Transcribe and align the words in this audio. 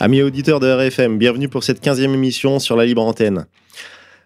Amis 0.00 0.22
auditeurs 0.22 0.60
de 0.60 0.68
RFM, 0.68 1.18
bienvenue 1.18 1.48
pour 1.48 1.64
cette 1.64 1.84
15e 1.84 2.14
émission 2.14 2.60
sur 2.60 2.76
la 2.76 2.86
libre 2.86 3.02
antenne. 3.02 3.46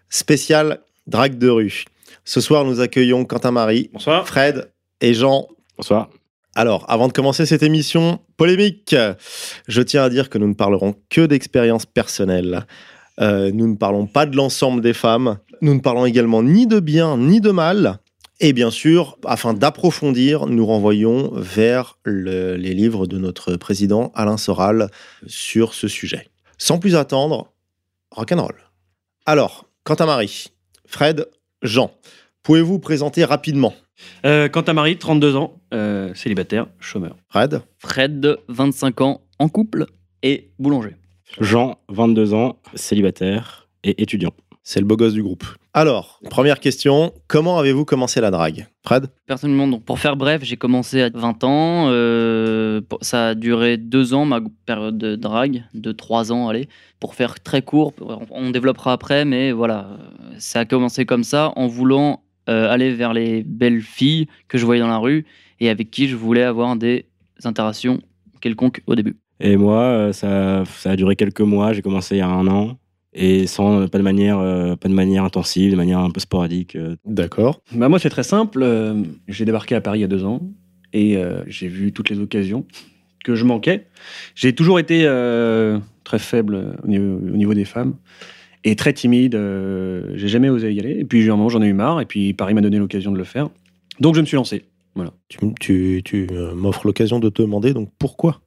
Spécial 0.07 0.81
drague 1.07 1.39
de 1.39 1.49
rue. 1.49 1.85
Ce 2.25 2.41
soir, 2.41 2.63
nous 2.63 2.79
accueillons 2.79 3.25
Quentin 3.25 3.49
Marie, 3.49 3.89
Bonsoir. 3.91 4.27
Fred 4.27 4.71
et 5.01 5.15
Jean. 5.15 5.47
Bonsoir. 5.75 6.09
Alors, 6.53 6.85
avant 6.89 7.07
de 7.07 7.13
commencer 7.13 7.47
cette 7.47 7.63
émission 7.63 8.19
polémique, 8.37 8.95
je 9.67 9.81
tiens 9.81 10.03
à 10.03 10.09
dire 10.09 10.29
que 10.29 10.37
nous 10.37 10.47
ne 10.47 10.53
parlerons 10.53 10.93
que 11.09 11.25
d'expériences 11.25 11.87
personnelles. 11.87 12.67
Euh, 13.19 13.51
nous 13.51 13.67
ne 13.67 13.75
parlons 13.75 14.05
pas 14.05 14.27
de 14.27 14.35
l'ensemble 14.35 14.79
des 14.79 14.93
femmes. 14.93 15.39
Nous 15.61 15.73
ne 15.73 15.79
parlons 15.79 16.05
également 16.05 16.43
ni 16.43 16.67
de 16.67 16.79
bien 16.79 17.17
ni 17.17 17.41
de 17.41 17.49
mal. 17.49 17.97
Et 18.45 18.51
bien 18.51 18.71
sûr, 18.71 19.17
afin 19.25 19.53
d'approfondir, 19.53 20.47
nous 20.47 20.65
renvoyons 20.65 21.31
vers 21.33 21.97
le- 22.03 22.57
les 22.57 22.73
livres 22.73 23.07
de 23.07 23.17
notre 23.17 23.55
président 23.55 24.11
Alain 24.15 24.35
Soral 24.35 24.89
sur 25.27 25.73
ce 25.73 25.87
sujet. 25.87 26.27
Sans 26.57 26.77
plus 26.77 26.97
attendre, 26.97 27.53
rock'n'roll. 28.11 28.55
Alors, 29.25 29.65
Quentin 29.85 30.05
Marie, 30.07 30.47
Fred, 30.85 31.29
Jean, 31.61 31.91
pouvez-vous 32.43 32.73
vous 32.73 32.79
présenter 32.79 33.23
rapidement? 33.23 33.73
Euh, 34.25 34.49
quant 34.49 34.61
à 34.63 34.73
Marie, 34.73 34.97
32 34.97 35.37
ans, 35.37 35.61
euh, 35.73 36.13
célibataire, 36.13 36.67
chômeur. 36.81 37.15
Fred? 37.29 37.61
Fred, 37.79 38.35
25 38.49 38.99
ans, 38.99 39.21
en 39.39 39.47
couple 39.47 39.85
et 40.21 40.51
boulanger. 40.59 40.97
Jean, 41.39 41.77
22 41.87 42.33
ans, 42.33 42.59
célibataire 42.75 43.69
et 43.85 44.01
étudiant. 44.01 44.33
C'est 44.63 44.79
le 44.79 44.85
beau 44.85 44.95
gosse 44.95 45.13
du 45.13 45.21
groupe. 45.21 45.43
Alors, 45.73 46.21
première 46.29 46.59
question, 46.59 47.13
comment 47.27 47.57
avez-vous 47.57 47.83
commencé 47.83 48.21
la 48.21 48.31
drague? 48.31 48.67
Fred? 48.85 49.07
Personnellement, 49.27 49.67
donc 49.67 49.83
pour 49.83 49.99
faire 49.99 50.15
bref, 50.15 50.41
j'ai 50.43 50.55
commencé 50.55 51.01
à 51.01 51.09
20 51.13 51.43
ans. 51.43 51.87
euh, 51.89 52.79
ça 53.01 53.29
a 53.29 53.35
duré 53.35 53.75
deux 53.77 54.13
ans, 54.13 54.23
ma 54.25 54.39
période 54.65 54.97
de 54.97 55.15
drague, 55.15 55.63
de 55.73 55.91
trois 55.91 56.31
ans, 56.31 56.47
allez. 56.47 56.69
Pour 57.01 57.13
faire 57.15 57.41
très 57.41 57.61
court, 57.61 57.93
on 58.31 58.51
développera 58.51 58.93
après, 58.93 59.25
mais 59.25 59.51
voilà, 59.51 59.97
ça 60.37 60.61
a 60.61 60.65
commencé 60.65 61.05
comme 61.05 61.23
ça, 61.25 61.51
en 61.57 61.67
voulant 61.67 62.23
euh, 62.49 62.69
aller 62.69 62.93
vers 62.93 63.13
les 63.13 63.43
belles 63.43 63.81
filles 63.81 64.27
que 64.47 64.57
je 64.57 64.65
voyais 64.65 64.81
dans 64.81 64.87
la 64.87 64.97
rue 64.97 65.25
et 65.59 65.69
avec 65.69 65.91
qui 65.91 66.07
je 66.07 66.15
voulais 66.15 66.43
avoir 66.43 66.75
des 66.75 67.05
interactions 67.43 67.99
quelconques 68.41 68.81
au 68.87 68.95
début. 68.95 69.17
Et 69.39 69.57
moi, 69.57 69.81
euh, 69.81 70.13
ça, 70.13 70.63
ça 70.65 70.91
a 70.91 70.95
duré 70.95 71.15
quelques 71.15 71.41
mois. 71.41 71.73
J'ai 71.73 71.81
commencé 71.81 72.15
il 72.15 72.19
y 72.19 72.21
a 72.21 72.29
un 72.29 72.47
an. 72.47 72.77
Et 73.15 73.45
sans, 73.47 73.87
pas 73.87 73.97
de 73.99 74.03
manière, 74.03 74.39
euh, 74.39 74.75
pas 74.75 74.89
de 74.89 74.93
manière 74.93 75.23
intensive, 75.23 75.71
de 75.71 75.75
manière 75.75 75.99
un 75.99 76.09
peu 76.09 76.19
sporadique. 76.19 76.75
euh. 76.75 76.95
D'accord. 77.05 77.61
Bah, 77.73 77.87
moi, 77.89 77.99
c'est 77.99 78.09
très 78.09 78.23
simple. 78.23 78.61
euh, 78.63 79.03
j'ai 79.27 79.45
débarqué 79.45 79.75
à 79.75 79.81
Paris 79.81 79.99
il 79.99 80.01
y 80.01 80.05
a 80.05 80.07
deux 80.07 80.23
ans 80.25 80.41
et 80.93 81.17
euh, 81.17 81.43
j'ai 81.47 81.67
vu 81.67 81.91
toutes 81.91 82.09
les 82.09 82.19
occasions 82.19 82.65
que 83.23 83.35
je 83.35 83.45
manquais. 83.45 83.85
J'ai 84.35 84.53
toujours 84.53 84.79
été 84.79 85.03
euh, 85.05 85.79
très 86.03 86.19
faible 86.19 86.75
au 86.83 86.87
niveau, 86.87 87.17
au 87.17 87.37
niveau 87.37 87.53
des 87.53 87.65
femmes 87.65 87.95
et 88.63 88.75
très 88.75 88.93
timide. 88.93 89.35
euh, 89.35 90.11
j'ai 90.15 90.27
jamais 90.27 90.49
osé 90.49 90.73
y 90.73 90.79
aller. 90.79 90.97
Et 90.99 91.05
puis, 91.05 91.29
à 91.29 91.33
un 91.33 91.35
moment, 91.35 91.49
j'en 91.49 91.61
ai 91.61 91.67
eu 91.67 91.73
marre. 91.73 92.01
Et 92.01 92.05
puis, 92.05 92.33
Paris 92.33 92.53
m'a 92.53 92.61
donné 92.61 92.79
l'occasion 92.79 93.11
de 93.11 93.17
le 93.17 93.23
faire. 93.25 93.49
Donc, 93.99 94.15
je 94.15 94.21
me 94.21 94.25
suis 94.25 94.35
lancé. 94.35 94.63
Tu, 95.29 95.37
tu- 95.59 96.01
tu, 96.05 96.27
euh, 96.31 96.53
m'offres 96.55 96.85
l'occasion 96.85 97.19
de 97.19 97.29
te 97.29 97.41
demander 97.41 97.73
donc 97.73 97.89
pourquoi? 97.97 98.41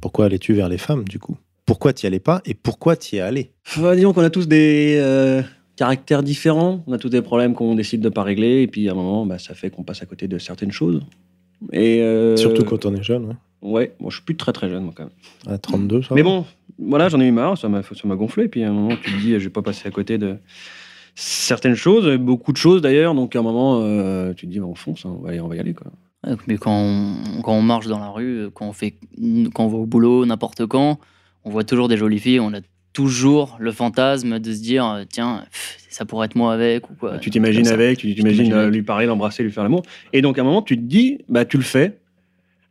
Pourquoi 0.00 0.26
allais-tu 0.26 0.52
vers 0.54 0.68
les 0.68 0.78
femmes 0.78 1.04
du 1.04 1.18
coup? 1.18 1.36
Pourquoi 1.68 1.92
t'y 1.92 2.06
allais 2.06 2.18
pas 2.18 2.40
et 2.46 2.54
pourquoi 2.54 2.96
t'y 2.96 3.16
es 3.16 3.20
allé? 3.20 3.52
Bah, 3.76 3.94
disons 3.94 4.14
qu'on 4.14 4.22
a 4.22 4.30
tous 4.30 4.48
des 4.48 4.96
euh, 4.98 5.42
caractères 5.76 6.22
différents. 6.22 6.82
On 6.86 6.94
a 6.94 6.98
tous 6.98 7.10
des 7.10 7.20
problèmes 7.20 7.52
qu'on 7.52 7.74
décide 7.74 8.00
de 8.00 8.08
pas 8.08 8.22
régler. 8.22 8.62
Et 8.62 8.66
puis, 8.66 8.88
à 8.88 8.92
un 8.92 8.94
moment, 8.94 9.26
bah, 9.26 9.38
ça 9.38 9.52
fait 9.52 9.68
qu'on 9.68 9.82
passe 9.82 10.00
à 10.00 10.06
côté 10.06 10.28
de 10.28 10.38
certaines 10.38 10.72
choses. 10.72 11.02
Et 11.74 12.00
euh, 12.00 12.38
Surtout 12.38 12.64
quand 12.64 12.86
on 12.86 12.94
est 12.94 13.02
jeune, 13.02 13.26
ouais. 13.26 13.34
Ouais, 13.60 13.92
bon, 14.00 14.08
je 14.08 14.16
suis 14.16 14.24
plus 14.24 14.34
très 14.34 14.54
très 14.54 14.70
jeune, 14.70 14.82
moi, 14.82 14.94
quand 14.96 15.02
même. 15.02 15.54
à 15.54 15.58
32, 15.58 16.04
ça 16.04 16.14
Mais 16.14 16.22
bon, 16.22 16.46
voilà, 16.78 17.10
j'en 17.10 17.20
ai 17.20 17.26
eu 17.26 17.32
marre, 17.32 17.58
ça 17.58 17.68
m'a 17.68 17.82
gonflé. 18.16 18.44
Et 18.44 18.48
puis 18.48 18.64
à 18.64 18.70
un 18.70 18.72
moment, 18.72 18.96
tu 19.02 19.12
te 19.12 19.20
dis, 19.20 19.32
je 19.32 19.44
vais 19.44 19.50
pas 19.50 19.60
passer 19.60 19.86
à 19.86 19.90
côté 19.90 20.16
de 20.16 20.38
certaines 21.16 21.74
choses, 21.74 22.16
beaucoup 22.16 22.52
de 22.52 22.56
choses 22.56 22.80
d'ailleurs. 22.80 23.14
Donc 23.14 23.36
à 23.36 23.40
un 23.40 23.42
moment, 23.42 23.82
euh, 23.82 24.32
tu 24.32 24.46
te 24.46 24.50
dis, 24.50 24.58
bah, 24.58 24.64
on 24.64 24.74
fonce, 24.74 25.04
hein, 25.04 25.14
on, 25.14 25.22
va 25.22 25.34
y, 25.34 25.40
on 25.40 25.48
va 25.48 25.56
y 25.56 25.60
aller. 25.60 25.74
Quoi. 25.74 25.88
Ouais, 26.26 26.34
Mais 26.46 26.56
quand 26.56 26.72
on, 26.72 27.42
quand 27.42 27.52
on 27.52 27.60
marche 27.60 27.88
dans 27.88 27.98
la 27.98 28.08
rue, 28.08 28.48
quand 28.54 28.66
on, 28.66 28.72
fait, 28.72 28.94
quand 29.52 29.66
on 29.66 29.68
va 29.68 29.76
au 29.76 29.86
boulot, 29.86 30.24
n'importe 30.24 30.64
quand, 30.64 30.98
on 31.48 31.52
voit 31.52 31.64
toujours 31.64 31.88
des 31.88 31.96
jolies 31.96 32.18
filles, 32.18 32.40
on 32.40 32.52
a 32.54 32.60
toujours 32.92 33.56
le 33.58 33.72
fantasme 33.72 34.38
de 34.38 34.52
se 34.52 34.60
dire 34.60 34.84
euh, 34.86 35.04
tiens, 35.10 35.44
pff, 35.50 35.78
ça 35.88 36.04
pourrait 36.04 36.26
être 36.26 36.34
moi 36.36 36.52
avec 36.52 36.88
ou 36.90 36.94
quoi. 36.94 37.18
tu 37.18 37.30
t'imagines 37.30 37.68
avec, 37.68 37.98
tu 37.98 38.14
t'imagines 38.14 38.52
euh, 38.52 38.70
lui 38.70 38.82
parler, 38.82 39.06
l'embrasser, 39.06 39.42
lui 39.42 39.50
faire 39.52 39.62
l'amour. 39.62 39.82
Et 40.12 40.20
donc 40.22 40.38
à 40.38 40.42
un 40.42 40.44
moment, 40.44 40.62
tu 40.62 40.76
te 40.76 40.82
dis, 40.82 41.18
bah 41.28 41.44
tu 41.44 41.56
le 41.56 41.62
fais. 41.62 41.98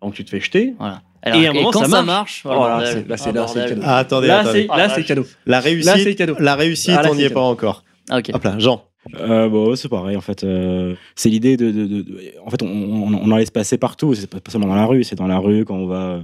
Donc 0.02 0.14
tu 0.14 0.24
te 0.24 0.30
fais 0.30 0.40
jeter. 0.40 0.74
Voilà. 0.78 1.02
Alors, 1.24 1.42
Et 1.42 1.48
à 1.48 1.50
un 1.50 1.54
moment, 1.54 1.72
quand 1.72 1.80
ça 1.80 1.86
ça 1.86 2.04
marche. 2.04 2.06
marche, 2.06 2.44
Oh, 2.46 2.50
là, 2.68 2.80
là, 2.80 2.86
c'est- 2.86 3.06
Ah, 3.10 3.66
cadeau. 3.66 3.82
Ah, 3.84 3.98
attendez, 3.98 4.28
là, 4.28 4.40
attendez. 4.40 4.68
là, 4.68 4.90
c'est 4.90 5.04
cadeau. 5.04 5.26
La 5.46 5.58
Là, 5.58 5.62
c'est 5.64 5.70
réussite, 5.70 6.18
cadeau. 6.18 6.36
la 6.40 6.56
réussite, 6.56 6.96
Ah, 6.98 7.02
là, 7.04 7.10
on 7.12 7.16
n'y 7.16 7.24
est 7.24 7.30
pas 7.30 7.42
encore. 7.42 7.84
Ah, 8.10 8.20
ok. 8.20 8.30
Hop 8.34 8.44
là, 8.44 8.60
Jean. 8.60 8.84
Euh, 9.20 9.50
bon, 9.50 9.76
c'est 9.76 9.90
pareil, 9.90 10.16
en 10.18 10.22
fait. 10.22 10.44
euh, 10.44 10.94
c'est 11.16 11.30
l'idée 11.30 11.58
de, 11.58 11.72
de- 11.72 11.86
de- 11.86 12.02
de- 12.02 12.20
En 12.46 12.50
fait, 12.50 12.62
on, 12.62 12.68
on, 12.68 13.14
on 13.14 13.32
en 13.32 13.38
laisse 13.38 13.50
passer 13.52 13.78
partout. 13.78 14.14
C'est 14.14 14.30
pas, 14.30 14.40
pas 14.40 14.52
seulement 14.52 14.68
dans 14.68 14.76
la 14.76 14.86
rue, 14.86 15.04
c'est 15.04 15.16
dans 15.16 15.28
la 15.28 15.38
rue 15.40 15.66
quand 15.66 15.76
on 15.76 15.88
va. 15.88 16.24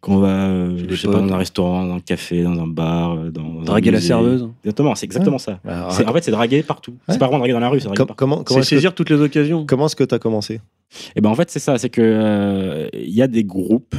Quand 0.00 0.12
on 0.12 0.18
va, 0.20 0.28
euh, 0.28 0.78
je 0.88 0.94
sais 0.96 1.08
pas, 1.08 1.20
dans 1.20 1.32
un 1.32 1.36
restaurant, 1.36 1.84
dans 1.86 1.94
un 1.96 2.00
café, 2.00 2.42
dans 2.42 2.58
un 2.58 2.66
bar, 2.66 3.12
euh, 3.12 3.30
dans, 3.30 3.60
un 3.60 3.64
Draguer 3.64 3.90
la 3.90 4.00
serveuse. 4.00 4.48
Exactement, 4.64 4.94
c'est 4.94 5.04
exactement 5.04 5.36
ça. 5.38 5.60
Alors, 5.66 5.92
C'est- 5.92 6.06
En 6.06 6.12
fait, 6.14 6.24
c'est 6.24 6.30
draguer 6.30 6.62
partout. 6.62 6.92
Ouais. 6.92 6.98
C'est 7.08 7.18
pas 7.18 7.26
vraiment 7.26 7.40
draguer 7.40 7.52
dans 7.52 7.60
la 7.60 7.68
rue, 7.68 7.80
c'est 7.80 7.86
draguer 7.86 7.98
com- 7.98 8.06
partout. 8.06 8.24
comment 8.24 8.42
que, 8.42 8.62
saisir 8.62 8.94
toutes 8.94 9.10
les 9.10 9.20
occasions. 9.20 9.66
comment 9.66 9.86
est-ce 9.86 9.96
que 9.96 10.04
t'as 10.04 10.18
commencé? 10.18 10.60
Et 11.16 11.20
ben 11.20 11.28
en 11.28 11.34
fait 11.34 11.50
c'est 11.50 11.58
ça, 11.60 11.76
c'est 11.78 11.90
que 11.90 12.00
euh, 12.02 12.88
il 12.94 13.10
y 13.14 13.22
a 13.22 13.28
des 13.28 13.44
groupes. 13.44 13.94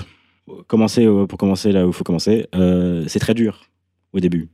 Commencer 0.68 1.06
euh, 1.06 1.28
pour 1.28 1.38
commencer 1.38 1.72
là 1.72 1.86
où 1.86 1.90
il 1.90 1.94
faut 1.94 2.04
commencer, 2.04 2.48
euh, 2.56 3.06
c'est 3.08 3.20
très 3.20 3.34
dur 3.36 3.62
au 4.12 4.20
début, 4.20 4.50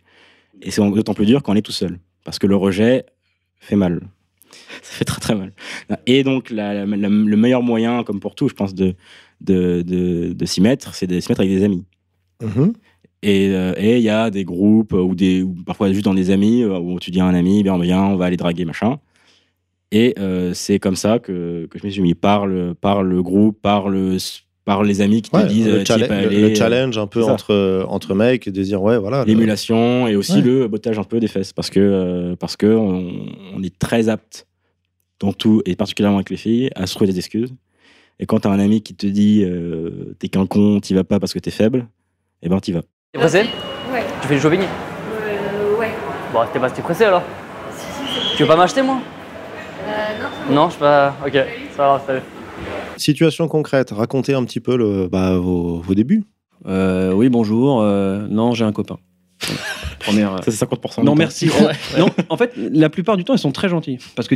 et 0.61 0.69
c'est 0.69 0.81
d'autant 0.91 1.13
plus 1.15 1.25
dur 1.25 1.41
quand 1.41 1.53
on 1.53 1.55
est 1.55 1.61
tout 1.63 1.71
seul, 1.71 1.97
parce 2.25 2.37
que 2.37 2.45
le 2.45 2.55
rejet 2.55 3.05
fait 3.59 3.75
mal. 3.77 4.01
Ça 4.81 4.93
fait 4.93 5.05
très 5.05 5.19
très 5.21 5.35
mal. 5.35 5.51
Et 6.05 6.23
donc 6.23 6.49
la- 6.49 6.73
la- 6.73 6.85
la- 6.85 7.09
le 7.09 7.37
meilleur 7.37 7.61
moyen, 7.63 8.03
comme 8.03 8.19
pour 8.19 8.35
tout, 8.35 8.47
je 8.49 8.53
pense, 8.53 8.73
de 8.75 8.95
de, 9.41 9.83
de, 9.83 10.33
de 10.33 10.45
s'y 10.45 10.61
mettre, 10.61 10.95
c'est 10.95 11.05
de 11.07 11.19
s'y 11.19 11.29
mettre 11.29 11.41
avec 11.41 11.53
des 11.53 11.63
amis. 11.63 11.85
Mhm. 12.41 12.73
Et 13.23 13.49
euh, 13.49 13.73
il 13.79 13.99
y 13.99 14.09
a 14.09 14.29
des 14.29 14.43
groupes 14.43 14.93
ou 14.93 15.13
des 15.15 15.41
ou 15.43 15.55
parfois 15.65 15.91
juste 15.91 16.05
dans 16.05 16.13
des 16.13 16.31
amis 16.31 16.63
euh, 16.63 16.77
où 16.79 16.99
tu 16.99 17.11
dis 17.11 17.19
à 17.19 17.25
un 17.25 17.33
ami, 17.35 17.61
bien 17.63 17.77
viens, 17.79 18.03
on 18.03 18.15
va 18.15 18.25
aller 18.25 18.37
draguer 18.37 18.65
machin. 18.65 18.97
Et 19.91 20.13
euh, 20.19 20.53
c'est 20.53 20.79
comme 20.79 20.95
ça 20.95 21.19
que, 21.19 21.65
que 21.69 21.79
je 21.79 21.85
me 21.85 21.89
suis 21.91 22.01
mis 22.01 22.13
par 22.13 22.45
le, 22.47 22.73
par 22.73 23.03
le 23.03 23.21
groupe, 23.23 23.61
par, 23.61 23.89
le, 23.89 24.17
par 24.65 24.83
les 24.83 25.01
amis 25.01 25.21
qui 25.21 25.31
te 25.31 25.37
Ouais, 25.37 25.45
disent 25.47 25.67
le, 25.67 25.85
challenge- 25.85 26.07
pas 26.09 26.21
le- 26.21 26.27
allé, 26.27 26.49
le 26.49 26.55
challenge 26.55 26.97
un 26.97 27.07
peu 27.07 27.23
entre, 27.23 27.85
entre 27.87 28.13
mecs, 28.13 28.49
de 28.49 28.63
dire 28.63 28.81
ouais, 28.81 28.97
voilà. 28.97 29.23
l'émulation 29.25 30.07
et 30.07 30.15
aussi 30.15 30.33
Ouais. 30.37 30.41
le 30.41 30.67
bottage 30.67 30.99
un 30.99 31.03
peu 31.03 31.19
des 31.19 31.27
fesses 31.27 31.53
parce 31.53 31.69
que 31.69 31.79
euh, 31.79 32.35
parce 32.35 32.57
que 32.57 32.65
on, 32.67 33.27
on 33.55 33.63
est 33.63 33.77
très 33.79 34.09
apte 34.09 34.46
dans 35.19 35.33
tout 35.33 35.61
et 35.65 35.75
particulièrement 35.75 36.17
avec 36.17 36.29
les 36.29 36.37
filles 36.37 36.69
à 36.75 36.85
se 36.87 36.93
trouver 36.95 37.11
des 37.11 37.17
excuses 37.19 37.53
et 38.19 38.25
quand 38.25 38.39
t'as 38.41 38.49
un 38.49 38.59
ami 38.59 38.81
qui 38.81 38.95
te 38.95 39.07
dit 39.07 39.43
euh, 39.43 40.15
t'es 40.19 40.27
qu'un 40.29 40.45
con 40.45 40.79
t'y 40.79 40.93
vas 40.93 41.03
pas 41.03 41.19
parce 41.19 41.33
que 41.33 41.39
t'es 41.39 41.51
faible 41.51 41.87
et 42.41 42.49
ben 42.49 42.59
t'y 42.59 42.71
vas 42.71 42.81
T'es 43.13 43.19
pressé? 43.19 43.39
Ouais. 43.91 44.03
Tu 44.21 44.27
fais 44.27 44.35
du 44.35 44.41
shopping? 44.41 44.59
Euh, 44.61 45.77
ouais. 45.79 45.91
Bon, 46.33 46.39
t'es 46.51 46.59
pas 46.59 46.69
si 46.73 46.81
pressé 46.81 47.05
alors? 47.05 47.23
Tu 48.35 48.43
veux 48.43 48.47
pas 48.47 48.55
m'acheter 48.57 48.81
moi? 48.81 48.99
Euh, 49.87 50.23
non. 50.49 50.55
Non, 50.55 50.65
je 50.67 50.71
suis 50.71 50.79
pas. 50.81 51.15
Ok, 51.25 51.33
ça 51.75 51.87
va, 51.87 52.03
salut. 52.05 52.21
Situation 52.97 53.47
concrète, 53.47 53.91
racontez 53.91 54.33
un 54.33 54.43
petit 54.43 54.59
peu 54.59 54.75
le, 54.75 55.07
bah, 55.07 55.37
vos, 55.37 55.79
vos 55.79 55.93
débuts. 55.95 56.23
Euh, 56.65 57.13
oui, 57.13 57.29
bonjour. 57.29 57.81
euh, 57.81 58.27
non, 58.29 58.53
j'ai 58.53 58.65
un 58.65 58.71
copain. 58.71 58.97
Première. 59.99 60.33
euh, 60.33 60.37
ça 60.37 60.51
c'est 60.51 60.65
50% 60.65 60.99
du 61.01 61.05
Non, 61.05 61.15
merci. 61.15 61.49
non, 61.97 62.07
en 62.29 62.37
fait, 62.37 62.51
la 62.57 62.89
plupart 62.89 63.15
du 63.17 63.23
temps, 63.23 63.33
ils 63.33 63.39
sont 63.39 63.51
très 63.51 63.69
gentils. 63.69 63.99
Parce 64.15 64.27
que, 64.27 64.35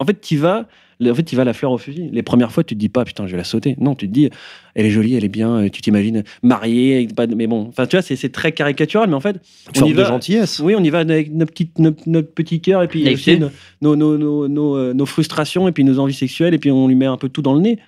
en 0.00 0.04
fait, 0.06 0.20
tu 0.20 0.36
vas, 0.38 0.66
en 1.04 1.14
fait, 1.14 1.22
tu 1.22 1.36
vas 1.36 1.44
la 1.44 1.52
fleur 1.52 1.70
au 1.72 1.78
fusil. 1.78 2.08
Les 2.12 2.22
premières 2.22 2.50
fois, 2.52 2.64
tu 2.64 2.74
te 2.74 2.80
dis 2.80 2.88
pas, 2.88 3.04
putain, 3.04 3.26
je 3.26 3.32
vais 3.32 3.36
la 3.38 3.44
sauter. 3.44 3.76
Non, 3.78 3.94
tu 3.94 4.08
te 4.08 4.12
dis, 4.12 4.30
elle 4.74 4.86
est 4.86 4.90
jolie, 4.90 5.14
elle 5.14 5.24
est 5.24 5.28
bien. 5.28 5.56
euh, 5.56 5.68
Tu 5.68 5.82
t'imagines 5.82 6.24
mariée, 6.42 7.06
pas 7.14 7.26
de- 7.26 7.34
mais 7.34 7.46
bon, 7.46 7.66
enfin, 7.68 7.86
tu 7.86 7.96
vois, 7.96 8.02
c'est 8.02 8.16
c'est 8.16 8.30
très 8.30 8.52
caricatural, 8.52 9.08
mais 9.08 9.14
en 9.14 9.20
fait, 9.20 9.36
Une 9.36 9.42
on 9.76 9.78
forme 9.80 9.90
y 9.90 9.94
de 9.94 10.00
va. 10.02 10.08
gentillesse. 10.08 10.58
Oui, 10.64 10.74
on 10.76 10.82
y 10.82 10.90
va 10.90 11.00
avec 11.00 11.30
notre 11.32 11.52
petit 12.32 12.60
cœur 12.60 12.82
et 12.82 12.88
puis 12.88 13.04
Naïveté. 13.04 13.32
aussi 13.36 13.40
nos, 13.82 13.94
nos, 13.94 14.16
nos, 14.16 14.18
nos, 14.18 14.48
nos, 14.48 14.76
euh, 14.76 14.92
nos 14.94 15.06
frustrations 15.06 15.68
et 15.68 15.72
puis 15.72 15.84
nos 15.84 15.98
envies 15.98 16.14
sexuelles 16.14 16.54
et 16.54 16.58
puis 16.58 16.70
on 16.70 16.88
lui 16.88 16.94
met 16.96 17.06
un 17.06 17.16
peu 17.18 17.28
tout 17.28 17.42
dans 17.42 17.54
le 17.54 17.60
nez. 17.60 17.78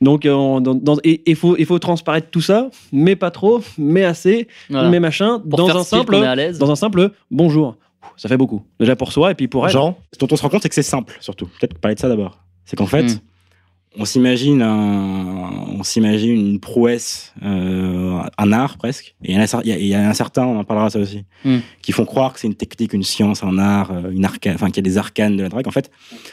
Donc, 0.00 0.26
euh, 0.26 0.32
on- 0.32 0.60
dans- 0.60 0.74
dans- 0.74 0.98
et 1.04 1.22
il 1.26 1.36
faut, 1.36 1.56
il 1.56 1.64
faut 1.64 1.78
transparaître 1.78 2.28
tout 2.30 2.40
ça, 2.40 2.70
mais 2.92 3.14
pas 3.14 3.30
trop, 3.30 3.60
mais 3.78 4.02
assez, 4.02 4.48
Voilà. 4.68 4.88
mais 4.88 4.98
machin, 4.98 5.40
Pour 5.48 5.70
un, 5.70 5.84
simple, 5.84 6.16
dans 6.58 6.70
un 6.72 6.76
simple 6.76 7.12
bonjour. 7.30 7.76
Ça 8.16 8.28
fait 8.28 8.36
beaucoup. 8.36 8.62
Déjà 8.80 8.96
pour 8.96 9.12
soi 9.12 9.30
et 9.30 9.34
puis 9.34 9.48
pour 9.48 9.66
elle. 9.66 9.72
Jean 9.72 9.96
Ce 10.12 10.18
dont 10.18 10.28
on 10.30 10.36
se 10.36 10.42
rend 10.42 10.48
compte, 10.48 10.62
c'est 10.62 10.68
que 10.68 10.74
c'est 10.74 10.82
simple, 10.82 11.16
surtout. 11.20 11.46
Peut-être 11.46 11.78
parler 11.78 11.94
de 11.94 12.00
ça 12.00 12.08
d'abord. 12.08 12.38
C'est 12.64 12.76
qu'en 12.76 12.86
fait, 12.86 13.04
Mm. 13.04 14.00
on 14.00 14.04
s'imagine 14.04 14.62
un, 14.62 15.50
on 15.78 15.82
s'imagine 15.82 16.32
une 16.32 16.60
prouesse, 16.60 17.34
euh, 17.42 18.20
un 18.38 18.52
art 18.52 18.76
presque. 18.78 19.14
Et 19.24 19.32
il 19.32 19.38
y, 19.38 19.38
en 19.38 19.60
y 19.62 19.86
y 19.88 19.94
a 19.94 20.08
un 20.08 20.14
certain, 20.14 20.44
on 20.46 20.58
en 20.58 20.64
parlera 20.64 20.90
ça 20.90 20.98
aussi, 20.98 21.24
Mm. 21.44 21.58
qui 21.82 21.92
font 21.92 22.04
croire 22.04 22.32
que 22.32 22.40
c'est 22.40 22.46
une 22.46 22.54
technique, 22.54 22.92
une 22.92 23.02
science, 23.02 23.42
un 23.42 23.58
art, 23.58 23.90
euh, 23.92 24.10
une 24.10 24.24
arcane, 24.24 24.54
enfin 24.54 24.66
qu'il 24.68 24.76
y 24.76 24.80
a 24.80 24.82
des 24.90 24.98
arcanes 24.98 25.36
de 25.36 25.42
la 25.42 25.48
drague. 25.48 25.66
En 25.68 25.72
fait, 25.72 25.90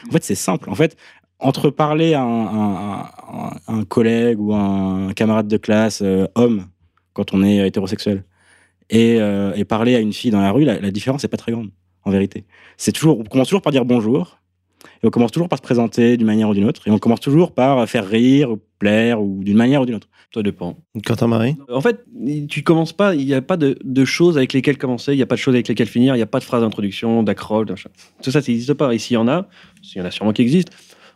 en 0.07 0.11
fait, 0.11 0.23
c'est 0.23 0.35
simple. 0.35 0.69
En 0.69 0.75
fait, 0.75 0.95
entre 1.39 1.69
parler 1.69 2.13
à 2.15 2.21
un 3.67 3.83
collègue 3.85 4.39
ou 4.39 4.53
un 4.53 5.13
camarade 5.13 5.47
de 5.47 5.57
classe 5.57 6.01
euh, 6.01 6.27
homme 6.35 6.65
quand 7.13 7.33
on 7.33 7.43
est 7.43 7.65
hétérosexuel 7.67 8.23
et, 8.89 9.19
euh, 9.19 9.53
et 9.55 9.65
parler 9.65 9.95
à 9.95 9.99
une 9.99 10.13
fille 10.13 10.31
dans 10.31 10.41
la 10.41 10.51
rue, 10.51 10.65
la, 10.65 10.79
la 10.79 10.91
différence 10.91 11.23
n'est 11.23 11.29
pas 11.29 11.37
très 11.37 11.51
grande 11.51 11.69
en 12.03 12.11
vérité. 12.11 12.45
C'est 12.77 12.91
toujours, 12.91 13.19
on 13.19 13.23
commence 13.23 13.47
toujours 13.47 13.61
par 13.61 13.71
dire 13.71 13.85
bonjour, 13.85 14.39
et 15.03 15.07
on 15.07 15.09
commence 15.09 15.31
toujours 15.31 15.49
par 15.49 15.59
se 15.59 15.63
présenter 15.63 16.17
d'une 16.17 16.27
manière 16.27 16.49
ou 16.49 16.53
d'une 16.53 16.65
autre, 16.65 16.87
et 16.87 16.91
on 16.91 16.99
commence 16.99 17.19
toujours 17.19 17.53
par 17.53 17.87
faire 17.87 18.07
rire, 18.07 18.51
ou 18.51 18.59
plaire, 18.79 19.21
ou 19.21 19.43
d'une 19.43 19.57
manière 19.57 19.81
ou 19.81 19.85
d'une 19.85 19.95
autre. 19.95 20.09
Ça 20.33 20.43
dépend. 20.43 20.77
Quentin 21.05 21.27
Marie? 21.27 21.55
En 21.69 21.81
fait, 21.81 22.05
tu 22.47 22.61
commences 22.61 22.93
pas, 22.93 23.15
il 23.15 23.25
n'y 23.25 23.33
a 23.33 23.41
pas 23.41 23.57
de, 23.57 23.79
de 23.83 24.05
choses 24.05 24.37
avec 24.37 24.53
lesquelles 24.53 24.77
commencer, 24.77 25.13
il 25.13 25.17
n'y 25.17 25.23
a 25.23 25.25
pas 25.25 25.35
de 25.35 25.39
choses 25.39 25.55
avec 25.55 25.67
lesquelles 25.67 25.87
finir, 25.87 26.13
il 26.13 26.19
n'y 26.19 26.23
a 26.23 26.27
pas 26.27 26.39
de 26.39 26.43
phrase 26.43 26.61
d'introduction, 26.61 27.23
d'accroche. 27.23 27.87
Tout 28.21 28.29
ça, 28.29 28.41
ça 28.41 28.51
n'existe 28.51 28.75
pas. 28.75 28.93
Et 28.93 28.99
s'il 28.99 29.15
y 29.15 29.17
en 29.17 29.27
a, 29.27 29.47
il 29.83 29.97
y 29.97 30.01
en 30.01 30.05
a 30.05 30.11
sûrement 30.11 30.31
qui 30.31 30.43
existent. 30.43 30.71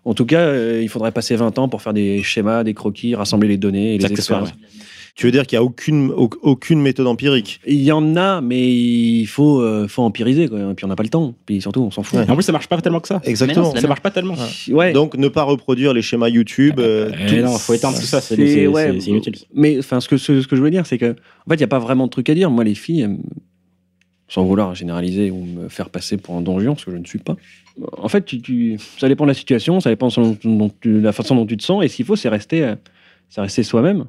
En 0.06 0.16
tout 0.16 0.26
cas, 0.26 0.40
euh, 0.40 0.82
il 0.82 0.90
faudrait 0.90 1.12
passer 1.12 1.36
20 1.36 1.60
ans 1.60 1.70
pour 1.70 1.82
faire 1.82 1.94
des 1.94 2.24
schémas, 2.24 2.64
des 2.64 2.74
croquis, 2.74 3.14
rassembler 3.16 3.48
les 3.48 3.58
données 3.58 3.96
et 3.96 3.98
les 4.00 4.06
accessoires, 4.06 4.42
expériences. 4.42 4.74
Tu 5.16 5.28
veux 5.28 5.32
dire 5.32 5.46
qu'il 5.46 5.58
n'y 5.60 5.62
a 5.62 5.64
aucune, 5.64 6.10
au- 6.10 6.30
aucune 6.42 6.82
méthode 6.82 7.06
empirique? 7.06 7.62
Il 7.68 7.84
y 7.84 7.92
en 7.92 8.16
a, 8.16 8.42
mais 8.42 8.68
il 8.74 9.28
faut, 9.28 9.62
euh, 9.62 9.88
faut 9.88 10.02
empiriser. 10.02 10.48
Quoi. 10.48 10.72
Et 10.72 10.74
puis 10.74 10.86
on 10.86 10.88
n'a 10.88 10.96
pas 10.96 11.04
le 11.04 11.10
temps. 11.10 11.36
Puis 11.46 11.62
surtout, 11.62 11.82
on 11.82 11.92
s'en 11.92 12.02
fout. 12.02 12.18
Ouais. 12.18 12.26
Et 12.26 12.32
en 12.32 12.34
plus, 12.34 12.42
ça 12.42 12.52
marche 12.52 12.68
pas 12.68 12.82
tellement 12.82 13.00
que 13.00 13.08
ça. 13.08 13.22
Exactement. 13.24 13.72
la 13.76 13.82
Ça 13.82 13.88
marche 13.88 14.02
pas 14.02 14.10
tellement. 14.10 14.34
Ouais. 14.72 14.92
Donc 14.92 15.16
ne 15.16 15.28
pas 15.28 15.44
reproduire 15.44 15.94
les 15.94 16.02
schémas 16.02 16.30
YouTube. 16.30 16.80
euh, 16.80 17.12
Eh 17.14 17.28
tout- 17.28 17.36
non, 17.46 17.56
faut 17.60 17.76
éteindre 17.76 17.96
tout 18.00 18.06
ça, 18.06 18.22
c'est 18.22 18.66
ouais, 18.66 18.96
inutile. 18.98 19.36
Mais 19.54 19.78
enfin, 19.78 20.00
ce 20.00 20.08
que, 20.10 20.18
ce, 20.18 20.42
ce 20.42 20.48
que 20.48 20.56
je 20.56 20.62
voulais 20.62 20.72
dire, 20.72 20.88
c'est 20.88 20.98
que 20.98 21.12
en 21.12 21.50
fait, 21.50 21.56
il 21.56 21.58
n'y 21.58 21.64
a 21.64 21.68
pas 21.68 21.80
vraiment 21.80 22.06
de 22.06 22.12
truc 22.12 22.28
à 22.30 22.34
dire. 22.34 22.50
Moi, 22.50 22.64
les 22.64 22.74
filles, 22.76 23.08
sans 24.28 24.44
vouloir 24.46 24.74
généraliser 24.74 25.30
ou 25.30 25.46
me 25.46 25.70
faire 25.70 25.92
passer 25.92 26.18
pour 26.18 26.36
un 26.36 26.42
donjon, 26.42 26.76
ce 26.76 26.86
que 26.86 26.92
je 26.92 26.98
ne 26.98 27.06
suis 27.06 27.20
pas. 27.20 27.36
En 28.00 28.08
fait, 28.08 28.26
tu, 28.26 28.42
tu- 28.42 28.80
ça 28.98 29.08
dépend 29.08 29.26
de 29.26 29.30
la 29.30 29.36
situation, 29.36 29.80
ça 29.80 29.92
dépend 29.92 30.08
tu- 30.10 31.02
la 31.02 31.12
façon 31.12 31.36
dont 31.36 31.46
tu 31.46 31.56
te 31.58 31.64
sens. 31.64 31.84
Et 31.84 31.88
s'il 31.88 32.04
faut, 32.06 32.16
c'est 32.16 32.30
rester, 32.30 32.64
euh, 32.64 32.76
c'est 33.30 33.42
rester 33.42 33.62
soi-même. 33.62 34.06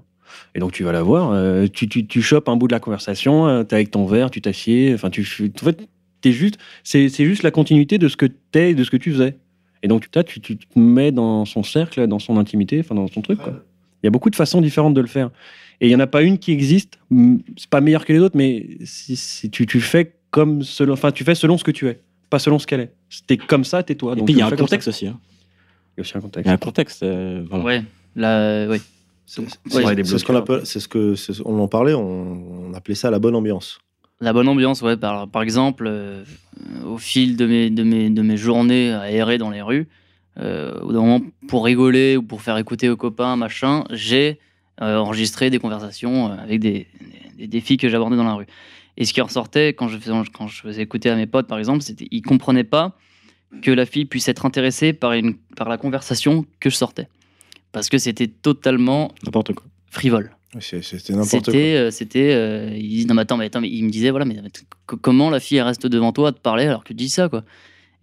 Et 0.54 0.58
donc, 0.60 0.72
tu 0.72 0.84
vas 0.84 0.92
la 0.92 1.02
voir. 1.02 1.30
euh, 1.32 1.66
tu, 1.72 1.88
tu, 1.88 2.06
tu 2.06 2.22
chopes 2.22 2.48
un 2.48 2.56
bout 2.56 2.68
de 2.68 2.72
la 2.72 2.80
conversation. 2.80 3.64
tu 3.64 3.70
es 3.70 3.74
avec 3.74 3.90
ton 3.90 4.06
verre, 4.06 4.30
tu 4.30 4.40
t'assieds. 4.40 4.92
Enfin, 4.94 5.10
tu, 5.10 5.22
en 5.60 5.64
fait, 5.64 5.88
t'es 6.20 6.32
juste, 6.32 6.58
c'est, 6.82 7.08
c'est 7.08 7.24
juste 7.24 7.42
la 7.42 7.50
continuité 7.50 7.98
de 7.98 8.08
ce 8.08 8.16
que 8.16 8.26
t'es 8.26 8.70
et 8.70 8.74
de 8.74 8.84
ce 8.84 8.90
que 8.90 8.96
tu 8.96 9.12
faisais. 9.12 9.36
Et 9.82 9.88
donc, 9.88 10.08
tu, 10.10 10.40
tu, 10.40 10.40
tu 10.40 10.56
te 10.66 10.78
mets 10.78 11.12
dans 11.12 11.44
son 11.44 11.62
cercle, 11.62 12.06
dans 12.06 12.18
son 12.18 12.38
intimité, 12.38 12.80
enfin, 12.80 12.94
dans 12.94 13.06
son 13.08 13.20
truc. 13.20 13.38
Quoi. 13.38 13.52
Il 14.02 14.06
y 14.06 14.08
a 14.08 14.10
beaucoup 14.10 14.30
de 14.30 14.36
façons 14.36 14.60
différentes 14.60 14.94
de 14.94 15.00
le 15.00 15.06
faire. 15.06 15.30
Et 15.80 15.86
il 15.86 15.88
n'y 15.90 15.94
en 15.96 16.00
a 16.00 16.06
pas 16.06 16.22
une 16.22 16.38
qui 16.38 16.52
existe. 16.52 16.98
C'est 17.56 17.68
pas 17.68 17.80
meilleur 17.80 18.04
que 18.04 18.12
les 18.12 18.18
autres, 18.20 18.36
mais 18.36 18.66
si, 18.84 19.16
si 19.16 19.50
tu, 19.50 19.66
tu 19.66 19.80
fais 19.80 20.14
comme 20.30 20.62
selon, 20.62 20.92
enfin, 20.94 21.10
tu 21.12 21.24
fais 21.24 21.34
selon 21.34 21.58
ce 21.58 21.64
que 21.64 21.70
tu 21.70 21.88
es, 21.88 22.00
pas 22.30 22.38
selon 22.38 22.58
ce 22.58 22.66
qu'elle 22.66 22.80
est. 22.80 22.92
T'es 23.26 23.36
comme 23.36 23.64
ça, 23.64 23.82
t'es 23.82 23.94
toi. 23.94 24.12
Et 24.12 24.16
Donc 24.16 24.26
puis, 24.26 24.34
il 24.34 24.38
y 24.38 24.42
a 24.42 24.46
un 24.46 24.50
contexte 24.50 24.88
aussi. 24.88 25.06
hein. 25.06 25.18
Il 25.96 25.98
y 25.98 26.00
a 26.00 26.02
aussi 26.02 26.16
un 26.16 26.20
Il 26.20 26.22
contexte. 26.22 26.46
y 26.46 26.50
a 26.50 26.52
un 26.54 26.56
contexte. 26.56 27.02
euh. 27.02 27.44
Ouais, 27.50 27.82
là, 28.16 28.66
oui. 28.68 28.78
C'est 29.26 29.42
Ouais, 29.72 30.04
ce 30.04 30.24
qu'on 30.24 30.36
appelle, 30.36 30.60
c'est 30.64 30.80
ce 30.80 30.88
que, 30.88 31.14
on 31.44 31.58
en 31.58 31.68
parlait, 31.68 31.94
on, 31.94 32.68
on 32.68 32.74
appelait 32.74 32.94
ça 32.94 33.10
la 33.10 33.18
bonne 33.18 33.34
ambiance. 33.34 33.78
La 34.20 34.32
bonne 34.32 34.48
ambiance, 34.48 34.82
ouais. 34.82 34.96
Par, 34.96 35.28
par 35.28 35.42
exemple, 35.42 35.86
euh, 35.86 36.24
au 36.86 36.98
fil 36.98 37.36
de 37.36 37.46
mes, 37.46 37.70
de, 37.70 37.82
mes, 37.82 38.10
de 38.10 38.22
mes 38.22 38.36
journées 38.36 38.92
à 38.92 39.10
errer 39.10 39.38
dans 39.38 39.50
les 39.50 39.62
rues, 39.62 39.88
euh, 40.38 40.80
au 40.80 40.92
moment, 40.92 41.20
pour 41.48 41.64
rigoler 41.64 42.16
ou 42.16 42.22
pour 42.22 42.42
faire 42.42 42.58
écouter 42.58 42.88
aux 42.88 42.96
copains, 42.96 43.36
machin, 43.36 43.84
j'ai 43.90 44.38
euh, 44.82 44.98
enregistré 44.98 45.50
des 45.50 45.58
conversations 45.58 46.32
avec 46.32 46.60
des, 46.60 46.86
des, 47.38 47.46
des 47.46 47.60
filles 47.60 47.76
que 47.76 47.88
j'abordais 47.88 48.16
dans 48.16 48.24
la 48.24 48.34
rue. 48.34 48.46
Et 48.96 49.04
ce 49.04 49.12
qui 49.12 49.20
ressortait 49.20 49.74
quand 49.74 49.88
je 49.88 49.98
faisais, 49.98 50.12
quand 50.32 50.46
je 50.46 50.60
faisais 50.60 50.82
écouter 50.82 51.10
à 51.10 51.16
mes 51.16 51.26
potes, 51.26 51.48
par 51.48 51.58
exemple, 51.58 51.82
c'était 51.82 52.06
ils 52.10 52.22
comprenaient 52.22 52.64
pas 52.64 52.96
que 53.62 53.70
la 53.70 53.86
fille 53.86 54.04
puisse 54.04 54.28
être 54.28 54.46
intéressée 54.46 54.92
par, 54.92 55.12
une, 55.12 55.34
par 55.56 55.68
la 55.68 55.76
conversation 55.76 56.44
que 56.60 56.70
je 56.70 56.76
sortais. 56.76 57.08
Parce 57.74 57.88
que 57.90 57.98
c'était 57.98 58.28
totalement 58.28 59.12
N'importe 59.24 59.52
quoi. 59.52 59.66
frivole. 59.90 60.30
C'était 60.60 61.12
n'importe 61.12 61.30
quoi. 61.30 61.40
C'était, 61.52 61.74
euh, 61.74 61.90
c'était, 61.90 62.32
euh, 62.32 62.70
il 62.74 62.88
dit 62.88 63.06
non 63.06 63.14
mais 63.14 63.22
attends, 63.22 63.36
mais 63.36 63.46
attends, 63.46 63.60
mais 63.60 63.68
il 63.68 63.84
me 63.84 63.90
disait 63.90 64.10
voilà, 64.10 64.24
mais, 64.24 64.36
comment 64.86 65.28
la 65.28 65.40
fille 65.40 65.58
elle 65.58 65.64
reste 65.64 65.86
devant 65.88 66.12
toi 66.12 66.28
à 66.28 66.32
te 66.32 66.38
parler 66.40 66.64
alors 66.66 66.84
que 66.84 66.88
tu 66.88 66.94
dis 66.94 67.08
ça 67.08 67.28
quoi? 67.28 67.42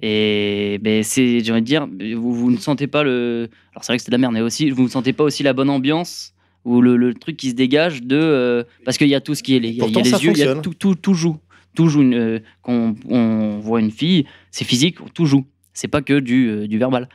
Et 0.02 0.78
ben 0.82 1.04
c'est, 1.04 1.40
j'ai 1.40 1.52
envie 1.54 1.62
de 1.62 1.66
dire, 1.66 1.88
vous, 2.18 2.34
vous 2.34 2.52
ne 2.52 2.58
sentez 2.58 2.88
pas 2.88 3.04
le, 3.04 3.50
alors 3.72 3.84
c'est 3.84 3.92
vrai 3.94 3.98
que 3.98 4.02
c'était 4.02 4.12
de 4.12 4.16
la 4.16 4.18
merde, 4.18 4.34
mais 4.34 4.42
aussi 4.42 4.70
vous 4.72 4.84
ne 4.84 4.88
sentez 4.90 5.14
pas 5.14 5.24
aussi 5.24 5.44
la 5.44 5.54
bonne 5.54 5.70
ambiance 5.70 6.34
ou 6.66 6.82
le, 6.82 6.98
le 6.98 7.14
truc 7.14 7.38
qui 7.38 7.52
se 7.52 7.56
dégage 7.56 8.02
de, 8.04 8.18
euh, 8.18 8.64
parce 8.84 8.98
qu'il 8.98 9.08
y 9.08 9.16
a 9.16 9.22
tout 9.22 9.34
ce 9.36 9.42
qui 9.44 9.56
est, 9.56 9.60
les- 9.60 9.70
y 9.72 9.82
a, 9.82 9.86
les 9.88 10.12
yeux, 10.12 10.32
il 10.32 10.38
y 10.38 10.44
a 10.44 10.56
tout, 10.56 10.74
tout, 10.74 10.96
tout 10.96 11.14
joue, 11.14 11.38
tout 11.76 11.88
joue. 11.88 12.02
Une, 12.02 12.14
euh, 12.16 12.40
quand 12.64 12.94
on, 13.08 13.16
on 13.16 13.60
voit 13.60 13.80
une 13.80 13.92
fille, 13.92 14.26
c'est 14.52 14.66
physique, 14.66 14.98
tout 15.14 15.26
joue. 15.26 15.46
C'est 15.74 15.88
pas 15.88 16.02
que 16.02 16.20
du, 16.20 16.68
du 16.68 16.78
verbal. 16.78 17.08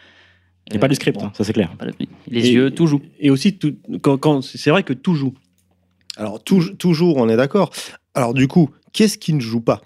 Il 0.69 0.73
n'y 0.73 0.77
a 0.79 0.81
pas 0.81 0.87
Euh, 0.87 0.89
de 0.89 0.95
script, 0.95 1.19
bon, 1.19 1.27
hein, 1.27 1.33
ça 1.35 1.45
c'est 1.45 1.53
clair. 1.53 1.71
pas 1.77 1.87
de- 1.87 1.93
Les 2.29 2.49
Et- 2.49 2.53
yeux, 2.53 2.71
tout 2.73 2.87
joue. 2.87 3.01
Et 3.21 3.31
aussi, 3.31 3.57
tout, 3.57 3.77
quand, 4.03 4.17
quand- 4.19 4.43
c'est 4.43 4.71
vrai 4.71 4.83
que 4.83 4.93
tout 4.93 5.15
joue. 5.15 5.35
Alors 6.17 6.43
tou- 6.43 6.75
toujours, 6.75 7.17
on 7.19 7.29
est 7.29 7.37
d'accord. 7.37 7.71
Alors 8.15 8.35
du 8.35 8.49
coup, 8.49 8.71
qu'est-ce 8.93 9.19
qui 9.19 9.33
ne 9.33 9.41
joue 9.41 9.61
pas? 9.61 9.83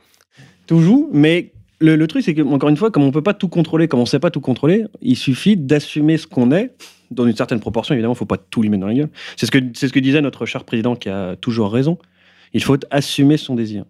Tout 0.67 0.81
joue, 0.81 1.11
mais 1.12 1.53
le, 1.81 1.97
le 1.97 2.06
truc, 2.06 2.23
c'est 2.25 2.35
que, 2.35 2.43
encore 2.43 2.69
une 2.69 2.77
fois, 2.77 2.91
comme 2.91 3.03
on 3.03 3.11
peut 3.11 3.23
pas 3.23 3.35
tout 3.35 3.49
contrôler, 3.49 3.88
comme 3.88 4.00
on 4.00 4.06
sait 4.06 4.21
pas 4.21 4.31
tout 4.31 4.41
contrôler, 4.41 4.85
il 5.03 5.17
suffit 5.17 5.56
d'assumer 5.56 6.17
ce 6.19 6.27
qu'on 6.27 6.53
est, 6.53 6.73
dans 7.11 7.26
une 7.26 7.35
certaine 7.37 7.59
proportion, 7.61 7.94
évidemment, 7.94 8.15
il 8.15 8.19
faut 8.19 8.25
pas 8.26 8.37
tout 8.38 8.62
lui 8.62 8.69
mettre 8.69 8.83
dans 8.83 8.87
la 8.87 8.94
gueule. 8.94 9.09
C'est 9.37 9.47
ce 9.47 9.50
que, 9.50 9.59
c'est 9.75 9.88
ce 9.88 9.93
que 9.93 9.99
disait 9.99 10.21
notre 10.21 10.47
cher 10.47 10.65
président 10.65 10.94
qui 10.94 11.09
a 11.09 11.37
toujours 11.37 11.73
raison. 11.73 11.99
Il 12.55 12.62
faut 12.62 12.76
assumer 12.91 13.37
son 13.37 13.55
désir. 13.56 13.85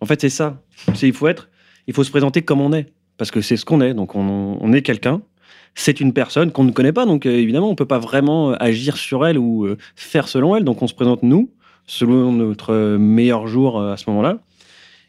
En 0.00 0.06
fait, 0.06 0.20
c'est 0.20 0.28
ça. 0.30 0.62
C'est, 0.94 1.08
il 1.08 1.12
faut 1.14 1.26
être, 1.28 1.48
il 1.88 1.94
faut 1.94 2.04
se 2.04 2.10
présenter 2.10 2.42
comme 2.42 2.60
on 2.60 2.72
est. 2.72 2.86
Parce 3.18 3.30
que 3.30 3.40
c'est 3.40 3.56
ce 3.56 3.64
qu'on 3.64 3.80
est. 3.80 3.94
Donc, 3.94 4.14
on, 4.14 4.58
on 4.60 4.72
est 4.72 4.82
quelqu'un. 4.82 5.20
C'est 5.74 6.00
une 6.00 6.12
personne 6.12 6.50
qu'on 6.52 6.64
ne 6.64 6.70
connaît 6.70 6.92
pas. 6.92 7.06
Donc, 7.06 7.24
euh, 7.26 7.30
évidemment, 7.30 7.70
on 7.70 7.74
peut 7.74 7.86
pas 7.86 7.98
vraiment 7.98 8.50
euh, 8.50 8.56
agir 8.60 8.96
sur 8.96 9.26
elle 9.26 9.38
ou 9.38 9.64
euh, 9.64 9.78
faire 9.96 10.28
selon 10.28 10.54
elle. 10.56 10.64
Donc, 10.64 10.82
on 10.82 10.86
se 10.86 10.94
présente 10.94 11.22
nous, 11.22 11.50
selon 11.86 12.30
notre 12.32 12.96
meilleur 12.98 13.46
jour 13.46 13.80
à 13.80 13.96
ce 13.96 14.08
moment-là. 14.10 14.38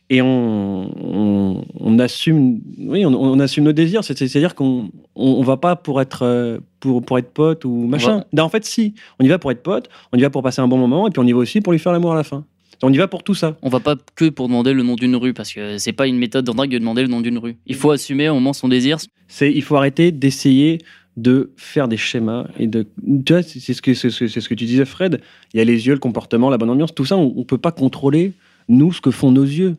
Et 0.10 0.22
on, 0.22 0.90
on, 1.02 1.66
on 1.80 2.00
assume, 2.00 2.60
oui, 2.78 3.06
on, 3.06 3.14
on 3.14 3.40
assume 3.40 3.64
nos 3.64 3.72
désirs. 3.74 4.04
C'est- 4.04 4.18
C'est-à-dire 4.18 4.54
qu'on 4.54 4.90
on, 5.16 5.28
on 5.40 5.42
va 5.44 5.58
pas 5.58 5.76
pour 5.76 6.02
être, 6.02 6.60
pour, 6.80 7.02
pour 7.04 7.18
être 7.18 7.32
pote 7.32 7.66
ou 7.66 7.88
machin. 7.88 8.24
Non, 8.34 8.44
en 8.44 8.50
fait, 8.50 8.64
si. 8.66 8.94
On 9.20 9.24
y 9.24 9.28
va 9.30 9.40
pour 9.40 9.52
être 9.52 9.64
pote, 9.64 9.90
on 10.12 10.18
y 10.18 10.22
va 10.22 10.30
pour 10.30 10.44
passer 10.44 10.62
un 10.62 10.68
bon 10.68 10.78
moment, 10.78 11.08
et 11.08 11.10
puis 11.12 11.20
on 11.20 11.26
y 11.28 11.32
va 11.32 11.40
aussi 11.40 11.62
pour 11.62 11.74
lui 11.74 11.80
faire 11.80 11.94
l'amour 11.94 12.12
à 12.14 12.16
la 12.16 12.24
fin. 12.24 12.46
On 12.86 12.92
y 12.92 12.98
va 12.98 13.08
pour 13.08 13.24
tout 13.24 13.34
ça. 13.34 13.56
On 13.62 13.70
va 13.70 13.80
pas 13.80 13.96
que 14.16 14.28
pour 14.28 14.50
demander 14.50 14.74
le 14.74 14.84
nom 14.84 14.96
d'une 14.96 15.16
rue, 15.16 15.34
parce 15.34 15.54
que 15.54 15.78
c'est 15.78 15.94
pas 15.94 16.06
une 16.06 16.18
méthode 16.18 16.48
en 16.50 16.54
drague 16.54 16.70
de 16.70 16.78
demander 16.78 17.02
le 17.02 17.08
nom 17.08 17.22
d'une 17.22 17.38
rue. 17.38 17.56
Il 17.66 17.76
faut 17.76 17.92
assumer 17.92 18.28
au 18.28 18.34
moment 18.34 18.52
son 18.52 18.68
désir. 18.68 18.98
C'est, 19.30 19.52
il 19.54 19.62
faut 19.62 19.78
arrêter 19.78 20.12
d'essayer 20.12 20.80
de 21.16 21.54
faire 21.56 21.88
des 21.88 21.96
schémas 21.96 22.46
et 22.60 22.68
de, 22.68 22.86
tu 23.26 23.34
vois, 23.34 23.42
c'est 23.42 23.74
ce 23.74 23.82
que 23.82 23.94
c'est 23.94 24.10
ce, 24.10 24.28
c'est 24.28 24.42
ce 24.42 24.50
que 24.50 24.54
tu 24.54 24.66
disais, 24.66 24.84
Fred. 24.84 25.22
Il 25.54 25.60
y 25.60 25.62
a 25.62 25.64
les 25.64 25.88
yeux, 25.88 25.94
le 25.94 26.00
comportement, 26.00 26.50
la 26.50 26.58
bonne 26.58 26.72
ambiance, 26.72 26.94
tout 26.94 27.06
ça, 27.06 27.16
on, 27.16 27.34
on 27.38 27.46
peut 27.46 27.58
pas 27.58 27.72
contrôler 27.72 28.34
nous 28.68 28.92
ce 28.92 29.00
que 29.00 29.12
font 29.12 29.32
nos 29.32 29.46
yeux. 29.46 29.78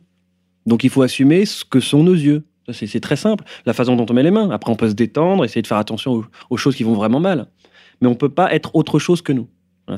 Donc 0.65 0.83
il 0.83 0.89
faut 0.89 1.03
assumer 1.03 1.45
ce 1.45 1.63
que 1.63 1.79
sont 1.79 2.03
nos 2.03 2.15
yeux. 2.15 2.43
C'est 2.71 2.99
très 3.01 3.17
simple. 3.17 3.43
La 3.67 3.73
façon 3.73 3.95
dont 3.95 4.07
on 4.09 4.13
met 4.13 4.23
les 4.23 4.31
mains. 4.31 4.49
Après, 4.49 4.71
on 4.71 4.75
peut 4.75 4.89
se 4.89 4.95
détendre, 4.95 5.45
essayer 5.45 5.61
de 5.61 5.67
faire 5.67 5.77
attention 5.77 6.13
aux, 6.13 6.25
aux 6.49 6.57
choses 6.57 6.75
qui 6.75 6.83
vont 6.83 6.95
vraiment 6.95 7.19
mal. 7.19 7.45
Mais 8.01 8.07
on 8.07 8.15
peut 8.15 8.29
pas 8.29 8.51
être 8.51 8.75
autre 8.75 8.97
chose 8.97 9.21
que 9.21 9.31
nous. 9.31 9.47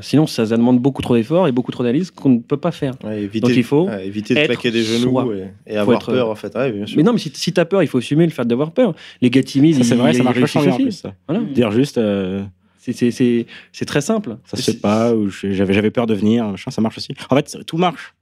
Sinon, 0.01 0.27
ça, 0.27 0.45
ça 0.45 0.57
demande 0.57 0.79
beaucoup 0.81 1.01
trop 1.01 1.15
d'efforts 1.15 1.47
et 1.47 1.53
beaucoup 1.53 1.71
trop 1.71 1.81
d'analyse 1.83 2.11
qu'on 2.11 2.27
ne 2.29 2.39
peut 2.39 2.57
pas 2.57 2.71
faire. 2.71 2.93
Ouais, 3.05 3.21
éviter, 3.23 3.39
Donc, 3.47 3.55
il 3.55 3.63
faut 3.63 3.87
ouais, 3.87 4.05
éviter 4.05 4.35
de 4.35 4.45
claquer 4.45 4.69
des 4.69 4.83
genoux 4.83 5.11
soi. 5.11 5.27
et, 5.65 5.73
et 5.73 5.77
avoir 5.77 5.95
être- 5.97 6.11
peur 6.11 6.29
en 6.29 6.35
fait. 6.35 6.53
Ouais, 6.55 6.71
bien 6.73 6.85
sûr. 6.85 6.97
Mais 6.97 7.03
non, 7.03 7.13
mais 7.13 7.19
si, 7.19 7.31
si 7.33 7.53
tu 7.53 7.59
as 7.61 7.63
peur, 7.65 7.81
il 7.81 7.87
faut 7.87 7.99
assumer 7.99 8.25
le 8.25 8.31
fait 8.31 8.45
d'avoir 8.45 8.71
peur. 8.71 8.93
Les 9.21 9.29
gars 9.29 9.43
timides, 9.43 9.75
Ça 9.77 9.83
c'est 9.83 9.95
vrai, 9.95 10.11
ça 10.13 10.23
marche 10.23 10.35
bien 10.37 10.45
en 10.61 10.67
aussi. 10.75 10.83
plus. 10.83 10.91
Ça. 10.91 11.13
Voilà. 11.27 11.41
Dire 11.45 11.71
juste, 11.71 11.97
euh, 11.97 12.43
C'est- 12.79 13.85
très 13.85 14.01
simple. 14.01 14.37
ça 14.45 14.57
se 14.57 14.71
fait 14.71 14.77
pas, 14.77 15.13
j'avais 15.43 15.89
peur 15.91 16.05
de 16.05 16.13
venir, 16.15 16.45
machin, 16.49 16.69
ça 16.69 16.81
marche 16.81 16.97
aussi. 16.97 17.13
En 17.29 17.35
fait, 17.37 17.57
tout 17.65 17.77
marche. 17.77 18.13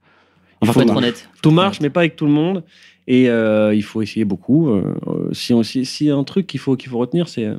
Il 0.62 0.68
faut 0.68 0.80
être 0.80 0.86
marche. 0.86 0.98
honnête. 0.98 1.28
Tout 1.42 1.50
marche, 1.50 1.80
mais 1.80 1.90
pas 1.90 2.00
avec 2.00 2.14
tout 2.16 2.26
le 2.26 2.32
monde. 2.32 2.62
Et 3.08 3.28
euh, 3.28 3.74
il 3.74 3.82
faut 3.82 4.02
essayer 4.02 4.24
beaucoup. 4.24 4.70
Euh, 4.70 4.94
euh, 5.08 5.28
si, 5.32 5.52
on, 5.52 5.62
si, 5.62 5.84
si 5.84 6.10
un 6.10 6.24
truc 6.24 6.46
qu'il 6.46 6.58
faut, 6.60 6.76
qu'il 6.76 6.90
faut 6.90 6.98
retenir, 6.98 7.28
c'est 7.28 7.44
euh, 7.44 7.56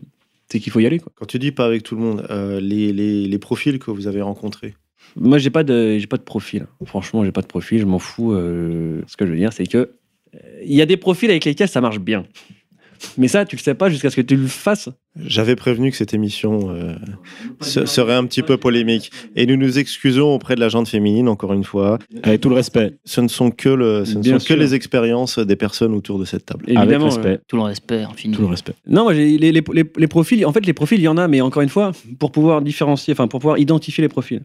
c'est 0.50 0.60
qu'il 0.60 0.72
faut 0.72 0.80
y 0.80 0.86
aller. 0.86 1.00
Quoi. 1.00 1.12
Quand 1.16 1.26
tu 1.26 1.40
dis 1.40 1.52
pas 1.52 1.66
avec 1.66 1.84
tout 1.84 1.96
le 1.96 2.02
monde, 2.02 2.26
euh, 2.30 2.60
les, 2.60 2.94
les, 2.94 3.28
les 3.28 3.40
profils 3.40 3.80
que 3.80 3.92
vous 3.92 4.08
avez 4.08 4.22
rencontrés. 4.22 4.76
Moi, 5.16 5.38
j'ai 5.38 5.50
pas 5.50 5.64
de, 5.64 5.98
j'ai 5.98 6.08
pas 6.08 6.18
de 6.18 6.24
profil. 6.24 6.68
Franchement, 6.86 7.24
j'ai 7.24 7.32
pas 7.32 7.42
de 7.42 7.48
profil. 7.48 7.80
Je 7.80 7.86
m'en 7.86 8.00
fous. 8.00 8.34
euh, 8.34 9.02
ce 9.08 9.18
que 9.18 9.26
je 9.26 9.32
veux 9.32 9.38
dire, 9.38 9.54
c'est 9.54 9.66
que 9.68 9.78
euh, 9.78 10.40
il 10.64 10.74
y 10.76 10.82
a 10.82 10.86
des 10.86 10.98
profils 10.98 11.30
avec 11.30 11.46
lesquels 11.46 11.70
ça 11.70 11.82
marche 11.82 12.00
bien. 12.00 12.26
Mais 13.18 13.28
ça, 13.28 13.46
tu 13.46 13.56
le 13.56 13.62
sais 13.62 13.74
pas 13.76 13.90
jusqu'à 13.90 14.10
ce 14.10 14.16
que 14.16 14.22
tu 14.22 14.36
le 14.36 14.48
fasses. 14.48 14.90
J'avais 15.20 15.56
prévenu 15.56 15.90
que 15.90 15.98
cette 15.98 16.14
émission 16.14 16.70
euh, 16.70 16.94
se- 17.62 17.86
serait 17.86 18.14
un 18.14 18.26
petit 18.26 18.44
peu 18.44 18.58
polémique. 18.58 19.12
Et 19.36 19.46
nous 19.48 19.56
nous 19.58 19.80
excusons 19.80 20.34
auprès 20.36 20.54
de 20.56 20.60
la 20.60 20.70
gente 20.70 20.88
féminine, 20.88 21.28
encore 21.28 21.54
une 21.54 21.64
fois. 21.64 21.98
Avec 22.24 22.42
tout 22.42 22.50
le 22.50 22.56
respect. 22.56 22.98
Ce 23.06 23.20
ne 23.22 23.28
sont 23.28 23.50
que, 23.50 23.70
le, 23.70 24.06
ce 24.06 24.16
ne 24.16 24.22
Bien 24.22 24.34
sont 24.40 24.46
sûr. 24.46 24.56
que 24.56 24.60
les 24.62 24.76
expériences 24.76 25.40
des 25.40 25.56
personnes 25.56 25.94
autour 25.96 26.20
de 26.20 26.26
cette 26.26 26.46
table. 26.46 26.66
Évidemment. 26.68 26.84
Avec 26.92 27.02
respect. 27.02 27.40
Tout 27.48 27.56
le 27.56 27.64
respect 27.64 28.04
infini. 28.04 28.36
Tout 28.36 28.42
le 28.44 28.48
respect. 28.48 28.74
Non, 28.86 29.04
moi, 29.04 29.14
j'ai 29.16 29.38
les, 29.38 29.52
les, 29.52 29.64
les, 29.74 29.84
les 29.98 30.08
profils, 30.08 30.46
en 30.46 30.54
fait, 30.54 30.66
les 30.66 30.74
profils, 30.74 31.00
il 31.00 31.04
y 31.04 31.08
en 31.08 31.18
a, 31.18 31.28
mais 31.28 31.42
encore 31.42 31.64
une 31.64 31.70
fois, 31.70 31.92
pour 32.20 32.32
pouvoir 32.32 32.62
différencier, 32.62 33.14
enfin, 33.14 33.28
pour 33.28 33.40
pouvoir 33.40 33.58
identifier 33.58 34.04
les 34.04 34.10
profils, 34.10 34.42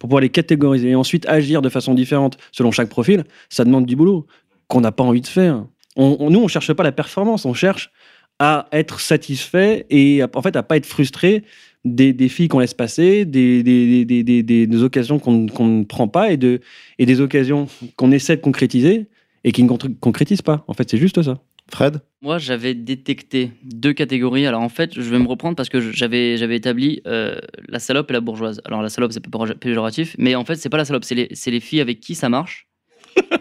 pour 0.00 0.08
pouvoir 0.08 0.20
les 0.22 0.30
catégoriser 0.30 0.88
et 0.90 0.94
ensuite 0.96 1.26
agir 1.28 1.62
de 1.62 1.68
façon 1.68 1.94
différente 1.94 2.36
selon 2.50 2.72
chaque 2.72 2.88
profil, 2.88 3.24
ça 3.48 3.64
demande 3.64 3.86
du 3.86 3.94
boulot 3.94 4.26
qu'on 4.68 4.80
n'a 4.80 4.90
pas 4.90 5.04
envie 5.04 5.20
de 5.20 5.26
faire. 5.28 5.64
On, 5.96 6.16
on- 6.20 6.30
nous, 6.30 6.40
on 6.40 6.48
cherche 6.48 6.72
pas 6.72 6.82
la 6.82 6.92
performance, 6.92 7.44
on 7.44 7.54
cherche 7.54 7.90
à 8.38 8.68
être 8.72 9.00
satisfait 9.00 9.86
et 9.90 10.22
à- 10.22 10.28
en 10.34 10.42
fait 10.42 10.56
à 10.56 10.62
pas 10.62 10.76
être 10.76 10.86
frustré 10.86 11.42
des, 11.84 12.12
des 12.12 12.28
filles 12.28 12.48
qu'on 12.48 12.58
laisse 12.58 12.74
passer, 12.74 13.24
des, 13.24 13.62
des, 13.62 14.04
des, 14.04 14.22
des, 14.22 14.42
des- 14.42 14.66
des 14.66 14.82
occasions 14.82 15.18
qu'on 15.18 15.32
ne 15.66 15.84
prend 15.84 16.08
pas 16.08 16.32
et, 16.32 16.36
de, 16.36 16.60
et 16.98 17.06
des 17.06 17.20
occasions 17.20 17.66
qu'on 17.96 18.10
essaie 18.12 18.36
de 18.36 18.42
concrétiser 18.42 19.06
et 19.44 19.52
qui 19.52 19.62
ne 19.62 19.68
con- 19.68 19.78
concrétisent 20.00 20.42
pas. 20.42 20.64
En 20.68 20.74
fait, 20.74 20.90
c'est 20.90 20.98
juste 20.98 21.22
ça. 21.22 21.40
Fred? 21.68 22.00
Moi, 22.22 22.38
j'avais 22.38 22.74
détecté 22.74 23.50
deux 23.64 23.92
catégories. 23.92 24.46
Alors, 24.46 24.62
en 24.62 24.68
fait, 24.68 24.94
je 24.94 25.00
vais 25.00 25.18
me 25.18 25.26
reprendre 25.26 25.56
parce 25.56 25.68
que 25.68 25.80
j'avais 25.80 26.34
établi 26.56 27.02
euh, 27.06 27.38
la 27.68 27.78
salope 27.80 28.10
et 28.10 28.12
la 28.12 28.20
bourgeoise. 28.20 28.60
Alors, 28.64 28.82
la 28.82 28.88
salope, 28.88 29.12
c'est 29.12 29.22
péjoratif, 29.58 30.14
mais 30.18 30.34
en 30.36 30.44
fait, 30.44 30.56
c'est 30.56 30.68
pas 30.68 30.76
la 30.76 30.84
salope, 30.84 31.04
c'est 31.04 31.16
les, 31.16 31.28
c'est 31.32 31.50
les 31.50 31.60
filles 31.60 31.80
avec 31.80 32.00
qui 32.00 32.14
ça 32.14 32.28
marche. 32.28 32.68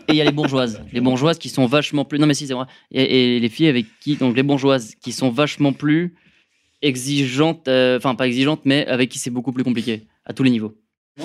Et 0.08 0.12
il 0.14 0.16
y 0.16 0.22
a 0.22 0.24
les 0.24 0.32
bourgeoises. 0.32 0.82
Les 0.94 1.02
bourgeoises 1.02 1.38
qui 1.38 1.50
sont 1.50 1.66
vachement 1.66 2.06
plus. 2.06 2.20
Non, 2.20 2.28
mais 2.28 2.34
si, 2.34 2.48
c'est 2.48 2.54
vrai. 2.54 2.66
Et, 2.92 3.36
et 3.36 3.40
les 3.40 3.50
filles 3.50 3.68
avec 3.68 3.86
qui. 4.02 4.16
Donc, 4.16 4.36
les 4.36 4.44
bourgeoises 4.44 4.94
qui 5.02 5.12
sont 5.12 5.30
vachement 5.30 5.74
plus 5.74 6.14
exigeantes. 6.82 7.68
euh, 7.68 7.98
Enfin, 7.98 8.16
pas 8.16 8.28
exigeantes, 8.28 8.62
mais 8.66 8.86
avec 8.88 9.10
qui 9.10 9.20
c'est 9.20 9.30
beaucoup 9.30 9.52
plus 9.52 9.64
compliqué, 9.64 10.04
à 10.26 10.34
tous 10.34 10.44
les 10.44 10.50
niveaux. 10.52 10.76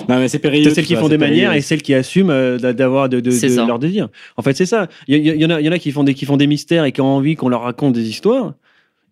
Non, 0.07 0.19
mais 0.19 0.29
c'est 0.29 0.39
périlleux. 0.39 0.69
C'est 0.69 0.75
celles 0.75 0.85
qui 0.85 0.95
font 0.95 1.09
des 1.09 1.17
manières 1.17 1.53
et 1.53 1.61
celles 1.61 1.81
qui 1.81 1.93
assument 1.93 2.29
euh, 2.29 2.57
d'a- 2.57 2.71
d'avoir 2.73 3.09
de, 3.09 3.19
de, 3.19 3.29
de 3.29 3.67
leur 3.67 3.77
désir. 3.77 4.07
En 4.37 4.41
fait, 4.41 4.55
c'est 4.55 4.65
ça. 4.65 4.87
Il 5.07 5.17
y, 5.17 5.29
y 5.29 5.45
en 5.45 5.49
a, 5.49 5.59
il 5.59 5.65
y 5.65 5.69
en 5.69 5.73
a 5.73 5.79
qui 5.79 5.91
font 5.91 6.03
des 6.05 6.13
qui 6.13 6.25
font 6.25 6.37
des 6.37 6.47
mystères 6.47 6.85
et 6.85 6.91
qui 6.93 7.01
ont 7.01 7.05
envie 7.17 7.35
qu'on 7.35 7.49
leur 7.49 7.61
raconte 7.63 7.93
des 7.93 8.07
histoires, 8.07 8.53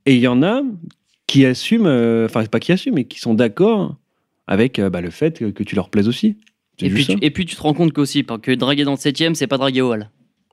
et 0.05 0.15
il 0.15 0.21
y 0.21 0.27
en 0.27 0.41
a 0.41 0.61
qui 1.27 1.45
assument, 1.45 1.85
euh, 1.87 2.25
enfin 2.25 2.45
pas 2.45 2.59
qui 2.61 2.71
assument, 2.71 2.95
mais 2.95 3.03
qui 3.03 3.19
sont 3.19 3.33
d'accord 3.33 3.97
avec 4.47 4.79
euh, 4.79 4.89
bah, 4.89 5.01
le 5.01 5.09
fait 5.11 5.37
que, 5.37 5.45
que 5.45 5.63
tu 5.63 5.75
leur 5.75 5.89
plaises 5.89 6.07
aussi. 6.07 6.37
Et 6.81 6.89
puis, 6.89 7.05
tu, 7.05 7.17
et 7.21 7.31
puis, 7.31 7.45
tu 7.45 7.55
te 7.55 7.61
rends 7.61 7.73
compte 7.73 7.93
qu'aussi, 7.93 8.23
parce 8.23 8.41
que 8.41 8.51
draguer 8.51 8.83
dans 8.83 8.91
le 8.91 8.97
7 8.97 9.35
c'est 9.35 9.47
pas 9.47 9.57
draguer 9.57 9.81
au 9.81 9.91
hall. 9.93 10.09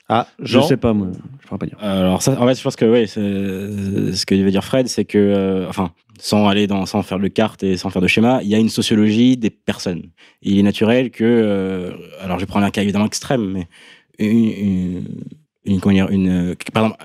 Ah, 0.09 0.29
je 0.39 0.45
Jean 0.47 0.63
sais 0.63 0.77
pas 0.77 0.93
moi, 0.93 1.09
je 1.43 1.47
pourrais 1.49 1.59
pas 1.59 1.67
dire. 1.67 1.77
Alors 1.81 2.23
ça, 2.23 2.41
en 2.41 2.47
fait, 2.47 2.55
je 2.57 2.63
pense 2.63 2.77
que 2.77 2.85
oui, 2.85 3.09
ce 3.09 4.25
que 4.25 4.35
veut 4.37 4.51
dire 4.53 4.65
Fred, 4.65 4.87
c'est 4.87 5.05
que, 5.05 5.19
euh, 5.19 5.69
enfin, 5.69 5.91
sans 6.21 6.47
aller 6.47 6.69
dans, 6.69 6.87
sans 6.87 7.03
faire 7.03 7.19
de 7.19 7.27
cartes 7.29 7.65
et 7.65 7.77
sans 7.77 7.91
faire 7.91 8.03
de 8.03 8.07
schéma, 8.07 8.41
il 8.43 8.49
y 8.49 8.55
a 8.55 8.59
une 8.59 8.69
sociologie 8.69 9.37
des 9.37 9.51
personnes. 9.51 10.03
Et 10.43 10.51
il 10.53 10.59
est 10.61 10.63
naturel 10.63 11.11
que, 11.11 11.25
euh, 11.25 11.91
alors 12.21 12.39
je 12.39 12.45
vais 12.45 12.47
prendre 12.47 12.65
un 12.67 12.71
cas 12.71 12.83
évidemment 12.83 13.07
extrême, 13.07 13.51
mais 13.51 13.67
une, 14.19 14.31
une, 14.51 15.05
une- 15.65 15.81
comment 15.81 15.95
dire, 15.95 16.09
une, 16.11 16.29
euh, 16.51 16.55
par 16.73 16.85
exemple, 16.85 17.05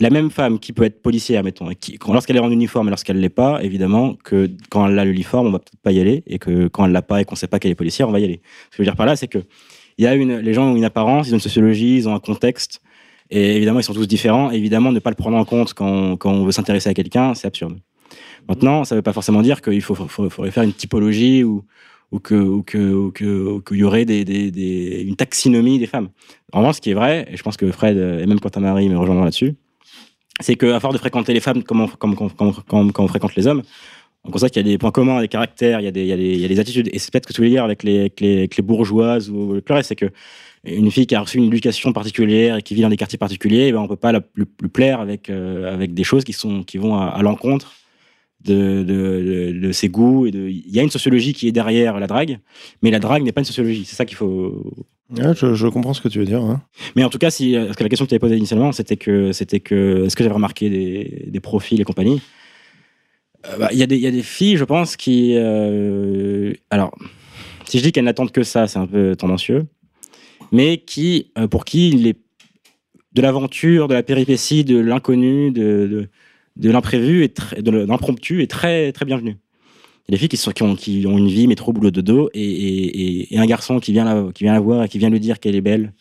la 0.00 0.10
même 0.10 0.30
femme 0.30 0.58
qui 0.58 0.72
peut 0.72 0.84
être 0.84 1.02
policière, 1.02 1.42
mettons, 1.42 1.68
lorsqu'elle 2.08 2.36
est 2.36 2.40
en 2.40 2.50
uniforme 2.50 2.86
et 2.88 2.90
lorsqu'elle 2.90 3.18
l'est 3.20 3.28
pas, 3.28 3.62
évidemment 3.64 4.14
que 4.22 4.48
quand 4.70 4.86
elle 4.86 4.98
a 4.98 5.04
l'uniforme, 5.04 5.48
on 5.48 5.50
va 5.50 5.58
peut-être 5.58 5.80
pas 5.82 5.92
y 5.92 6.00
aller, 6.00 6.22
et 6.26 6.38
que 6.38 6.68
quand 6.68 6.86
elle 6.86 6.92
l'a 6.92 7.02
pas 7.02 7.20
et 7.20 7.24
qu'on 7.24 7.34
sait 7.34 7.48
pas 7.48 7.58
qu'elle 7.58 7.72
est 7.72 7.76
policière, 7.76 8.08
on 8.08 8.12
va 8.12 8.20
y 8.20 8.24
aller. 8.24 8.40
Ce 8.70 8.76
que 8.76 8.76
je 8.76 8.82
veux 8.82 8.84
dire 8.84 8.96
par 8.96 9.06
là, 9.06 9.16
c'est 9.16 9.28
que 9.28 9.38
y 9.98 10.06
a 10.06 10.14
les 10.14 10.54
gens 10.54 10.70
ont 10.72 10.76
une 10.76 10.84
apparence, 10.84 11.28
ils 11.28 11.32
ont 11.32 11.36
une 11.36 11.40
sociologie, 11.40 11.96
ils 11.96 12.08
ont 12.08 12.14
un 12.14 12.20
contexte. 12.20 12.80
Et 13.30 13.56
évidemment, 13.56 13.80
ils 13.80 13.84
sont 13.84 13.92
tous 13.92 14.06
différents. 14.06 14.50
Et 14.52 14.56
évidemment, 14.56 14.92
ne 14.92 15.00
pas 15.00 15.10
le 15.10 15.16
prendre 15.16 15.36
en 15.36 15.44
compte 15.44 15.74
quand, 15.74 16.16
on 16.24 16.44
veut 16.44 16.52
s'intéresser 16.52 16.88
à 16.88 16.94
quelqu'un, 16.94 17.34
c'est 17.34 17.46
absurde. 17.46 17.78
Maintenant, 18.48 18.84
ça 18.84 18.94
ne 18.94 18.98
veut 18.98 19.02
pas 19.02 19.12
forcément 19.12 19.42
dire 19.42 19.60
qu'il 19.60 19.82
faut, 19.82 19.94
faut- 19.94 20.30
faudrait 20.30 20.50
faire 20.50 20.62
une 20.62 20.72
typologie 20.72 21.44
ou, 21.44 21.64
que 22.22 22.62
qu'il 22.62 23.76
y 23.76 23.84
aurait 23.84 24.04
une 24.04 25.16
taxinomie 25.16 25.78
des 25.78 25.86
femmes. 25.86 26.08
En 26.52 26.60
revanche, 26.60 26.76
ce 26.76 26.80
qui 26.80 26.90
est 26.90 26.94
vrai, 26.94 27.26
et 27.30 27.36
je 27.36 27.42
pense 27.42 27.58
que 27.58 27.70
Fred 27.70 27.98
et 27.98 28.24
même 28.24 28.40
Quentin 28.40 28.60
Marie 28.60 28.88
me 28.88 28.96
rejoindront 28.96 29.24
là-dessus, 29.24 29.56
c'est 30.40 30.54
qu'à 30.56 30.80
force 30.80 30.94
de 30.94 30.98
fréquenter 30.98 31.32
les 31.34 31.40
femmes 31.40 31.62
comme 31.62 31.82
on, 31.82 31.88
comme, 31.88 32.14
comme, 32.14 32.92
comme, 32.92 33.08
fréquente 33.08 33.34
les 33.36 33.46
hommes, 33.46 33.62
on 34.24 34.30
constate 34.30 34.52
qu'il 34.52 34.66
y 34.66 34.68
a 34.68 34.72
des 34.72 34.78
points 34.78 34.90
communs, 34.90 35.20
des 35.20 35.28
caractères, 35.28 35.80
il 35.80 35.84
y 35.84 35.86
a 35.86 35.90
des, 35.90 36.02
il 36.02 36.08
y 36.08 36.12
a 36.12 36.16
des, 36.16 36.34
il 36.34 36.40
y 36.40 36.44
a 36.44 36.48
des 36.48 36.60
attitudes. 36.60 36.88
Et 36.92 36.98
c'est 36.98 37.12
peut-être 37.12 37.26
que 37.26 37.32
tu 37.32 37.40
voulais 37.40 37.50
dire 37.50 37.64
avec 37.64 37.82
les, 37.82 37.98
avec 37.98 38.56
les, 38.56 38.62
bourgeoises 38.62 39.30
ou 39.30 39.54
le 39.54 39.62
reste, 39.68 39.88
c'est 39.88 39.96
que 39.96 40.10
une 40.64 40.90
fille 40.90 41.06
qui 41.06 41.14
a 41.14 41.20
reçu 41.20 41.38
une 41.38 41.44
éducation 41.44 41.92
particulière 41.92 42.56
et 42.56 42.62
qui 42.62 42.74
vit 42.74 42.82
dans 42.82 42.88
des 42.88 42.96
quartiers 42.96 43.18
particuliers, 43.18 43.68
eh 43.68 43.72
ben 43.72 43.78
on 43.78 43.88
peut 43.88 43.96
pas 43.96 44.12
la, 44.12 44.20
lui, 44.34 44.44
lui 44.60 44.68
plaire 44.68 45.00
avec, 45.00 45.30
euh, 45.30 45.72
avec 45.72 45.94
des 45.94 46.04
choses 46.04 46.24
qui, 46.24 46.32
sont, 46.32 46.62
qui 46.62 46.78
vont 46.78 46.96
à, 46.96 47.22
l'encontre 47.22 47.74
de, 48.44 48.82
de, 48.82 49.72
ses 49.72 49.88
goûts. 49.88 50.26
Il 50.26 50.68
y 50.68 50.80
a 50.80 50.82
une 50.82 50.90
sociologie 50.90 51.32
qui 51.32 51.48
est 51.48 51.52
derrière 51.52 51.98
la 51.98 52.06
drague, 52.06 52.38
mais 52.82 52.90
la 52.90 52.98
drague 52.98 53.22
n'est 53.22 53.32
pas 53.32 53.40
une 53.40 53.46
sociologie. 53.46 53.84
C'est 53.84 53.96
ça 53.96 54.04
qu'il 54.04 54.16
faut. 54.16 54.74
Je, 55.16 55.68
comprends 55.68 55.94
ce 55.94 56.00
que 56.02 56.08
tu 56.08 56.18
veux 56.18 56.26
dire. 56.26 56.42
hein. 56.42 56.62
Mais 56.94 57.02
en 57.04 57.08
tout 57.08 57.18
cas, 57.18 57.30
si, 57.30 57.54
parce 57.54 57.76
que 57.76 57.82
la 57.82 57.88
question 57.88 58.04
que 58.04 58.10
tu 58.10 58.14
avais 58.14 58.20
posée 58.20 58.36
initialement, 58.36 58.72
c'était 58.72 58.96
que, 58.96 59.32
c'était 59.32 59.60
que, 59.60 60.04
est-ce 60.04 60.14
que 60.14 60.22
j'avais 60.22 60.34
remarqué 60.34 60.68
des, 60.68 61.24
des 61.28 61.40
profils 61.40 61.80
et 61.80 61.84
compagnie? 61.84 62.20
Euh, 63.46 63.56
bah, 63.58 63.68
Il 63.72 63.78
y, 63.78 63.82
il 63.82 64.00
y 64.00 64.06
a 64.06 64.10
des 64.10 64.22
filles, 64.22 64.56
je 64.56 64.64
pense, 64.64 64.96
qui. 64.96 65.34
euh, 65.36 66.52
alors, 66.70 66.94
si 67.64 67.78
je 67.78 67.82
dis 67.84 67.92
qu'elles 67.92 68.04
n'attendent 68.04 68.32
que 68.32 68.42
ça, 68.42 68.66
c'est 68.66 68.78
un 68.78 68.86
peu 68.86 69.16
tendancieux, 69.16 69.66
mais 70.52 70.78
qui, 70.78 71.30
euh, 71.38 71.46
pour 71.48 71.64
qui 71.64 71.90
les, 71.90 72.14
de 73.12 73.22
l'aventure, 73.22 73.88
de 73.88 73.94
la 73.94 74.02
péripétie, 74.02 74.64
de 74.64 74.78
l'inconnu, 74.78 75.50
de, 75.52 75.86
de, 75.90 76.08
de 76.56 76.70
l'imprévu, 76.70 77.24
et 77.24 77.62
de 77.62 77.70
l'impromptu 77.70 78.42
est 78.42 78.50
très, 78.50 78.92
très 78.92 79.04
bienvenu. 79.06 79.36
Il 80.08 80.12
y 80.12 80.14
a 80.14 80.16
des 80.16 80.18
filles 80.20 80.28
qui, 80.30 80.36
sont, 80.38 80.52
qui, 80.52 80.62
ont, 80.62 80.74
qui 80.74 81.04
ont 81.06 81.18
une 81.18 81.28
vie 81.28 81.46
métro 81.46 81.70
boulot 81.72 81.90
de 81.90 82.00
dos 82.00 82.30
et, 82.32 82.40
et, 82.42 83.02
et- 83.20 83.34
et 83.34 83.38
un 83.38 83.44
garçon 83.44 83.78
qui 83.78 83.92
vient, 83.92 84.04
la, 84.06 84.32
qui 84.32 84.44
vient 84.44 84.54
la 84.54 84.60
voir 84.60 84.84
et 84.84 84.88
qui 84.88 84.98
vient 84.98 85.10
lui 85.10 85.20
dire 85.20 85.38
qu'elle 85.38 85.54
est 85.54 85.60
belle, 85.60 85.92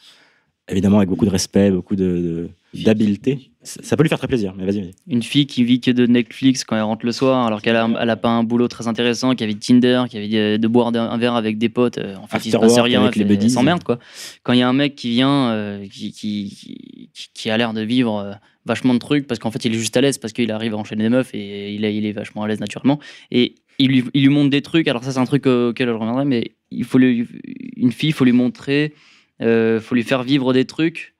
évidemment 0.70 0.98
avec 0.98 1.10
beaucoup 1.10 1.26
de 1.26 1.30
respect, 1.30 1.72
beaucoup 1.72 1.98
de- 1.98 2.50
de- 2.74 2.84
d'habileté. 2.84 3.52
Ça, 3.64 3.82
ça 3.84 3.98
peut 3.98 4.04
lui 4.04 4.10
faire 4.10 4.18
très 4.18 4.30
plaisir, 4.30 4.54
mais 4.58 4.66
vas-y, 4.66 4.80
vas-y. 4.80 4.92
Une 5.10 5.24
fille 5.24 5.46
qui 5.46 5.66
vit 5.66 5.82
que 5.82 5.92
de 5.92 6.06
Netflix 6.06 6.64
quand 6.64 6.78
elle 6.78 6.84
rentre 6.84 7.06
le 7.06 7.12
soir, 7.12 7.46
alors 7.48 7.62
qu'elle 7.62 7.76
a, 7.76 7.90
elle 8.00 8.10
a 8.10 8.16
pas 8.16 8.30
un 8.30 8.44
boulot 8.46 8.70
très 8.70 8.88
intéressant, 8.88 9.36
qui 9.36 9.44
avait 9.44 9.56
Tinder, 9.56 10.04
qui 10.10 10.16
avait 10.16 10.30
de, 10.30 10.56
de 10.58 10.68
boire 10.70 10.88
un 10.96 11.18
verre 11.18 11.36
avec 11.36 11.58
des 11.58 11.68
potes. 11.68 11.98
euh, 11.98 12.16
En 12.16 12.28
fait, 12.28 12.38
il 12.46 12.52
se 12.52 12.56
After 12.56 12.60
passe 12.68 12.80
rien, 12.80 13.02
avec 13.02 13.18
les 13.18 13.26
buddies. 13.26 13.48
elle 13.48 13.52
s'emmerde 13.52 13.84
quoi. 13.84 14.00
Quand 14.44 14.54
il 14.54 14.60
y 14.60 14.62
a 14.62 14.70
un 14.70 14.74
mec 14.74 14.96
qui 14.96 15.10
vient, 15.10 15.50
euh, 15.52 15.86
qui, 15.92 16.14
qui, 16.14 17.10
qui, 17.14 17.28
qui 17.34 17.50
a 17.50 17.58
l'air 17.58 17.74
de 17.74 17.82
vivre 17.82 18.18
euh, 18.20 18.32
vachement 18.66 18.94
de 18.94 19.00
trucs, 19.00 19.28
parce 19.28 19.40
qu'en 19.40 19.52
fait, 19.52 19.66
il 19.66 19.74
est 19.76 19.78
juste 19.78 19.98
à 19.98 20.02
l'aise, 20.02 20.18
parce 20.18 20.32
qu'il 20.32 20.50
arrive 20.52 20.74
à 20.76 20.78
enchaîner 20.78 21.04
des 21.04 21.10
meufs 21.10 21.34
et 21.34 21.74
il 21.74 21.84
est, 21.84 21.94
il 21.94 22.06
est 22.06 22.14
vachement 22.14 22.44
à 22.44 22.48
l'aise 22.48 22.62
naturellement. 22.62 23.00
Et 23.32 23.56
il 23.80 23.88
lui, 23.90 24.04
il 24.14 24.22
lui 24.24 24.30
montre 24.30 24.50
des 24.50 24.62
trucs. 24.62 24.88
Alors 24.88 25.04
ça, 25.04 25.12
c'est 25.12 25.20
un 25.20 25.26
truc 25.26 25.46
auquel 25.46 25.88
je 25.88 25.94
reviendrai, 25.94 26.26
mais 26.26 26.52
il 26.72 26.84
faut 26.84 26.98
lui, 26.98 27.28
une 27.76 27.92
fille, 27.92 28.10
il 28.10 28.14
faut 28.14 28.26
lui 28.26 28.32
montrer, 28.32 28.94
euh, 29.42 29.80
faut 29.80 29.96
lui 29.96 30.04
faire 30.04 30.24
vivre 30.24 30.54
des 30.54 30.66
trucs. 30.66 31.14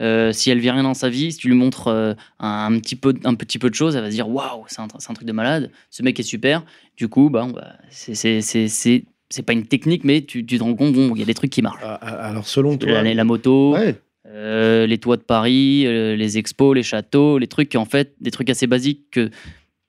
Euh, 0.00 0.32
si 0.32 0.50
elle 0.50 0.58
vit 0.58 0.70
rien 0.70 0.82
dans 0.82 0.94
sa 0.94 1.08
vie, 1.08 1.30
si 1.30 1.38
tu 1.38 1.48
lui 1.48 1.54
montres 1.54 1.86
euh, 1.86 2.14
un, 2.40 2.72
un 2.74 2.78
petit 2.80 2.96
peu, 2.96 3.14
un 3.24 3.34
petit 3.34 3.60
peu 3.60 3.70
de 3.70 3.74
choses, 3.74 3.94
elle 3.94 4.02
va 4.02 4.10
se 4.10 4.14
dire 4.14 4.28
waouh, 4.28 4.64
c'est 4.66 4.80
un, 4.80 4.88
truc 4.88 5.24
de 5.24 5.32
malade, 5.32 5.70
ce 5.88 6.02
mec 6.02 6.18
est 6.18 6.24
super. 6.24 6.64
Du 6.96 7.06
coup, 7.08 7.30
bah, 7.30 7.46
bah, 7.54 7.76
c'est- 7.90 9.04
pas 9.46 9.52
une 9.52 9.66
technique, 9.66 10.04
mais 10.04 10.22
tu, 10.22 10.44
tu 10.46 10.58
te 10.58 10.62
rends 10.64 10.74
compte, 10.74 10.94
bon, 10.94 11.14
il 11.14 11.20
y 11.20 11.22
a 11.22 11.26
des 11.26 11.34
trucs 11.34 11.50
qui 11.50 11.62
marchent. 11.62 11.80
Ah, 11.82 11.98
ah, 12.02 12.28
Alors, 12.28 12.46
selon 12.46 12.76
toi. 12.76 13.02
La, 13.02 13.14
la 13.14 13.24
moto, 13.24 13.74
Ouais. 13.74 13.96
euh, 14.26 14.86
les 14.86 14.98
toits 14.98 15.16
de 15.16 15.22
Paris, 15.22 15.84
les 15.84 16.38
expos, 16.38 16.74
les 16.74 16.82
châteaux, 16.82 17.38
les 17.38 17.46
trucs 17.48 17.68
qui 17.68 17.76
en 17.76 17.84
fait, 17.84 18.14
des 18.20 18.30
trucs 18.30 18.50
assez 18.50 18.66
basiques 18.66 19.10
que, 19.12 19.30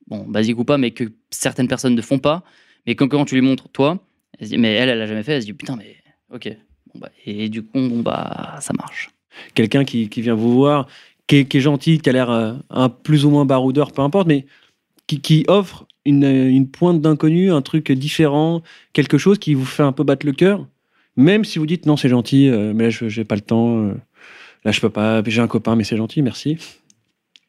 bon, 0.07 0.23
basiques 0.25 0.57
ou 0.59 0.65
pas, 0.65 0.77
mais 0.77 0.91
que 0.91 1.05
certaines 1.31 1.67
personnes 1.67 1.95
ne 1.95 2.01
font 2.01 2.19
pas. 2.19 2.43
Mais 2.85 2.95
quand, 2.95 3.07
quand 3.07 3.25
tu 3.25 3.35
lui 3.35 3.41
montres, 3.41 3.69
toi, 3.69 3.99
elle 4.39 4.47
dit, 4.47 4.57
mais 4.57 4.73
elle, 4.73 4.89
elle 4.89 4.99
l'a 4.99 5.07
jamais 5.07 5.23
fait, 5.23 5.33
elle 5.33 5.41
se 5.41 5.47
dit, 5.47 5.53
putain, 5.53 5.75
mais 5.75 5.95
ok. 6.33 6.55
Bah, 6.95 7.09
et 7.25 7.49
du 7.49 7.63
coup, 7.63 8.01
bah, 8.03 8.57
ça 8.61 8.73
marche. 8.73 9.09
Quelqu'un 9.53 9.83
qui, 9.83 10.09
qui 10.09 10.21
vient 10.21 10.35
vous 10.35 10.53
voir, 10.53 10.87
qui 11.27 11.37
est, 11.37 11.59
gentil, 11.59 11.99
qui 11.99 12.09
a 12.09 12.13
l'air 12.13 12.29
euh, 12.29 12.53
un 12.69 12.89
plus 12.89 13.25
ou 13.25 13.29
moins 13.29 13.45
baroudeur, 13.45 13.91
peu 13.91 14.01
importe, 14.01 14.27
mais 14.27 14.45
qui, 15.07 15.19
qui 15.19 15.43
offre 15.47 15.87
une, 16.05 16.23
euh, 16.23 16.49
une 16.49 16.69
pointe 16.69 17.01
d'inconnu, 17.01 17.51
un 17.51 17.61
truc 17.61 17.91
différent, 17.91 18.61
quelque 18.93 19.17
chose 19.17 19.39
qui 19.39 19.53
vous 19.53 19.65
fait 19.65 19.83
un 19.83 19.91
peu 19.91 20.03
battre 20.03 20.25
le 20.25 20.31
cœur, 20.31 20.67
même 21.17 21.43
si 21.43 21.59
vous 21.59 21.65
dites 21.65 21.85
non, 21.85 21.97
c'est 21.97 22.09
gentil, 22.09 22.49
euh, 22.49 22.73
mais 22.73 22.85
là, 22.85 22.89
je 22.89 23.09
j'ai 23.09 23.25
pas 23.25 23.35
le 23.35 23.41
temps, 23.41 23.93
là, 24.63 24.71
je 24.71 24.79
peux 24.79 24.89
pas, 24.89 25.23
j'ai 25.25 25.41
un 25.41 25.47
copain, 25.47 25.75
mais 25.75 25.83
c'est 25.83 25.97
gentil, 25.97 26.21
merci. 26.21 26.57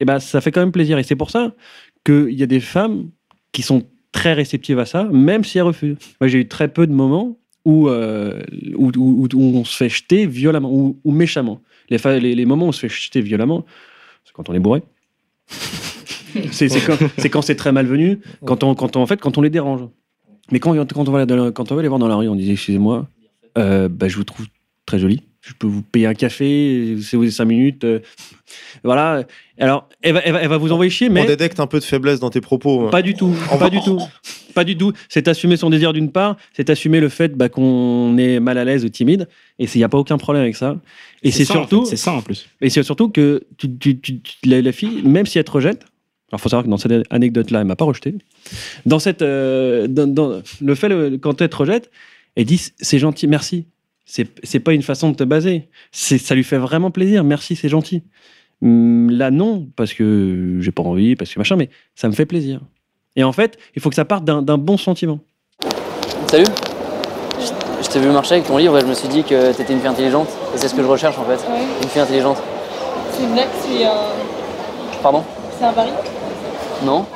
Et 0.01 0.05
ben, 0.05 0.19
ça 0.19 0.41
fait 0.41 0.53
quand 0.53 0.61
même 0.61 0.73
plaisir. 0.73 0.99
Et 0.99 1.03
c'est 1.03 1.17
pour 1.17 1.31
ça 1.31 1.55
qu'il 2.07 2.33
y 2.39 2.43
a 2.43 2.47
des 2.47 2.61
femmes 2.61 3.11
qui 3.53 3.63
sont 3.63 3.83
très 4.13 4.33
réceptives 4.33 4.79
à 4.79 4.87
ça, 4.87 5.05
même 5.05 5.45
si 5.45 5.59
elles 5.59 5.65
refusent. 5.65 5.99
Moi, 6.21 6.29
j'ai 6.29 6.39
eu 6.39 6.49
très 6.49 6.69
peu 6.69 6.87
de 6.87 6.93
moments 6.93 7.39
où, 7.65 7.89
euh, 7.89 8.41
où, 8.77 8.91
où- 8.97 9.29
où 9.35 9.43
on 9.59 9.65
se 9.65 9.77
fait 9.77 9.89
jeter 9.89 10.25
violemment 10.27 10.71
ou, 10.73 11.11
méchamment. 11.11 11.61
Les, 11.91 11.99
les, 12.21 12.35
les 12.35 12.47
moments 12.47 12.67
où 12.67 12.69
on 12.69 12.73
se 12.73 12.81
fait 12.81 12.89
jeter 12.89 13.21
violemment, 13.21 13.65
c'est 14.25 14.33
quand 14.33 14.49
on 14.49 14.55
est 14.55 14.59
bourré. 14.61 14.83
c'est 16.53 17.29
quand 17.31 17.43
c'est 17.43 17.55
très 17.57 17.73
malvenu, 17.73 18.19
quand 18.45 18.63
on, 18.65 18.75
quand 18.75 18.97
on, 18.97 19.03
en 19.03 19.07
fait, 19.07 19.21
quand 19.21 19.39
on 19.39 19.43
les 19.43 19.51
dérange. 19.51 19.83
Mais 20.53 20.61
quand, 20.61 20.75
quand, 20.93 21.09
on 21.09 21.13
va, 21.13 21.27
quand 21.53 21.73
on 21.73 21.75
va 21.75 21.83
les 21.83 21.89
voir 21.89 21.99
dans 21.99 22.09
la 22.09 22.17
rue, 22.17 22.29
on 22.29 22.37
dit 22.37 22.51
excusez-moi, 22.51 23.09
euh, 23.59 23.89
bah, 23.89 24.09
je 24.09 24.17
vous 24.17 24.25
trouve 24.25 24.47
très 24.87 24.99
jolie. 24.99 25.23
Je 25.47 25.53
peux 25.59 25.67
vous 25.67 25.83
payer 25.83 26.07
un 26.07 26.15
café, 26.15 26.97
c'est 27.03 27.17
vous 27.17 27.31
5 27.31 27.45
minutes. 27.45 27.85
euh, 27.85 28.00
voilà. 28.85 29.25
Alors, 29.59 29.88
elle 30.03 30.12
va, 30.15 30.21
elle 30.25 30.33
va- 30.33 30.43
elle 30.43 30.49
va 30.49 30.57
vous 30.59 30.73
envoyer 30.73 30.91
chier, 30.91 31.09
On 31.09 31.12
mais 31.12 31.25
détecte 31.26 31.61
un 31.61 31.67
peu 31.67 31.79
de 31.79 31.85
faiblesse 31.85 32.21
dans 32.21 32.31
tes 32.31 32.41
propos. 32.41 32.88
pas 32.88 33.03
du 33.03 33.15
tout. 33.15 33.35
On 33.53 33.59
pas 33.59 33.65
va- 33.65 33.71
du 33.71 33.81
tout. 33.81 34.00
Pas 34.55 34.65
du 34.65 34.76
tout. 34.76 34.93
C'est 35.09 35.29
assumer 35.29 35.57
son 35.57 35.69
désir 35.71 35.93
d'une 35.93 36.11
part, 36.11 36.37
c'est 36.55 36.71
assumer 36.71 36.99
le 37.00 37.09
fait 37.09 37.37
bah, 37.37 37.49
qu'on 37.49 38.17
est 38.19 38.41
mal 38.41 38.57
à 38.59 38.65
l'aise 38.65 38.85
ou 38.85 38.88
timide, 38.88 39.29
et 39.59 39.65
il 39.67 39.79
n'y 39.79 39.85
a 39.85 39.88
pas 39.88 39.99
aucun 39.99 40.17
problème 40.19 40.43
avec 40.43 40.57
ça. 40.57 40.76
Et 41.23 41.31
c'est 41.31 41.45
ça, 41.45 41.55
en 41.55 41.57
surtout, 41.59 41.85
fait, 41.85 41.91
C'est 41.91 41.97
ça 41.97 42.12
en 42.12 42.23
plus. 42.23 42.49
et 42.61 42.71
c'est 42.71 42.83
surtout 42.83 43.09
que 43.11 43.43
tu, 43.59 43.76
tu- 43.79 43.99
tu- 44.00 44.21
tu- 44.21 44.35
la, 44.49 44.62
la 44.62 44.73
fille, 44.73 45.03
même 45.03 45.26
si 45.26 45.38
elle 45.38 45.45
te 45.45 45.50
rejette, 45.50 45.83
alors 46.33 46.41
faut 46.41 46.49
savoir 46.49 46.65
que 46.65 46.71
dans 46.71 46.79
cette 46.79 47.07
anecdote-là, 47.11 47.61
elle 47.61 47.67
m'a 47.67 47.76
pas 47.76 47.85
rejeté. 47.85 48.15
Dans 48.87 48.99
cette, 48.99 49.23
euh, 49.23 49.87
dans, 49.88 50.07
dans- 50.07 50.41
le 50.61 50.75
fait 50.75 50.88
le- 50.88 51.19
quand 51.19 51.41
elle 51.41 51.49
te 51.50 51.57
rejette, 51.57 51.91
elle 52.35 52.47
dit 52.47 52.61
c'est 52.79 52.99
gentil, 52.99 53.26
merci. 53.26 53.67
C'est 54.09 54.29
c'est 54.45 54.61
pas 54.61 54.73
une 54.73 54.83
façon 54.83 55.11
de 55.11 55.17
te 55.17 55.25
baser. 55.25 55.69
Ça 55.93 56.35
lui 56.35 56.45
fait 56.45 56.59
vraiment 56.59 56.91
plaisir. 56.91 57.25
Merci, 57.25 57.57
c'est 57.57 57.69
gentil. 57.69 58.03
Hum, 58.63 59.11
Là 59.11 59.31
non, 59.31 59.69
parce 59.77 59.93
que 59.93 60.59
j'ai 60.61 60.71
pas 60.73 60.83
envie, 60.85 61.17
parce 61.17 61.35
que 61.35 61.39
machin, 61.41 61.57
mais 61.57 61.69
ça 61.95 62.09
me 62.09 62.13
fait 62.15 62.25
plaisir. 62.25 62.61
Et 63.17 63.25
en 63.25 63.33
fait, 63.33 63.59
il 63.75 63.83
faut 63.83 63.89
que 63.91 63.95
ça 63.97 64.05
parte 64.05 64.25
d'un 64.25 64.43
d'un 64.43 64.59
bon 64.59 64.77
sentiment. 64.77 65.19
Salut 66.31 66.45
Je- 67.39 67.85
Je 67.85 67.89
t'ai 67.91 67.99
vu 68.01 68.09
marcher 68.09 68.35
avec 68.37 68.47
ton 68.47 68.57
livre 68.57 68.79
et 68.79 68.81
je 68.81 68.87
me 68.87 68.95
suis 68.95 69.09
dit 69.09 69.23
que 69.25 69.53
t'étais 69.53 69.73
une 69.73 69.81
fille 69.81 69.89
intelligente. 69.89 70.29
Et 70.55 70.59
c'est 70.59 70.69
ce 70.69 70.75
que 70.75 70.83
je 70.83 70.87
recherche 70.89 71.19
en 71.19 71.25
fait. 71.25 71.37
Ouais. 71.51 71.61
Une 71.83 71.89
fille 71.89 72.01
intelligente. 72.01 72.39
C'est 73.13 73.25
une 73.25 73.33
blague, 73.33 73.49
c'est 73.61 73.85
un, 73.85 75.03
Pardon? 75.03 75.23
c'est 75.59 75.65
un 75.65 75.73
pari? 75.73 75.91
Non 76.85 77.07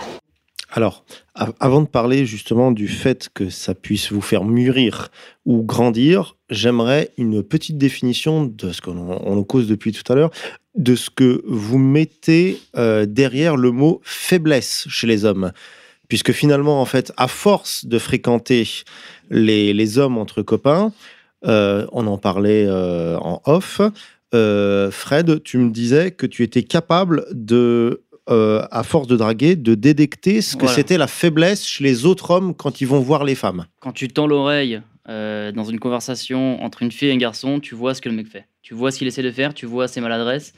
Alors, 0.72 1.04
av- 1.34 1.52
avant 1.58 1.82
de 1.82 1.88
parler 1.88 2.26
justement 2.26 2.70
du 2.70 2.86
fait 2.86 3.28
que 3.34 3.50
ça 3.50 3.74
puisse 3.74 4.12
vous 4.12 4.20
faire 4.20 4.44
mûrir 4.44 5.10
ou 5.44 5.62
grandir, 5.62 6.36
j'aimerais 6.48 7.10
une 7.18 7.42
petite 7.42 7.76
définition 7.76 8.44
de 8.44 8.70
ce 8.70 8.80
qu'on 8.80 8.96
on 8.96 9.38
en 9.38 9.42
cause 9.42 9.66
depuis 9.66 9.92
tout 9.92 10.10
à 10.12 10.14
l'heure, 10.14 10.30
de 10.76 10.94
ce 10.94 11.10
que 11.10 11.42
vous 11.46 11.78
mettez 11.78 12.60
euh, 12.76 13.04
derrière 13.04 13.56
le 13.56 13.72
mot 13.72 14.00
faiblesse 14.04 14.86
chez 14.88 15.08
les 15.08 15.24
hommes. 15.24 15.52
Puisque 16.08 16.32
finalement, 16.32 16.80
en 16.80 16.84
fait, 16.84 17.12
à 17.16 17.28
force 17.28 17.84
de 17.84 17.98
fréquenter 17.98 18.68
les, 19.30 19.98
hommes 19.98 20.18
entre 20.18 20.42
copains, 20.42 20.92
euh, 21.46 21.86
on 21.92 22.06
en 22.06 22.18
parlait 22.18 22.66
euh, 22.66 23.16
en 23.18 23.42
off, 23.46 23.80
Fred, 24.32 25.42
tu 25.42 25.58
me 25.58 25.70
disais 25.70 26.12
que 26.12 26.26
tu 26.26 26.44
étais 26.44 26.62
capable 26.62 27.26
de 27.32 28.02
euh, 28.30 28.64
à 28.70 28.82
force 28.82 29.06
de 29.06 29.16
draguer, 29.16 29.56
de 29.56 29.74
détecter 29.74 30.40
ce 30.42 30.54
que 30.56 30.60
Voilà. 30.62 30.74
c'était 30.76 30.98
la 30.98 31.06
faiblesse 31.06 31.66
chez 31.66 31.84
les 31.84 32.06
autres 32.06 32.30
hommes 32.30 32.54
quand 32.54 32.80
ils 32.80 32.86
vont 32.86 33.00
voir 33.00 33.24
les 33.24 33.34
femmes. 33.34 33.66
Quand 33.80 33.92
tu 33.92 34.08
tends 34.08 34.26
l'oreille 34.26 34.80
euh, 35.08 35.50
dans 35.52 35.64
une 35.64 35.78
conversation 35.80 36.62
entre 36.62 36.82
une 36.82 36.92
fille 36.92 37.08
et 37.08 37.12
un 37.12 37.16
garçon, 37.16 37.60
tu 37.60 37.74
vois 37.74 37.94
ce 37.94 38.00
que 38.00 38.08
le 38.08 38.14
mec 38.14 38.28
fait. 38.28 38.46
Tu 38.62 38.74
vois 38.74 38.90
ce 38.92 38.98
qu'il 38.98 39.08
essaie 39.08 39.22
de 39.22 39.30
faire, 39.32 39.52
tu 39.54 39.66
vois 39.66 39.88
ses 39.88 40.00
maladresses, 40.00 40.52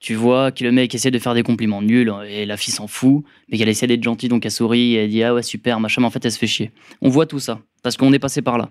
tu 0.00 0.14
vois 0.14 0.50
que 0.50 0.64
le 0.64 0.72
mec 0.72 0.94
essaie 0.94 1.10
de 1.10 1.18
faire 1.18 1.34
des 1.34 1.42
compliments 1.42 1.82
nuls 1.82 2.12
et 2.28 2.46
la 2.46 2.56
fille 2.56 2.74
s'en 2.74 2.86
fout, 2.88 3.22
mais 3.48 3.58
qu'elle 3.58 3.68
essaie 3.68 3.86
d'être 3.86 4.02
gentille, 4.02 4.28
donc 4.28 4.44
elle 4.44 4.50
sourit 4.50 4.94
et 4.94 5.04
elle 5.04 5.10
dit 5.10 5.22
Ah 5.22 5.34
ouais, 5.34 5.42
super, 5.42 5.78
machin, 5.80 6.00
mais 6.00 6.06
en 6.06 6.10
fait 6.10 6.24
elle 6.24 6.32
se 6.32 6.38
fait 6.38 6.46
chier. 6.46 6.72
On 7.00 7.08
voit 7.08 7.26
tout 7.26 7.38
ça, 7.38 7.60
parce 7.82 7.96
qu'on 7.96 8.12
est 8.12 8.18
passé 8.18 8.42
par 8.42 8.58
là. 8.58 8.70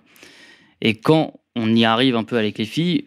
Et 0.81 0.95
quand 0.95 1.33
on 1.55 1.73
y 1.75 1.85
arrive 1.85 2.15
un 2.15 2.23
peu 2.23 2.37
avec 2.37 2.57
les 2.57 2.65
filles, 2.65 3.05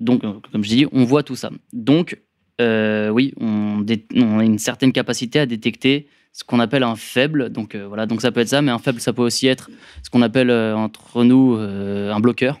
donc, 0.00 0.22
euh, 0.24 0.34
comme 0.52 0.62
je 0.62 0.68
dis, 0.68 0.86
on 0.92 1.04
voit 1.04 1.22
tout 1.24 1.34
ça. 1.36 1.50
Donc, 1.72 2.20
euh, 2.60 3.08
oui, 3.10 3.32
on, 3.40 3.84
a 3.88 4.44
une 4.44 4.58
certaine 4.58 4.92
capacité 4.92 5.38
à 5.40 5.46
détecter 5.46 6.08
ce 6.32 6.44
qu'on 6.44 6.60
appelle 6.60 6.82
un 6.82 6.96
faible. 6.96 7.50
Donc, 7.50 7.74
euh, 7.74 7.86
voilà, 7.86 8.06
donc 8.06 8.20
ça 8.20 8.30
peut 8.32 8.40
être 8.40 8.48
ça, 8.48 8.62
mais 8.62 8.70
un 8.70 8.78
faible, 8.78 9.00
ça 9.00 9.12
peut 9.12 9.22
aussi 9.22 9.46
être 9.46 9.70
ce 10.02 10.10
qu'on 10.10 10.22
appelle 10.22 10.50
euh, 10.50 10.76
entre 10.76 11.24
nous 11.24 11.56
euh, 11.56 12.12
un 12.12 12.20
bloqueur. 12.20 12.58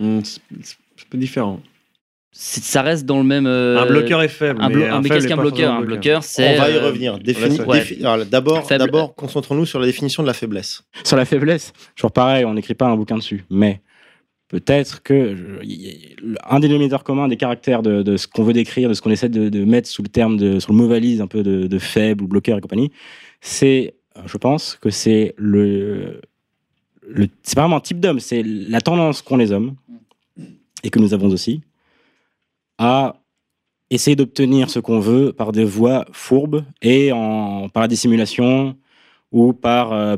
Hum, 0.00 0.22
C'est 0.24 0.40
un 0.60 1.08
peu 1.10 1.18
différent. 1.18 1.60
Ça 2.38 2.82
reste 2.82 3.06
dans 3.06 3.16
le 3.16 3.24
même. 3.24 3.46
euh, 3.46 3.78
un 3.78 3.86
bloqueur 3.86 4.20
est 4.22 4.28
faible. 4.28 4.60
Un 4.60 4.68
blo- 4.68 5.00
mais 5.02 5.08
qu'est-ce 5.08 5.24
est 5.24 5.28
qu'un 5.30 5.38
bloqueur? 5.38 5.72
Un 5.72 5.80
bloqueur, 5.80 6.22
c'est. 6.22 6.58
On 6.58 6.60
va 6.62 6.70
y 6.70 6.78
revenir. 6.78 7.18
Ouais. 7.66 8.26
d'abord, 8.78 9.14
concentrons-nous 9.14 9.64
sur 9.64 9.80
la 9.80 9.86
définition 9.86 10.22
de 10.22 10.28
la 10.28 10.34
faiblesse. 10.34 10.82
Sur 11.02 11.16
la 11.16 11.24
faiblesse, 11.24 11.72
toujours 11.94 12.12
pareil, 12.12 12.44
on 12.44 12.52
n'écrit 12.52 12.74
pas 12.74 12.88
un 12.88 12.96
bouquin 12.96 13.16
dessus. 13.16 13.46
Mais 13.48 13.80
peut-être 14.48 15.02
que 15.02 15.60
un 16.48 16.60
dénominateur 16.60 17.04
commun 17.04 17.28
des 17.28 17.36
caractères 17.36 17.82
de, 17.82 18.16
ce 18.16 18.26
qu'on 18.26 18.44
veut 18.44 18.52
décrire, 18.52 18.88
de 18.88 18.94
ce 18.94 19.02
qu'on 19.02 19.10
essaie 19.10 19.28
de, 19.28 19.64
mettre 19.64 19.88
sous 19.88 20.02
le 20.02 20.08
terme, 20.08 20.36
de, 20.36 20.60
sur 20.60 20.72
le 20.72 20.78
mot 20.78 20.88
valise 20.88 21.20
un 21.20 21.26
peu 21.26 21.42
de, 21.42 21.78
faible 21.78 22.24
ou 22.24 22.28
bloqueur 22.28 22.58
et 22.58 22.60
compagnie, 22.60 22.92
c'est, 23.40 23.94
euh, 24.16 24.22
je 24.26 24.36
pense 24.38 24.76
que 24.76 24.90
c'est 24.90 25.34
le, 25.36 26.20
c'est 27.42 27.54
pas 27.54 27.62
vraiment 27.62 27.76
un 27.76 27.80
type 27.80 28.00
d'homme, 28.00 28.20
c'est 28.20 28.42
la 28.42 28.80
tendance 28.80 29.22
qu'ont 29.22 29.36
les 29.36 29.52
hommes 29.52 29.76
et 30.82 30.90
que 30.90 30.98
nous 30.98 31.14
avons 31.14 31.28
aussi 31.28 31.62
à 32.78 33.16
essayer 33.90 34.16
d'obtenir 34.16 34.68
ce 34.70 34.80
qu'on 34.80 35.00
veut 35.00 35.32
par 35.32 35.52
des 35.52 35.64
voies 35.64 36.04
fourbes 36.12 36.64
et 36.82 37.10
par 37.72 37.82
la 37.82 37.88
dissimulation 37.88 38.76
ou 39.32 39.52
par, 39.52 39.92
euh, 39.92 40.16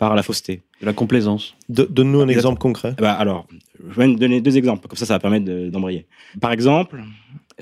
la 0.00 0.22
fausseté. 0.22 0.62
De 0.84 0.90
la 0.90 0.92
complaisance. 0.92 1.54
Donne-nous 1.70 2.20
un 2.20 2.28
exemple 2.28 2.58
concret. 2.58 2.94
Eh 2.98 3.00
ben, 3.02 3.08
alors, 3.12 3.46
je 3.88 3.98
vais 3.98 4.14
donner 4.14 4.42
deux 4.42 4.56
exemples, 4.58 4.86
comme 4.86 4.98
ça, 4.98 5.06
ça 5.06 5.14
va 5.14 5.18
permettre 5.18 5.46
de- 5.46 5.70
d'embrayer. 5.70 6.06
Par 6.42 6.52
exemple, 6.52 7.02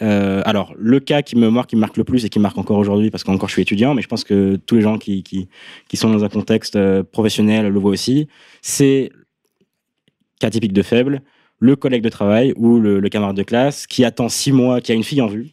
euh, 0.03 0.43
alors, 0.45 0.75
le 0.77 0.99
cas 0.99 1.23
qui 1.23 1.37
me 1.37 1.49
marque, 1.49 1.71
qui 1.71 1.77
me 1.77 1.81
marque 1.81 1.97
le 1.97 2.03
plus 2.03 2.25
et 2.25 2.29
qui 2.29 2.41
me 2.41 2.43
marque 2.43 2.59
encore 2.59 2.79
aujourd'hui, 2.79 3.11
parce 3.11 3.23
qu'encore 3.23 3.49
je 3.49 3.55
suis 3.55 3.63
étudiant, 3.63 3.95
mais 3.95 4.03
je 4.03 4.09
pense 4.09 4.25
que 4.25 4.57
tous 4.67 4.75
les 4.75 4.81
gens 4.83 4.99
qui, 4.99 5.23
qui, 5.23 5.49
qui 5.89 5.97
sont 5.97 6.11
dans 6.11 6.25
un 6.25 6.29
contexte 6.29 6.75
euh, 6.75 7.05
professionnel 7.05 7.69
le 7.69 7.79
voient 7.79 7.93
aussi, 7.93 8.27
c'est, 8.61 9.13
cas 10.41 10.51
typique 10.51 10.73
de 10.73 10.83
faible, 10.83 11.23
le 11.61 11.77
collègue 11.77 12.03
de 12.03 12.09
travail 12.09 12.53
ou 12.57 12.81
le, 12.81 12.99
le 12.99 13.09
camarade 13.09 13.37
de 13.37 13.45
classe 13.45 13.87
qui 13.87 14.05
attend 14.05 14.29
six 14.29 14.51
mois, 14.51 14.81
qui 14.81 14.91
a 14.91 14.97
une 14.97 15.05
fille 15.05 15.21
en 15.21 15.29
vue, 15.29 15.51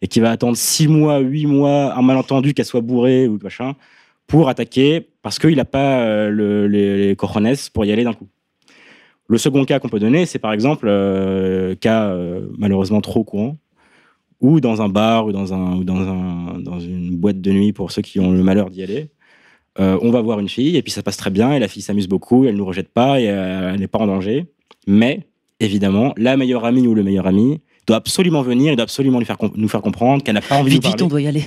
et 0.00 0.06
qui 0.06 0.20
va 0.20 0.30
attendre 0.30 0.56
six 0.56 0.86
mois, 0.86 1.18
huit 1.18 1.46
mois, 1.46 1.92
un 1.98 2.02
malentendu, 2.02 2.54
qu'elle 2.54 2.66
soit 2.66 2.80
bourrée 2.82 3.26
ou 3.26 3.38
machin, 3.42 3.74
pour 4.30 4.48
attaquer, 4.48 5.08
parce 5.22 5.38
qu'il 5.38 5.56
n'a 5.56 5.64
pas 5.64 6.00
euh, 6.00 6.30
le- 6.30 6.66
les, 6.68 7.08
les 7.08 7.16
cojones 7.16 7.52
pour 7.74 7.84
y 7.84 7.92
aller 7.92 8.04
d'un 8.04 8.12
coup. 8.14 8.28
Le 9.28 9.38
second 9.38 9.64
cas 9.64 9.78
qu'on 9.80 9.88
peut 9.88 10.00
donner, 10.00 10.24
c'est 10.26 10.38
par 10.38 10.52
exemple, 10.52 10.86
euh, 10.88 11.74
cas 11.74 12.04
euh, 12.10 12.46
malheureusement 12.58 13.00
trop 13.00 13.24
courant, 13.24 13.56
ou 14.40 14.60
dans 14.60 14.80
un 14.82 14.88
bar 14.88 15.26
ou 15.26 15.32
dans, 15.32 15.52
un, 15.52 15.76
ou 15.76 15.84
dans, 15.84 16.00
un, 16.00 16.58
dans 16.60 16.80
une 16.80 17.16
boîte 17.16 17.40
de 17.40 17.50
nuit 17.52 17.72
pour 17.72 17.92
ceux 17.92 18.02
qui 18.02 18.18
ont 18.20 18.30
le 18.32 18.42
malheur 18.42 18.70
d'y 18.70 18.82
aller. 18.82 19.10
On 19.78 20.10
va 20.10 20.20
voir 20.20 20.40
une 20.40 20.48
fille 20.48 20.76
et 20.76 20.82
puis 20.82 20.92
ça 20.92 21.02
passe 21.02 21.16
très 21.16 21.30
bien 21.30 21.52
et 21.54 21.58
la 21.58 21.66
fille 21.66 21.80
s'amuse 21.82 22.06
beaucoup, 22.06 22.44
elle 22.44 22.52
ne 22.52 22.58
nous 22.58 22.66
rejette 22.66 22.90
pas 22.92 23.18
et 23.18 23.24
elle 23.24 23.80
n'est 23.80 23.86
pas 23.86 23.98
en 23.98 24.06
danger. 24.06 24.44
Mais 24.86 25.26
évidemment, 25.58 26.12
la 26.18 26.36
meilleure 26.36 26.66
amie 26.66 26.86
ou 26.86 26.94
le 26.94 27.02
meilleur 27.02 27.26
ami 27.26 27.62
doit 27.86 27.96
absolument 27.96 28.42
venir, 28.42 28.72
il 28.72 28.76
doit 28.76 28.82
absolument 28.82 29.18
lui 29.18 29.24
faire 29.24 29.38
nous 29.54 29.68
faire 29.68 29.80
comprendre 29.80 30.22
qu'elle 30.22 30.34
n'a 30.34 30.42
pas 30.42 30.56
envie 30.56 30.68
de 30.68 30.74
Vite, 30.74 30.86
vite, 30.86 31.02
on 31.02 31.06
doit 31.08 31.22
y 31.22 31.26
aller. 31.28 31.44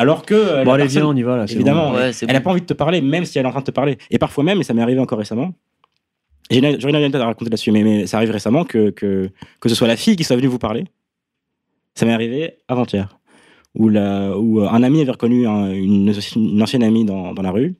Alors 0.00 0.24
que 0.24 0.34
euh, 0.34 0.64
Bon, 0.64 0.70
la 0.70 0.74
allez, 0.74 0.84
personne- 0.84 1.02
viens, 1.02 1.10
on 1.10 1.16
y 1.16 1.22
va 1.22 1.36
là. 1.36 1.44
Évidemment, 1.50 1.90
bon. 1.90 1.96
Ouais, 1.96 2.12
c'est 2.12 2.26
elle 2.26 2.32
n'a 2.32 2.38
bon. 2.40 2.44
pas 2.44 2.50
envie 2.52 2.60
de 2.60 2.66
te 2.66 2.74
parler, 2.74 3.00
même 3.00 3.24
si 3.24 3.38
elle 3.38 3.44
est 3.44 3.48
en 3.48 3.50
train 3.50 3.60
de 3.60 3.64
te 3.66 3.70
parler. 3.72 3.98
Et 4.10 4.18
parfois 4.18 4.44
même, 4.44 4.60
et 4.60 4.62
ça 4.62 4.72
m'est 4.74 4.82
arrivé 4.82 5.00
encore 5.00 5.18
récemment, 5.18 5.52
j'ai 6.50 6.58
anecdote 6.64 7.20
à 7.20 7.26
raconter 7.26 7.50
là-dessus, 7.50 7.72
mais, 7.72 7.82
mais 7.82 8.06
ça 8.06 8.16
arrive 8.18 8.30
récemment 8.30 8.64
que, 8.64 8.90
que, 8.90 9.28
que 9.60 9.68
ce 9.68 9.74
soit 9.74 9.88
la 9.88 9.96
fille 9.96 10.16
qui 10.16 10.24
soit 10.24 10.36
venue 10.36 10.48
vous 10.48 10.58
parler. 10.58 10.84
Ça 11.94 12.06
m'est 12.06 12.12
arrivé 12.12 12.54
avant-hier, 12.68 13.18
où, 13.74 13.88
la, 13.88 14.38
où 14.38 14.60
euh, 14.62 14.68
un 14.68 14.82
ami 14.82 15.00
avait 15.02 15.10
reconnu 15.10 15.46
un- 15.46 15.72
une, 15.72 16.14
une 16.36 16.62
ancienne 16.62 16.84
amie 16.84 17.04
dans, 17.04 17.34
dans 17.34 17.42
la 17.42 17.50
rue, 17.50 17.74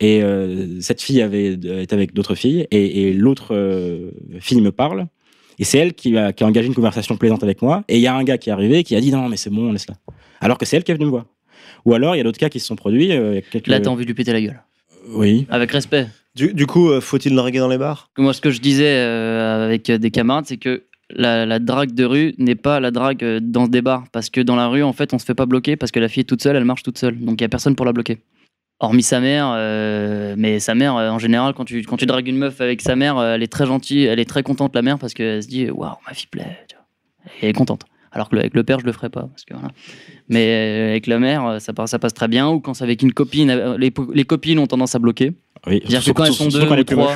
et 0.00 0.22
euh, 0.22 0.80
cette 0.80 1.02
fille 1.02 1.20
avait, 1.20 1.54
était 1.54 1.92
avec 1.92 2.14
d'autres 2.14 2.36
filles, 2.36 2.66
et, 2.70 3.02
et 3.08 3.12
l'autre 3.12 3.48
euh, 3.54 4.12
fille 4.40 4.60
me 4.60 4.70
parle, 4.70 5.06
et 5.58 5.64
c'est 5.64 5.78
elle 5.78 5.92
qui 5.94 6.16
a, 6.16 6.32
qui 6.32 6.44
a 6.44 6.46
engagé 6.46 6.68
une 6.68 6.74
conversation 6.74 7.16
plaisante 7.16 7.42
avec 7.42 7.62
moi, 7.62 7.82
et 7.88 7.96
il 7.96 8.00
y 8.00 8.06
a 8.06 8.14
un 8.14 8.22
gars 8.22 8.38
qui 8.38 8.48
est 8.48 8.52
arrivé 8.52 8.84
qui 8.84 8.94
a 8.94 9.00
dit 9.00 9.10
non, 9.10 9.28
mais 9.28 9.36
c'est 9.36 9.50
bon, 9.50 9.72
laisse-la. 9.72 9.96
Alors 10.40 10.56
que 10.56 10.64
c'est 10.64 10.76
elle 10.76 10.84
qui 10.84 10.92
est 10.92 10.94
venue 10.94 11.06
me 11.06 11.10
voir. 11.10 11.26
Ou 11.84 11.94
alors, 11.94 12.14
il 12.14 12.18
y 12.18 12.20
a 12.20 12.24
d'autres 12.24 12.38
cas 12.38 12.48
qui 12.48 12.60
se 12.60 12.66
sont 12.66 12.76
produits. 12.76 13.12
euh, 13.12 13.40
quelques- 13.50 13.66
Là, 13.68 13.80
t'as 13.80 13.90
envie 13.90 14.04
de 14.04 14.08
lui 14.08 14.14
péter 14.14 14.32
la 14.32 14.40
gueule. 14.40 14.60
Oui. 15.10 15.46
Avec 15.50 15.70
respect. 15.72 16.06
Du, 16.34 16.52
du 16.54 16.66
coup, 16.66 16.90
euh, 16.90 17.00
faut-il 17.00 17.34
draguer 17.34 17.58
dans 17.58 17.68
les 17.68 17.78
bars? 17.78 18.10
Moi, 18.18 18.32
ce 18.32 18.40
que 18.40 18.50
je 18.50 18.60
disais 18.60 18.94
euh, 18.96 19.64
avec 19.66 19.90
des 19.90 20.10
camarades, 20.10 20.44
c'est 20.46 20.56
que 20.58 20.84
la, 21.10 21.46
la 21.46 21.58
drague 21.58 21.92
de 21.94 22.04
rue 22.04 22.34
n'est 22.38 22.54
pas 22.54 22.78
la 22.80 22.90
drague 22.90 23.24
euh, 23.24 23.40
dans 23.42 23.66
des 23.66 23.80
bars. 23.82 24.04
Parce 24.12 24.28
que 24.30 24.40
dans 24.40 24.56
la 24.56 24.68
rue, 24.68 24.82
en 24.82 24.92
fait, 24.92 25.14
on 25.14 25.18
se 25.18 25.24
fait 25.24 25.34
pas 25.34 25.46
bloquer 25.46 25.76
parce 25.76 25.90
que 25.90 25.98
la 26.00 26.08
fille 26.08 26.20
est 26.20 26.24
toute 26.24 26.42
seule, 26.42 26.54
elle 26.56 26.64
marche 26.66 26.82
toute 26.82 26.98
seule. 26.98 27.18
Donc, 27.18 27.40
il 27.40 27.44
y 27.44 27.46
a 27.46 27.48
personne 27.48 27.74
pour 27.74 27.86
la 27.86 27.92
bloquer. 27.92 28.18
Hormis 28.80 29.02
sa 29.02 29.18
mère, 29.18 29.52
euh, 29.56 30.34
mais 30.38 30.60
sa 30.60 30.76
mère, 30.76 30.94
euh, 30.96 31.08
en 31.10 31.18
général, 31.18 31.52
quand 31.54 31.64
tu, 31.64 31.82
quand 31.82 31.96
tu 31.96 32.06
dragues 32.06 32.28
une 32.28 32.36
meuf 32.36 32.60
avec 32.60 32.80
sa 32.80 32.94
mère, 32.94 33.18
euh, 33.18 33.34
elle 33.34 33.42
est 33.42 33.50
très 33.52 33.66
gentille, 33.66 34.04
elle 34.04 34.20
est 34.20 34.24
très 34.28 34.44
contente, 34.44 34.72
la 34.76 34.82
mère, 34.82 34.98
parce 35.00 35.14
qu'elle 35.14 35.42
se 35.42 35.48
dit 35.48 35.68
Waouh, 35.68 35.94
ma 36.06 36.14
fille 36.14 36.28
plaît. 36.30 36.58
tu 36.68 36.76
vois. 36.76 36.84
Et 37.40 37.44
elle 37.44 37.48
est 37.48 37.52
contente. 37.54 37.82
Alors 38.12 38.28
que 38.28 38.34
le- 38.36 38.40
avec 38.40 38.54
le 38.54 38.62
père, 38.64 38.80
je 38.80 38.86
le 38.86 38.92
ferais 38.92 39.10
pas. 39.10 39.22
Parce 39.22 39.44
que, 39.44 39.54
voilà. 39.54 39.68
Mais 40.28 40.46
euh, 40.48 40.90
avec 40.90 41.06
la 41.06 41.18
mère, 41.18 41.46
euh, 41.46 41.58
ça, 41.58 41.72
passe- 41.72 41.90
ça 41.90 41.98
passe 41.98 42.14
très 42.14 42.28
bien. 42.28 42.48
Ou 42.48 42.60
quand 42.60 42.74
c'est 42.74 42.84
avec 42.84 43.02
une 43.02 43.12
copine, 43.12 43.50
euh, 43.50 43.76
les, 43.78 43.92
les 44.14 44.24
copines 44.24 44.58
ont 44.58 44.66
tendance 44.66 44.94
à 44.94 44.98
bloquer. 44.98 45.32
Oui, 45.66 45.80
C'est-à-dire 45.86 46.04
que 46.04 46.10
quand 46.12 46.24
elles 46.24 46.32
sont 46.32 46.48
deux 46.48 46.62
ou 46.70 46.84
trois, 46.84 47.14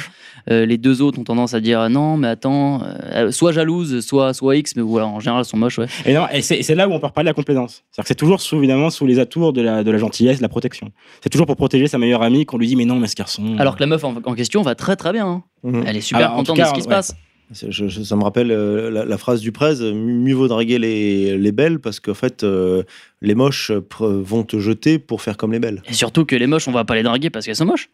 euh, 0.50 0.66
les 0.66 0.76
deux 0.76 1.00
autres 1.00 1.20
ont 1.20 1.24
tendance 1.24 1.54
à 1.54 1.60
dire 1.60 1.88
non, 1.88 2.16
mais 2.16 2.26
attends, 2.26 2.82
euh, 2.84 3.30
soit 3.30 3.52
jalouse, 3.52 4.00
soit, 4.04 4.34
soit 4.34 4.56
X, 4.56 4.74
mais 4.74 4.82
voilà, 4.82 5.06
en 5.06 5.20
général, 5.20 5.42
elles 5.42 5.44
sont 5.48 5.56
moches, 5.56 5.78
ouais. 5.78 5.86
Et, 6.04 6.12
non, 6.12 6.26
et 6.32 6.42
c'est 6.42 6.74
là 6.74 6.88
où 6.88 6.92
on 6.92 6.98
peut 6.98 7.06
reparler 7.06 7.26
de 7.26 7.30
la 7.30 7.34
complaisance. 7.34 7.84
C'est-à-dire 7.92 8.02
que 8.04 8.08
c'est 8.08 8.14
toujours 8.16 8.40
sous, 8.40 8.56
évidemment 8.56 8.90
sous 8.90 9.06
les 9.06 9.20
atours 9.20 9.52
de 9.52 9.62
la, 9.62 9.84
de 9.84 9.90
la 9.92 9.98
gentillesse, 9.98 10.38
de 10.38 10.42
la 10.42 10.48
protection. 10.48 10.90
C'est 11.22 11.30
toujours 11.30 11.46
pour 11.46 11.54
protéger 11.56 11.86
sa 11.86 11.98
meilleure 11.98 12.22
amie 12.22 12.44
qu'on 12.44 12.58
lui 12.58 12.66
dit 12.66 12.74
mais 12.74 12.84
non, 12.84 12.96
mais 12.96 13.06
ce 13.06 13.14
garçon. 13.14 13.56
Alors 13.58 13.76
que 13.76 13.80
la 13.80 13.86
meuf 13.86 14.02
en, 14.02 14.14
en 14.24 14.34
question 14.34 14.62
va 14.62 14.74
très 14.74 14.96
très 14.96 15.12
bien. 15.12 15.26
hein. 15.28 15.42
Mhm. 15.62 15.84
Elle 15.86 15.96
est 15.98 16.00
super 16.00 16.18
Alors, 16.26 16.32
en 16.32 16.36
contente 16.38 16.56
cas, 16.56 16.64
de 16.64 16.68
ce 16.70 16.74
qui 16.74 16.82
se 16.82 16.88
passe. 16.88 17.14
C'est- 17.52 17.70
je- 17.70 17.88
je- 17.88 18.02
ça 18.02 18.16
me 18.16 18.22
rappelle 18.22 18.50
euh, 18.50 18.90
la, 18.90 19.04
la 19.04 19.18
phrase 19.18 19.40
du 19.40 19.52
presse 19.52 19.80
mieux 19.80 20.34
vaut 20.34 20.48
draguer 20.48 20.78
les, 20.78 21.36
les 21.38 21.52
belles 21.52 21.78
parce 21.80 22.00
qu'en 22.00 22.14
fait, 22.14 22.44
euh, 22.44 22.82
les 23.20 23.34
moches 23.34 23.70
vont 24.00 24.42
te 24.44 24.58
jeter 24.58 24.98
pour 24.98 25.22
faire 25.22 25.36
comme 25.36 25.52
les 25.52 25.58
belles. 25.58 25.82
Et 25.88 25.92
surtout 25.92 26.24
que 26.24 26.36
les 26.36 26.46
moches, 26.46 26.68
on 26.68 26.72
va 26.72 26.84
pas 26.84 26.94
les 26.94 27.02
draguer 27.02 27.30
parce 27.30 27.46
qu'elles 27.46 27.56
sont 27.56 27.64
moches. 27.66 27.90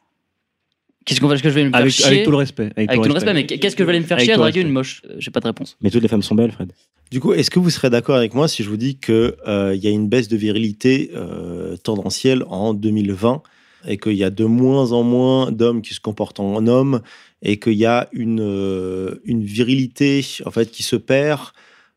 Qu'est-ce 1.04 1.20
qu'on 1.22 1.28
va, 1.28 1.36
que 1.38 1.48
je 1.48 1.54
vais 1.54 1.64
me 1.64 1.70
faire 1.70 1.80
Avec, 1.80 1.92
chier 1.92 2.04
avec 2.06 2.24
tout 2.24 2.30
le 2.30 2.36
respect. 2.36 2.70
Avec 2.76 2.90
tout 3.00 3.08
le 3.08 3.12
respect, 3.14 3.32
mais 3.32 3.46
qu'est-ce 3.46 3.74
que 3.76 3.82
je 3.82 3.86
vais 3.86 3.92
aller 3.92 4.00
me 4.00 4.04
faire 4.06 4.18
Avec 4.18 4.26
chier 4.26 4.34
à 4.34 4.36
draguer 4.36 4.60
respect. 4.60 4.68
une 4.68 4.74
moche? 4.74 5.02
Euh, 5.08 5.14
J'ai 5.18 5.30
pas 5.30 5.40
de 5.40 5.46
réponse. 5.46 5.76
Mais 5.80 5.90
toutes 5.90 6.02
les 6.02 6.08
femmes 6.08 6.22
sont 6.22 6.34
belles, 6.34 6.52
Fred. 6.52 6.72
Du 7.10 7.20
coup, 7.20 7.32
est-ce 7.32 7.50
que 7.50 7.58
vous 7.58 7.70
serez 7.70 7.88
d'accord 7.88 8.16
avec 8.16 8.34
moi 8.34 8.46
si 8.48 8.62
je 8.62 8.68
vous 8.68 8.76
dis 8.76 8.96
qu'il 8.98 9.32
y 9.46 9.86
a 9.86 9.90
une 9.90 10.08
baisse 10.10 10.28
de 10.28 10.36
virilité 10.36 11.10
euh, 11.14 11.76
tendancielle 11.78 12.44
en 12.48 12.74
2020 12.74 13.42
et 13.88 13.96
qu'il 13.96 14.12
y 14.12 14.22
a 14.22 14.30
de 14.30 14.44
moins 14.44 14.92
en 14.92 15.02
moins 15.02 15.50
d'hommes 15.50 15.82
qui 15.82 15.94
se 15.94 16.00
comportent 16.00 16.40
en 16.40 16.66
hommes 16.66 17.00
et 17.42 17.58
qu'il 17.58 17.74
y 17.74 17.86
a 17.86 18.08
une, 18.12 18.40
euh, 18.40 19.20
virilité 19.26 20.24
en 20.44 20.50
fait 20.50 20.70
qui 20.70 20.82
se 20.82 20.94
perd 20.94 21.40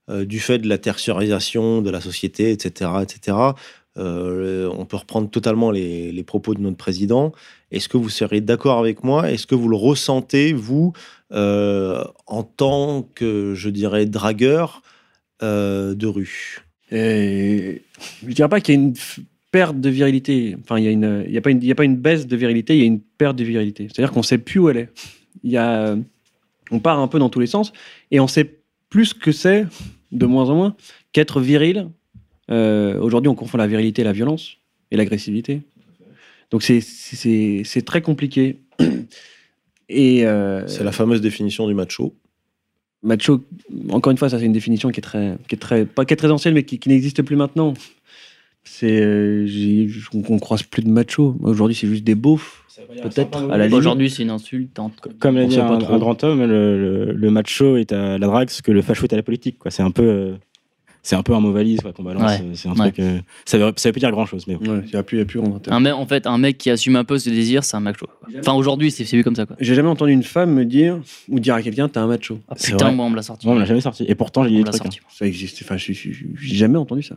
euh, 0.10 0.25
du 0.25 0.39
fait 0.39 0.58
de 0.58 0.67
la 0.67 0.77
tertiarisation 0.77 1.82
de 1.82 1.89
la 1.89 2.01
société, 2.01 2.51
etc., 2.51 2.91
etc. 3.01 3.38
Euh, 3.97 4.71
on 4.77 4.86
peut 4.86 4.95
reprendre 4.95 5.30
totalement 5.30 5.69
les, 5.69 6.23
propos 6.25 6.54
de 6.54 6.62
notre 6.62 6.77
président. 6.77 7.34
Est-ce 7.71 7.89
que 7.89 7.97
vous 7.97 8.10
serez 8.10 8.39
d'accord 8.39 8.80
avec 8.80 9.04
moi? 9.04 9.30
Est-ce 9.30 9.45
que 9.45 9.56
vous 9.56 9.67
le 9.67 9.75
ressentez, 9.75 10.54
vous, 10.54 10.93
en 11.32 12.43
tant 12.43 13.04
que, 13.15 13.54
je 13.54 13.69
dirais, 13.69 14.06
dragueur 14.06 14.82
de 15.41 16.08
rue? 16.08 16.63
Et 16.91 17.84
je 18.25 18.32
dirais 18.32 18.49
pas 18.49 18.62
qu'il 18.62 18.75
y 18.75 18.77
a 18.77 18.82
une 18.82 18.93
perte 19.52 19.80
de 19.80 19.90
virilité. 19.90 20.56
Enfin, 20.62 20.80
il 20.80 20.86
y 20.86 21.38
a 21.38 21.42
pas 21.42 21.52
une, 21.52 21.62
il 21.62 21.68
y 21.68 21.72
a 21.72 21.76
pas 21.76 21.84
une 21.84 21.98
baisse 21.98 22.26
de 22.28 22.36
virilité, 22.36 22.76
il 22.76 22.80
y 22.80 22.84
a 22.84 22.88
une 22.88 23.02
perte 23.02 23.36
de 23.36 23.44
virilité. 23.44 23.88
C'est-à-dire 23.92 24.12
qu'on 24.12 24.24
sait 24.24 24.38
plus 24.38 24.60
où 24.60 24.70
elle 24.70 24.78
est. 24.78 24.90
Y 25.44 25.58
a, 25.58 25.96
on 26.72 26.80
part 26.80 27.00
un 27.00 27.08
peu 27.08 27.20
dans 27.20 27.30
tous 27.30 27.40
les 27.40 27.48
sens 27.48 27.74
et 28.12 28.20
on 28.20 28.28
sait 28.28 28.60
plus 28.90 29.08
ce 29.08 29.14
que 29.16 29.32
c'est 29.32 29.66
de 30.12 30.26
moins 30.26 30.50
en 30.50 30.56
moins 30.56 30.76
qu'être 31.14 31.42
viril. 31.42 31.90
Euh, 32.50 33.00
Aujourd'hui, 33.00 33.30
on 33.30 33.36
confond 33.36 33.58
la 33.58 33.68
virilité 33.68 34.02
et 34.02 34.06
la 34.06 34.14
violence 34.14 34.58
et 34.90 34.98
l'agressivité. 34.98 35.62
Donc 36.50 36.64
c'est 36.64 37.86
très 37.86 38.02
compliqué. 38.02 38.60
Et 39.90 40.26
euh, 40.26 40.66
C'est 40.68 40.84
la 40.86 40.94
fameuse 40.94 41.20
définition 41.20 41.68
du 41.68 41.74
macho. 41.74 42.16
macho, 43.04 43.44
encore 43.90 44.12
une 44.12 44.18
fois, 44.18 44.30
ça 44.30 44.40
c'est 44.40 44.46
une 44.46 44.54
définition 44.54 44.90
qui 44.90 45.00
est 45.00 45.04
très, 45.04 45.38
qui 45.50 45.56
est 45.56 45.58
très, 45.58 45.86
pas 45.86 46.06
qui 46.06 46.14
est 46.14 46.18
très 46.18 46.32
ancienne, 46.32 46.54
mais 46.54 46.64
qui, 46.64 46.80
qui 46.80 46.88
n'existe 46.88 47.22
plus 47.24 47.36
maintenant. 47.36 47.74
C'est, 48.63 49.02
euh, 49.02 49.47
on, 50.13 50.21
on 50.30 50.39
croise 50.39 50.63
plus 50.63 50.84
de 50.84 50.89
machos. 50.89 51.36
Aujourd'hui, 51.41 51.76
c'est 51.76 51.88
juste 51.88 52.04
des 52.04 52.15
beaufs, 52.15 52.63
peut-être. 53.02 53.43
Aujourd'hui, 53.74 54.10
c'est 54.10 54.24
une 54.24 54.30
insulte. 54.30 54.80
Comme 55.19 55.36
l'a 55.36 55.45
dit 55.45 55.60
un, 55.60 55.67
un 55.71 55.97
grand 55.97 56.24
homme, 56.24 56.41
le, 56.45 57.06
le- 57.08 57.12
le 57.13 57.32
macho 57.32 57.78
est 57.78 57.91
à 57.91 58.17
la 58.17 58.28
drague 58.28 58.50
ce 58.50 58.62
que 58.62 58.71
le 58.71 58.82
facho 58.82 59.06
est 59.06 59.13
à 59.13 59.17
la 59.17 59.24
politique. 59.24 59.58
quoi. 59.60 59.71
C'est 59.71 59.82
un 59.84 59.89
peu, 59.91 60.04
euh, 60.04 60.36
c'est 61.02 61.15
un 61.15 61.24
peu 61.24 61.34
un 61.34 61.39
mot 61.39 61.52
valise 61.52 61.82
quoi, 61.82 61.91
qu'on 61.91 62.04
balance. 62.04 62.39
Ouais. 62.39 62.45
C'est 62.54 62.69
un 62.69 62.74
Ouais. 62.74 62.91
truc. 62.91 63.00
euh, 63.00 63.19
ça 63.45 63.58
veut, 63.58 63.74
ça 63.76 63.89
veut 63.89 63.93
plus 63.93 64.00
dire 64.00 64.12
grand 64.12 64.28
chose, 64.28 64.45
mais. 64.47 64.56
Ouais, 64.56 64.82
il 64.86 64.89
n'y 64.91 64.95
a 64.95 65.02
plus, 65.04 65.17
il 65.17 65.19
y 65.19 65.24
a 65.24 65.26
plus. 65.26 65.41
Un 65.69 65.80
mec, 65.80 65.93
en 65.93 66.06
fait, 66.06 66.28
un 66.28 66.38
mec 66.38 66.60
qui 66.60 66.69
assume 66.69 66.95
un 66.95 67.04
peu 67.04 67.17
ce 67.17 67.32
désir, 67.32 67.63
c'est 67.63 67.76
un 67.76 67.82
macho. 67.82 68.06
quoi. 68.06 68.30
Enfin, 68.39 68.54
aujourd'hui, 68.54 68.91
c'est 68.91 69.06
c'est 69.06 69.17
vu 69.17 69.24
comme 69.24 69.36
ça. 69.36 69.47
Quoi. 69.47 69.56
J'ai 69.60 69.74
jamais 69.74 69.89
entendu 69.89 70.12
une 70.13 70.24
femme 70.24 70.54
me 70.54 70.65
dire 70.65 71.00
ou 71.30 71.39
dire 71.39 71.56
à 71.56 71.63
quelqu'un 71.63 71.89
t'es 71.89 71.97
un 71.97 72.06
macho. 72.08 72.39
Ah, 72.47 72.54
C'est 72.58 72.71
putain, 72.74 72.91
moi, 72.91 73.06
on 73.06 73.10
me 73.10 73.15
l'a 73.15 73.24
sorti. 73.24 73.47
Moi, 73.47 73.56
on 73.56 73.60
l'a 73.60 73.65
jamais 73.65 73.82
sorti. 73.82 74.06
Et 74.08 74.13
pourtant, 74.13 74.43
j'ai 74.43 74.50
dit 74.52 74.58
des 74.58 74.63
me 74.63 74.69
trucs. 74.71 74.86
hein. 74.86 75.00
Ça 75.10 75.26
existe. 75.26 75.60
Enfin, 75.63 75.78
j'ai 75.78 75.95
jamais 76.39 76.78
entendu 76.78 77.02
ça. 77.02 77.15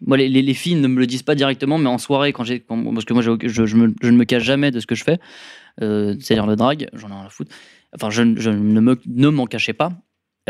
Moi, 0.00 0.16
les, 0.16 0.28
les- 0.28 0.42
les 0.42 0.54
filles 0.54 0.74
ne 0.74 0.88
me 0.88 0.98
le 1.00 1.06
disent 1.06 1.22
pas 1.22 1.34
directement, 1.34 1.78
mais 1.78 1.88
en 1.88 1.98
soirée, 1.98 2.32
quand 2.32 2.44
j'ai, 2.44 2.58
parce 2.60 3.04
que 3.04 3.12
moi, 3.12 3.22
je, 3.22 3.30
je 3.42 3.76
me- 3.76 3.94
je 4.02 4.08
ne 4.10 4.16
me 4.16 4.24
cache 4.24 4.42
jamais 4.44 4.70
de 4.70 4.80
ce 4.80 4.86
que 4.86 4.94
je 4.94 5.04
fais, 5.04 5.18
euh, 5.82 6.14
c'est-à-dire 6.20 6.46
le 6.46 6.56
drag, 6.56 6.88
j'en 6.92 7.08
ai 7.08 7.12
rien 7.12 7.24
à 7.26 7.30
foutre. 7.30 7.50
Enfin, 7.94 8.10
je, 8.10 8.22
je 8.36 8.50
ne, 8.50 8.80
me, 8.80 8.98
ne 9.06 9.28
m'en 9.28 9.46
cachais 9.46 9.72
pas. 9.72 9.92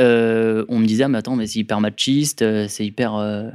Euh, 0.00 0.64
on 0.68 0.78
me 0.78 0.86
disait, 0.86 1.04
ah, 1.04 1.08
mais 1.08 1.18
attends, 1.18 1.36
mais 1.36 1.46
c'est 1.46 1.60
hyper 1.60 1.80
machiste, 1.80 2.42
euh, 2.42 2.66
c'est 2.68 2.84
hyper. 2.84 3.14
euh, 3.14 3.50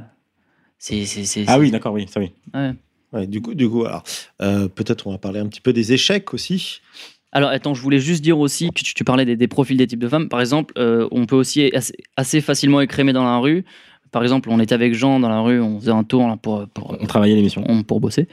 c'est, 0.78 1.04
c'est, 1.04 1.24
c'est- 1.24 1.44
Ah 1.48 1.58
oui, 1.58 1.70
d'accord, 1.70 1.92
oui, 1.92 2.06
ça 2.08 2.20
oui. 2.20 2.30
Ouais. 2.54 2.72
Ouais, 3.12 3.26
du 3.26 3.42
coup, 3.42 3.54
du 3.54 3.68
coup 3.68 3.84
alors, 3.84 4.04
peut-être 4.38 5.08
on 5.08 5.10
va 5.10 5.18
parler 5.18 5.40
un 5.40 5.48
petit 5.48 5.60
peu 5.60 5.72
des 5.72 5.92
échecs 5.92 6.32
aussi. 6.32 6.80
Alors, 7.32 7.50
attends, 7.50 7.74
je 7.74 7.82
voulais 7.82 7.98
juste 7.98 8.22
dire 8.22 8.38
aussi 8.38 8.70
que 8.70 8.82
tu, 8.82 8.94
tu 8.94 9.04
parlais 9.04 9.24
des, 9.24 9.36
des 9.36 9.48
profils 9.48 9.76
des 9.76 9.86
types 9.88 9.98
de 10.00 10.08
femmes. 10.08 10.28
Par 10.28 10.40
exemple, 10.40 10.72
on 10.76 11.26
peut 11.26 11.36
aussi 11.36 11.70
assez, 11.74 11.94
assez 12.16 12.40
facilement 12.40 12.80
écrémer 12.80 13.12
dans 13.12 13.24
la 13.24 13.38
rue. 13.38 13.64
Par 14.12 14.22
exemple, 14.22 14.48
on 14.50 14.58
était 14.60 14.74
avec 14.74 14.94
Jean 14.94 15.20
dans 15.20 15.28
la 15.28 15.40
rue, 15.40 15.60
on 15.60 15.78
faisait 15.80 15.90
un 15.92 16.04
tour 16.04 16.26
là, 16.26 16.36
pour, 16.36 16.66
pour, 16.68 16.96
On 17.00 17.06
travaillait 17.06 17.36
l'émission. 17.36 17.62
on- 17.68 17.82
pour 17.82 18.00
bosser. 18.00 18.28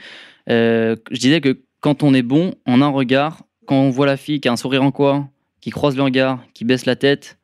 Euh, 0.50 0.96
je 1.10 1.18
disais 1.18 1.40
que 1.40 1.58
quand 1.80 2.02
on 2.02 2.14
est 2.14 2.22
bon 2.22 2.54
en 2.66 2.82
un 2.82 2.88
regard, 2.88 3.42
quand 3.66 3.76
on 3.76 3.90
voit 3.90 4.06
la 4.06 4.16
fille 4.16 4.40
qui 4.40 4.48
a 4.48 4.52
un 4.52 4.56
sourire 4.56 4.82
en 4.82 4.90
coin, 4.90 5.30
qui 5.60 5.70
croise 5.70 5.96
le 5.96 6.02
regard, 6.02 6.40
qui 6.54 6.64
baisse 6.64 6.86
la 6.86 6.96
tête, 6.96 7.38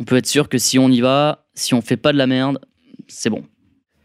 on 0.00 0.04
peut 0.04 0.16
être 0.16 0.26
sûr 0.26 0.48
que 0.48 0.58
si 0.58 0.78
on 0.78 0.88
y 0.90 1.00
va, 1.00 1.46
si 1.54 1.74
on 1.74 1.80
fait 1.80 1.96
pas 1.96 2.12
de 2.12 2.18
la 2.18 2.26
merde, 2.26 2.58
c'est 3.08 3.30
bon. 3.30 3.42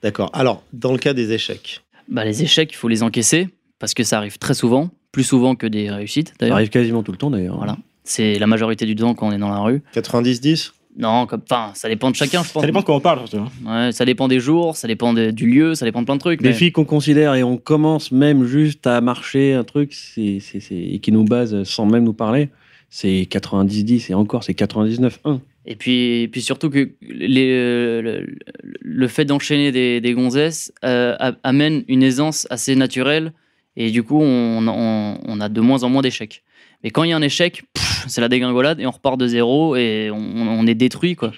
D'accord. 0.04 0.30
Alors, 0.34 0.64
dans 0.74 0.92
le 0.92 0.98
cas 0.98 1.14
des 1.14 1.32
échecs, 1.32 1.82
Bah, 2.08 2.26
les 2.26 2.44
échecs, 2.44 2.72
il 2.72 2.76
faut 2.76 2.88
les 2.88 3.04
encaisser 3.04 3.50
parce 3.80 3.94
que 3.94 4.04
ça 4.04 4.18
arrive 4.18 4.38
très 4.38 4.54
souvent, 4.54 4.90
plus 5.12 5.24
souvent 5.24 5.56
que 5.56 5.66
des 5.68 5.90
réussites 5.90 6.34
Ça 6.40 6.52
arrive 6.54 6.70
quasiment 6.70 7.04
tout 7.04 7.12
le 7.12 7.18
temps 7.18 7.30
d'ailleurs. 7.32 7.58
Voilà. 7.58 7.78
C'est 8.04 8.38
la 8.40 8.48
majorité 8.48 8.86
du 8.86 8.96
temps 8.96 9.14
quand 9.14 9.28
on 9.28 9.32
est 9.32 9.38
dans 9.38 9.50
la 9.50 9.60
rue. 9.60 9.82
90-10 9.94 10.72
Non, 10.98 11.26
comme, 11.26 11.42
enfin, 11.50 11.72
ça 11.74 11.88
dépend 11.88 12.12
de 12.12 12.16
chacun, 12.16 12.44
je 12.44 12.52
pense. 12.52 12.62
Ça 12.62 12.68
dépend 12.68 12.82
de 12.82 12.86
quoi 12.86 12.96
on 12.96 13.00
parle, 13.00 13.26
surtout. 13.28 13.46
hein. 13.66 13.86
Ouais, 13.86 13.92
ça 13.94 14.04
dépend 14.04 14.28
des 14.28 14.40
jours, 14.42 14.76
ça 14.76 14.88
dépend 14.90 15.14
de- 15.14 15.32
du 15.32 15.48
lieu, 15.48 15.74
ça 15.74 15.86
dépend 15.86 16.02
de 16.02 16.06
plein 16.06 16.16
de 16.16 16.20
trucs. 16.20 16.42
Des 16.42 16.50
mais- 16.50 16.54
filles 16.54 16.72
qu'on 16.74 16.84
considère 16.86 17.34
et 17.36 17.44
on 17.44 17.56
commence 17.58 18.12
même 18.12 18.46
juste 18.46 18.86
à 18.86 19.00
marcher 19.00 19.54
un 19.54 19.64
truc 19.64 19.94
c'est, 19.94 20.40
c'est, 20.42 20.60
c'est- 20.60 20.76
et 20.76 21.00
qui 21.00 21.12
nous 21.14 21.24
base 21.24 21.64
sans 21.64 21.86
même 21.86 22.04
nous 22.04 22.14
parler, 22.14 22.50
c'est 22.90 23.26
90-10 23.30 24.10
et 24.10 24.14
encore 24.14 24.44
c'est 24.44 24.54
99-1. 24.54 25.40
Et 25.66 25.76
puis, 25.76 26.24
et 26.24 26.28
puis 26.28 26.42
surtout 26.42 26.70
que 26.70 26.90
les, 27.02 27.52
euh, 27.52 28.02
le, 28.02 28.36
le 28.82 29.08
fait 29.08 29.24
d'enchaîner 29.26 29.72
des, 29.72 30.02
des 30.02 30.14
gonzesses 30.14 30.74
euh, 30.84 31.16
amène 31.44 31.84
une 31.88 32.04
aisance 32.04 32.48
assez 32.50 32.76
naturelle 32.76 33.32
et 33.78 33.92
du 33.92 34.04
coup 34.04 34.20
on, 34.20 34.68
on- 34.68 35.18
on 35.24 35.40
a 35.40 35.48
de 35.50 35.62
moins 35.62 35.84
en 35.84 35.90
moins 35.90 36.02
d'échecs. 36.02 36.44
Mais 36.84 36.90
quand 36.90 37.04
il 37.04 37.10
y 37.10 37.14
a 37.14 37.18
un 37.18 37.22
échec, 37.22 37.64
c'est 38.08 38.22
la 38.22 38.30
dégringolade 38.30 38.80
et 38.80 38.86
on 38.88 38.92
repart 38.92 39.18
de 39.20 39.28
zéro 39.28 39.76
et 39.76 40.10
on, 40.12 40.18
on 40.18 40.68
est 40.68 40.76
détruit 40.76 41.16
quoi. 41.16 41.32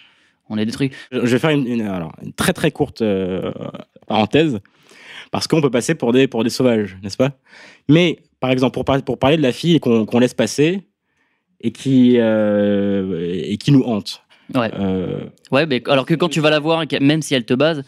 On 0.50 0.58
est 0.58 0.66
détruit. 0.66 0.92
Je 1.12 1.20
vais 1.20 1.40
faire 1.40 1.50
une, 1.52 1.66
une- 1.68 1.82
alors, 1.82 2.14
une 2.24 2.34
très 2.34 2.54
très 2.54 2.70
courte 2.72 3.02
euh, 3.02 3.52
parenthèse, 4.08 4.60
parce 5.32 5.48
qu'on 5.48 5.62
peut 5.62 5.72
passer 5.72 5.96
pour 5.96 6.12
des, 6.12 6.28
pour 6.28 6.44
des 6.44 6.50
sauvages, 6.50 6.98
n'est-ce 7.02 7.16
pas? 7.18 7.32
Mais, 7.90 8.20
par 8.42 8.52
exemple, 8.52 8.74
pour, 8.74 8.84
par- 8.86 9.02
pour 9.04 9.18
parler 9.18 9.38
de 9.38 9.42
la 9.42 9.54
fille 9.54 9.80
qu'on 9.80 10.06
qu'on 10.06 10.20
laisse 10.20 10.34
passer 10.34 10.82
et 11.62 11.72
qui, 11.72 12.16
euh, 12.18 13.42
et 13.44 13.58
qui 13.58 13.72
nous 13.72 13.84
hante. 13.84 14.22
Ouais. 14.54 14.70
Euh, 14.78 15.22
Ouais, 15.50 15.66
mais 15.66 15.82
alors 15.88 16.06
que 16.06 16.14
quand 16.14 16.30
tu 16.30 16.42
vas 16.42 16.50
la 16.50 16.60
voir, 16.60 16.86
que- 16.88 17.02
même 17.02 17.22
si 17.22 17.34
elle 17.34 17.46
te 17.46 17.54
base, 17.54 17.84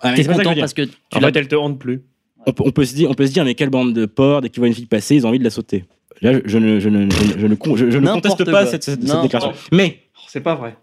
ah, 0.00 0.12
t'es 0.12 0.24
que 0.24 0.28
content 0.32 0.52
dire. 0.52 0.62
parce 0.62 0.74
que 0.74 0.82
tu 0.82 0.90
En 1.14 1.20
fait, 1.20 1.36
elle 1.36 1.48
te 1.48 1.54
hante 1.54 1.78
plus. 1.78 2.02
on, 2.46 2.52
peut, 2.52 2.64
on 2.66 2.72
peut 2.72 2.84
se 2.84 2.94
dire, 2.94 3.08
on 3.10 3.14
peut 3.14 3.26
se 3.26 3.32
dire, 3.32 3.44
mais 3.44 3.54
quelle 3.54 3.70
bande 3.70 3.92
de 3.94 4.06
porcs, 4.06 4.40
dès 4.42 4.50
qu'ils 4.50 4.58
voient 4.60 4.68
une 4.68 4.74
fille 4.74 4.86
passer, 4.86 5.14
ils 5.14 5.24
ont 5.24 5.28
envie 5.28 5.38
de 5.38 5.44
la 5.44 5.50
sauter. 5.50 5.84
Là, 6.22 6.32
je, 6.44 6.58
ne, 6.58 6.80
je 6.80 6.88
ne, 6.88 7.08
je 7.10 7.24
ne, 7.34 7.38
je 7.38 7.46
ne 7.46 7.54
con- 7.54 7.76
je- 7.76 7.90
je 7.90 7.98
ne 7.98 8.04
N'importe 8.04 8.28
conteste 8.38 8.50
pas 8.50 8.66
cette, 8.66 8.84
cette- 8.84 9.02
cette 9.02 9.14
Non. 9.14 9.22
déclaration. 9.22 9.52
Mais 9.72 9.98
C'est 10.28 10.40
pas 10.40 10.54
vrai. 10.54 10.76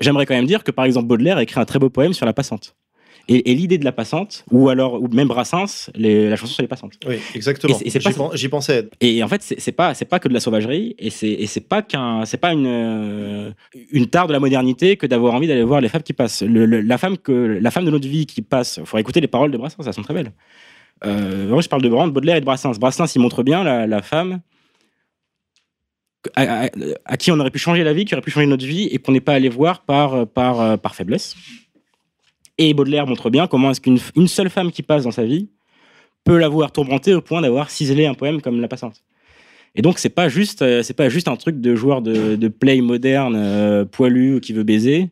J'aimerais 0.00 0.26
quand 0.26 0.34
même 0.34 0.46
dire 0.46 0.64
que, 0.64 0.70
par 0.70 0.84
exemple, 0.84 1.06
Baudelaire 1.06 1.36
a 1.38 1.42
écrit 1.42 1.60
un 1.60 1.64
très 1.64 1.78
beau 1.78 1.90
poème 1.90 2.12
sur 2.12 2.26
la 2.26 2.32
passante. 2.32 2.74
Et, 3.28 3.50
et 3.50 3.54
l'idée 3.56 3.76
de 3.78 3.84
la 3.84 3.90
passante, 3.90 4.44
ou 4.52 4.68
alors 4.68 5.02
ou 5.02 5.08
même 5.08 5.26
Brassens, 5.26 5.90
les- 5.96 6.30
la 6.30 6.36
chanson 6.36 6.52
sur 6.52 6.62
les 6.62 6.68
passantes. 6.68 6.92
Oui, 7.08 7.16
exactement. 7.34 7.76
J'y 8.34 8.48
pensais. 8.48 8.88
Et 9.00 9.20
en 9.24 9.28
fait, 9.28 9.42
c'est 9.42 9.72
pas, 9.72 9.94
c'est 9.94 10.04
pas 10.04 10.20
que 10.20 10.28
de 10.28 10.34
la 10.34 10.38
sauvagerie, 10.38 10.94
et 10.98 11.10
c'est 11.10 11.68
pas 11.68 11.82
qu'un, 11.82 12.24
c'est 12.24 12.36
pas 12.36 12.52
une, 12.52 12.66
euh, 12.68 13.50
une 13.90 14.06
tare 14.06 14.28
de 14.28 14.32
la 14.32 14.38
modernité 14.38 14.96
que 14.96 15.06
d'avoir 15.08 15.34
envie 15.34 15.48
d'aller 15.48 15.64
voir 15.64 15.80
les 15.80 15.88
femmes 15.88 16.04
qui 16.04 16.12
passent. 16.12 16.42
Le- 16.42 16.66
le- 16.66 16.80
la 16.82 16.98
femme 16.98 17.18
que, 17.18 17.32
la 17.60 17.70
femme 17.72 17.84
de 17.84 17.90
notre 17.90 18.06
vie 18.06 18.26
qui 18.26 18.42
passe. 18.42 18.76
Il 18.80 18.86
faut 18.86 18.98
écouter 18.98 19.20
les 19.20 19.26
paroles 19.28 19.50
de 19.50 19.58
Brassens, 19.58 19.82
elles 19.84 19.92
sont 19.94 20.02
très 20.02 20.14
belles. 20.14 20.30
Euh, 21.04 21.48
moi, 21.48 21.60
je 21.62 21.68
parle 21.68 21.82
de 21.82 21.88
de 21.88 22.10
Baudelaire 22.10 22.36
et 22.36 22.40
de 22.40 22.44
Brassens. 22.46 22.78
Brassens, 22.78 23.12
il 23.16 23.20
montre 23.20 23.42
bien 23.42 23.64
la, 23.64 23.88
la 23.88 24.02
femme 24.02 24.40
à, 26.34 27.16
qui 27.16 27.30
on 27.30 27.38
aurait 27.38 27.50
pu 27.50 27.58
changer 27.58 27.84
la 27.84 27.92
vie, 27.92 28.04
qui 28.04 28.14
aurait 28.14 28.22
pu 28.22 28.30
changer 28.30 28.46
notre 28.46 28.66
vie, 28.66 28.84
et 28.84 28.98
qu'on 28.98 29.12
n'est 29.12 29.20
pas 29.20 29.34
allé 29.34 29.48
voir 29.48 29.80
par, 29.80 30.26
par, 30.26 30.60
euh, 30.60 30.76
par 30.76 30.94
faiblesse. 30.94 31.36
Et 32.58 32.72
Baudelaire 32.74 33.06
montre 33.06 33.30
bien 33.30 33.46
comment 33.46 33.70
est-ce 33.70 33.80
qu'une 33.80 33.98
une 34.14 34.28
seule 34.28 34.50
femme 34.50 34.72
qui 34.72 34.82
passe 34.82 35.04
dans 35.04 35.10
sa 35.10 35.24
vie 35.24 35.48
peut 36.24 36.38
l'avoir 36.38 36.72
tourmentée 36.72 37.14
au 37.14 37.20
point 37.20 37.40
d'avoir 37.40 37.70
ciselé 37.70 38.06
un 38.06 38.14
poème 38.14 38.40
comme 38.42 38.60
La 38.60 38.68
Passante. 38.68 39.02
Et 39.76 39.82
donc 39.82 39.98
c'est 39.98 40.10
pas 40.10 40.28
juste 40.28 40.62
euh, 40.62 40.82
c'est 40.82 40.94
pas 40.94 41.08
juste 41.08 41.28
un 41.28 41.36
truc 41.36 41.60
de 41.60 41.74
joueur 41.76 42.00
de, 42.02 42.34
de 42.36 42.48
play 42.48 42.80
moderne 42.80 43.36
euh, 43.36 43.84
poilu 43.84 44.40
qui 44.40 44.52
veut 44.54 44.64
baiser 44.64 45.10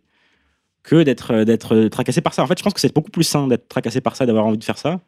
que 0.83 1.03
d'être 1.03 1.33
euh, 1.33 1.45
d'être 1.45 1.89
tracassé 1.89 2.23
par 2.23 2.33
ça. 2.33 2.43
En 2.43 2.47
fait, 2.47 2.59
je 2.59 2.65
pense 2.65 2.73
que 2.73 2.81
c'est 2.81 2.95
beaucoup 2.95 3.11
plus 3.11 3.25
sain 3.25 3.47
d'être 3.47 3.69
tracassé 3.69 4.01
par 4.01 4.17
ça, 4.17 4.25
d'avoir 4.25 4.47
envie 4.47 4.59
de 4.59 4.65
faire 4.65 4.79
ça, 4.79 5.01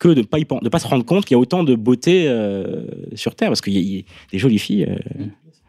que 0.00 0.08
de 0.08 0.22
pas 0.22 0.38
y 0.40 0.44
pen- 0.44 0.58
de 0.60 0.68
pas 0.68 0.80
se 0.80 0.88
rendre 0.88 1.04
compte 1.04 1.24
qu'il 1.24 1.36
y 1.36 1.38
a 1.38 1.40
autant 1.40 1.62
de 1.62 1.76
beauté 1.76 2.24
euh, 2.26 2.82
sur 3.14 3.36
terre 3.36 3.50
parce 3.50 3.60
qu'il 3.60 3.74
y, 3.74 3.76
a- 3.76 3.80
il 3.80 3.96
y 3.96 3.98
a 4.00 4.02
des 4.32 4.38
jolies 4.38 4.58
filles. 4.58 4.86
euh, 4.90 4.96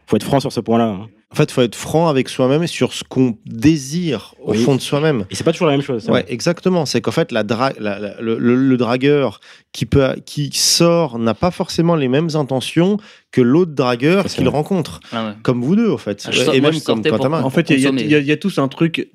faut 0.08 0.16
être 0.18 0.24
franc 0.26 0.40
sur 0.40 0.52
ce 0.52 0.60
point-là. 0.60 0.86
hein. 0.88 1.08
En 1.32 1.36
fait, 1.36 1.44
il 1.44 1.52
faut 1.54 1.62
être 1.62 1.76
franc 1.76 2.10
avec 2.10 2.28
soi-même 2.28 2.62
et 2.64 2.68
sur 2.68 2.92
ce 2.92 3.06
qu'on 3.06 3.38
désire 3.46 4.36
au 4.44 4.52
Oui. 4.52 4.58
fond 4.62 4.76
de 4.76 4.82
soi-même. 4.82 5.26
Et 5.30 5.36
c'est 5.36 5.46
pas 5.46 5.54
toujours 5.54 5.68
la 5.68 5.74
même 5.78 5.82
chose. 5.82 6.10
Ouais, 6.10 6.26
exactement. 6.28 6.86
C'est 6.86 7.00
qu'en 7.00 7.12
fait, 7.12 7.32
la 7.32 7.44
dra- 7.46 7.72
la- 7.80 7.98
la- 8.00 8.20
le, 8.20 8.38
le- 8.38 8.56
le 8.58 8.76
dragueur 8.78 9.40
qui, 9.72 9.86
peut, 9.86 10.16
qui 10.26 10.50
sort 10.54 11.18
n'a 11.20 11.34
pas 11.34 11.50
forcément 11.52 11.96
les 11.96 12.10
mêmes 12.10 12.28
intentions 12.34 12.98
que 13.32 13.40
l'autre 13.40 13.72
dragueur 13.72 14.26
qu'il 14.26 14.50
rencontre. 14.50 15.00
Ah 15.14 15.28
ouais. 15.28 15.34
Comme 15.44 15.62
vous 15.62 15.78
deux, 15.78 15.90
en 15.92 15.98
fait. 15.98 16.22
Ah, 16.28 16.34
sors- 16.34 16.54
et 16.54 16.60
moi, 16.60 16.72
même 16.72 16.80
je 16.82 16.84
comme 16.86 17.02
Quentin. 17.02 17.32
En 17.32 17.50
fait, 17.50 17.70
il 17.70 17.80
y, 17.80 17.88
a- 17.88 18.20
y 18.20 18.30
y 18.32 18.38
tous 18.40 18.58
un 18.60 18.68
truc. 18.68 19.10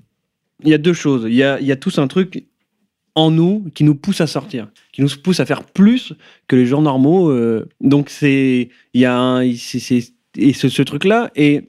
Il 0.64 0.70
y 0.70 0.74
a 0.74 0.78
deux 0.78 0.94
choses. 0.94 1.24
Il 1.26 1.34
y 1.34 1.42
a, 1.42 1.60
il 1.60 1.66
y 1.66 1.72
a 1.72 1.76
tous 1.76 1.98
un 1.98 2.06
truc 2.06 2.46
en 3.16 3.30
nous 3.32 3.64
qui 3.74 3.82
nous 3.82 3.96
pousse 3.96 4.20
à 4.20 4.26
sortir, 4.28 4.68
qui 4.92 5.02
nous 5.02 5.08
pousse 5.24 5.40
à 5.40 5.46
faire 5.46 5.64
plus 5.64 6.12
que 6.46 6.54
les 6.54 6.66
gens 6.66 6.82
normaux. 6.82 7.30
euh. 7.30 7.66
donc 7.80 8.08
c'est, 8.10 8.68
il 8.94 9.00
y 9.00 9.04
a 9.06 9.16
un, 9.18 9.40
et 9.40 9.56
ce, 9.56 10.68
ce 10.68 10.82
truc-là 10.82 11.30
est 11.34 11.66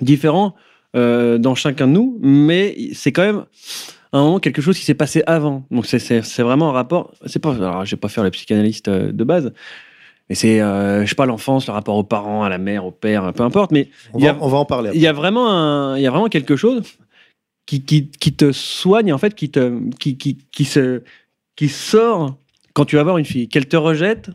différent 0.00 0.54
euh, 0.96 1.38
dans 1.38 1.54
chacun 1.54 1.86
de 1.86 1.92
nous, 1.92 2.18
mais 2.22 2.74
c'est 2.94 3.12
quand 3.12 3.22
même 3.22 3.44
à 4.12 4.18
un 4.18 4.22
moment 4.24 4.40
quelque 4.40 4.60
chose 4.62 4.76
qui 4.78 4.84
s'est 4.84 4.94
passé 4.94 5.22
avant. 5.26 5.64
Donc 5.70 5.86
c'est- 5.86 6.42
vraiment 6.42 6.70
un 6.70 6.72
rapport. 6.72 7.12
C'est 7.26 7.38
pas. 7.38 7.54
Alors, 7.54 7.84
je 7.84 7.92
vais 7.92 8.00
pas 8.00 8.08
faire 8.08 8.24
le 8.24 8.30
psychanalyste 8.30 8.88
euh, 8.88 9.12
de 9.12 9.22
base. 9.24 9.52
Mais 10.28 10.34
c'est, 10.34 10.60
euh, 10.60 11.04
je 11.04 11.08
sais 11.08 11.14
pas, 11.14 11.26
l'enfance, 11.26 11.66
le 11.66 11.72
rapport 11.72 11.96
aux 11.96 12.04
parents, 12.04 12.42
à 12.42 12.48
la 12.48 12.58
mère, 12.58 12.84
au 12.86 12.90
père, 12.92 13.32
peu 13.32 13.42
importe. 13.42 13.70
Mais 13.72 13.88
On 14.14 14.18
va, 14.18 14.30
a- 14.30 14.38
on 14.40 14.48
va 14.48 14.58
en 14.58 14.64
parler. 14.64 14.90
il 14.94 15.00
y 15.00 15.06
a 15.06 15.12
vraiment 15.12 15.48
un, 15.50 15.96
il 15.96 16.02
y 16.02 16.06
a 16.06 16.10
vraiment 16.10 16.28
quelque 16.28 16.56
chose 16.56 16.82
qui, 17.70 17.82
qui, 17.82 18.08
qui 18.08 18.32
te 18.32 18.50
soigne 18.50 19.12
en 19.12 19.18
fait, 19.18 19.36
qui 19.36 19.48
te, 19.48 19.80
qui, 19.94 20.16
qui, 20.16 20.38
qui 20.50 20.64
se, 20.64 21.02
qui 21.54 21.68
sort 21.68 22.36
quand 22.72 22.84
tu 22.84 22.96
vas 22.96 23.04
voir 23.04 23.16
une 23.16 23.24
fille, 23.24 23.46
qu'elle 23.46 23.68
te 23.68 23.76
rejette, 23.76 24.30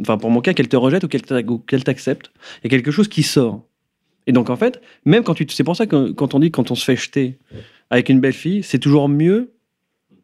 enfin 0.00 0.18
pour 0.18 0.30
mon 0.30 0.40
cas, 0.40 0.52
qu'elle 0.52 0.66
te 0.66 0.76
rejette 0.76 1.04
ou 1.04 1.08
qu'elle 1.08 1.84
t'accepte, 1.84 2.32
il 2.58 2.64
y 2.64 2.66
a 2.66 2.70
quelque 2.70 2.90
chose 2.90 3.06
qui 3.06 3.22
sort. 3.22 3.62
Et 4.26 4.32
donc 4.32 4.50
en 4.50 4.56
fait, 4.56 4.80
même 5.04 5.22
quand 5.22 5.34
tu, 5.34 5.46
c'est 5.48 5.62
pour 5.62 5.76
ça 5.76 5.86
que 5.86 6.10
quand 6.10 6.34
on 6.34 6.40
dit 6.40 6.50
quand 6.50 6.72
on 6.72 6.74
se 6.74 6.84
fait 6.84 6.96
jeter 6.96 7.38
avec 7.90 8.08
une 8.08 8.18
belle 8.18 8.32
fille, 8.32 8.64
c'est 8.64 8.80
toujours 8.80 9.08
mieux 9.08 9.52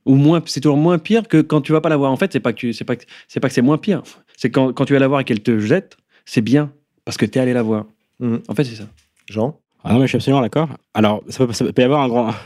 ou 0.04 0.16
moins, 0.16 0.42
c'est 0.46 0.60
toujours 0.60 0.78
moins 0.78 0.98
pire 0.98 1.28
que 1.28 1.40
quand 1.40 1.60
tu 1.60 1.70
vas 1.70 1.80
pas 1.80 1.90
la 1.90 1.96
voir. 1.96 2.10
En 2.10 2.16
fait, 2.16 2.32
c'est 2.32 2.40
pas 2.40 2.52
que 2.52 2.72
c'est 2.72 2.84
pas 2.84 2.96
que 2.96 3.04
c'est 3.28 3.38
pas 3.38 3.48
que 3.48 3.54
c'est 3.54 3.62
moins 3.62 3.78
pire, 3.78 4.02
c'est 4.36 4.50
quand, 4.50 4.72
quand 4.72 4.84
tu 4.84 4.94
vas 4.94 4.98
la 4.98 5.06
voir 5.06 5.20
et 5.20 5.24
qu'elle 5.24 5.42
te 5.42 5.60
jette, 5.60 5.96
c'est 6.24 6.40
bien 6.42 6.72
parce 7.04 7.16
que 7.16 7.24
tu 7.26 7.38
es 7.38 7.40
allé 7.40 7.52
la 7.52 7.62
voir. 7.62 7.86
Mhm. 8.18 8.42
En 8.48 8.54
fait, 8.56 8.64
c'est 8.64 8.74
ça. 8.74 8.88
Jean? 9.30 9.60
Ah 9.88 9.94
non, 9.94 10.00
mais 10.00 10.04
je 10.06 10.08
suis 10.10 10.16
absolument 10.16 10.42
d'accord. 10.42 10.68
Alors, 10.94 11.22
ça 11.28 11.46
peut, 11.46 11.52
ça 11.52 11.64
peut 11.64 11.82
y 11.82 11.84
avoir 11.84 12.02
un 12.02 12.08
grand. 12.08 12.26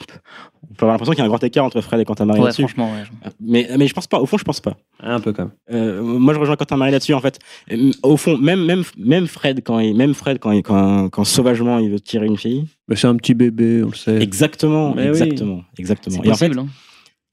On 0.70 0.74
peut 0.74 0.84
avoir 0.86 0.92
l'impression 0.94 1.12
qu'il 1.12 1.18
y 1.18 1.22
a 1.22 1.24
un 1.24 1.28
grand 1.28 1.42
écart 1.42 1.64
entre 1.64 1.80
Fred 1.80 2.00
et 2.00 2.04
Quentin 2.04 2.24
Marie 2.24 2.38
Ouais, 2.38 2.46
là-dessus. 2.46 2.62
franchement, 2.62 2.90
ouais. 2.92 3.02
Mais, 3.40 3.68
mais 3.76 3.86
je 3.88 3.92
pense 3.92 4.06
pas. 4.06 4.20
Au 4.20 4.26
fond, 4.26 4.38
je 4.38 4.44
pense 4.44 4.60
pas. 4.60 4.76
Un 5.00 5.18
peu 5.20 5.32
quand 5.32 5.42
même. 5.44 5.52
Euh, 5.72 6.00
moi, 6.02 6.32
je 6.34 6.38
rejoins 6.38 6.54
Quentin 6.56 6.76
Marie 6.76 6.92
là-dessus. 6.92 7.12
En 7.14 7.20
fait, 7.20 7.38
Euh, 7.72 7.90
au 8.04 8.16
fond, 8.16 8.38
même, 8.38 8.64
même, 8.64 8.84
même 8.96 9.26
Fred, 9.26 9.60
quand, 9.64 9.80
il, 9.80 9.94
même 9.96 10.14
Fred 10.14 10.38
quand, 10.38 10.52
il- 10.52 10.62
quand, 10.62 11.08
quand 11.10 11.24
sauvagement 11.24 11.78
il 11.80 11.90
veut 11.90 12.00
tirer 12.00 12.26
une 12.26 12.38
fille. 12.38 12.66
Mais 12.88 12.94
c'est 12.96 13.08
un 13.08 13.16
petit 13.16 13.34
bébé, 13.34 13.82
on 13.84 13.88
le 13.88 13.94
sait. 13.94 14.22
Exactement, 14.22 14.94
Mais 14.94 15.02
oui. 15.02 15.08
exactement, 15.08 15.62
exactement. 15.78 16.16
C'est 16.22 16.28
Et 16.28 16.32
en 16.32 16.36
fait, 16.36 16.48
possible. 16.48 16.60
hein. 16.66 16.72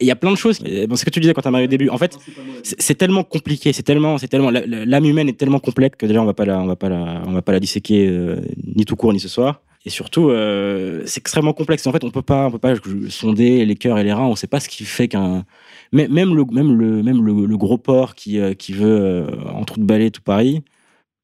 il 0.01 0.07
y 0.07 0.11
a 0.11 0.15
plein 0.15 0.31
de 0.31 0.35
choses. 0.37 0.59
euh, 0.67 0.87
bon, 0.87 0.95
ce 0.95 1.05
que 1.05 1.11
tu 1.11 1.19
disais 1.21 1.33
quand 1.33 1.41
tu 1.43 1.49
au 1.49 1.67
début. 1.67 1.89
En 1.89 1.97
fait, 1.99 2.17
c'est 2.63 2.81
c'est 2.81 2.95
tellement 2.95 3.23
compliqué, 3.23 3.71
c'est 3.73 3.83
tellement, 3.83 4.17
c'est 4.17 4.27
tellement, 4.27 4.49
l'âme 4.51 5.05
humaine 5.05 5.29
est 5.29 5.37
tellement 5.39 5.59
complexe 5.59 5.95
que 5.97 6.07
déjà 6.07 6.19
on 6.21 6.25
va 6.25 6.33
pas 6.33 6.45
la, 6.45 6.59
on 6.59 6.65
va 6.65 6.75
pas 6.75 6.89
la, 6.89 7.21
on 7.27 7.31
va 7.31 7.41
pas 7.43 7.51
la 7.53 7.59
disséquer 7.59 8.07
euh, 8.09 8.37
ni 8.75 8.83
tout 8.85 8.95
court 8.97 9.13
ni 9.13 9.19
ce 9.19 9.29
soir. 9.29 9.61
Et 9.85 9.89
surtout, 9.89 10.29
euh, 10.29 11.03
c'est 11.05 11.19
extrêmement 11.19 11.53
complexe. 11.53 11.87
En 11.87 11.93
fait, 11.93 12.03
on 12.03 12.11
peut 12.11 12.21
pas, 12.21 12.47
on 12.47 12.51
peut 12.51 12.59
pas 12.59 12.73
sonder 13.09 13.65
les 13.65 13.75
cœurs 13.75 13.97
et 13.97 14.03
les 14.03 14.11
reins. 14.11 14.25
On 14.25 14.35
sait 14.35 14.47
pas 14.47 14.59
ce 14.59 14.67
qui 14.67 14.83
fait 14.83 15.07
qu'un, 15.07 15.45
même 15.93 16.35
le, 16.35 16.43
même 16.51 16.77
le, 16.77 17.01
même 17.01 17.25
le, 17.25 17.57
gros 17.57 17.77
porc 17.77 18.15
qui, 18.15 18.39
euh, 18.39 18.53
qui 18.53 18.73
veut 18.73 18.99
euh, 18.99 19.27
en 19.53 19.63
trou 19.63 19.79
de 19.79 19.85
balai 19.85 20.11
tout 20.11 20.21
Paris. 20.21 20.63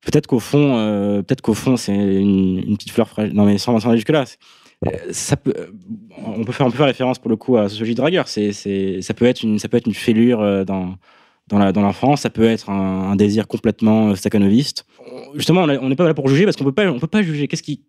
Peut-être 0.01 0.27
qu'au 0.27 0.39
fond, 0.39 1.23
peut-être 1.25 1.41
qu'au 1.41 1.55
fond, 1.55 1.77
c'est 1.77 1.95
une, 1.95 2.77
petite 2.77 2.91
fleur 2.91 3.09
fragile. 3.09 3.35
Non, 3.35 3.45
mais 3.45 3.57
sans, 3.57 3.85
aller 3.87 3.97
jusque 3.97 4.09
là. 4.09 4.23
Ça 5.11 5.35
peut, 5.35 5.53
on 6.23 6.43
peut 6.43 6.51
faire, 6.51 6.67
on 6.67 6.69
peut 6.69 6.77
faire 6.77 6.85
référence 6.85 7.17
pour 7.17 7.31
le 7.31 7.37
coup 7.37 7.57
à 7.57 7.69
sociologie 7.69 7.95
de 7.95 7.97
dragueur. 7.97 8.27
C'est, 8.27 8.51
ça 9.01 9.13
peut 9.15 9.25
être 9.25 9.41
une, 9.41 9.57
ça 9.57 9.67
peut 9.67 9.77
être 9.77 9.87
une 9.87 9.95
fêlure 9.95 10.63
dans, 10.63 10.95
dans 11.47 11.57
la, 11.57 11.71
dans 11.71 11.81
l'enfance. 11.81 12.21
Ça 12.21 12.29
peut 12.29 12.45
être 12.45 12.69
un, 12.69 13.15
désir 13.15 13.47
complètement 13.47 14.15
staccanoviste. 14.15 14.85
Justement, 15.33 15.63
on 15.63 15.89
n'est 15.89 15.95
pas 15.95 16.05
là 16.05 16.13
pour 16.13 16.27
juger 16.27 16.45
parce 16.45 16.55
qu'on 16.55 16.65
peut 16.65 16.71
pas, 16.71 16.85
on 16.85 16.99
peut 16.99 17.07
pas 17.07 17.23
juger. 17.23 17.47
Qu'est-ce 17.47 17.63
qui, 17.63 17.81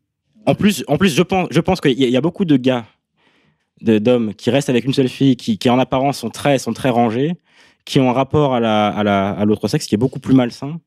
en 0.47 0.55
plus, 0.55 0.85
en 0.89 0.97
plus, 0.97 1.15
je 1.15 1.23
pense, 1.23 1.49
je 1.51 1.61
pense 1.61 1.81
qu'il 1.81 1.93
y, 1.99 2.05
a- 2.05 2.07
il 2.07 2.13
y 2.13 2.17
a 2.17 2.21
beaucoup 2.21 2.45
de 2.45 2.57
gars, 2.57 2.87
de- 3.83 3.99
d'hommes 3.99 4.35
qui 4.35 4.51
restent 4.51 4.71
avec 4.71 4.85
une 4.85 4.95
seule 4.95 5.09
fille, 5.09 5.37
qui, 5.37 5.59
qui 5.59 5.69
en 5.71 5.79
apparence 5.79 6.19
sont 6.19 6.31
très, 6.31 6.59
sont 6.59 6.73
très 6.73 6.91
rangés, 6.91 7.35
qui 7.85 8.01
ont 8.01 8.09
un 8.11 8.13
rapport 8.13 8.55
à 8.55 8.61
la, 8.61 8.89
à 8.89 9.03
la, 9.05 9.31
à 9.31 9.45
l'autre 9.45 9.69
sexe 9.69 9.87
qui 9.87 9.95
est 9.95 9.99
beaucoup 9.99 10.19
plus 10.21 10.35
malsain 10.35 10.81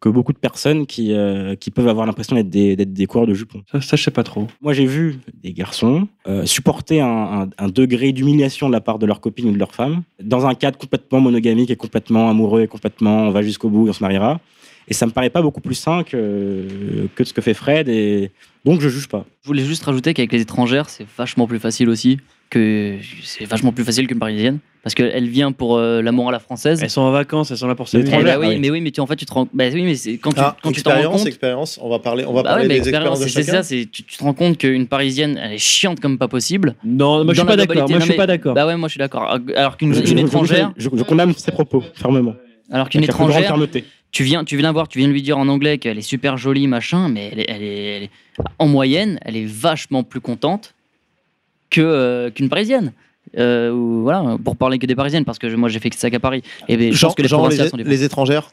que 0.00 0.08
beaucoup 0.10 0.34
de 0.34 0.38
personnes 0.38 0.84
qui, 0.86 1.14
euh, 1.14 1.54
qui 1.54 1.70
peuvent 1.70 1.88
avoir 1.88 2.04
l'impression 2.04 2.36
d'être 2.36 2.50
des, 2.50 2.76
des 2.76 3.06
coureurs 3.06 3.26
de 3.26 3.32
jupons. 3.32 3.62
Ça, 3.72 3.80
ça, 3.80 3.96
je 3.96 4.02
sais 4.02 4.10
pas 4.10 4.22
trop. 4.24 4.46
Moi, 4.60 4.74
j'ai 4.74 4.84
vu 4.84 5.18
des 5.42 5.54
garçons 5.54 6.08
euh, 6.26 6.44
supporter 6.44 7.00
un, 7.00 7.06
un- 7.42 7.48
un 7.56 7.68
degré 7.68 8.12
d'humiliation 8.12 8.66
de 8.68 8.72
la 8.74 8.82
part 8.82 8.98
de 8.98 9.06
leur 9.06 9.20
copine 9.22 9.48
ou 9.48 9.52
de 9.52 9.58
leur 9.58 9.74
femme 9.74 10.02
dans 10.22 10.44
un 10.44 10.54
cadre 10.54 10.76
complètement 10.76 11.20
monogamique 11.20 11.70
et 11.70 11.76
complètement 11.76 12.28
amoureux 12.28 12.62
et 12.62 12.66
complètement 12.66 13.28
on 13.28 13.30
va 13.30 13.40
jusqu'au 13.40 13.70
bout, 13.70 13.88
on 13.88 13.92
se 13.94 14.02
mariera. 14.02 14.40
Et 14.88 14.94
ça 14.94 15.06
me 15.06 15.12
paraît 15.12 15.30
pas 15.30 15.40
beaucoup 15.42 15.60
plus 15.60 15.74
sain 15.74 16.02
que, 16.02 16.66
que 17.14 17.24
ce 17.24 17.32
que 17.32 17.40
fait 17.40 17.54
Fred. 17.54 17.88
Et 17.88 18.30
donc, 18.64 18.80
je 18.80 18.88
juge 18.88 19.08
pas. 19.08 19.24
Je 19.42 19.46
voulais 19.48 19.64
juste 19.64 19.82
rajouter 19.84 20.12
qu'avec 20.14 20.32
les 20.32 20.42
étrangères, 20.42 20.88
c'est 20.90 21.06
vachement 21.16 21.46
plus 21.46 21.58
facile 21.58 21.88
aussi. 21.88 22.18
que 22.50 22.96
C'est 23.22 23.46
vachement 23.46 23.72
plus 23.72 23.84
facile 23.84 24.06
qu'une 24.06 24.18
parisienne. 24.18 24.58
Parce 24.82 24.94
qu'elle 24.94 25.28
vient 25.30 25.50
pour 25.52 25.78
euh, 25.78 26.02
l'amour 26.02 26.28
à 26.28 26.32
la 26.32 26.38
française. 26.38 26.80
Elles 26.82 26.90
sont 26.90 27.00
en 27.00 27.10
vacances, 27.10 27.50
elles 27.50 27.56
sont 27.56 27.66
là 27.66 27.74
pour 27.74 27.88
s'amuser. 27.88 28.06
Eh 28.06 28.12
étrangères, 28.12 28.34
bah 28.34 28.40
oui, 28.40 28.46
ah 28.50 28.54
oui. 28.54 28.60
mais 28.60 28.70
oui, 28.70 28.80
mais 28.82 28.90
tu, 28.90 29.00
en 29.00 29.06
fait, 29.06 29.16
tu 29.16 29.24
te 29.24 29.32
rends. 29.32 29.48
Bah 29.54 29.64
oui, 29.72 29.82
mais 29.82 30.16
quand 30.18 30.32
tu, 30.32 30.40
Ah, 30.40 30.54
quand 30.62 30.72
tu 30.72 30.82
t'en 30.82 30.90
rends 30.90 30.96
expérience, 30.96 31.16
compte. 31.20 31.26
expérience. 31.26 31.78
On 31.82 31.88
va 31.88 31.98
parler, 32.00 32.26
on 32.26 32.34
va 32.34 32.42
Bah 32.42 32.50
parler 32.50 32.64
ouais, 32.64 32.68
des 32.68 32.88
expériences 32.90 33.22
expérience, 33.22 33.46
de 33.46 33.50
c'est 33.52 33.56
ça, 33.56 33.62
c'est- 33.62 33.90
tu, 33.90 34.02
tu 34.02 34.18
te 34.18 34.22
rends 34.22 34.34
compte 34.34 34.58
qu'une 34.58 34.86
parisienne, 34.86 35.40
elle 35.42 35.52
est 35.54 35.58
chiante 35.58 36.00
comme 36.00 36.18
pas 36.18 36.28
possible. 36.28 36.74
Non, 36.84 37.24
moi 37.24 37.32
je 37.32 37.38
suis 37.40 37.46
pas 37.46 37.56
d'accord. 37.56 37.88
Moi 37.88 37.98
je 37.98 38.04
suis 38.04 38.12
pas 38.12 38.26
d'accord. 38.26 38.54
Bah 38.54 38.66
ouais, 38.66 38.76
moi 38.76 38.88
je 38.88 38.92
suis 38.92 38.98
d'accord. 38.98 39.38
Alors 39.56 39.78
qu'une 39.78 39.94
Je- 39.94 40.00
une 40.00 40.06
je- 40.06 40.12
je- 40.16 40.18
étrangère, 40.26 40.72
Je, 40.76 40.90
je 40.92 41.02
condamne 41.02 41.32
ces 41.34 41.50
propos 41.50 41.82
fermement. 41.94 42.34
alors 42.70 42.90
qu'une 42.90 43.04
étrangère, 43.04 43.40
fermeté. 43.46 43.84
Tu 44.14 44.22
viens, 44.22 44.44
tu 44.44 44.56
viens 44.56 44.62
la 44.62 44.72
voir, 44.72 44.86
tu 44.88 44.98
viens 45.00 45.08
lui 45.08 45.22
dire 45.22 45.36
en 45.38 45.48
anglais 45.48 45.76
qu'elle 45.78 45.98
est 45.98 46.08
super 46.14 46.36
jolie, 46.38 46.66
machin, 46.68 47.08
mais 47.08 47.30
elle 47.32 47.40
est, 47.40 47.46
elle 47.48 47.62
est, 47.62 47.84
elle 47.96 48.02
est- 48.04 48.10
en 48.58 48.68
moyenne, 48.68 49.18
elle 49.22 49.36
est 49.36 49.44
vachement 49.44 50.02
plus 50.04 50.20
contente 50.20 50.74
que 51.70 51.80
euh, 51.80 52.30
qu'une 52.30 52.48
parisienne. 52.48 52.92
Euh, 53.36 53.72
ou 53.72 54.02
voilà, 54.02 54.36
pour 54.44 54.54
parler 54.56 54.78
que 54.78 54.86
des 54.86 54.94
parisiennes, 54.94 55.24
parce 55.24 55.38
que 55.40 55.48
je- 55.50 55.56
moi 55.56 55.68
j'ai 55.68 55.80
fait 55.80 55.90
que 55.90 55.96
ça 55.96 56.08
qu'à 56.10 56.20
Paris. 56.20 56.42
Et 56.68 56.76
ben, 56.76 56.92
je 56.92 56.96
Genre, 56.96 57.08
pense 57.10 57.16
que 57.16 57.22
les 57.22 57.28
genre 57.28 57.48
les, 57.48 57.68
sont 57.68 57.76
les 57.76 58.04
étrangères? 58.04 58.50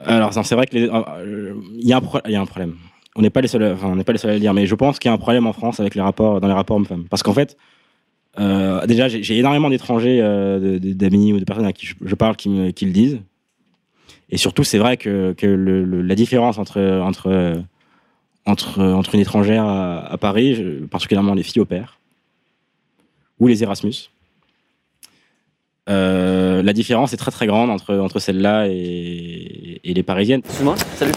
Alors, 0.00 0.32
c'est 0.34 0.54
vrai 0.54 0.66
que 0.66 0.74
les- 0.76 0.88
euh, 0.90 1.54
il 1.78 1.86
y, 1.88 1.92
a 1.92 1.96
un 1.96 2.00
pro- 2.00 2.18
il 2.26 2.32
y 2.32 2.36
a 2.36 2.40
un 2.40 2.46
problème. 2.46 2.74
On 3.16 3.22
n'est 3.22 3.30
pas 3.30 3.40
les 3.40 3.48
seuls, 3.48 3.62
à- 3.62 3.72
enfin, 3.72 3.88
on 3.88 3.96
n'est 3.96 4.04
pas 4.04 4.12
les 4.12 4.18
seuls 4.18 4.32
à 4.32 4.34
le 4.34 4.40
dire, 4.40 4.52
mais 4.52 4.66
je 4.66 4.74
pense 4.74 4.98
qu'il 4.98 5.08
y 5.08 5.12
a 5.12 5.14
un 5.14 5.18
problème 5.18 5.46
en 5.46 5.52
France 5.54 5.80
avec 5.80 5.94
les 5.94 6.02
rapports, 6.02 6.40
dans 6.40 6.48
les 6.48 6.52
rapports 6.54 6.76
hommes-femmes. 6.76 7.04
Parce 7.08 7.22
qu'en 7.22 7.32
fait, 7.32 7.56
euh, 8.38 8.84
déjà, 8.86 9.08
j'ai 9.08 9.38
énormément 9.38 9.70
d'étrangers, 9.70 10.18
euh, 10.20 10.78
d'amis 10.80 11.32
ou 11.32 11.38
de 11.38 11.44
personnes 11.44 11.64
à 11.66 11.72
qui 11.72 11.86
je, 11.86 11.94
je 12.04 12.14
parle 12.14 12.36
qui, 12.36 12.48
me- 12.50 12.70
qui 12.72 12.84
le 12.84 12.92
disent. 12.92 13.20
Et 14.32 14.38
surtout, 14.38 14.64
c'est 14.64 14.78
vrai 14.78 14.96
que, 14.96 15.32
que 15.34 15.46
le- 15.46 15.84
le- 15.84 16.02
la 16.02 16.14
différence 16.16 16.58
entre, 16.58 16.80
entre, 17.02 17.62
entre, 18.46 18.80
entre 18.82 19.14
une 19.14 19.20
étrangère 19.20 19.64
à, 19.64 19.98
à 20.10 20.16
Paris, 20.18 20.80
particulièrement 20.90 21.34
les 21.34 21.42
filles 21.44 21.60
au 21.62 21.66
père, 21.66 21.98
ou 23.38 23.46
les 23.46 23.62
Erasmus, 23.62 23.94
euh, 25.88 26.62
la 26.62 26.72
différence 26.72 27.12
est 27.12 27.16
très 27.16 27.30
très 27.30 27.46
grande 27.46 27.68
entre, 27.70 27.94
entre 27.96 28.20
celle-là 28.20 28.66
et, 28.68 29.80
et 29.84 29.94
les 29.94 30.02
parisiennes. 30.02 30.40
Excuse-moi, 30.44 30.76
salut. 30.96 31.12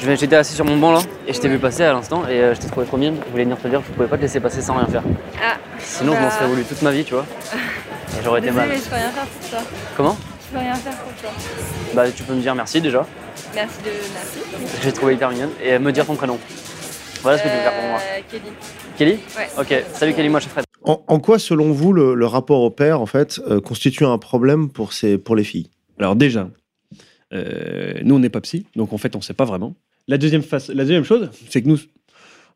J'étais 0.00 0.36
assis 0.36 0.54
sur 0.54 0.64
mon 0.64 0.76
banc 0.76 0.92
là 0.92 1.00
et 1.26 1.32
je 1.32 1.40
t'ai 1.40 1.48
vu 1.48 1.58
passer 1.58 1.82
à 1.82 1.92
l'instant 1.92 2.22
et 2.28 2.40
euh, 2.40 2.54
je 2.54 2.60
t'ai 2.60 2.68
trouvé 2.68 2.86
trop 2.86 2.96
mienne. 2.96 3.16
Je 3.26 3.30
voulais 3.32 3.42
venir 3.44 3.58
te 3.58 3.66
dire 3.66 3.80
que 3.80 3.86
je 3.88 3.92
pouvais 3.92 4.06
pas 4.06 4.16
te 4.16 4.22
laisser 4.22 4.38
passer 4.40 4.60
sans 4.62 4.76
rien 4.76 4.86
faire. 4.86 5.02
Ah, 5.42 5.56
Sinon 5.80 6.14
je 6.14 6.20
m'en 6.20 6.30
serais 6.30 6.46
voulu 6.46 6.62
toute 6.64 6.82
ma 6.82 6.92
vie, 6.92 7.02
tu 7.04 7.14
vois. 7.14 7.26
Et 8.18 8.22
j'aurais 8.22 8.40
été 8.40 8.50
mal. 8.52 8.68
mais 8.68 8.76
je 8.76 8.82
peux 8.88 8.94
rien 8.94 9.10
faire 9.10 9.26
pour 9.26 9.50
toi. 9.50 9.58
Comment? 9.96 10.16
Je 10.48 10.52
peux 10.52 10.58
rien 10.58 10.74
faire 10.74 10.96
pour 10.98 11.12
toi. 11.20 11.30
Bah 11.94 12.10
tu 12.10 12.22
peux 12.22 12.34
me 12.34 12.40
dire 12.40 12.54
merci 12.54 12.80
déjà. 12.80 13.06
Merci 13.54 13.78
de 13.82 13.90
merci. 14.14 14.38
J'ai 14.82 14.92
trouvé 14.92 15.14
hyper 15.14 15.30
mignonne 15.30 15.50
et 15.62 15.78
me 15.78 15.92
dire 15.92 16.06
ton 16.06 16.16
prénom. 16.16 16.38
Voilà 17.22 17.38
ce 17.38 17.42
que 17.42 17.48
tu 17.48 17.54
peux 17.54 17.60
faire 17.60 17.74
pour 17.74 17.88
moi. 17.88 17.98
Euh, 18.00 18.20
Kelly. 18.30 18.42
Kelly 18.96 19.12
Ouais. 19.36 19.48
Ok, 19.58 19.84
salut 19.94 20.14
Kelly, 20.14 20.28
moi 20.28 20.40
je 20.40 20.44
suis 20.44 20.52
Fred. 20.52 20.64
En, 20.84 21.02
en 21.06 21.18
quoi, 21.20 21.38
selon 21.38 21.72
vous, 21.72 21.92
le, 21.92 22.14
le 22.14 22.26
rapport 22.26 22.60
au 22.62 22.70
père, 22.70 23.00
en 23.00 23.06
fait, 23.06 23.40
euh, 23.48 23.60
constitue 23.60 24.04
un 24.06 24.16
problème 24.18 24.70
pour, 24.70 24.92
ces, 24.92 25.18
pour 25.18 25.36
les 25.36 25.44
filles? 25.44 25.68
Alors 25.98 26.16
déjà, 26.16 26.48
euh, 27.34 27.94
nous 28.04 28.14
on 28.14 28.18
n'est 28.20 28.28
pas 28.30 28.40
psy, 28.40 28.66
donc 28.76 28.92
en 28.92 28.98
fait 28.98 29.16
on 29.16 29.20
sait 29.20 29.34
pas 29.34 29.44
vraiment. 29.44 29.74
La 30.06 30.16
deuxième, 30.16 30.42
face, 30.42 30.68
la 30.68 30.84
deuxième 30.84 31.04
chose, 31.04 31.28
c'est 31.50 31.60
que 31.62 31.68
nous, 31.68 31.78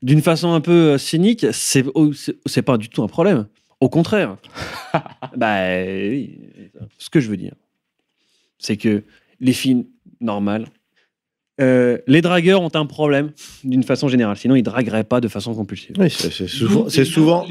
d'une 0.00 0.22
façon 0.22 0.52
un 0.52 0.60
peu 0.60 0.92
euh, 0.94 0.98
cynique, 0.98 1.44
c'est 1.52 1.84
c'est- 2.14 2.36
c'est 2.46 2.62
pas 2.62 2.78
du 2.78 2.88
tout 2.88 3.02
un 3.02 3.08
problème. 3.08 3.46
Au 3.80 3.88
contraire. 3.88 4.36
bah 5.36 5.56
oui. 5.84 6.38
Ce 6.98 7.10
que 7.10 7.18
je 7.20 7.28
veux 7.28 7.36
dire, 7.36 7.52
c'est 8.62 8.76
que 8.78 9.02
les 9.40 9.52
filles 9.52 9.86
normales, 10.20 10.66
euh, 11.60 11.98
les 12.06 12.22
dragueurs 12.22 12.62
ont 12.62 12.70
un 12.74 12.86
problème 12.86 13.32
d'une 13.62 13.82
façon 13.82 14.08
générale. 14.08 14.36
Sinon 14.38 14.54
ils 14.54 14.62
dragueraient 14.62 15.04
pas 15.04 15.20
de 15.20 15.28
façon 15.28 15.54
compulsive. 15.54 15.94
Oui, 15.98 16.08
c'est 16.08 16.48
souvent, 16.48 16.88
c'est 16.88 17.04
souvent, 17.04 17.46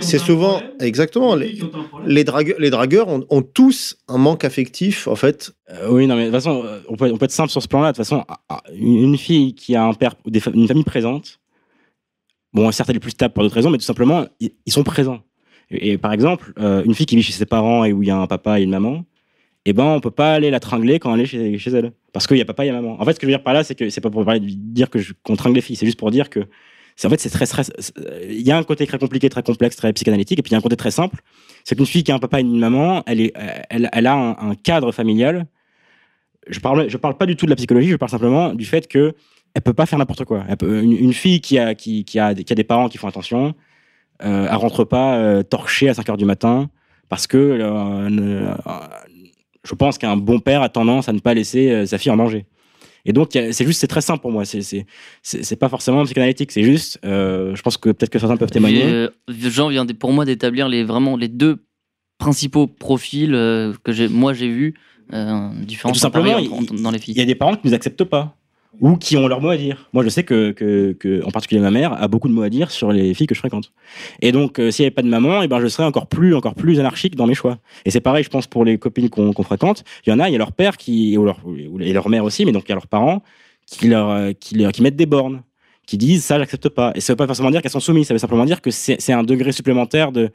c'est 0.00 0.18
souvent, 0.18 0.62
exactement. 0.78 1.34
Les, 1.34 1.58
les, 2.06 2.22
drague- 2.24 2.54
les 2.58 2.70
dragueurs 2.70 3.08
ont, 3.08 3.26
ont 3.28 3.42
tous 3.42 3.96
un 4.06 4.18
manque 4.18 4.44
affectif, 4.44 5.08
en 5.08 5.16
fait. 5.16 5.52
Euh, 5.70 5.88
oui, 5.90 6.06
non, 6.06 6.14
mais 6.14 6.22
de 6.22 6.26
toute 6.28 6.34
façon, 6.36 6.62
euh, 6.64 6.80
on 6.88 6.94
peut, 6.96 7.10
on 7.12 7.18
peut 7.18 7.24
être 7.24 7.32
simple 7.32 7.50
sur 7.50 7.60
ce 7.62 7.66
plan-là. 7.68 7.90
De 7.90 7.96
toute 7.96 8.04
façon, 8.06 8.24
ah, 8.28 8.38
ah, 8.48 8.62
une 8.72 9.18
fille 9.18 9.52
qui 9.54 9.74
a 9.74 9.84
un 9.84 9.94
père, 9.94 10.14
ou 10.24 10.30
des 10.30 10.40
une 10.54 10.68
famille 10.68 10.84
présente, 10.84 11.40
Bon, 12.52 12.70
certes, 12.72 12.90
elle 12.90 12.96
est 12.96 13.00
plus 13.00 13.12
stable 13.12 13.32
pour 13.32 13.44
d'autres 13.44 13.54
raisons, 13.54 13.70
mais 13.70 13.78
tout 13.78 13.84
simplement, 13.84 14.26
ils, 14.40 14.50
ils 14.66 14.72
sont 14.72 14.82
présents. 14.82 15.20
Et, 15.70 15.92
et 15.92 15.98
par 15.98 16.12
exemple, 16.12 16.52
euh, 16.58 16.82
une 16.84 16.94
fille 16.96 17.06
qui 17.06 17.14
vit 17.14 17.22
chez 17.22 17.32
ses 17.32 17.46
parents 17.46 17.84
et 17.84 17.92
où 17.92 18.02
il 18.02 18.08
y 18.08 18.10
a 18.10 18.16
un 18.16 18.26
papa 18.26 18.58
et 18.58 18.64
une 18.64 18.70
maman, 18.70 19.04
eh 19.66 19.72
ben, 19.72 19.84
on 19.84 20.00
peut 20.00 20.10
pas 20.10 20.34
aller 20.34 20.50
la 20.50 20.60
tringler 20.60 20.98
quand 20.98 21.14
elle 21.14 21.20
est 21.20 21.58
chez, 21.58 21.70
elle. 21.70 21.92
Parce 22.12 22.26
qu'il 22.26 22.38
y 22.38 22.40
a 22.40 22.44
papa 22.44 22.64
et 22.64 22.72
maman. 22.72 23.00
En 23.00 23.04
fait, 23.04 23.12
ce 23.12 23.20
que 23.20 23.26
je 23.26 23.30
veux 23.30 23.36
dire 23.36 23.42
par 23.42 23.54
là, 23.54 23.62
c'est 23.62 23.74
que 23.74 23.90
c'est 23.90 24.00
pas 24.00 24.10
pour 24.10 24.24
dire 24.24 24.90
que 24.90 24.98
qu'on 25.22 25.36
tringle 25.36 25.56
les 25.56 25.60
filles, 25.60 25.76
c'est 25.76 25.86
juste 25.86 25.98
pour 25.98 26.10
dire 26.10 26.30
que 26.30 26.40
en 26.40 27.08
fait 27.08 27.20
c'est 27.20 27.30
très 27.30 27.46
stress. 27.46 27.70
Il 28.24 28.40
y 28.40 28.50
a 28.50 28.58
un 28.58 28.62
côté 28.62 28.86
très 28.86 28.98
compliqué, 28.98 29.28
très 29.28 29.42
complexe, 29.42 29.76
très 29.76 29.92
psychanalytique, 29.92 30.38
et 30.38 30.42
puis 30.42 30.50
il 30.50 30.52
y 30.52 30.56
a 30.56 30.58
un 30.58 30.62
côté 30.62 30.76
très 30.76 30.90
simple. 30.90 31.20
C'est 31.64 31.76
qu'une 31.76 31.86
fille 31.86 32.04
qui 32.04 32.12
a 32.12 32.14
un 32.14 32.18
papa 32.18 32.38
et 32.38 32.42
une 32.42 32.58
maman, 32.58 33.02
elle 33.06 33.20
est, 33.20 33.32
elle, 33.68 33.88
elle 33.92 34.06
a 34.06 34.14
un, 34.14 34.54
cadre 34.54 34.92
familial. 34.92 35.46
Je 36.48 36.58
parle, 36.58 36.88
je 36.88 36.96
parle 36.96 37.16
pas 37.16 37.26
du 37.26 37.36
tout 37.36 37.44
de 37.44 37.50
la 37.50 37.56
psychologie, 37.56 37.90
je 37.90 37.96
parle 37.96 38.10
simplement 38.10 38.54
du 38.54 38.64
fait 38.64 38.88
que 38.88 39.14
elle 39.54 39.62
peut 39.62 39.74
pas 39.74 39.86
faire 39.86 39.98
n'importe 39.98 40.24
quoi. 40.24 40.44
Une, 40.62 41.12
fille 41.12 41.40
qui 41.40 41.58
a, 41.58 41.74
qui, 41.74 42.04
a, 42.18 42.34
qui 42.34 42.52
a 42.52 42.56
des 42.56 42.64
parents 42.64 42.88
qui 42.88 42.98
font 42.98 43.08
attention, 43.08 43.54
euh, 44.22 44.46
elle 44.48 44.56
rentre 44.56 44.84
pas 44.84 45.16
euh, 45.16 45.42
torchée 45.42 45.88
à 45.88 45.94
5 45.94 46.08
heures 46.10 46.16
du 46.16 46.24
matin 46.24 46.70
parce 47.08 47.26
que 47.26 47.36
euh, 47.36 48.54
je 49.68 49.74
pense 49.74 49.98
qu'un 49.98 50.16
bon 50.16 50.40
père 50.40 50.62
a 50.62 50.68
tendance 50.68 51.08
à 51.08 51.12
ne 51.12 51.18
pas 51.20 51.34
laisser 51.34 51.70
euh, 51.70 51.86
sa 51.86 51.98
fille 51.98 52.10
en 52.12 52.16
manger. 52.16 52.46
Et 53.06 53.12
donc, 53.14 53.30
c'est 53.32 53.64
juste, 53.64 53.80
c'est 53.80 53.86
très 53.86 54.02
simple 54.02 54.20
pour 54.20 54.30
moi. 54.30 54.44
C'est, 54.44 55.56
pas 55.58 55.68
forcément 55.70 56.04
psychanalytique. 56.04 56.52
C'est 56.52 56.62
juste, 56.62 56.98
euh, 57.04 57.54
je 57.54 57.62
pense 57.62 57.78
que 57.78 57.88
peut-être 57.90 58.10
que 58.10 58.18
certains 58.18 58.36
peuvent 58.36 58.50
témoigner. 58.50 58.84
Euh, 58.84 59.08
Jean 59.28 59.68
vient 59.68 59.86
de- 59.86 59.94
pour 59.94 60.12
moi 60.12 60.26
d'établir 60.26 60.68
les, 60.68 60.84
vraiment 60.84 61.16
les 61.16 61.28
deux 61.28 61.64
principaux 62.18 62.66
profils 62.66 63.34
euh, 63.34 63.72
que 63.84 64.08
moi 64.08 64.34
j'ai 64.34 64.48
vus, 64.48 64.74
différents 65.62 65.92
tout 65.94 65.98
simplement, 65.98 66.38
dans 66.82 66.90
les 66.90 66.98
Il 66.98 67.00
y 67.00 67.02
filles. 67.14 67.20
a 67.22 67.24
des 67.24 67.34
parents 67.34 67.54
qui 67.54 67.60
ne 67.64 67.70
nous 67.70 67.74
acceptent 67.74 68.04
pas 68.04 68.36
ou 68.78 68.96
qui 68.96 69.16
ont 69.16 69.26
leur 69.26 69.40
mot 69.40 69.48
à 69.50 69.56
dire. 69.56 69.88
Moi, 69.92 70.04
je 70.04 70.08
sais 70.08 70.22
que, 70.22 70.52
que, 70.52 70.92
que, 70.92 71.24
en 71.24 71.30
particulier 71.30 71.60
ma 71.60 71.70
mère, 71.70 71.92
a 72.00 72.06
beaucoup 72.08 72.28
de 72.28 72.32
mots 72.32 72.42
à 72.42 72.48
dire 72.48 72.70
sur 72.70 72.92
les 72.92 73.12
filles 73.14 73.26
que 73.26 73.34
je 73.34 73.40
fréquente. 73.40 73.72
Et 74.22 74.30
donc, 74.32 74.58
euh, 74.58 74.70
s'il 74.70 74.84
n'y 74.84 74.86
avait 74.86 74.94
pas 74.94 75.02
de 75.02 75.08
maman, 75.08 75.42
eh 75.42 75.48
ben, 75.48 75.60
je 75.60 75.66
serais 75.66 75.84
encore 75.84 76.06
plus, 76.06 76.34
encore 76.34 76.54
plus 76.54 76.78
anarchique 76.78 77.16
dans 77.16 77.26
mes 77.26 77.34
choix. 77.34 77.58
Et 77.84 77.90
c'est 77.90 78.00
pareil, 78.00 78.22
je 78.22 78.30
pense, 78.30 78.46
pour 78.46 78.64
les 78.64 78.78
copines 78.78 79.10
qu'on 79.10 79.32
qu'on 79.32 79.42
fréquente. 79.42 79.82
Il 80.06 80.10
y 80.10 80.12
en 80.12 80.20
a, 80.20 80.28
il 80.28 80.32
y 80.32 80.34
a 80.36 80.38
leur 80.38 80.52
père 80.52 80.76
qui, 80.76 81.18
ou 81.18 81.24
leur, 81.24 81.40
et 81.80 81.92
leur 81.92 82.08
mère 82.08 82.24
aussi, 82.24 82.44
mais 82.44 82.52
donc 82.52 82.64
il 82.66 82.68
y 82.68 82.72
a 82.72 82.76
leurs 82.76 82.86
parents 82.86 83.22
qui 83.66 83.88
leur, 83.88 84.10
euh, 84.10 84.32
qui 84.32 84.54
leur, 84.54 84.70
qui 84.72 84.82
mettent 84.82 84.96
des 84.96 85.06
bornes, 85.06 85.42
qui 85.86 85.98
disent 85.98 86.24
ça, 86.24 86.38
j'accepte 86.38 86.68
pas. 86.68 86.92
Et 86.94 87.00
ça 87.00 87.12
veut 87.12 87.16
pas 87.16 87.26
forcément 87.26 87.50
dire 87.50 87.62
qu'elles 87.62 87.70
sont 87.72 87.80
soumises, 87.80 88.06
ça 88.06 88.14
veut 88.14 88.18
simplement 88.18 88.44
dire 88.44 88.60
que 88.60 88.70
c'est 88.70 89.12
un 89.12 89.24
degré 89.24 89.50
supplémentaire 89.52 90.12
de, 90.12 90.30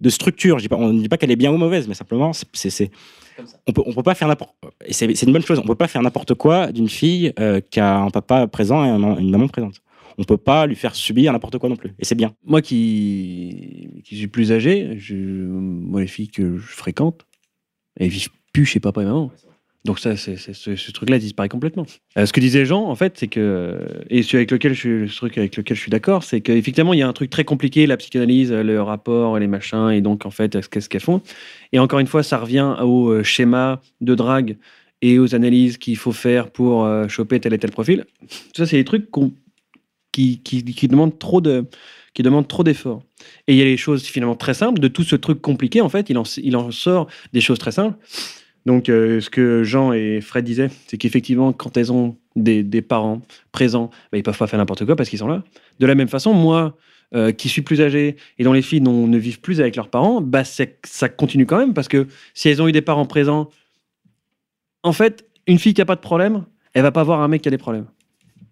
de 0.00 0.10
structure. 0.10 0.58
On 0.70 0.92
ne 0.92 1.00
dit 1.00 1.08
pas 1.08 1.16
qu'elle 1.16 1.32
est 1.32 1.36
bien 1.36 1.50
ou 1.52 1.56
mauvaise, 1.56 1.88
mais 1.88 1.94
simplement, 1.94 2.32
c'est- 2.32 2.90
on 3.66 3.72
peut, 3.72 3.82
on 3.86 3.92
peut 3.92 4.02
pas 4.02 4.14
faire 4.14 4.28
n'importe. 4.28 4.54
Et 4.86 4.92
c'est 4.92 5.14
c'est 5.14 5.26
une 5.26 5.32
bonne 5.32 5.42
chose. 5.42 5.58
On 5.58 5.66
peut 5.66 5.74
pas 5.74 5.88
faire 5.88 6.02
n'importe 6.02 6.34
quoi 6.34 6.70
d'une 6.72 6.88
fille 6.88 7.32
euh, 7.38 7.60
qui 7.60 7.80
a 7.80 7.98
un 7.98 8.10
papa 8.10 8.46
présent 8.46 8.84
et 8.84 8.88
un- 8.88 9.16
une 9.18 9.30
maman 9.30 9.48
présente. 9.48 9.80
On 10.18 10.22
peut 10.24 10.36
pas 10.36 10.66
lui 10.66 10.76
faire 10.76 10.94
subir 10.94 11.32
n'importe 11.32 11.58
quoi 11.58 11.68
non 11.68 11.74
plus. 11.76 11.92
Et 11.98 12.04
c'est 12.04 12.14
bien. 12.14 12.34
Moi 12.44 12.62
qui, 12.62 13.88
qui 14.04 14.16
suis 14.16 14.28
plus 14.28 14.52
âgé, 14.52 14.94
je, 14.98 15.14
moi, 15.16 16.00
les 16.00 16.06
filles 16.06 16.28
que 16.28 16.56
je 16.56 16.66
fréquente, 16.68 17.26
elles 17.98 18.08
vivent 18.10 18.28
plus 18.52 18.64
chez 18.64 18.78
papa 18.80 19.02
et 19.02 19.06
maman. 19.06 19.32
Donc 19.84 19.98
ça, 19.98 20.16
c'est- 20.16 20.36
ce, 20.36 20.76
ce 20.76 20.92
truc-là 20.92 21.18
disparaît 21.18 21.50
complètement. 21.50 21.84
Euh, 22.16 22.24
ce 22.24 22.32
que 22.32 22.40
disait 22.40 22.64
Jean, 22.64 22.84
en 22.88 22.94
fait, 22.94 23.18
c'est 23.18 23.28
que 23.28 23.78
et 24.08 24.22
celui 24.22 24.38
avec 24.38 24.50
lequel 24.50 24.72
je 24.72 24.78
suis, 24.78 25.08
ce 25.10 25.16
truc 25.16 25.36
avec 25.36 25.56
lequel 25.56 25.76
je 25.76 25.82
suis 25.82 25.90
d'accord, 25.90 26.24
c'est 26.24 26.40
qu'effectivement, 26.40 26.94
il 26.94 27.00
y 27.00 27.02
a 27.02 27.08
un 27.08 27.12
truc 27.12 27.28
très 27.28 27.44
compliqué, 27.44 27.86
la 27.86 27.98
psychanalyse, 27.98 28.50
le 28.50 28.82
rapport, 28.82 29.38
les 29.38 29.46
machins, 29.46 29.90
et 29.90 30.00
donc 30.00 30.24
en 30.24 30.30
fait, 30.30 30.68
qu'est-ce 30.70 30.88
qu'elles 30.88 31.02
font. 31.02 31.20
Et 31.72 31.78
encore 31.78 31.98
une 31.98 32.06
fois, 32.06 32.22
ça 32.22 32.38
revient 32.38 32.76
au 32.80 33.10
euh, 33.10 33.22
schéma 33.22 33.82
de 34.00 34.14
drague 34.14 34.56
et 35.02 35.18
aux 35.18 35.34
analyses 35.34 35.76
qu'il 35.76 35.98
faut 35.98 36.12
faire 36.12 36.50
pour 36.50 36.86
euh, 36.86 37.06
choper 37.08 37.38
tel 37.38 37.52
et 37.52 37.58
tel 37.58 37.70
profil. 37.70 38.06
Ça, 38.56 38.64
c'est 38.64 38.76
des 38.76 38.84
trucs 38.84 39.10
qui, 40.12 40.40
demandent 40.88 41.18
trop 41.18 41.42
de 41.42 41.66
qui 42.14 42.22
demandent 42.22 42.48
trop 42.48 42.62
d'efforts. 42.62 43.02
Et 43.48 43.54
il 43.54 43.58
y 43.58 43.62
a 43.62 43.64
les 43.64 43.76
choses 43.76 44.04
finalement 44.04 44.36
très 44.36 44.54
simples. 44.54 44.80
De 44.80 44.88
tout 44.88 45.02
ce 45.02 45.16
truc 45.16 45.42
compliqué, 45.42 45.80
en 45.82 45.88
fait, 45.90 46.08
il 46.08 46.56
en 46.56 46.70
sort 46.70 47.08
des 47.32 47.40
choses 47.42 47.58
très 47.58 47.72
simples. 47.72 47.98
Donc, 48.66 48.88
euh, 48.88 49.20
ce 49.20 49.30
que 49.30 49.62
Jean 49.62 49.92
et 49.92 50.20
Fred 50.20 50.44
disaient, 50.44 50.70
c'est 50.86 50.96
qu'effectivement, 50.96 51.52
quand 51.52 51.76
elles 51.76 51.92
ont 51.92 52.16
des, 52.34 52.64
parents 52.82 53.20
présents, 53.52 53.90
bah, 54.10 54.18
ils 54.18 54.22
peuvent 54.22 54.38
pas 54.38 54.46
faire 54.46 54.58
n'importe 54.58 54.84
quoi 54.84 54.96
parce 54.96 55.08
qu'ils 55.08 55.18
sont 55.18 55.28
là. 55.28 55.42
De 55.80 55.86
la 55.86 55.94
même 55.94 56.08
façon, 56.08 56.32
moi, 56.32 56.76
euh, 57.14 57.32
qui 57.32 57.48
suis 57.48 57.62
plus 57.62 57.80
âgé 57.80 58.16
et 58.38 58.44
dont 58.44 58.52
les 58.52 58.62
filles 58.62 58.80
ne 58.80 59.18
vivent 59.18 59.40
plus 59.40 59.60
avec 59.60 59.76
leurs 59.76 59.88
parents, 59.88 60.20
bah, 60.20 60.42
ça 60.44 61.08
continue 61.08 61.46
quand 61.46 61.58
même 61.58 61.74
parce 61.74 61.88
que 61.88 62.06
si 62.32 62.48
elles 62.48 62.62
ont 62.62 62.68
eu 62.68 62.72
des 62.72 62.82
parents 62.82 63.06
présents, 63.06 63.50
en 64.82 64.92
fait, 64.92 65.28
une 65.46 65.58
fille 65.58 65.74
qui 65.74 65.82
a 65.82 65.86
pas 65.86 65.96
de 65.96 66.00
problème, 66.00 66.44
elle 66.72 66.82
va 66.82 66.92
pas 66.92 67.04
voir 67.04 67.20
un 67.20 67.28
mec 67.28 67.42
qui 67.42 67.48
a 67.48 67.50
des 67.50 67.58
problèmes. 67.58 67.86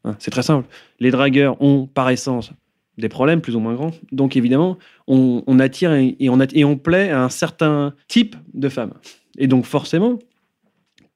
Hein, 0.04 0.16
c'est 0.18 0.30
très 0.30 0.42
simple. 0.42 0.68
Les 1.00 1.10
dragueurs 1.10 1.60
ont 1.62 1.86
par 1.86 2.10
essence 2.10 2.52
des 2.98 3.08
problèmes 3.08 3.40
plus 3.40 3.56
ou 3.56 3.60
moins 3.60 3.74
grands. 3.74 3.92
Donc 4.12 4.36
évidemment, 4.36 4.78
on, 5.06 5.58
attire 5.58 5.92
et, 5.92 6.16
on, 6.28 6.38
et 6.40 6.64
on 6.64 6.76
plaît 6.76 7.10
à 7.10 7.22
un 7.22 7.28
certain 7.30 7.94
type 8.08 8.36
de 8.52 8.68
femmes. 8.68 8.92
Et 9.38 9.46
donc 9.46 9.64
forcément, 9.64 10.18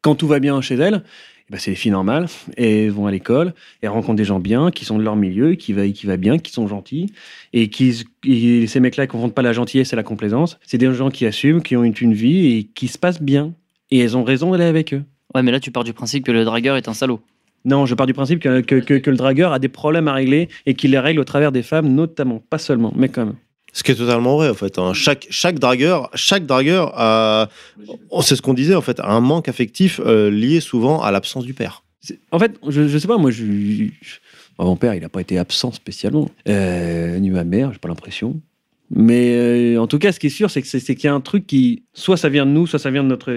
quand 0.03 0.15
tout 0.15 0.27
va 0.27 0.39
bien 0.39 0.61
chez 0.61 0.75
elles, 0.77 1.03
eh 1.49 1.53
ben, 1.53 1.59
c'est 1.59 1.71
des 1.71 1.77
filles 1.77 1.93
normales, 1.93 2.27
et 2.57 2.85
elles 2.85 2.91
vont 2.91 3.07
à 3.07 3.11
l'école, 3.13 3.49
et 3.81 3.87
elles 3.87 3.91
rencontrent 3.91 4.17
des 4.17 4.25
gens 4.25 4.41
bien, 4.41 4.71
qui 4.73 4.85
sont 4.85 4.99
de 4.99 5.05
leur 5.05 5.15
milieu, 5.17 5.55
qui 5.55 5.73
va, 5.73 5.87
qui 5.89 6.07
va 6.07 6.17
bien, 6.17 6.39
qui 6.39 6.51
sont 6.53 6.67
gentils, 6.67 7.13
et 7.53 7.69
qui 7.69 8.05
et 8.25 8.67
ces 8.67 8.81
mecs-là 8.81 9.05
ne 9.05 9.09
confondent 9.11 9.35
pas 9.35 9.43
la 9.43 9.53
gentillesse 9.53 9.93
et 9.93 9.97
la 9.97 10.03
complaisance. 10.03 10.59
C'est 10.67 10.79
des 10.79 10.93
gens 10.93 11.11
qui 11.11 11.25
assument, 11.25 11.63
qui 11.63 11.77
ont 11.77 11.85
une, 11.85 11.95
une 12.01 12.15
vie 12.15 12.57
et 12.57 12.65
qui 12.65 12.89
se 12.89 12.99
passent 12.99 13.23
bien. 13.23 13.53
Et 13.93 13.99
elles 14.01 14.17
ont 14.17 14.25
raison 14.25 14.51
d'aller 14.51 14.65
avec 14.65 14.93
eux. 14.93 15.05
Ouais, 15.35 15.43
mais 15.43 15.53
là 15.53 15.61
tu 15.61 15.71
pars 15.71 15.85
du 15.85 15.93
principe 15.93 16.25
que 16.25 16.33
le 16.33 16.45
dragueur 16.45 16.77
est 16.77 16.89
un 16.89 16.95
salaud. 16.95 17.21
Non, 17.65 17.87
je 17.87 17.95
pars 17.95 18.07
du 18.07 18.15
principe 18.15 18.41
que, 18.41 18.61
que, 18.61 18.77
que- 18.77 18.95
que 18.95 19.11
le 19.11 19.17
dragueur 19.17 19.53
a 19.53 19.59
des 19.61 19.69
problèmes 19.69 20.09
à 20.09 20.13
régler 20.15 20.49
et 20.67 20.75
qu'il 20.75 20.93
les 20.93 20.99
règle 20.99 21.21
au 21.21 21.25
travers 21.25 21.51
des 21.53 21.63
femmes, 21.63 21.89
notamment. 21.95 22.41
Pas 22.51 22.59
seulement, 22.59 22.93
mais 22.97 23.09
quand 23.09 23.27
même. 23.27 23.35
Ce 23.77 23.83
qui 23.83 23.93
est 23.93 23.95
totalement 23.97 24.37
vrai 24.39 24.49
en 24.49 24.55
fait. 24.55 24.79
hein. 24.79 24.95
Chaque, 24.95 25.27
chaque 25.29 25.59
dragueur, 25.59 26.09
chaque 26.15 26.47
dragueur 26.47 26.93
a, 26.99 27.51
c'est 28.23 28.35
ce 28.35 28.41
qu'on 28.41 28.55
disait 28.55 28.75
en 28.75 28.81
fait, 28.81 29.01
un 29.01 29.21
manque 29.21 29.49
affectif 29.51 30.01
euh, 30.03 30.31
lié 30.31 30.61
souvent 30.61 31.03
à 31.03 31.11
l'absence 31.11 31.45
du 31.45 31.53
père. 31.53 31.83
En 32.31 32.39
fait, 32.39 32.53
je, 32.67 32.89
je 32.89 32.97
sais 32.97 33.07
pas, 33.07 33.19
moi, 33.19 33.31
je, 33.31 33.45
je- 33.45 34.17
bon, 34.57 34.65
mon 34.65 34.77
père, 34.77 34.95
il 34.95 35.03
n'a 35.03 35.11
pas 35.11 35.21
été 35.21 35.37
absent 35.37 35.73
spécialement. 35.73 36.31
Euh, 36.49 37.19
ni 37.19 37.29
ma 37.29 37.45
mère, 37.45 37.71
j'ai 37.71 37.79
pas 37.79 37.89
l'impression. 37.89 38.41
Mais 38.89 39.35
euh, 39.35 39.79
en 39.83 39.87
tout 39.87 39.99
cas, 39.99 40.11
ce 40.13 40.21
qui 40.21 40.29
est 40.29 40.31
sûr, 40.31 40.51
c'est 40.51 40.63
que 40.63 40.69
c'est 40.69 40.95
qu'il 40.95 41.05
y 41.05 41.09
a 41.09 41.15
un 41.15 41.21
truc 41.21 41.47
qui, 41.47 41.83
soit 41.93 42.17
ça 42.17 42.31
vient 42.31 42.47
de 42.47 42.53
nous, 42.53 42.67
soit 42.67 42.79
ça 42.79 42.91
vient 42.91 43.03
de 43.03 43.09
notre. 43.09 43.31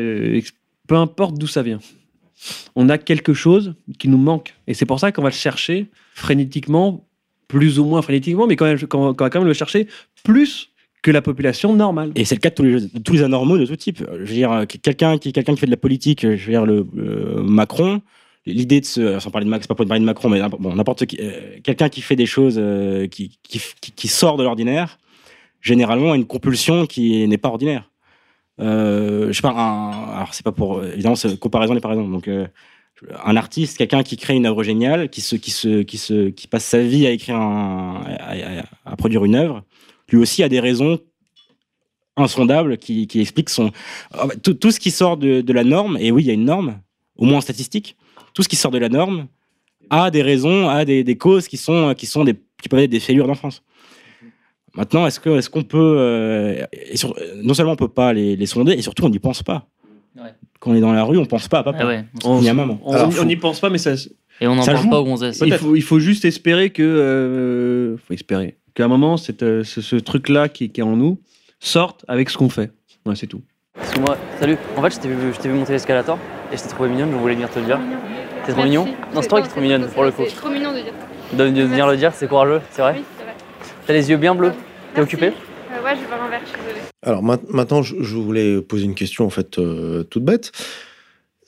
peu 0.88 0.96
importe 0.96 1.38
d'où 1.38 1.48
ça 1.48 1.64
vient. 1.64 1.80
On 2.78 2.88
a 2.88 2.98
quelque 2.98 3.34
chose 3.34 3.74
qui 3.98 4.08
nous 4.08 4.18
manque. 4.18 4.56
Et 4.68 4.74
c'est 4.74 4.86
pour 4.86 5.02
ça 5.02 5.12
qu'on 5.12 5.24
va 5.24 5.30
le 5.30 5.34
chercher 5.36 5.88
frénétiquement, 6.14 7.06
plus 7.50 7.80
ou 7.80 7.86
moins 7.86 8.04
frénétiquement, 8.04 8.46
mais 8.46 8.56
quand 8.56 8.66
même, 8.66 8.80
qu'on 8.88 9.12
va 9.12 9.30
quand 9.30 9.40
même 9.40 9.48
le 9.48 9.54
chercher 9.56 9.88
plus 10.24 10.72
que 11.02 11.12
la 11.12 11.22
population 11.22 11.74
normale. 11.74 12.12
Et 12.16 12.26
c'est 12.26 12.36
le 12.36 12.40
cas 12.40 12.50
de 12.50 13.00
tous 13.00 13.14
les, 13.14 13.24
anormaux 13.24 13.58
de 13.58 13.66
tout 13.66 13.76
type. 13.76 14.04
Je 14.12 14.18
veux 14.18 14.26
dire, 14.26 14.52
euh, 14.52 14.66
quelqu'un 14.66 15.18
qui, 15.18 15.32
quelqu'un 15.32 15.54
qui 15.54 15.60
fait 15.60 15.66
de 15.66 15.72
la 15.72 15.78
politique, 15.78 16.22
je 16.22 16.46
veux 16.46 16.52
dire, 16.52 16.66
le 16.66 16.86
euh, 16.98 17.42
Macron, 17.42 18.02
l'idée 18.46 18.82
de 18.82 18.86
se. 18.86 19.20
Sans 19.20 19.32
parler 19.32 19.46
de 19.46 19.50
Max, 19.50 19.68
pas 19.68 19.76
pour 19.76 19.86
parler 19.86 20.02
de 20.02 20.06
Macron, 20.06 20.30
mais 20.30 20.42
bon, 20.60 20.76
n'importe 20.76 21.06
qui. 21.06 21.18
euh, 21.22 21.60
quelqu'un 21.64 21.90
qui 21.90 22.02
fait 22.02 22.16
des 22.16 22.26
choses 22.26 22.58
euh, 22.58 23.08
qui, 23.08 23.40
qui, 23.44 24.08
sort 24.08 24.38
de 24.38 24.44
l'ordinaire, 24.44 24.98
généralement 25.62 26.12
a 26.12 26.16
une 26.16 26.26
compulsion 26.28 26.86
qui 26.86 27.28
n'est 27.28 27.38
pas 27.38 27.50
ordinaire. 27.50 27.90
Euh, 28.60 29.28
je 29.28 29.34
sais 29.34 29.42
pas, 29.42 29.52
alors 29.52 30.34
c'est 30.34 30.44
pas 30.44 30.52
pour. 30.52 30.84
Évidemment, 30.84 31.16
c'est 31.16 31.40
comparaison 31.40 31.74
n'est 31.74 31.82
pas 31.82 31.90
raison. 31.90 32.08
Donc. 32.08 32.28
euh, 32.28 32.48
un 33.24 33.38
artiste, 33.38 33.78
quelqu'un 33.78 34.04
qui 34.04 34.18
crée 34.18 34.36
une 34.36 34.46
œuvre 34.46 34.62
géniale, 34.62 35.10
qui 35.10 35.22
se, 35.22 35.38
qui 35.38 35.52
se, 35.52 35.84
qui 35.84 35.98
se, 35.98 36.30
qui 36.30 36.48
passe 36.48 36.66
sa 36.66 36.80
vie 36.80 37.08
à 37.08 37.12
écrire, 37.12 37.38
à 37.38 38.96
produire 38.98 39.24
une 39.24 39.36
œuvre, 39.36 39.64
lui 40.12 40.18
aussi 40.18 40.44
a 40.44 40.50
des 40.50 40.60
raisons 40.60 41.00
insondables 42.16 42.78
qui, 42.78 43.08
qui 43.08 43.22
expliquent 43.22 43.50
son 43.50 43.72
Ah 44.14 44.28
bah, 44.28 44.34
tout, 44.42 44.54
tout 44.54 44.72
ce 44.72 44.80
qui 44.80 44.92
sort 44.92 45.18
de, 45.18 45.42
de 45.42 45.54
la 45.54 45.64
norme. 45.64 45.98
Et 46.00 46.12
oui, 46.12 46.24
il 46.24 46.28
y 46.28 46.32
a 46.32 46.34
une 46.34 46.46
norme, 46.46 46.80
au 47.18 47.26
moins 47.26 47.38
en 47.38 47.42
statistique. 47.42 47.96
Tout 48.34 48.44
ce 48.44 48.50
qui 48.50 48.56
sort 48.56 48.72
de 48.72 48.78
la 48.78 48.90
norme 48.90 49.28
a 49.90 50.12
des 50.12 50.22
raisons, 50.22 50.68
a 50.70 50.86
des, 50.86 51.04
des 51.04 51.18
causes 51.18 51.48
qui 51.48 51.58
sont, 51.58 51.94
qui 51.98 52.06
sont 52.06 52.24
des, 52.24 52.36
qui 52.62 52.70
peuvent 52.70 52.80
être 52.82 52.90
des 52.92 53.00
fêlures 53.00 53.28
d'enfance. 53.28 53.64
Maintenant, 54.76 55.08
est-ce 55.08 55.20
que, 55.20 55.32
est-ce 55.38 55.50
qu'on 55.50 55.64
peut, 55.64 55.96
euh, 55.98 56.64
et 56.92 56.96
sur- 56.96 57.16
non 57.38 57.54
seulement 57.56 57.72
on 57.72 57.76
peut 57.76 57.88
pas 57.88 58.14
les, 58.14 58.36
les 58.36 58.46
sonder, 58.46 58.74
et 58.74 58.82
surtout 58.84 59.04
on 59.04 59.10
n'y 59.10 59.18
pense 59.18 59.42
pas. 59.42 59.68
Ouais. 60.16 60.30
Quand 60.60 60.72
on 60.72 60.76
est 60.76 60.80
dans 60.80 60.92
la 60.94 61.04
rue, 61.04 61.18
on 61.18 61.26
pense 61.26 61.48
pas 61.48 61.60
à 61.60 61.64
papa. 61.64 61.80
Ah 61.82 61.88
ouais. 61.88 62.06
On- 62.24 62.40
Il 62.40 62.46
y 62.46 62.50
a 62.50 62.52
un 62.52 62.54
moment. 62.54 62.80
On 62.84 63.26
n'y 63.26 63.36
pense 63.36 63.60
pas, 63.60 63.70
mais 63.72 63.80
ça, 63.80 63.94
Et 64.40 64.48
on 64.48 64.54
n'en 64.56 64.62
Ça 64.62 64.74
parle 64.74 64.84
joue. 64.84 64.90
pas 64.92 65.00
aux 65.00 65.06
gonzesses. 65.06 65.42
Il 65.44 65.54
faut, 65.54 65.76
il 65.76 65.82
faut 65.82 66.00
juste 66.00 66.24
espérer 66.24 66.70
que. 66.70 66.84
euh, 66.84 67.98
faut 67.98 68.14
espérer. 68.14 68.58
Qu'à 68.80 68.86
un 68.86 68.88
moment, 68.88 69.18
cette, 69.18 69.44
euh, 69.44 69.66
ce, 69.66 69.82
ce 69.82 69.98
truc-là 69.98 70.48
qui, 70.48 70.70
qui 70.70 70.80
est 70.80 70.84
en 70.86 70.96
nous 70.96 71.20
sorte 71.60 72.06
avec 72.08 72.30
ce 72.30 72.38
qu'on 72.38 72.48
fait. 72.48 72.72
Ouais, 73.06 73.14
c'est 73.18 73.28
tout. 73.28 73.42
Excuse-moi, 73.78 74.16
salut. 74.40 74.56
En 74.78 74.82
fait, 74.82 74.92
je 74.96 75.00
t'ai 75.02 75.10
vu, 75.10 75.34
je 75.34 75.38
t'ai 75.38 75.50
vu 75.50 75.56
monter 75.56 75.74
l'escalator 75.74 76.18
et 76.50 76.56
je 76.56 76.64
t'ai 76.64 76.70
trouvé 76.70 76.88
mignonne, 76.88 77.12
je 77.12 77.18
voulais 77.18 77.34
venir 77.34 77.50
te 77.50 77.60
le 77.60 77.66
dire. 77.66 77.78
T'es 78.46 78.54
trop 78.54 78.64
mignon 78.64 78.88
Non, 79.14 79.22
c'est 79.22 79.28
toi 79.28 79.42
qui 79.42 79.48
es 79.48 79.50
trop 79.50 79.60
mignonne 79.60 79.86
pour 79.90 80.06
le 80.06 80.12
coup. 80.14 80.24
C'est 80.26 80.34
trop 80.38 80.50
mignon 80.50 80.72
de 80.72 80.78
dire. 80.78 80.94
De, 81.34 81.50
de 81.50 81.62
venir 81.64 81.88
le 81.88 81.98
dire, 81.98 82.14
c'est 82.14 82.30
courageux, 82.30 82.62
c'est 82.72 82.82
vrai 82.82 82.94
Oui, 83.00 83.04
c'est 83.18 83.24
vrai. 83.26 83.34
T'as 83.86 83.92
les 83.96 84.10
yeux 84.12 84.16
bien 84.16 84.34
bleus. 84.34 84.54
T'es 84.94 85.02
occupé 85.02 85.26
Euh, 85.28 85.84
Ouais, 85.84 85.96
je 85.98 86.00
vais 86.00 86.08
voir 86.08 86.30
verre, 86.30 86.40
je 86.46 86.50
suis 86.52 86.58
désolée. 86.60 86.82
Alors 87.04 87.22
ma- 87.22 87.38
maintenant, 87.50 87.82
je, 87.82 87.96
je 88.02 88.16
voulais 88.16 88.62
poser 88.62 88.86
une 88.86 88.96
question 88.96 89.26
en 89.26 89.30
fait 89.30 89.60
euh, 89.60 90.04
toute 90.04 90.24
bête. 90.24 90.54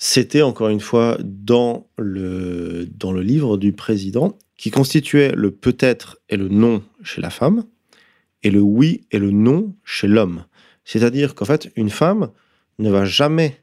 C'était 0.04 0.42
encore 0.42 0.70
une 0.70 0.80
fois 0.80 1.16
dans 1.24 1.88
le, 2.00 2.88
dans 2.92 3.12
le 3.12 3.22
livre 3.22 3.58
du 3.58 3.72
président 3.72 4.36
qui 4.58 4.72
constituait 4.72 5.32
le 5.34 5.52
peut-être 5.52 6.18
et 6.28 6.38
le 6.38 6.48
non 6.48 6.82
chez 7.04 7.22
la 7.22 7.30
femme 7.30 7.66
et 8.42 8.50
le 8.50 8.62
oui 8.62 9.06
et 9.12 9.20
le 9.20 9.30
non 9.30 9.76
chez 9.84 10.08
l'homme. 10.08 10.46
C'est-à-dire 10.86 11.36
qu'en 11.36 11.46
fait, 11.46 11.72
une 11.76 11.92
femme 11.92 12.32
ne 12.80 12.90
va 12.90 13.06
jamais 13.06 13.62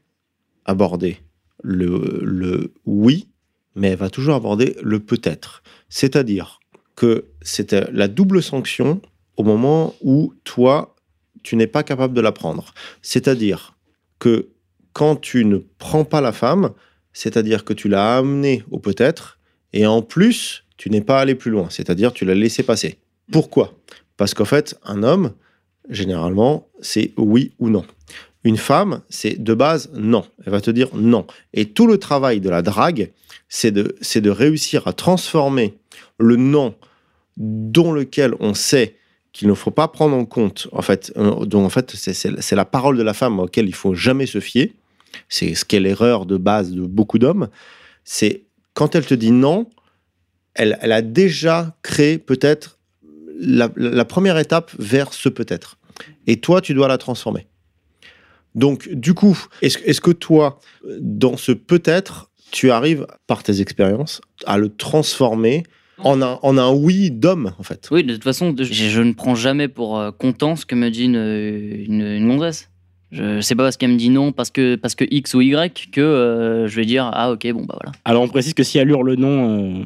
aborder 0.63 1.17
le, 1.61 2.21
le 2.23 2.73
oui, 2.85 3.27
mais 3.75 3.89
elle 3.89 3.97
va 3.97 4.09
toujours 4.09 4.35
aborder 4.35 4.77
le 4.81 5.01
peut-être. 5.01 5.61
C'est-à-dire 5.89 6.61
que 6.95 7.25
c'était 7.41 7.91
la 7.91 8.07
double 8.07 8.41
sanction 8.41 9.01
au 9.35 9.43
moment 9.43 9.93
où 10.01 10.33
toi, 10.45 10.95
tu 11.43 11.57
n'es 11.57 11.67
pas 11.67 11.83
capable 11.83 12.13
de 12.13 12.21
la 12.21 12.31
prendre. 12.31 12.73
C'est-à-dire 13.01 13.75
que 14.19 14.47
quand 14.99 15.15
tu 15.15 15.45
ne 15.45 15.59
prends 15.77 16.03
pas 16.03 16.19
la 16.19 16.33
femme, 16.33 16.71
c'est-à-dire 17.13 17.63
que 17.63 17.71
tu 17.71 17.87
l'as 17.87 18.17
amenée 18.17 18.63
au 18.69 18.79
peut-être, 18.79 19.39
et 19.71 19.85
en 19.87 20.01
plus, 20.01 20.65
tu 20.75 20.89
n'es 20.89 20.99
pas 20.99 21.21
allé 21.21 21.35
plus 21.35 21.51
loin, 21.51 21.67
c'est-à-dire 21.69 22.11
tu 22.11 22.25
l'as 22.25 22.35
laissé 22.35 22.63
passer. 22.63 22.99
Pourquoi? 23.31 23.79
Parce 24.17 24.33
qu'en 24.33 24.43
fait, 24.43 24.77
un 24.83 25.01
homme, 25.03 25.31
généralement, 25.89 26.67
c'est 26.81 27.13
oui 27.15 27.53
ou 27.59 27.69
non. 27.69 27.85
Une 28.43 28.57
femme, 28.57 28.99
c'est 29.07 29.41
de 29.41 29.53
base 29.53 29.89
non. 29.93 30.25
Elle 30.45 30.51
va 30.51 30.59
te 30.59 30.69
dire 30.71 30.89
non. 30.93 31.25
Et 31.53 31.69
tout 31.69 31.87
le 31.87 31.97
travail 31.97 32.41
de 32.41 32.49
la 32.49 32.61
drague, 32.61 33.13
c'est 33.47 33.71
de, 33.71 33.95
c'est 34.01 34.19
de 34.19 34.29
réussir 34.29 34.85
à 34.85 34.91
transformer 34.91 35.75
le 36.19 36.35
non 36.35 36.75
dont 37.37 37.93
lequel 37.93 38.33
on 38.41 38.53
sait 38.53 38.97
qu'il 39.31 39.47
ne 39.47 39.53
faut 39.53 39.71
pas 39.71 39.87
prendre 39.87 40.17
en 40.17 40.25
compte, 40.25 40.67
en 40.73 40.81
fait, 40.81 41.13
euh, 41.15 41.45
dont 41.45 41.63
en 41.63 41.69
fait 41.69 41.91
c'est, 41.95 42.13
c'est- 42.13 42.41
c'est 42.41 42.55
la 42.57 42.65
parole 42.65 42.97
de 42.97 43.03
la 43.03 43.13
femme 43.13 43.39
auquel 43.39 43.69
il 43.69 43.75
faut 43.75 43.93
jamais 43.95 44.25
se 44.25 44.41
fier. 44.41 44.73
C'est 45.27 45.55
ce 45.55 45.65
qu'est 45.65 45.79
l'erreur 45.79 46.25
de 46.25 46.37
base 46.37 46.71
de 46.71 46.81
beaucoup 46.81 47.19
d'hommes. 47.19 47.49
C'est 48.03 48.43
quand 48.73 48.95
elle 48.95 49.05
te 49.05 49.13
dit 49.13 49.31
non, 49.31 49.67
elle, 50.55 50.91
a 50.91 51.01
déjà 51.01 51.75
créé 51.83 52.17
peut-être 52.17 52.79
la, 53.39 53.69
première 54.05 54.37
étape 54.37 54.71
vers 54.77 55.13
ce 55.13 55.29
peut-être. 55.29 55.77
Et 56.27 56.37
toi, 56.37 56.61
tu 56.61 56.73
dois 56.73 56.87
la 56.87 56.97
transformer. 56.97 57.47
Donc, 58.55 58.89
du 58.89 59.13
coup, 59.13 59.37
est-ce 59.61 60.01
que 60.01 60.11
toi, 60.11 60.59
dans 60.99 61.37
ce 61.37 61.51
peut-être, 61.51 62.29
tu 62.51 62.71
arrives, 62.71 63.05
par 63.27 63.43
tes 63.43 63.61
expériences, 63.61 64.21
à 64.45 64.57
le 64.57 64.69
transformer 64.69 65.63
en 65.99 66.21
un, 66.21 66.39
en 66.41 66.57
un 66.57 66.73
oui 66.73 67.11
d'homme, 67.11 67.53
en 67.59 67.63
fait? 67.63 67.87
Oui, 67.91 68.03
de 68.03 68.13
toute 68.13 68.23
façon, 68.23 68.55
je, 68.57 69.01
ne 69.01 69.13
prends 69.13 69.35
jamais 69.35 69.67
pour 69.67 69.99
euh, 69.99 70.11
content 70.11 70.55
ce 70.55 70.65
que 70.65 70.75
me 70.75 70.89
dit 70.89 71.05
une, 71.05 71.15
une, 71.15 72.01
une. 72.01 72.41
Je 73.11 73.41
sais 73.41 73.55
pas 73.55 73.63
parce 73.63 73.75
qu'elle 73.77 73.91
me 73.91 73.97
dit 73.97 74.09
non, 74.09 74.31
parce 74.31 74.51
que, 74.51 74.75
parce 74.75 74.93
que 74.95 75.03
X 75.09 75.33
ou 75.33 75.41
Y, 75.41 75.89
que 75.91 75.99
euh, 76.01 76.67
je 76.67 76.75
vais 76.75 76.85
dire 76.85 77.09
ah 77.13 77.31
ok, 77.31 77.47
bon 77.53 77.63
bah 77.65 77.75
voilà. 77.81 77.91
Alors 78.05 78.21
on 78.23 78.27
précise 78.27 78.53
que 78.53 78.63
si 78.63 78.77
elle 78.77 78.89
hurle 78.89 79.13
non, 79.15 79.79
euh, 79.79 79.83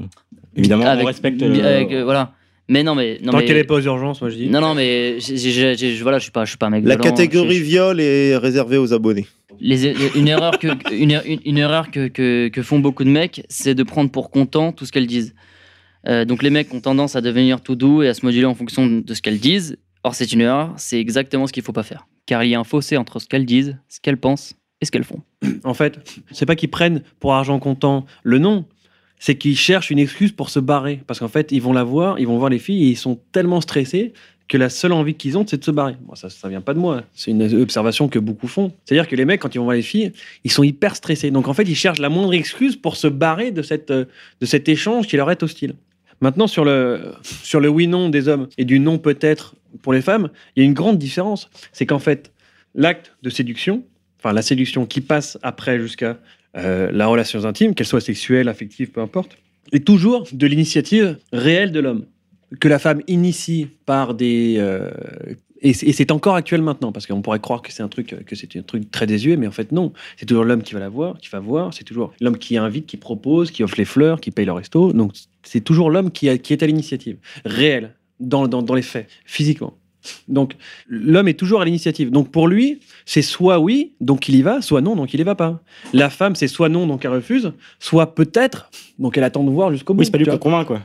évidemment, 0.58 0.86
Avec- 0.86 1.04
on 1.04 1.08
respecte. 1.08 1.42
euh, 1.42 1.76
avec, 1.76 1.92
euh, 1.94 2.04
voilà. 2.04 2.34
Mais 2.70 2.82
non, 2.84 2.96
mais. 2.96 3.20
Non, 3.24 3.32
Tant 3.34 3.38
mais, 3.40 3.46
qu'elle 3.46 3.58
n'est 3.58 3.64
pas 3.66 3.76
aux 3.76 3.82
urgences, 3.82 4.22
moi 4.22 4.30
je 4.30 4.36
dis. 4.38 4.50
Non, 4.50 4.62
non, 4.62 4.74
mais 4.74 5.18
voilà, 6.02 6.18
je 6.18 6.24
suis 6.24 6.32
pas, 6.32 6.46
je 6.46 6.50
suis 6.50 6.58
pas 6.58 6.68
un 6.68 6.70
mec 6.70 6.84
La 6.86 6.96
violent, 6.96 7.04
catégorie 7.04 7.60
viol 7.62 8.00
est 8.00 8.38
réservée 8.38 8.78
aux 8.78 8.94
abonnés. 8.94 9.28
les- 9.60 9.94
une 10.16 10.28
erreur 10.28 10.60
que 10.60 10.68
une, 10.94 11.12
er- 11.12 11.22
une- 11.26 11.40
une 11.46 11.58
erreur 11.58 11.92
que, 11.92 12.08
que, 12.08 12.48
que 12.50 12.62
font 12.62 12.80
beaucoup 12.80 13.04
de 13.04 13.10
mecs, 13.10 13.44
c'est 13.50 13.76
de 13.76 13.84
prendre 13.84 14.10
pour 14.12 14.32
content 14.32 14.72
tout 14.72 14.86
ce 14.86 14.92
qu'elles 14.92 15.08
disent. 15.08 15.34
Euh, 16.08 16.26
donc 16.26 16.42
les 16.44 16.50
mecs 16.50 16.74
ont 16.74 16.82
tendance 16.82 17.16
à 17.16 17.22
devenir 17.22 17.62
tout 17.62 17.76
doux 17.76 18.02
et 18.04 18.10
à 18.10 18.14
se 18.14 18.26
moduler 18.26 18.46
en 18.46 18.56
fonction 18.56 18.86
de 18.88 19.14
ce 19.14 19.22
qu'elles 19.22 19.40
disent. 19.40 19.78
Or 20.04 20.16
c'est 20.16 20.32
une 20.32 20.42
erreur, 20.42 20.74
c'est 20.78 21.00
exactement 21.00 21.48
ce 21.48 21.54
qu'il 21.54 21.64
faut 21.64 21.72
pas 21.72 21.84
faire, 21.84 22.08
car 22.26 22.44
il 22.44 22.50
y 22.50 22.56
a 22.56 22.60
un 22.60 22.66
fossé 22.66 22.98
entre 22.98 23.20
ce 23.20 23.28
qu'elles 23.28 23.46
disent, 23.46 23.78
ce 23.88 24.00
qu'elles 24.02 24.20
pensent 24.20 24.56
et 24.82 24.86
ce 24.86 24.92
qu'elles 24.92 25.04
font. 25.04 25.22
En 25.64 25.74
fait, 25.74 26.00
c'est 26.32 26.46
pas 26.46 26.56
qu'ils 26.56 26.70
prennent 26.70 27.04
pour 27.20 27.34
argent 27.34 27.58
comptant 27.60 28.06
le 28.24 28.38
nom, 28.38 28.66
c'est 29.20 29.36
qu'ils 29.36 29.58
cherchent 29.58 29.90
une 29.90 30.00
excuse 30.00 30.34
pour 30.34 30.50
se 30.50 30.60
barrer. 30.60 31.00
Parce 31.08 31.20
qu'en 31.20 31.30
fait, 31.30 31.54
ils 31.54 31.62
vont 31.62 31.72
la 31.72 31.86
voir, 31.86 32.20
ils 32.20 32.28
vont 32.28 32.38
voir 32.38 32.50
les 32.50 32.60
filles 32.60 32.84
et 32.84 32.90
ils 32.90 32.98
sont 32.98 33.22
tellement 33.32 33.62
stressés 33.62 34.12
que 34.50 34.58
la 34.58 34.70
seule 34.70 34.92
envie 34.92 35.14
qu'ils 35.16 35.38
ont, 35.38 35.46
c'est 35.48 35.58
de 35.58 35.64
se 35.64 35.72
barrer. 35.72 35.96
Bon, 36.02 36.16
ça, 36.16 36.30
ça 36.30 36.50
vient 36.50 36.60
pas 36.60 36.74
de 36.74 36.80
moi. 36.80 37.04
C'est 37.14 37.32
une 37.32 37.62
observation 37.62 38.10
que 38.10 38.20
beaucoup 38.20 38.50
font. 38.50 38.74
C'est-à-dire 38.84 39.08
que 39.08 39.16
les 39.16 39.24
mecs, 39.24 39.42
quand 39.42 39.56
ils 39.56 39.60
vont 39.60 39.64
voir 39.64 39.78
les 39.78 39.82
filles, 39.82 40.12
ils 40.44 40.52
sont 40.52 40.64
hyper 40.64 40.98
stressés. 40.98 41.32
Donc 41.32 41.48
en 41.48 41.54
fait, 41.54 41.64
ils 41.64 41.76
cherchent 41.76 42.00
la 42.00 42.10
moindre 42.10 42.34
excuse 42.34 42.76
pour 42.76 42.98
se 42.98 43.08
barrer 43.08 43.52
de, 43.52 43.62
cette, 43.62 43.92
euh, 43.92 44.06
de 44.42 44.46
cet 44.46 44.68
échange 44.68 45.08
qui 45.08 45.16
leur 45.16 45.32
est 45.32 45.42
hostile. 45.42 45.76
Maintenant, 46.20 46.48
sur 46.48 46.66
le, 46.66 47.14
sur 47.44 47.62
le 47.62 47.70
oui-non 47.70 48.10
des 48.10 48.28
hommes 48.28 48.48
et 48.58 48.66
du 48.66 48.80
non 48.80 48.98
peut-être 48.98 49.56
pour 49.82 49.94
les 49.94 50.02
femmes, 50.02 50.30
il 50.56 50.64
y 50.64 50.64
a 50.64 50.66
une 50.66 50.74
grande 50.74 50.98
différence. 50.98 51.50
C'est 51.72 51.86
qu'en 51.86 52.00
fait, 52.00 52.32
l'acte 52.76 53.16
de 53.24 53.30
séduction, 53.30 53.84
enfin 54.20 54.34
la 54.34 54.42
séduction 54.42 54.86
qui 54.86 55.02
passe 55.02 55.38
après 55.42 55.80
jusqu'à 55.80 56.18
euh, 56.58 56.92
la 56.92 57.08
relation 57.08 57.46
intime, 57.46 57.74
qu'elle 57.74 57.88
soit 57.88 58.02
sexuelle, 58.02 58.48
affective, 58.48 58.92
peu 58.92 59.02
importe, 59.02 59.38
est 59.72 59.86
toujours 59.86 60.28
de 60.32 60.48
l'initiative 60.48 61.18
réelle 61.32 61.72
de 61.72 61.80
l'homme. 61.80 62.06
Que 62.60 62.68
la 62.68 62.78
femme 62.78 63.02
initie 63.08 63.68
par 63.86 64.14
des. 64.14 64.56
euh, 64.60 64.92
et 65.66 65.74
c'est 65.74 66.12
encore 66.12 66.36
actuel 66.36 66.62
maintenant, 66.62 66.92
parce 66.92 67.08
qu'on 67.08 67.22
pourrait 67.22 67.40
croire 67.40 67.62
que 67.62 67.72
c'est 67.72 67.84
un 67.84 67.88
truc, 67.88 68.14
que 68.26 68.36
c'est 68.36 68.54
un 68.58 68.64
truc 68.64 68.92
très 68.92 69.08
désuet, 69.08 69.38
mais 69.38 69.48
en 69.48 69.52
fait 69.52 69.72
non. 69.72 69.94
C'est 70.18 70.26
toujours 70.26 70.44
l'homme 70.44 70.62
qui 70.62 70.74
va 70.74 70.82
la 70.82 70.90
voir, 70.90 71.18
qui 71.20 71.30
va 71.30 71.40
voir. 71.40 71.74
C'est 71.74 71.86
toujours 71.86 72.14
l'homme 72.20 72.38
qui 72.38 72.58
invite, 72.58 72.86
qui 72.86 72.98
propose, 72.98 73.50
qui 73.50 73.64
offre 73.64 73.76
les 73.78 73.86
fleurs, 73.86 74.20
qui 74.20 74.30
paye 74.30 74.46
le 74.46 74.52
resto. 74.52 74.92
Donc 74.92 75.14
c'est 75.42 75.62
toujours 75.62 75.90
l'homme 75.90 76.12
qui, 76.12 76.38
qui 76.40 76.52
est 76.52 76.64
à 76.64 76.68
l'initiative, 76.68 77.16
réelle, 77.46 77.96
dans, 78.28 78.48
dans, 78.48 78.62
dans 78.62 78.74
les 78.76 78.82
faits, 78.82 79.08
physiquement. 79.26 79.74
Donc 80.28 80.56
l'homme 80.88 81.30
est 81.30 81.34
toujours 81.34 81.62
à 81.62 81.66
l'initiative. 81.66 82.12
Donc 82.12 82.30
pour 82.30 82.50
lui, 82.50 82.80
c'est 83.06 83.22
soit 83.22 83.60
oui, 83.60 83.94
donc 84.02 84.28
il 84.28 84.36
y 84.36 84.42
va, 84.42 84.62
soit 84.62 84.82
non, 84.82 84.98
donc 84.98 85.14
il 85.14 85.20
y 85.22 85.24
va 85.24 85.36
pas. 85.36 85.62
La 85.94 86.10
femme, 86.10 86.36
c'est 86.36 86.50
soit 86.50 86.68
non, 86.68 86.88
donc 86.88 87.06
elle 87.06 87.12
refuse, 87.12 87.54
soit 87.80 88.14
peut-être, 88.14 88.70
donc 89.00 89.18
elle 89.18 89.24
attend 89.24 89.46
de 89.46 89.50
voir 89.50 89.72
jusqu'au 89.72 89.94
bout. 89.94 90.00
Oui, 90.02 90.06
c'est 90.06 90.12
pas 90.12 90.18
lui 90.18 90.26
tu 90.26 90.32
pour 90.32 90.40
convaincre, 90.42 90.68
quoi. 90.68 90.82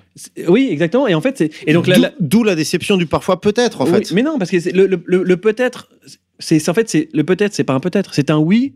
Oui, 0.46 0.68
exactement. 0.70 1.08
Et 1.08 1.14
en 1.16 1.20
fait, 1.20 1.36
c'est 1.36 1.50
et 1.66 1.72
donc 1.72 1.86
D'où- 1.88 2.02
D'où 2.20 2.44
la 2.44 2.54
déception 2.54 2.96
du 2.96 3.06
parfois 3.06 3.40
peut-être, 3.40 3.80
en 3.80 3.86
oui, 3.86 3.90
fait. 3.90 4.12
mais 4.12 4.22
non, 4.22 4.38
parce 4.38 4.52
que 4.52 4.60
c'est 4.60 4.70
le, 4.70 4.86
le- 4.86 5.02
le- 5.04 5.24
le 5.24 5.36
peut-être, 5.36 5.88
c'est 6.38 6.68
en 6.68 6.74
fait 6.74 6.88
c'est 6.88 7.08
le 7.12 7.24
peut-être, 7.24 7.54
c'est 7.54 7.64
pas 7.64 7.74
un 7.74 7.80
peut-être, 7.80 8.14
c'est 8.14 8.30
un 8.30 8.38
oui 8.38 8.74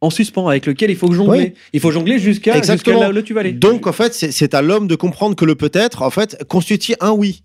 en 0.00 0.10
suspens 0.10 0.46
avec 0.46 0.66
lequel 0.66 0.90
il 0.92 0.96
faut 0.96 1.10
jongler. 1.12 1.38
Oui. 1.40 1.52
Il 1.72 1.80
faut 1.80 1.90
jongler 1.90 2.20
jusqu'à 2.20 2.56
Exactement. 2.56 3.00
là 3.00 3.10
où 3.10 3.22
tu 3.22 3.34
vas 3.34 3.40
aller. 3.40 3.52
Donc, 3.52 3.86
en 3.88 3.92
fait, 3.92 4.14
c'est 4.14 4.30
c'est 4.30 4.54
à 4.54 4.62
l'homme 4.62 4.86
de 4.86 4.94
comprendre 4.94 5.34
que 5.34 5.44
le 5.44 5.56
peut-être, 5.56 6.02
en 6.02 6.10
fait, 6.10 6.42
constitue 6.48 6.94
un 7.00 7.10
oui. 7.10 7.42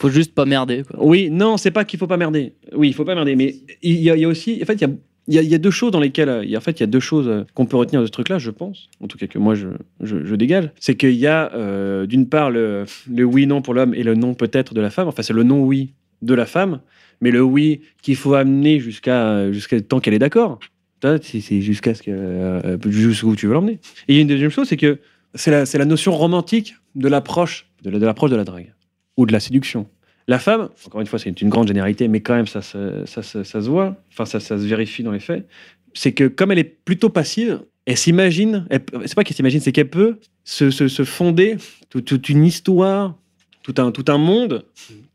Faut 0.00 0.08
juste 0.08 0.34
pas 0.34 0.46
merder. 0.46 0.82
Quoi. 0.88 1.04
Oui, 1.04 1.28
non, 1.30 1.58
c'est 1.58 1.70
pas 1.70 1.84
qu'il 1.84 1.98
faut 1.98 2.06
pas 2.06 2.16
merder. 2.16 2.54
Oui, 2.74 2.88
il 2.88 2.94
faut 2.94 3.04
pas 3.04 3.14
merder, 3.14 3.36
mais 3.36 3.56
il 3.82 4.00
y 4.00 4.10
a, 4.10 4.28
aussi, 4.28 4.58
en 4.62 4.64
fait, 4.64 4.80
il 5.28 5.34
y 5.34 5.54
a, 5.54 5.58
deux 5.58 5.70
choses 5.70 5.90
dans 5.90 6.00
lesquelles, 6.00 6.30
euh, 6.30 6.56
en 6.56 6.60
fait, 6.60 6.80
il 6.80 6.80
y 6.80 6.84
a 6.84 6.86
deux 6.86 7.00
choses 7.00 7.28
euh, 7.28 7.44
qu'on 7.52 7.66
peut 7.66 7.76
retenir 7.76 8.00
de 8.00 8.06
ce 8.06 8.10
truc-là, 8.10 8.38
je 8.38 8.50
pense, 8.50 8.88
en 9.02 9.08
tout 9.08 9.18
cas 9.18 9.26
que 9.26 9.38
moi 9.38 9.54
je, 9.54 9.68
je, 10.00 10.34
dégage, 10.36 10.70
c'est 10.80 10.96
qu'il 10.96 11.16
y 11.16 11.26
a 11.26 11.52
euh, 11.52 12.06
d'une 12.06 12.26
part 12.26 12.50
le, 12.50 12.86
oui/non 13.10 13.60
pour 13.60 13.74
l'homme 13.74 13.92
et 13.92 14.02
le 14.02 14.14
non 14.14 14.32
peut-être 14.32 14.72
de 14.72 14.80
la 14.80 14.88
femme. 14.88 15.06
Enfin, 15.06 15.22
c'est 15.22 15.34
le 15.34 15.42
non-oui 15.42 15.92
de 16.22 16.32
la 16.32 16.46
femme, 16.46 16.80
mais 17.20 17.30
le 17.30 17.42
oui 17.42 17.82
qu'il 18.00 18.16
faut 18.16 18.32
amener 18.32 18.80
jusqu'à 18.80 19.52
jusqu'à 19.52 19.82
tant 19.82 20.00
qu'elle 20.00 20.14
est 20.14 20.18
d'accord. 20.18 20.60
C'est 21.02 21.60
jusqu'à 21.60 21.94
ce 21.94 22.02
que 22.02 22.10
euh, 22.10 22.78
jusqu'où 22.86 23.36
tu 23.36 23.46
veux 23.46 23.52
l'emmener. 23.52 23.80
Et 24.08 24.12
il 24.12 24.14
y 24.14 24.18
a 24.18 24.22
une 24.22 24.28
deuxième 24.28 24.50
chose, 24.50 24.68
c'est 24.68 24.78
que 24.78 24.98
c'est 25.34 25.50
la, 25.50 25.84
notion 25.84 26.12
romantique 26.12 26.74
de 26.94 27.08
l'approche 27.08 27.68
de 27.82 27.90
la- 27.90 27.98
de 27.98 28.06
l'approche 28.06 28.30
de 28.30 28.36
la 28.36 28.44
drague 28.44 28.72
ou 29.20 29.26
de 29.26 29.32
la 29.32 29.40
séduction. 29.40 29.86
La 30.28 30.38
femme, 30.38 30.70
encore 30.86 31.00
une 31.00 31.06
fois, 31.06 31.18
c'est 31.18 31.40
une 31.40 31.48
grande 31.50 31.68
généralité, 31.68 32.08
mais 32.08 32.20
quand 32.20 32.34
même, 32.34 32.46
ça, 32.46 32.62
se- 32.62 33.58
voit, 33.58 33.96
enfin, 34.10 34.24
ça, 34.24 34.40
se 34.40 34.54
vérifie 34.54 35.02
dans 35.02 35.12
les 35.12 35.20
faits. 35.20 35.46
C'est 35.92 36.12
que 36.12 36.24
comme 36.24 36.52
elle 36.52 36.58
est 36.58 36.64
plutôt 36.84 37.10
passive, 37.10 37.60
elle 37.84 37.96
s'imagine, 37.98 38.66
c'est 38.70 39.14
pas 39.14 39.24
qu'elle 39.24 39.36
s'imagine, 39.36 39.60
c'est 39.60 39.72
qu'elle 39.72 39.90
peut 39.90 40.18
se, 40.44 40.70
fonder 41.04 41.56
toute, 41.90 42.28
une 42.28 42.44
histoire, 42.44 43.18
tout 43.62 43.74
un, 43.78 43.90
tout 43.90 44.04
un 44.08 44.18
monde 44.18 44.64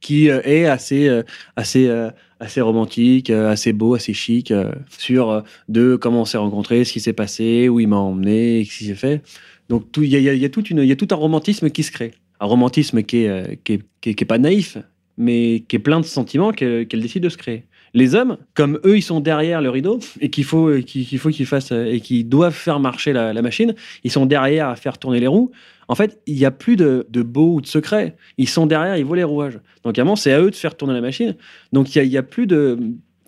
qui 0.02 0.30
euh, 0.30 0.42
est 0.44 0.66
assez, 0.66 1.08
euh, 1.08 1.24
assez, 1.56 1.88
euh, 1.88 2.12
assez 2.40 2.62
romantique, 2.62 3.30
assez 3.32 3.74
beau, 3.74 3.96
assez 3.96 4.14
chic, 4.14 4.54
sur 4.90 5.44
de 5.70 5.96
comment 5.96 6.22
on 6.22 6.26
s'est 6.26 6.38
rencontrés, 6.38 6.84
ce 6.84 6.94
qui 6.94 7.00
s'est 7.00 7.14
passé, 7.14 7.70
où 7.70 7.80
il 7.80 7.88
m'a 7.88 7.98
emmené, 7.98 8.66
ce 8.66 8.78
qui 8.78 8.86
s'est 8.86 8.96
fait. 8.96 9.22
Donc 9.70 9.86
il 9.98 10.14
y 10.14 10.18
y 10.18 10.38
y 10.38 10.46
a 10.46 10.96
tout 10.96 11.08
un 11.10 11.16
romantisme 11.16 11.70
qui 11.70 11.82
se 11.84 11.92
crée. 11.92 12.12
Un 12.40 12.46
romantisme 12.46 13.04
qui 13.04 13.24
est, 13.24 13.30
euh, 13.30 13.44
qui 13.64 13.74
est, 13.74 13.82
qui 14.02 14.10
est- 14.10 14.14
qui 14.16 14.24
est 14.24 14.28
pas 14.28 14.38
naïf, 14.38 14.78
mais 15.18 15.64
qui 15.68 15.76
est 15.76 15.80
plein 15.80 16.00
de 16.00 16.06
sentiments 16.06 16.52
qu'elle 16.52 16.88
décide 16.88 17.24
de 17.24 17.30
se 17.30 17.38
créer. 17.38 17.64
Les 17.94 18.14
hommes, 18.14 18.38
comme 18.54 18.78
eux, 18.84 18.98
ils 18.98 19.02
sont 19.02 19.22
derrière 19.22 19.62
le 19.62 19.70
rideau 19.70 20.00
et 20.20 20.30
qu'il 20.30 20.44
faut 20.44 20.68
euh, 20.68 20.82
qu'ils 20.82 21.46
fassent 21.46 21.72
euh, 21.72 21.86
et 21.86 22.02
qu'ils 22.02 22.28
doivent 22.28 22.54
faire 22.54 22.82
marcher 22.82 23.14
la, 23.14 23.42
machine, 23.42 23.74
ils 24.04 24.12
sont 24.12 24.26
derrière 24.26 24.68
à 24.68 24.76
faire 24.76 24.98
tourner 24.98 25.22
les 25.22 25.28
roues. 25.28 25.52
En 25.88 25.96
fait, 25.96 26.20
il 26.28 26.36
n'y 26.36 26.44
a 26.44 26.52
plus 26.52 26.76
de, 26.76 27.08
de 27.10 27.22
beau 27.22 27.54
ou 27.54 27.62
de 27.62 27.68
secret. 27.68 28.18
Ils 28.38 28.50
sont 28.50 28.66
derrière, 28.66 28.98
ils 28.98 29.06
voient 29.06 29.16
les 29.16 29.24
rouages. 29.24 29.60
Donc, 29.84 29.98
moment, 29.98 30.18
c'est 30.18 30.34
à 30.34 30.42
eux 30.42 30.52
de 30.52 30.56
faire 30.56 30.76
tourner 30.76 30.94
la 30.94 31.00
machine. 31.02 31.36
Donc, 31.72 31.96
il 31.96 32.10
n'y 32.10 32.18
a 32.18 32.24
plus 32.24 32.48
de. 32.48 32.78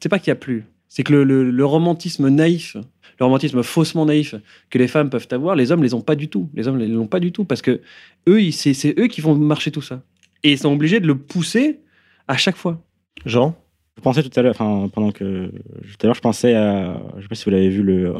C'est 0.03 0.09
pas 0.09 0.19
qu'il 0.19 0.31
n'y 0.31 0.37
a 0.37 0.39
plus. 0.39 0.65
C'est 0.89 1.03
que 1.03 1.13
le, 1.13 1.23
le- 1.23 1.49
le 1.51 1.65
romantisme 1.65 2.29
naïf, 2.29 2.77
le 3.19 3.25
romantisme 3.25 3.61
faussement 3.63 4.05
naïf 4.05 4.35
que 4.69 4.77
les 4.77 4.87
femmes 4.87 5.09
peuvent 5.09 5.27
avoir, 5.31 5.55
les 5.55 5.71
hommes 5.71 5.83
les 5.83 5.93
ont 5.93 6.01
pas 6.01 6.15
du 6.15 6.27
tout. 6.29 6.49
Les 6.53 6.67
hommes 6.67 6.77
les 6.77 6.87
l'ont 6.87 7.07
pas 7.07 7.19
du 7.19 7.31
tout 7.31 7.43
parce 7.45 7.61
que 7.61 7.81
eux, 8.27 8.51
c'est 8.51 8.73
c'est 8.73 8.97
eux 8.99 9.07
qui 9.07 9.21
font 9.21 9.35
marcher 9.35 9.71
tout 9.71 9.81
ça. 9.81 10.01
Et 10.43 10.51
ils 10.53 10.57
sont 10.57 10.71
obligés 10.73 10.99
de 10.99 11.07
le 11.07 11.17
pousser 11.17 11.79
à 12.27 12.37
chaque 12.37 12.55
fois. 12.55 12.81
Jean? 13.25 13.55
Je 13.97 14.01
pensais 14.03 14.21
tout 14.21 14.39
à 14.39 14.43
l'heure, 14.43 14.51
enfin, 14.51 14.89
pendant 14.93 15.11
que. 15.11 15.47
Tout 15.47 15.97
à 16.03 16.05
l'heure, 16.05 16.15
je 16.15 16.21
pensais 16.21 16.53
à. 16.53 17.01
Je 17.17 17.23
sais 17.23 17.27
pas 17.27 17.35
si 17.35 17.45
vous 17.45 17.49
l'avez 17.51 17.69
vu, 17.69 17.81
le, 17.81 18.13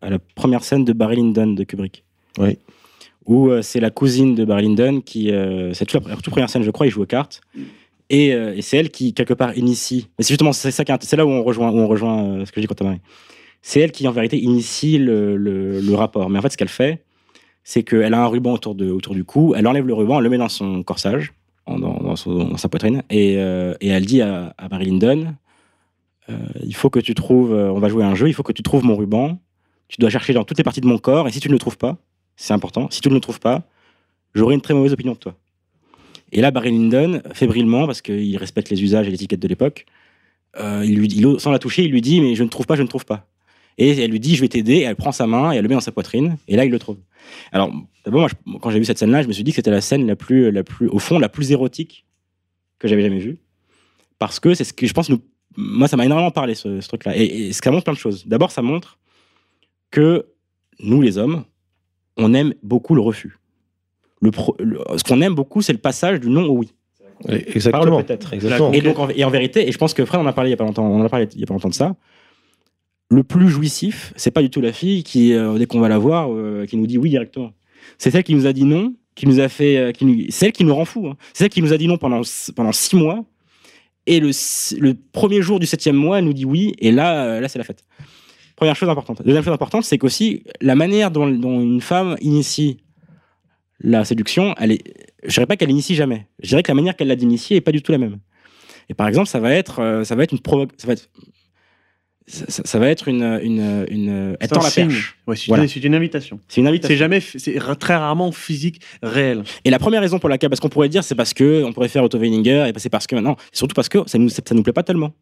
à 0.00 0.08
la 0.08 0.18
première 0.18 0.64
scène 0.64 0.86
de 0.86 0.94
Barry 0.94 1.16
Lyndon 1.16 1.48
de 1.52 1.64
Kubrick. 1.64 2.02
Oui. 2.38 2.56
Où 3.26 3.50
euh, 3.50 3.60
c'est 3.60 3.80
la 3.80 3.90
cousine 3.90 4.34
de 4.34 4.46
Barry 4.46 4.62
Lyndon 4.62 5.02
qui. 5.02 5.30
euh, 5.30 5.74
c'est 5.74 5.84
toute 5.84 6.02
la 6.08 6.16
toute 6.16 6.30
première 6.30 6.48
scène, 6.48 6.62
je 6.62 6.70
crois, 6.70 6.86
il 6.86 6.90
joue 6.90 7.02
aux 7.02 7.06
cartes. 7.06 7.42
Et, 8.10 8.32
euh, 8.32 8.54
et 8.56 8.62
c'est 8.62 8.76
elle 8.78 8.90
qui, 8.90 9.12
quelque 9.12 9.34
part, 9.34 9.56
initie. 9.56 10.08
Mais 10.18 10.24
c'est 10.24 10.32
justement 10.32 10.52
c'est 10.52 10.70
ça 10.70 10.84
c'est 11.00 11.16
là 11.16 11.26
où 11.26 11.30
on 11.30 11.42
rejoint, 11.42 11.70
où 11.70 11.78
on 11.78 11.86
rejoint 11.86 12.24
euh, 12.24 12.44
ce 12.46 12.52
que 12.52 12.60
j'ai 12.60 12.66
dit 12.66 12.74
quand 12.74 12.82
Marie. 12.82 13.00
C'est 13.60 13.80
elle 13.80 13.92
qui, 13.92 14.06
en 14.08 14.12
vérité, 14.12 14.38
initie 14.38 14.98
le, 14.98 15.36
le- 15.36 15.94
rapport. 15.94 16.30
Mais 16.30 16.38
en 16.38 16.42
fait, 16.42 16.50
ce 16.50 16.56
qu'elle 16.56 16.68
fait, 16.68 17.04
c'est 17.64 17.82
qu'elle 17.82 18.14
a 18.14 18.22
un 18.22 18.26
ruban 18.26 18.52
autour, 18.54 18.74
de, 18.74 18.90
autour 18.90 19.14
du 19.14 19.24
cou, 19.24 19.54
elle 19.56 19.66
enlève 19.66 19.86
le 19.86 19.94
ruban, 19.94 20.18
elle 20.18 20.24
le 20.24 20.30
met 20.30 20.38
dans 20.38 20.48
son 20.48 20.82
corsage, 20.82 21.32
dans, 21.66 21.78
dans 21.78 22.56
sa 22.56 22.68
poitrine, 22.68 23.02
et, 23.10 23.34
euh, 23.36 23.74
et 23.80 23.88
elle 23.88 24.06
dit 24.06 24.22
à, 24.22 24.54
à 24.56 24.68
Barry 24.68 24.86
Lyndon 24.86 25.34
il 26.62 26.74
faut 26.74 26.90
que 26.90 27.00
tu 27.00 27.14
trouves, 27.14 27.52
on 27.52 27.78
va 27.78 27.88
jouer 27.88 28.04
à 28.04 28.08
un 28.08 28.14
jeu, 28.14 28.28
il 28.28 28.34
faut 28.34 28.42
que 28.42 28.52
tu 28.52 28.62
trouves 28.62 28.84
mon 28.84 28.96
ruban, 28.96 29.38
tu 29.88 29.96
dois 29.98 30.10
chercher 30.10 30.34
dans 30.34 30.44
toutes 30.44 30.58
les 30.58 30.64
parties 30.64 30.80
de 30.82 30.86
mon 30.86 30.98
corps, 30.98 31.26
et 31.26 31.32
si 31.32 31.40
tu 31.40 31.48
ne 31.48 31.54
le 31.54 31.58
trouves 31.58 31.78
pas, 31.78 31.96
c'est 32.36 32.52
important, 32.52 32.88
si 32.90 33.00
tu 33.00 33.08
ne 33.08 33.14
le 33.14 33.20
trouves 33.20 33.40
pas, 33.40 33.62
j'aurai 34.34 34.54
une 34.54 34.60
très 34.60 34.74
mauvaise 34.74 34.92
opinion 34.92 35.14
de 35.14 35.18
toi. 35.18 35.34
Et 36.32 36.40
là, 36.40 36.50
Barry 36.50 36.70
Lyndon, 36.70 37.22
fébrilement, 37.32 37.86
parce 37.86 38.02
qu'il 38.02 38.36
respecte 38.36 38.70
les 38.70 38.82
usages 38.82 39.08
et 39.08 39.10
l'étiquette 39.10 39.40
de 39.40 39.48
l'époque, 39.48 39.86
euh, 40.58 40.82
il 40.84 40.98
lui, 40.98 41.38
sans 41.38 41.50
la 41.50 41.58
toucher, 41.58 41.84
il 41.84 41.90
lui 41.90 42.00
dit 42.00 42.20
Mais 42.20 42.34
je 42.34 42.42
ne 42.42 42.48
trouve 42.48 42.66
pas, 42.66 42.76
je 42.76 42.82
ne 42.82 42.88
trouve 42.88 43.04
pas. 43.04 43.26
Et 43.76 43.90
elle 44.02 44.10
lui 44.10 44.20
dit 44.20 44.34
Je 44.34 44.40
vais 44.40 44.48
t'aider, 44.48 44.74
et 44.74 44.82
elle 44.82 44.96
prend 44.96 45.12
sa 45.12 45.26
main 45.26 45.52
et 45.52 45.56
elle 45.56 45.62
le 45.62 45.68
met 45.68 45.74
dans 45.74 45.80
sa 45.80 45.92
poitrine, 45.92 46.36
et 46.48 46.56
là, 46.56 46.64
il 46.64 46.70
le 46.70 46.78
trouve. 46.78 46.98
Alors, 47.52 47.72
d'abord, 48.04 48.28
moi, 48.44 48.58
quand 48.60 48.70
j'ai 48.70 48.78
vu 48.78 48.84
cette 48.84 48.98
scène-là, 48.98 49.22
je 49.22 49.28
me 49.28 49.32
suis 49.32 49.44
dit 49.44 49.52
que 49.52 49.56
c'était 49.56 49.70
la 49.70 49.80
scène 49.80 50.06
la 50.06 50.16
plus, 50.16 50.50
la 50.50 50.64
plus, 50.64 50.88
au 50.88 50.98
fond, 50.98 51.18
la 51.18 51.28
plus 51.28 51.52
érotique 51.52 52.04
que 52.78 52.88
j'avais 52.88 53.02
jamais 53.02 53.18
vue. 53.18 53.38
Parce 54.18 54.40
que 54.40 54.54
c'est 54.54 54.64
ce 54.64 54.72
que 54.72 54.86
je 54.86 54.92
pense, 54.92 55.08
nous, 55.08 55.20
moi, 55.56 55.88
ça 55.88 55.96
m'a 55.96 56.04
énormément 56.04 56.30
parlé, 56.30 56.54
ce, 56.54 56.80
ce 56.80 56.88
truc-là. 56.88 57.16
Et, 57.16 57.48
et 57.48 57.52
ça 57.52 57.70
montre 57.70 57.84
plein 57.84 57.92
de 57.92 57.98
choses. 57.98 58.26
D'abord, 58.26 58.50
ça 58.50 58.62
montre 58.62 58.98
que 59.90 60.26
nous, 60.80 61.00
les 61.02 61.18
hommes, 61.18 61.44
on 62.16 62.34
aime 62.34 62.54
beaucoup 62.62 62.94
le 62.94 63.00
refus. 63.00 63.38
Le 64.20 64.30
pro- 64.30 64.56
le- 64.58 64.80
ce 64.96 65.04
qu'on 65.04 65.20
aime 65.20 65.34
beaucoup, 65.34 65.62
c'est 65.62 65.72
le 65.72 65.78
passage 65.78 66.20
du 66.20 66.28
non 66.28 66.44
au 66.46 66.58
oui. 66.58 66.72
Exactement. 67.28 67.84
Parle 67.84 68.04
peut-être. 68.04 68.32
Exactement. 68.32 68.72
Et 68.72 68.80
donc, 68.80 68.98
en, 68.98 69.08
et 69.08 69.24
en 69.24 69.30
vérité, 69.30 69.68
et 69.68 69.72
je 69.72 69.78
pense 69.78 69.92
que 69.94 70.04
Fred 70.04 70.20
en 70.20 70.26
a 70.26 70.32
parlé 70.32 70.50
il 70.50 70.52
y 70.52 70.54
a 70.54 70.56
pas 70.56 70.64
longtemps, 70.64 70.86
on 70.86 71.00
en 71.00 71.04
a 71.04 71.08
parlé 71.08 71.26
il 71.34 71.40
y 71.40 71.42
a 71.42 71.46
pas 71.46 71.54
longtemps 71.54 71.68
de 71.68 71.74
ça. 71.74 71.96
Le 73.10 73.22
plus 73.24 73.48
jouissif, 73.48 74.12
c'est 74.16 74.30
pas 74.30 74.42
du 74.42 74.50
tout 74.50 74.60
la 74.60 74.72
fille 74.72 75.02
qui, 75.02 75.32
euh, 75.32 75.56
dès 75.58 75.66
qu'on 75.66 75.80
va 75.80 75.88
la 75.88 75.98
voir, 75.98 76.28
euh, 76.30 76.66
qui 76.66 76.76
nous 76.76 76.86
dit 76.86 76.98
oui 76.98 77.10
directement. 77.10 77.52
C'est 77.96 78.10
celle 78.10 78.22
qui 78.22 78.34
nous 78.34 78.46
a 78.46 78.52
dit 78.52 78.64
non, 78.64 78.94
qui 79.14 79.26
nous 79.26 79.40
a 79.40 79.48
fait, 79.48 79.78
euh, 79.78 79.92
qui 79.92 80.04
nous, 80.04 80.24
c'est 80.26 80.32
celle 80.32 80.52
qui 80.52 80.62
nous 80.64 80.74
rend 80.74 80.84
fou. 80.84 81.08
hein. 81.08 81.16
C'est 81.32 81.44
celle 81.44 81.48
qui 81.48 81.62
nous 81.62 81.72
a 81.72 81.78
dit 81.78 81.88
non 81.88 81.96
pendant 81.96 82.20
pendant 82.54 82.72
six 82.72 82.94
mois, 82.96 83.24
et 84.06 84.20
le, 84.20 84.30
premier 85.12 85.42
jour 85.42 85.58
du 85.58 85.66
septième 85.66 85.96
mois, 85.96 86.18
elle 86.18 86.24
nous 86.24 86.32
dit 86.34 86.44
oui, 86.44 86.74
et 86.78 86.92
là, 86.92 87.24
euh, 87.24 87.40
là, 87.40 87.48
c'est 87.48 87.58
la 87.58 87.64
fête. 87.64 87.84
Première 88.56 88.76
chose 88.76 88.88
importante. 88.88 89.22
Deuxième 89.24 89.44
chose 89.44 89.52
importante, 89.54 89.84
c'est 89.84 89.98
qu'aussi 89.98 90.42
la 90.60 90.74
manière 90.74 91.10
dont, 91.10 91.28
dont 91.28 91.60
une 91.60 91.80
femme 91.80 92.16
initie 92.20 92.78
la 93.80 94.04
séduction, 94.04 94.54
elle 94.58 94.72
est, 94.72 94.82
je 95.24 95.32
dirais 95.34 95.46
pas 95.46 95.56
qu'elle 95.56 95.70
initie 95.70 95.94
jamais. 95.94 96.26
Je 96.42 96.48
dirais 96.48 96.62
que 96.62 96.70
la 96.70 96.74
manière 96.74 96.96
qu'elle 96.96 97.08
l'a 97.08 97.16
d'initier 97.16 97.56
est 97.56 97.60
pas 97.60 97.72
du 97.72 97.82
tout 97.82 97.92
la 97.92 97.98
même. 97.98 98.18
Et 98.88 98.94
par 98.94 99.06
exemple, 99.08 99.28
ça 99.28 99.38
va 99.40 99.52
être, 99.52 99.80
euh, 99.80 100.04
ça 100.04 100.14
va 100.16 100.24
être 100.24 100.32
une 100.32 100.38
provo- 100.40 100.68
ça 100.78 100.86
va 100.86 100.94
être, 100.94 101.10
ça, 102.26 102.44
ça- 102.48 102.62
ça 102.64 102.78
va 102.78 102.88
être 102.88 103.08
une, 103.08 103.22
une, 103.42 103.86
une, 103.90 104.08
elle 104.08 104.36
C'est 104.42 104.48
tend 104.48 104.60
un 104.60 104.64
la 104.64 104.70
perche. 104.70 105.16
Ouais, 105.26 105.36
c'est 105.36 105.46
Voilà. 105.48 105.64
une- 105.64 105.94
invitation. 105.94 106.40
C'est 106.48 106.60
une 106.60 106.66
invitation. 106.66 106.92
C'est 106.94 106.98
jamais, 106.98 107.20
c'est 107.20 107.58
très 107.78 107.96
rarement 107.96 108.32
physique, 108.32 108.80
réel. 109.02 109.44
Et 109.64 109.70
la 109.70 109.78
première 109.78 110.00
raison 110.00 110.18
pour 110.18 110.28
laquelle, 110.28 110.50
parce 110.50 110.60
qu'on 110.60 110.68
pourrait 110.68 110.88
dire, 110.90 111.04
c'est 111.04 111.14
parce 111.14 111.32
que 111.32 111.62
on 111.64 111.72
pourrait 111.72 111.88
faire 111.88 112.04
Otto 112.04 112.18
Weininger 112.18 112.68
et 112.74 112.78
c'est 112.78 112.90
parce 112.90 113.06
que 113.06 113.14
maintenant, 113.14 113.36
c'est 113.52 113.58
surtout 113.58 113.74
parce 113.74 113.88
que 113.88 114.00
ça 114.06 114.18
nous, 114.18 114.28
ça 114.28 114.42
nous 114.52 114.62
plaît 114.62 114.72
pas 114.74 114.82
tellement. 114.82 115.12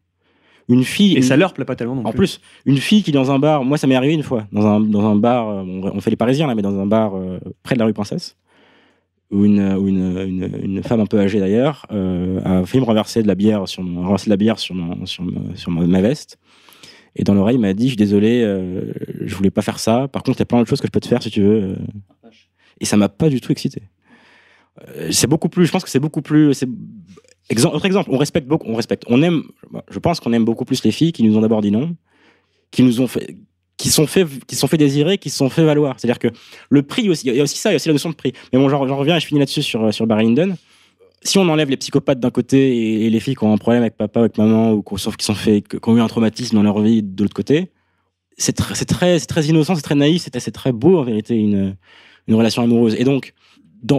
Une 0.69 0.83
fille, 0.83 1.13
Et 1.13 1.17
une- 1.17 1.23
ça 1.23 1.37
leur 1.37 1.53
plaît 1.53 1.63
pas 1.63 1.77
tellement 1.77 1.95
non 1.95 2.05
en 2.05 2.11
plus, 2.11 2.41
une 2.65 2.77
fille 2.77 3.01
qui 3.01 3.13
dans 3.13 3.31
un 3.31 3.39
bar, 3.39 3.63
moi 3.63 3.77
ça 3.77 3.87
m'est 3.87 3.95
arrivé 3.95 4.13
une 4.13 4.23
fois, 4.23 4.45
dans 4.51 4.65
un, 4.67 4.79
dans 4.81 5.05
un 5.05 5.15
bar, 5.15 5.47
euh, 5.47 5.61
on, 5.65 5.91
on 5.95 6.01
fait 6.01 6.09
les 6.09 6.17
Parisiens 6.17 6.45
là, 6.45 6.55
mais 6.55 6.61
dans 6.61 6.77
un 6.77 6.85
bar 6.85 7.15
euh, 7.15 7.39
près 7.63 7.75
de 7.75 7.79
la 7.79 7.85
rue 7.85 7.93
Princesse, 7.93 8.35
où 9.29 9.43
une, 9.45 10.81
femme 10.83 11.01
un 11.01 11.05
peu 11.05 11.19
âgée 11.19 11.39
d'ailleurs 11.39 11.85
euh, 11.91 12.39
a 12.45 12.65
fait 12.65 12.79
me 12.79 12.85
renverser 12.85 13.21
de 13.21 13.27
la 13.27 13.35
bière 13.35 13.67
sur 13.67 13.83
mon, 13.83 14.03
renverser 14.03 14.25
de 14.25 14.29
la 14.31 14.37
bière 14.37 14.57
sur, 14.57 14.73
mon, 14.73 15.05
sur, 15.05 15.23
ma- 15.23 15.85
ma, 15.85 16.01
veste. 16.01 16.37
Et 17.15 17.23
dans 17.23 17.33
l'oreille, 17.33 17.55
il 17.55 17.61
m'a 17.61 17.73
dit, 17.73 17.85
je 17.85 17.89
suis 17.89 17.97
désolé, 17.97 18.43
euh, 18.43 18.93
je 19.21 19.35
voulais 19.35 19.49
pas 19.49 19.61
faire 19.61 19.79
ça. 19.79 20.07
Par 20.07 20.23
contre, 20.23 20.37
il 20.37 20.41
y 20.41 20.43
a 20.43 20.45
plein 20.45 20.59
d'autres 20.59 20.69
choses 20.69 20.81
que 20.81 20.87
je 20.87 20.91
peux 20.91 20.99
te 20.99 21.07
faire 21.07 21.21
si 21.21 21.31
tu 21.31 21.41
veux. 21.41 21.63
euh. 21.63 21.75
Et 22.79 22.85
ça 22.85 22.95
m'a 22.95 23.09
pas 23.09 23.29
du 23.29 23.41
tout 23.41 23.51
excité. 23.51 23.81
Euh, 24.87 25.09
c'est 25.11 25.27
beaucoup 25.27 25.49
plus, 25.49 25.65
je 25.65 25.71
pense 25.71 25.83
que 25.83 25.89
c'est 25.89 25.99
beaucoup 25.99 26.21
plus. 26.21 26.63
autre 27.65 27.85
exemple, 27.85 28.09
on 28.11 28.17
respecte 28.17 28.47
beaucoup, 28.47 28.67
on 28.67 28.75
respecte, 28.75 29.03
on 29.07 29.21
aime, 29.23 29.43
je 29.89 29.99
pense 29.99 30.19
qu'on 30.19 30.31
aime 30.33 30.45
beaucoup 30.45 30.65
plus 30.65 30.83
les 30.83 30.91
filles 30.91 31.11
qui 31.11 31.23
nous 31.23 31.37
ont 31.37 31.41
d'abord 31.41 31.61
dit 31.61 31.71
non, 31.71 31.95
qui 32.71 32.83
nous 32.83 33.01
ont 33.01 33.07
fait, 33.07 33.35
qui 33.77 33.89
sont 33.89 34.07
fait, 34.07 34.25
qui 34.47 34.55
sont 34.55 34.67
fait 34.67 34.77
désirer, 34.77 35.17
qui 35.17 35.29
sont 35.29 35.49
fait 35.49 35.63
valoir. 35.63 35.95
C'est-à-dire 35.97 36.19
que 36.19 36.29
le 36.69 36.81
prix 36.81 37.09
aussi, 37.09 37.27
il 37.27 37.35
y 37.35 37.39
a 37.39 37.43
aussi 37.43 37.57
ça, 37.57 37.69
il 37.69 37.73
y 37.73 37.75
a 37.75 37.77
aussi 37.77 37.87
la 37.87 37.93
notion 37.93 38.09
de 38.09 38.15
prix. 38.15 38.33
Mais 38.51 38.59
bon, 38.59 38.69
j'en 38.69 38.79
reviens 38.97 39.17
et 39.17 39.19
je 39.19 39.27
finis 39.27 39.39
là-dessus 39.39 39.61
sur, 39.61 39.93
sur 39.93 40.07
Barry 40.07 40.25
Lyndon. 40.25 40.57
Si 41.23 41.37
on 41.37 41.47
enlève 41.49 41.69
les 41.69 41.77
psychopathes 41.77 42.19
d'un 42.19 42.29
côté 42.29 43.05
et, 43.05 43.09
les 43.09 43.19
filles 43.19 43.35
qui 43.35 43.43
ont 43.43 43.53
un 43.53 43.57
problème 43.57 43.81
avec 43.81 43.95
papa 43.97 44.19
avec 44.21 44.37
maman 44.37 44.71
ou 44.71 44.81
qu'on- 44.81 44.97
sauf 44.97 45.15
qui 45.17 45.25
sont 45.25 45.35
fait, 45.35 45.61
qui 45.61 45.77
ont 45.89 45.97
eu 45.97 46.01
un 46.01 46.07
traumatisme 46.07 46.55
dans 46.55 46.63
leur 46.63 46.79
vie 46.81 47.03
de 47.03 47.23
l'autre 47.23 47.33
côté, 47.33 47.69
c'est 48.37 48.57
tr- 48.57 48.85
très, 48.85 49.19
très 49.19 49.45
innocent, 49.45 49.75
c'est 49.75 49.81
très 49.81 49.95
naïf, 49.95 50.27
c'est 50.31 50.51
très 50.51 50.71
beau 50.71 50.97
en 50.99 51.03
vérité 51.03 51.35
une, 51.35 51.75
une 52.27 52.35
relation 52.35 52.61
amoureuse. 52.61 52.95
Et 52.95 53.03
donc, 53.03 53.33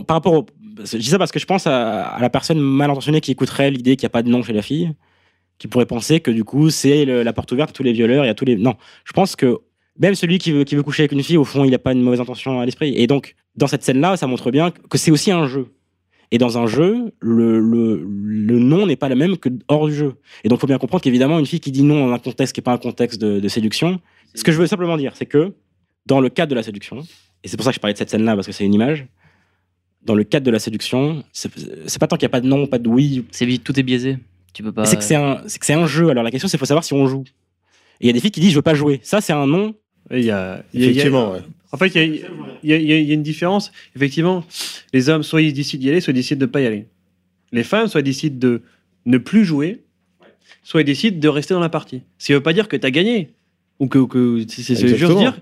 par 0.07 0.17
rapport 0.17 0.33
au, 0.33 0.47
je 0.85 0.97
dis 0.97 1.09
ça 1.09 1.19
parce 1.19 1.33
que 1.33 1.39
je 1.39 1.47
pense 1.47 1.67
à, 1.67 2.17
la 2.21 2.31
personne 2.31 2.61
mal 2.61 2.91
intentionnée 2.91 3.21
qui 3.21 3.33
écouterait 3.33 3.71
l'idée 3.71 3.97
qu'il 3.97 4.07
n'y 4.07 4.11
a 4.11 4.11
pas 4.11 4.23
de 4.23 4.31
nom 4.31 4.43
chez 4.43 4.53
la 4.53 4.63
fille, 4.63 4.93
qui 5.59 5.67
pourrait 5.67 5.87
penser 5.87 6.21
que 6.21 6.31
du 6.31 6.45
coup 6.45 6.71
c'est 6.71 7.05
la 7.05 7.33
porte 7.33 7.51
ouverte 7.53 7.71
à 7.71 7.73
tous 7.73 7.83
les 7.83 7.93
violeurs 7.93 8.25
et 8.25 8.29
à 8.29 8.35
tous 8.35 8.45
les. 8.45 8.57
Non, 8.57 8.75
je 9.05 9.13
pense 9.13 9.35
que 9.35 9.59
même 9.99 10.15
celui 10.15 10.39
qui 10.39 10.53
veut, 10.53 10.65
qui 10.65 10.77
veut 10.77 10.83
coucher 10.83 11.03
avec 11.03 11.13
une 11.13 11.23
fille, 11.23 11.37
au 11.37 11.45
fond, 11.45 11.65
il 11.65 11.71
n'a 11.71 11.79
pas 11.79 11.93
une 11.93 12.03
mauvaise 12.03 12.21
intention 12.21 12.61
à 12.61 12.67
l'esprit. 12.67 12.95
Et 12.97 13.07
donc, 13.07 13.35
dans 13.57 13.67
cette 13.67 13.83
scène-là, 13.83 14.17
ça 14.17 14.27
montre 14.27 14.51
bien 14.51 14.71
que 14.71 14.99
c'est 14.99 15.11
aussi 15.11 15.31
un 15.31 15.47
jeu. 15.47 15.69
Et 16.31 16.39
dans 16.39 16.59
un 16.59 16.67
jeu, 16.67 17.13
le, 17.21 17.59
le, 17.59 18.05
le 18.05 18.59
non 18.59 18.87
n'est 18.87 18.97
pas 18.97 19.09
le 19.09 19.15
même 19.15 19.39
que 19.39 19.49
hors 19.69 19.87
du 19.89 19.95
jeu. 19.95 20.15
Et 20.45 20.49
donc, 20.49 20.59
il 20.59 20.61
faut 20.61 20.67
bien 20.67 20.79
comprendre 20.79 21.03
qu'évidemment, 21.03 21.39
une 21.39 21.47
fille 21.47 21.61
qui 21.61 21.73
dit 21.73 21.83
non 21.83 22.07
dans 22.07 22.13
un 22.13 22.19
contexte 22.19 22.55
qui 22.55 22.61
n'est 22.61 22.65
pas 22.65 22.73
un 22.73 22.79
contexte 22.79 23.21
de, 23.21 23.41
de 23.41 23.49
séduction, 23.49 24.01
ce 24.35 24.45
que 24.45 24.53
je 24.53 24.59
veux 24.59 24.67
simplement 24.67 24.97
dire, 24.97 25.13
c'est 25.17 25.27
que 25.27 25.55
dans 26.07 26.21
le 26.21 26.29
cadre 26.29 26.51
de 26.51 26.55
la 26.55 26.63
séduction, 26.63 27.03
et 27.43 27.49
c'est 27.49 27.57
pour 27.57 27.65
ça 27.65 27.71
que 27.71 27.77
je 27.77 27.81
parlais 27.81 27.95
de 27.95 27.99
cette 27.99 28.11
scène-là, 28.11 28.35
parce 28.35 28.47
que 28.47 28.53
c'est 28.53 28.65
une 28.65 28.75
image, 28.75 29.07
dans 30.03 30.15
le 30.15 30.25
cadre 30.25 30.47
de 30.47 30.51
la 30.51 30.59
séduction, 30.59 31.25
c'est 31.33 31.99
pas 31.99 32.07
tant 32.07 32.17
qu'il 32.17 32.27
n'y 32.27 32.31
a 32.31 32.37
pas 32.37 32.41
de 32.41 32.47
non, 32.47 32.67
pas 32.67 32.79
de 32.79 32.89
oui, 32.89 33.25
C'est 33.31 33.47
vite, 33.47 33.65
tout 33.65 33.79
est 33.79 33.83
biaisé. 33.83 34.19
Tu 34.55 34.63
peux 34.63 34.73
pas. 34.73 34.85
c'est 34.87 34.97
que 34.97 35.05
c'est 35.05 35.15
un, 35.15 35.43
un 35.43 35.87
jeu. 35.87 36.09
Alors 36.09 36.25
la 36.25 36.31
question, 36.31 36.49
c'est 36.49 36.59
faut 36.59 36.65
savoir 36.65 36.85
si 36.85 36.95
on 36.95 37.07
joue. 37.07 37.25
Et 38.01 38.05
il 38.05 38.07
y 38.07 38.11
a 38.11 38.13
des 38.13 38.21
filles 38.21 38.31
qui 38.31 38.41
disent 38.41 38.51
je 38.51 38.57
veux 38.57 38.63
pas 38.63 38.75
jouer. 38.75 39.01
Ça, 39.03 39.21
c'est 39.21 39.33
un 39.33 39.47
non. 39.47 39.75
Et 40.11 40.21
Il 40.21 40.25
y 40.25 40.31
a, 40.31 40.65
il 40.73 40.81
y 40.81 40.85
a- 40.85 40.87
il 40.87 40.97
y 40.97 41.01
a- 41.01 41.03
Effectivement, 41.03 41.33
ouais. 41.33 41.41
En 41.71 41.77
fait, 41.77 41.89
il 41.95 42.25
y 42.65 42.73
a, 42.73 42.77
y 42.79 42.83
y 43.09 43.13
une 43.13 43.23
différence. 43.23 43.71
Effectivement, 43.95 44.43
les 44.95 45.09
hommes, 45.11 45.23
soit 45.23 45.43
ils 45.43 45.53
décident 45.53 45.81
d'y 45.83 45.91
aller, 45.91 46.01
soit 46.01 46.13
ils 46.13 46.17
décident 46.17 46.41
de 46.41 46.47
ne 46.47 46.51
pas 46.51 46.61
y 46.63 46.67
aller. 46.67 46.87
Les 47.53 47.63
femmes, 47.63 47.89
soit 47.89 48.01
ils 48.01 48.05
décident 48.05 48.39
de 48.39 48.63
ne 49.05 49.19
plus 49.19 49.45
jouer, 49.45 49.83
soit 50.63 50.81
ils 50.81 50.85
décident 50.85 51.19
de 51.19 51.29
rester 51.29 51.53
dans 51.55 51.61
la 51.61 51.69
partie. 51.69 52.03
Ce 52.19 52.27
qui 52.27 52.33
ne 52.33 52.39
veut 52.39 52.43
pas 52.43 52.53
dire 52.55 52.69
que 52.69 52.77
tu 52.77 52.87
as 52.87 52.91
gagné. 52.91 53.31
Ou 53.81 53.87
que, 53.87 53.99
ou 53.99 54.07
que 54.07 54.45
c'est 54.49 54.75
juste 54.97 55.13
dire 55.19 55.39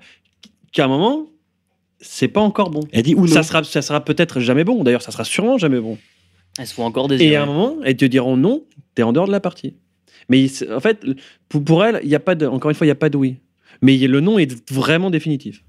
qu'à 0.72 0.84
un 0.84 0.88
moment, 0.88 1.26
c'est 2.00 2.28
pas 2.28 2.40
encore 2.40 2.70
bon. 2.70 2.80
Elle 2.92 3.02
dit 3.02 3.14
ou 3.14 3.22
non. 3.26 3.32
Ça 3.32 3.42
sera, 3.42 3.62
ça 3.64 3.80
sera 3.80 4.04
peut-être 4.04 4.40
jamais 4.40 4.64
bon. 4.64 4.82
D'ailleurs, 4.84 5.02
ça 5.02 5.10
sera 5.12 5.24
sûrement 5.24 5.58
jamais 5.58 5.80
bon. 5.80 5.96
Elles 6.58 6.66
se 6.66 6.74
font 6.74 6.84
encore 6.84 7.06
Et 7.06 7.16
désirer. 7.16 7.36
à 7.36 7.44
un 7.44 7.46
moment, 7.46 7.76
elles 7.84 7.96
te 7.96 8.04
diront 8.04 8.36
non, 8.36 8.64
tu 8.94 9.00
es 9.00 9.04
en 9.04 9.12
dehors 9.12 9.26
de 9.26 9.32
la 9.32 9.40
partie. 9.40 9.74
Mais 10.28 10.46
en 10.72 10.80
fait, 10.80 11.04
pour, 11.48 11.84
elles, 11.84 12.00
il 12.02 12.08
y 12.10 12.14
a 12.14 12.20
pas 12.20 12.34
de, 12.34 12.46
encore 12.46 12.70
une 12.70 12.74
fois, 12.74 12.84
il 12.86 12.88
n'y 12.88 12.92
a 12.92 12.96
pas 12.96 13.08
de 13.10 13.16
oui. 13.16 13.36
Mais 13.82 13.96
le 13.98 14.20
non 14.20 14.38
est 14.38 14.70
vraiment 14.72 15.10
définitif. 15.10 15.62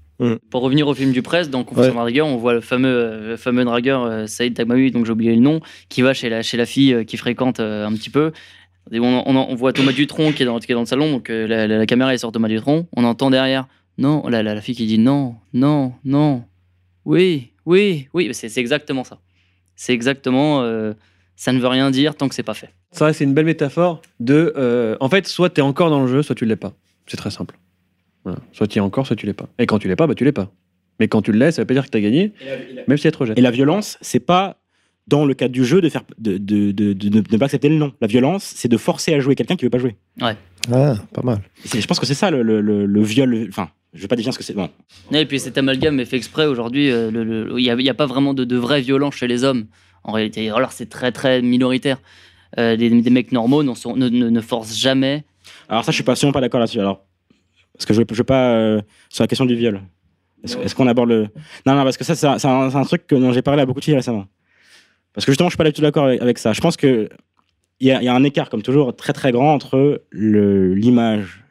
Pour 0.50 0.62
revenir 0.62 0.88
au 0.88 0.94
film 0.94 1.12
du 1.12 1.22
presse, 1.22 1.48
dans 1.48 1.62
Confession 1.62 1.90
Ouais. 1.92 1.96
d'un 1.96 2.00
dragueur, 2.02 2.26
on 2.26 2.36
voit 2.38 2.52
le 2.52 2.60
fameux, 2.60 2.88
euh, 2.88 3.28
le 3.28 3.36
fameux 3.36 3.64
dragueur 3.64 4.02
euh, 4.02 4.26
Saïd 4.26 4.52
Tagmaoui, 4.54 4.90
donc 4.90 5.06
j'ai 5.06 5.12
oublié 5.12 5.32
le 5.32 5.40
nom, 5.40 5.60
qui 5.88 6.02
va 6.02 6.12
chez 6.12 6.28
la, 6.28 6.42
chez 6.42 6.56
la 6.56 6.66
fille 6.66 6.92
euh, 6.92 7.04
qui 7.04 7.16
fréquente 7.16 7.60
un 7.60 7.92
petit 7.92 8.10
peu. 8.10 8.32
Et 8.90 8.98
on, 8.98 9.28
on- 9.28 9.36
on 9.36 9.54
voit 9.54 9.72
Thomas 9.72 9.92
Dutronc 9.92 10.32
qui 10.32 10.42
est 10.42 10.46
dans, 10.46 10.58
qui 10.58 10.72
est 10.72 10.74
dans 10.74 10.80
le 10.80 10.86
salon, 10.86 11.12
donc 11.12 11.28
la, 11.28 11.46
la- 11.68 11.78
la 11.78 11.86
caméra 11.86 12.12
est 12.14 12.18
sur 12.18 12.32
Thomas 12.32 12.48
Dutronc. 12.48 12.88
On 12.96 13.04
entend 13.04 13.30
derrière, 13.30 13.68
non, 13.96 14.26
la, 14.28 14.42
la, 14.42 14.54
la 14.56 14.60
fille 14.60 14.74
qui 14.74 14.86
dit 14.86 14.98
non, 14.98 15.36
non, 15.52 15.92
non, 16.04 16.42
oui, 17.04 17.50
oui, 17.64 18.08
oui, 18.12 18.30
c'est 18.32 18.48
c'est 18.48 18.60
exactement 18.60 19.04
ça. 19.04 19.18
C'est 19.76 19.92
exactement, 19.92 20.62
euh, 20.62 20.94
ça 21.36 21.52
ne 21.52 21.60
veut 21.60 21.68
rien 21.68 21.92
dire 21.92 22.16
tant 22.16 22.28
que 22.28 22.34
c'est 22.34 22.42
pas 22.42 22.54
fait. 22.54 22.70
Ça, 22.90 23.12
c'est 23.12 23.22
une 23.22 23.34
belle 23.34 23.44
métaphore 23.46 24.02
de. 24.18 24.52
euh, 24.56 24.96
en 24.98 25.08
fait, 25.08 25.28
soit 25.28 25.50
tu 25.50 25.60
es 25.60 25.62
encore 25.62 25.90
dans 25.90 26.00
le 26.00 26.08
jeu, 26.08 26.22
soit 26.22 26.34
tu 26.34 26.44
l'es 26.44 26.56
pas. 26.56 26.72
C'est 27.06 27.16
très 27.18 27.30
simple. 27.30 27.56
Voilà. 28.24 28.38
Soit 28.52 28.66
tu 28.66 28.78
es 28.78 28.80
encore, 28.80 29.06
soit 29.06 29.16
tu 29.16 29.26
l'es 29.26 29.32
pas. 29.32 29.48
Et 29.58 29.66
quand 29.66 29.78
tu 29.78 29.88
l'es 29.88 29.96
pas, 29.96 30.06
bah 30.06 30.14
tu 30.14 30.24
l'es 30.24 30.32
pas. 30.32 30.50
Mais 31.00 31.08
quand 31.08 31.22
tu 31.22 31.32
le 31.32 31.38
laisses, 31.38 31.56
ça 31.56 31.62
veut 31.62 31.66
pas 31.66 31.74
dire 31.74 31.84
que 31.86 31.90
tu 31.90 31.96
as 31.98 32.00
gagné, 32.00 32.32
même 32.88 32.98
si 32.98 33.06
elle 33.06 33.12
te 33.12 33.18
rejette. 33.18 33.38
Et 33.38 33.40
la 33.42 33.50
violence, 33.52 33.98
c'est 34.00 34.20
pas 34.20 34.56
dans 35.06 35.24
le 35.24 35.32
cadre 35.34 35.52
du 35.52 35.64
jeu 35.64 35.80
de 35.80 35.88
faire 35.88 36.02
de, 36.18 36.36
de, 36.38 36.70
de, 36.72 36.92
de 36.92 37.08
ne- 37.08 37.20
de 37.22 37.32
ne 37.32 37.36
pas 37.38 37.46
accepter 37.46 37.68
le 37.68 37.76
non. 37.76 37.92
La 38.00 38.06
violence, 38.08 38.52
c'est 38.56 38.68
de 38.68 38.76
forcer 38.76 39.14
à 39.14 39.20
jouer 39.20 39.34
quelqu'un 39.36 39.56
qui 39.56 39.64
veut 39.64 39.70
pas 39.70 39.78
jouer. 39.78 39.96
Ah, 40.20 40.34
pas 41.14 41.22
mal. 41.22 41.38
Je 41.64 41.86
pense 41.86 41.98
que 41.98 42.04
c'est 42.06 42.14
ça 42.14 42.30
le, 42.30 42.42
le, 42.42 42.60
le, 42.60 42.84
le 42.84 43.02
viol. 43.02 43.46
Enfin, 43.48 43.70
je 43.94 44.02
vais 44.02 44.08
pas 44.08 44.16
définir 44.16 44.34
ce 44.34 44.38
que 44.38 44.44
c'est. 44.44 44.52
Bon, 44.54 44.68
Et 45.12 45.24
puis 45.24 45.38
cet 45.40 45.56
amalgame 45.56 45.98
est 46.00 46.04
fait 46.04 46.16
exprès 46.16 46.46
aujourd'hui. 46.46 46.90
euh, 46.90 47.10
le- 47.10 47.24
le- 47.24 47.58
Il 47.58 47.62
n'y 47.62 47.70
a, 47.70 47.74
il 47.74 47.86
y 47.86 47.88
a 47.88 47.94
pas 47.94 48.04
vraiment 48.06 48.34
de, 48.34 48.44
de 48.44 48.56
vraie 48.56 48.80
violence 48.82 49.14
chez 49.14 49.28
les 49.28 49.44
hommes. 49.44 49.66
En 50.04 50.12
réalité, 50.12 50.50
alors 50.50 50.72
c'est 50.72 50.88
très 50.90 51.10
très 51.12 51.40
minoritaire. 51.42 51.98
Euh, 52.58 52.76
des, 52.76 52.90
des 52.90 53.10
mecs 53.10 53.30
normaux 53.32 53.62
ne, 53.62 53.72
ne- 54.08 54.28
ne 54.28 54.40
forcent 54.40 54.76
jamais. 54.76 55.24
Alors 55.70 55.84
ça, 55.84 55.92
je 55.92 55.94
suis 55.96 56.04
pas 56.04 56.12
absolument 56.12 56.32
pas 56.32 56.40
d'accord 56.40 56.60
là-dessus. 56.60 56.80
Alors, 56.80 57.04
parce 57.74 57.86
que 57.86 57.94
je 57.94 58.00
ne 58.00 58.06
veux 58.14 58.24
pas 58.24 58.50
euh, 58.54 58.80
sur 59.08 59.22
la 59.22 59.28
question 59.28 59.44
du 59.46 59.54
viol. 59.54 59.80
Est-ce 60.44 60.74
qu'on 60.74 60.86
aborde 60.86 61.08
le 61.08 61.22
Non, 61.66 61.74
non, 61.74 61.82
parce 61.84 61.96
que 61.96 62.04
ça, 62.04 62.14
c'est 62.14 62.46
un, 62.46 62.84
truc 62.84 63.06
que- 63.06 63.16
dont 63.16 63.32
j'ai 63.32 63.42
parlé 63.42 63.62
à 63.62 63.66
beaucoup 63.66 63.80
de 63.80 63.84
filles 63.84 63.96
récemment. 63.96 64.26
Parce 65.12 65.24
que 65.26 65.32
justement, 65.32 65.48
je 65.48 65.52
suis 65.54 65.58
pas 65.58 65.64
du 65.64 65.72
tout 65.72 65.82
d'accord 65.82 66.04
avec, 66.06 66.22
avec 66.22 66.38
ça. 66.38 66.52
Je 66.52 66.60
pense 66.60 66.76
que 66.76 67.08
il 67.80 67.88
y, 67.88 67.90
a- 67.92 68.00
il 68.00 68.04
y 68.04 68.08
a 68.08 68.14
un 68.14 68.22
écart, 68.24 68.48
comme 68.50 68.62
toujours, 68.62 68.94
très 68.94 69.12
très 69.12 69.32
grand 69.32 69.52
entre 69.54 70.02
l'image 70.12 71.44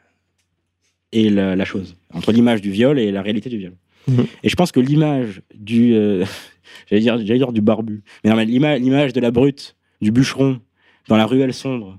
et 1.12 1.30
la, 1.30 1.56
la 1.56 1.64
chose, 1.64 1.96
entre 2.12 2.32
l'image 2.32 2.60
du 2.60 2.70
viol 2.70 2.98
et 2.98 3.10
la 3.10 3.22
réalité 3.22 3.48
du 3.48 3.58
viol. 3.58 3.72
Mhm. 4.08 4.26
Et 4.42 4.48
je 4.48 4.56
pense 4.56 4.72
que 4.72 4.80
l'image 4.80 5.42
du, 5.54 5.94
euh, 5.94 6.24
j'allais 6.90 7.00
dire, 7.02 7.52
du 7.52 7.60
barbu, 7.60 8.02
mais 8.24 8.30
non, 8.30 8.36
mais 8.36 8.44
l'ima- 8.44 8.78
l'image 8.78 9.12
de 9.12 9.20
la 9.20 9.30
brute, 9.30 9.76
du 10.00 10.10
bûcheron 10.12 10.60
dans 11.08 11.16
la 11.16 11.26
ruelle 11.26 11.54
sombre, 11.54 11.98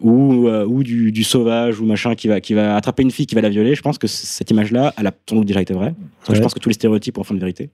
ou, 0.00 0.48
euh, 0.48 0.64
ou 0.64 0.82
du, 0.82 1.12
du 1.12 1.24
sauvage 1.24 1.80
ou 1.80 1.84
machin 1.84 2.14
qui 2.14 2.28
va, 2.28 2.40
qui 2.40 2.54
va 2.54 2.76
attraper 2.76 3.02
une 3.02 3.10
fille 3.10 3.26
qui 3.26 3.34
va 3.34 3.40
la 3.40 3.50
violer, 3.50 3.74
je 3.74 3.82
pense 3.82 3.98
que 3.98 4.06
cette 4.06 4.50
image-là, 4.50 4.94
elle 4.96 5.06
a 5.06 5.12
sans 5.28 5.36
doute 5.36 5.46
déjà 5.46 5.60
été 5.60 5.74
vraie. 5.74 5.94
Parce 6.20 6.30
que 6.30 6.34
Je 6.36 6.40
pense 6.40 6.54
que 6.54 6.58
tous 6.60 6.68
les 6.68 6.74
stéréotypes 6.74 7.18
ont 7.18 7.24
fond 7.24 7.34
de 7.34 7.40
vérité. 7.40 7.70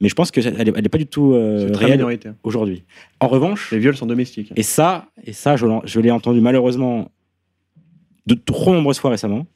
Mais 0.00 0.08
je 0.08 0.14
pense 0.14 0.30
qu'elle 0.30 0.54
n'est 0.56 0.88
pas 0.88 0.98
du 0.98 1.06
tout 1.06 1.32
euh, 1.32 1.70
réelle 1.72 2.04
aujourd'hui. 2.44 2.84
En 3.18 3.26
revanche, 3.26 3.72
Les 3.72 3.78
viols 3.80 3.96
sont 3.96 4.06
domestiques. 4.06 4.52
et 4.54 4.62
ça, 4.62 5.06
et 5.24 5.32
ça 5.32 5.56
je, 5.56 5.98
l'ai 6.00 6.10
entendu 6.12 6.40
malheureusement 6.40 7.10
de 8.26 8.34
trop 8.34 8.72
nombreuses 8.74 9.00
fois 9.00 9.10
récemment, 9.10 9.46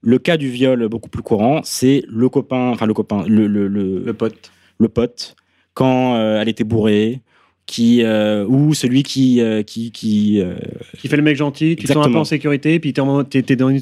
le 0.00 0.18
cas 0.18 0.36
du 0.36 0.48
viol 0.50 0.88
beaucoup 0.88 1.08
plus 1.08 1.22
courant, 1.22 1.60
c'est 1.62 2.02
le 2.08 2.28
copain, 2.28 2.70
enfin 2.70 2.86
le 2.86 2.94
copain, 2.94 3.24
le, 3.28 3.46
le, 3.46 3.68
le, 3.68 4.00
Le 4.00 4.12
pote. 4.14 4.50
le 4.78 4.88
pote, 4.88 5.36
quand 5.74 6.16
euh, 6.16 6.40
elle 6.40 6.48
était 6.48 6.64
bourrée, 6.64 7.22
qui, 7.66 8.02
euh, 8.02 8.44
ou 8.46 8.74
celui 8.74 9.02
qui, 9.02 9.40
euh, 9.40 9.62
qui, 9.62 9.90
qui 9.90 10.40
euh, 10.40 10.54
Qui 11.00 11.08
fait 11.08 11.16
le 11.16 11.22
mec 11.22 11.36
gentil, 11.36 11.76
tu 11.76 11.86
te 11.86 11.92
sens 11.92 12.06
un 12.06 12.10
peu 12.10 12.18
en 12.18 12.24
sécurité, 12.24 12.78
puis 12.78 12.92
t'es 12.92 13.42
t'es 13.42 13.56
dans 13.56 13.70
une 13.70 13.80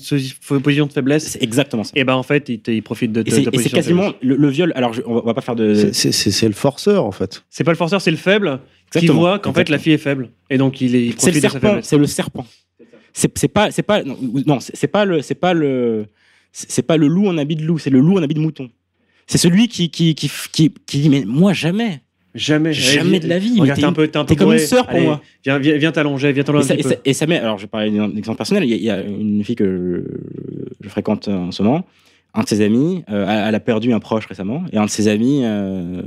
position 0.63 0.87
de 0.87 0.93
faiblesse. 0.93 1.25
c'est 1.31 1.43
exactement 1.43 1.83
ça. 1.83 1.91
Et 1.97 2.05
ben 2.05 2.15
en 2.15 2.23
fait, 2.23 2.49
il, 2.49 2.61
te- 2.61 2.71
il 2.71 2.83
profite 2.83 3.11
de 3.13 3.21
Et 3.21 3.25
ta, 3.25 3.51
et 3.53 3.59
c'est 3.59 3.71
quasiment 3.71 4.13
le, 4.23 4.37
le 4.37 4.49
viol. 4.49 4.73
Alors, 4.77 4.93
je- 4.93 5.03
on, 5.05 5.15
va, 5.15 5.21
on 5.23 5.27
va 5.27 5.35
pas 5.35 5.41
faire 5.41 5.57
de. 5.57 5.91
C'est- 5.93 6.47
le 6.47 6.55
forceur, 6.55 7.05
en 7.05 7.13
fait. 7.13 7.45
C'est 7.51 7.65
pas 7.65 7.73
le 7.73 7.77
forceur, 7.77 8.01
c'est 8.01 8.11
le 8.13 8.17
faible 8.17 8.61
qui 8.93 9.07
voit 9.09 9.39
qu'en 9.39 9.53
fait 9.53 9.69
la 9.69 9.79
fille 9.79 9.95
est 9.95 9.99
faible. 9.99 10.31
Et 10.51 10.59
donc 10.59 10.81
il, 10.81 10.95
est, 10.95 11.07
il 11.07 11.15
C'est 11.19 11.33
le 11.33 11.33
profite 11.33 11.35
de 11.35 11.41
sa 11.41 11.51
serpent. 11.51 11.67
faiblesse. 11.69 11.87
C'est 11.87 11.99
le 11.99 12.07
serpent. 12.07 12.47
C'est 13.15 13.49
pas, 13.49 13.71
c'est 13.71 13.83
pas, 13.83 14.03
non, 14.05 14.59
c'est 14.61 14.87
pas 14.87 15.05
le, 15.05 15.23
c'est 15.23 15.35
pas 15.35 15.55
le, 15.55 16.07
c'est 16.53 16.71
c'est 16.71 16.83
pas 16.83 16.97
le 16.97 17.09
loup 17.09 17.27
en 17.27 17.37
habit 17.37 17.57
de 17.57 17.65
loup. 17.65 17.79
C'est 17.79 17.91
le 17.91 18.01
loup 18.01 18.17
en 18.19 18.23
habit 18.23 18.35
de 18.35 18.41
mouton. 18.41 18.71
C'est 19.27 19.39
celui 19.39 19.69
qui, 19.69 19.91
qui, 19.91 20.15
qui, 20.15 20.31
qui, 20.53 20.73
qui 20.87 20.99
dit 21.01 21.09
mais 21.09 21.25
moi 21.27 21.53
jamais, 21.53 22.03
Jamais. 22.35 22.73
jamais 22.73 23.21
de 23.21 23.29
la 23.29 23.39
vie. 23.39 23.61
t'es 23.75 23.85
un 23.85 23.93
peu, 23.93 24.09
t'es 24.09 24.17
un 24.17 24.25
peu 24.25 24.35
comme 24.35 24.53
une 24.53 24.59
sœur 24.59 24.87
pour 24.87 24.97
Allez, 24.97 25.05
moi. 25.07 25.21
Viens, 25.45 25.59
viens, 25.59 25.77
viens 25.77 25.93
t'allonger, 25.93 26.33
viens 26.33 26.43
Et 26.43 26.45
t'allonger 26.45 26.75
et, 26.79 26.83
peu. 26.83 26.95
et 27.05 27.13
ça 27.13 27.27
met. 27.27 27.39
Alors, 27.39 27.59
je 27.59 27.65
vais 27.65 27.69
parler 27.69 27.91
d'un 27.91 28.15
exemple 28.17 28.39
personnel. 28.39 28.65
Il 28.65 28.71
y, 28.71 28.73
a, 28.73 28.77
il 28.77 28.83
y 28.85 28.91
a 28.91 29.03
une 29.03 29.45
fille 29.45 29.57
que 29.57 29.65
je, 29.67 30.85
je 30.85 30.89
fréquente 30.89 31.29
en 31.29 31.53
ce 31.53 31.63
moment. 31.63 31.85
Un 32.35 32.43
de 32.43 32.49
ses 32.49 32.63
amis, 32.63 33.05
euh, 33.11 33.47
elle, 33.49 33.55
a 33.55 33.61
perdu 33.61 33.93
un 33.93 34.01
proche 34.01 34.25
récemment, 34.27 34.65
et 34.73 34.79
un 34.79 34.87
de 34.87 34.91
ses 34.91 35.07
amis 35.09 35.43
euh, 35.45 36.01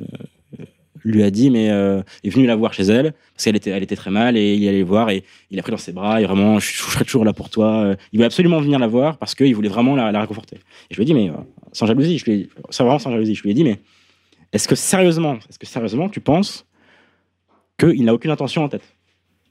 lui 1.04 1.22
a 1.22 1.30
dit, 1.30 1.52
mais 1.52 1.70
euh, 1.70 2.02
est 2.24 2.30
venu 2.30 2.48
la 2.48 2.56
voir 2.56 2.74
chez 2.74 2.82
elle 2.82 3.14
parce 3.34 3.44
qu'elle 3.44 3.56
était, 3.56 3.70
elle 3.70 3.84
était 3.84 3.96
très 3.96 4.10
mal, 4.10 4.36
et 4.36 4.56
il 4.56 4.64
est 4.64 4.70
allé 4.70 4.82
voir 4.82 5.12
et 5.12 5.24
il 5.52 5.60
a 5.60 5.62
pris 5.62 5.70
dans 5.72 5.78
ses 5.78 5.92
bras 5.92 6.20
et 6.20 6.26
vraiment, 6.26 6.58
je, 6.58 6.72
je 6.72 6.82
serai 6.82 7.06
toujours 7.06 7.26
là 7.26 7.34
pour 7.34 7.52
toi. 7.52 7.84
Euh, 7.84 7.96
Il 8.12 8.18
voulait 8.18 8.26
absolument 8.26 8.60
venir 8.60 8.80
la 8.80 8.88
voir 8.88 9.18
parce 9.18 9.36
qu'il 9.36 9.54
voulait 9.54 9.70
vraiment 9.70 9.96
la, 9.96 10.12
la 10.12 10.20
réconforter. 10.22 10.56
Et 10.56 10.94
je 10.94 10.96
lui 10.96 11.04
ai 11.04 11.06
dit, 11.06 11.14
mais 11.14 11.30
sans 11.74 11.86
jalousie, 11.86 12.18
je 12.18 12.26
lui 12.26 12.34
ai 12.34 12.50
vraiment 12.80 12.98
sans 12.98 13.12
jalousie, 13.12 13.36
je 13.36 13.44
lui 13.44 13.52
ai 13.52 13.54
dit, 13.54 13.64
mais 13.64 13.78
est-ce 14.56 14.68
que 14.68 14.76
sérieusement, 14.76 15.36
est-ce 15.50 15.60
que 15.60 15.66
sérieusement, 15.66 16.10
tu 16.10 16.20
penses 16.22 16.66
qu'il 17.78 18.04
n'a 18.06 18.14
aucune 18.14 18.32
intention 18.32 18.64
en 18.64 18.70
tête 18.70 18.84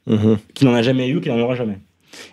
Mhm. 0.07 0.37
qu'il 0.53 0.69
n'en 0.69 0.75
a 0.75 0.83
jamais 0.83 1.09
eu, 1.09 1.21
qu'il 1.21 1.33
n'en 1.33 1.41
aura 1.41 1.55
jamais. 1.55 1.79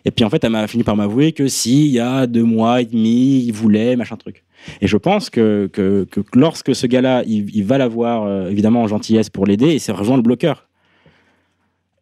Et 0.03 0.11
puis 0.11 0.25
en 0.25 0.29
fait, 0.29 0.43
elle 0.43 0.51
m'a 0.51 0.67
fini 0.67 0.83
par 0.83 0.95
m'avouer 0.97 1.31
que 1.31 1.47
si, 1.47 1.85
il 1.85 1.91
y 1.91 1.99
a 1.99 2.27
deux 2.27 2.43
mois 2.43 2.81
et 2.81 2.85
demi, 2.85 3.43
il 3.45 3.51
voulait, 3.53 3.95
machin 3.95 4.17
truc. 4.17 4.43
Et 4.81 4.87
je 4.87 4.97
pense 4.97 5.29
que, 5.29 5.69
que, 5.71 6.03
que 6.03 6.21
lorsque 6.35 6.75
ce 6.75 6.85
gars-là, 6.85 7.23
il, 7.25 7.49
il 7.55 7.63
va 7.63 7.77
la 7.77 7.87
voir, 7.87 8.23
euh, 8.23 8.49
évidemment, 8.49 8.83
en 8.83 8.87
gentillesse 8.87 9.29
pour 9.29 9.45
l'aider, 9.45 9.69
et 9.69 9.79
c'est 9.79 9.91
rejoint 9.91 10.17
le 10.17 10.21
bloqueur. 10.21 10.67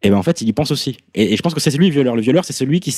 Et 0.02 0.10
ben 0.10 0.16
en 0.16 0.22
fait, 0.22 0.40
il 0.40 0.48
y 0.48 0.52
pense 0.52 0.70
aussi. 0.70 0.98
Et, 1.14 1.32
et 1.32 1.36
je 1.36 1.42
pense 1.42 1.54
que 1.54 1.60
c'est 1.60 1.70
lui 1.76 1.86
le 1.86 1.92
violeur. 1.92 2.16
Le 2.16 2.22
violeur, 2.22 2.44
c'est 2.44 2.52
celui 2.52 2.80
qui. 2.80 2.94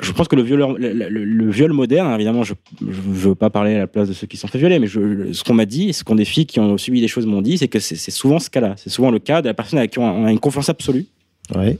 Je 0.00 0.12
pense 0.12 0.28
que 0.28 0.36
le 0.36 0.42
violeur, 0.42 0.72
le, 0.78 0.92
le- 0.92 1.08
le 1.24 1.50
viol 1.50 1.72
moderne, 1.72 2.12
évidemment, 2.14 2.42
je 2.42 2.52
ne 2.82 2.90
veux 2.92 3.34
pas 3.34 3.48
parler 3.50 3.74
à 3.76 3.78
la 3.80 3.86
place 3.86 4.08
de 4.08 4.12
ceux 4.14 4.26
qui 4.26 4.36
sont 4.36 4.46
fait 4.48 4.58
violer, 4.58 4.78
mais 4.78 4.86
je- 4.86 5.32
ce 5.32 5.42
qu'on 5.42 5.54
m'a 5.54 5.64
dit, 5.66 5.92
ce 5.92 6.04
qu'on 6.04 6.14
des 6.16 6.24
filles 6.24 6.46
qui 6.46 6.60
ont 6.60 6.76
subi 6.76 7.00
des 7.00 7.08
choses 7.08 7.24
m'ont 7.26 7.40
dit, 7.42 7.56
c'est 7.58 7.68
que 7.68 7.78
c'est 7.80 8.10
souvent 8.10 8.38
ce 8.38 8.50
cas-là. 8.50 8.74
C'est 8.76 8.90
souvent 8.90 9.10
le 9.10 9.18
cas 9.18 9.40
de 9.42 9.46
la 9.48 9.54
personne 9.54 9.78
avec 9.78 9.92
qui 9.92 9.98
on 9.98 10.24
a 10.26 10.30
une 10.32 10.38
confiance 10.40 10.68
absolue 10.68 11.06
Ouais. 11.54 11.78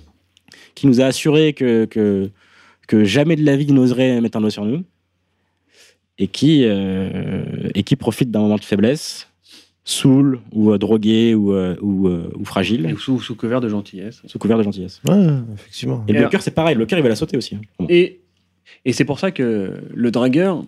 qui 0.74 0.86
nous 0.86 1.00
a 1.00 1.04
assuré 1.06 1.52
que, 1.52 1.84
que, 1.86 2.30
que 2.88 3.04
jamais 3.04 3.36
de 3.36 3.44
la 3.44 3.56
vie 3.56 3.66
il 3.68 3.74
n'oserait 3.74 4.20
mettre 4.20 4.38
un 4.38 4.40
doigt 4.40 4.50
sur 4.50 4.64
nous, 4.64 4.82
et 6.18 6.28
qui, 6.28 6.62
euh, 6.64 7.42
et 7.74 7.82
qui 7.82 7.96
profite 7.96 8.30
d'un 8.30 8.40
moment 8.40 8.56
de 8.56 8.64
faiblesse, 8.64 9.28
saoul, 9.89 10.41
ou 10.53 10.72
euh, 10.72 10.78
drogué, 10.78 11.34
ou, 11.37 11.53
euh, 11.55 11.76
ou, 11.80 12.09
euh, 12.09 12.28
ou 12.37 12.45
fragile, 12.45 12.87
Et 12.87 12.97
Sous, 12.97 13.20
sous 13.20 13.37
couvert 13.37 13.61
de 13.61 13.68
gentillesse. 13.68 14.20
sous 14.26 14.39
couvert 14.39 14.59
de 14.59 14.64
gentillesse. 14.64 15.01
Ouais, 15.09 15.26
effectivement. 15.55 16.05
Et, 16.09 16.12
Et 16.12 16.14
le 16.18 16.28
cœur, 16.28 16.43
c'est 16.43 16.51
pareil, 16.51 16.74
le 16.74 16.84
cœur, 16.87 16.99
il 16.99 17.03
va 17.03 17.09
la 17.09 17.14
sauter 17.16 17.37
aussi. 17.37 17.55
hein. 17.55 17.61
Bon. 17.78 17.87
Et, 17.89 18.20
et 18.84 18.93
c'est 18.93 19.05
pour 19.05 19.20
ça 19.20 19.30
que 19.30 19.74
le 19.95 20.11
dragueur, 20.11 20.64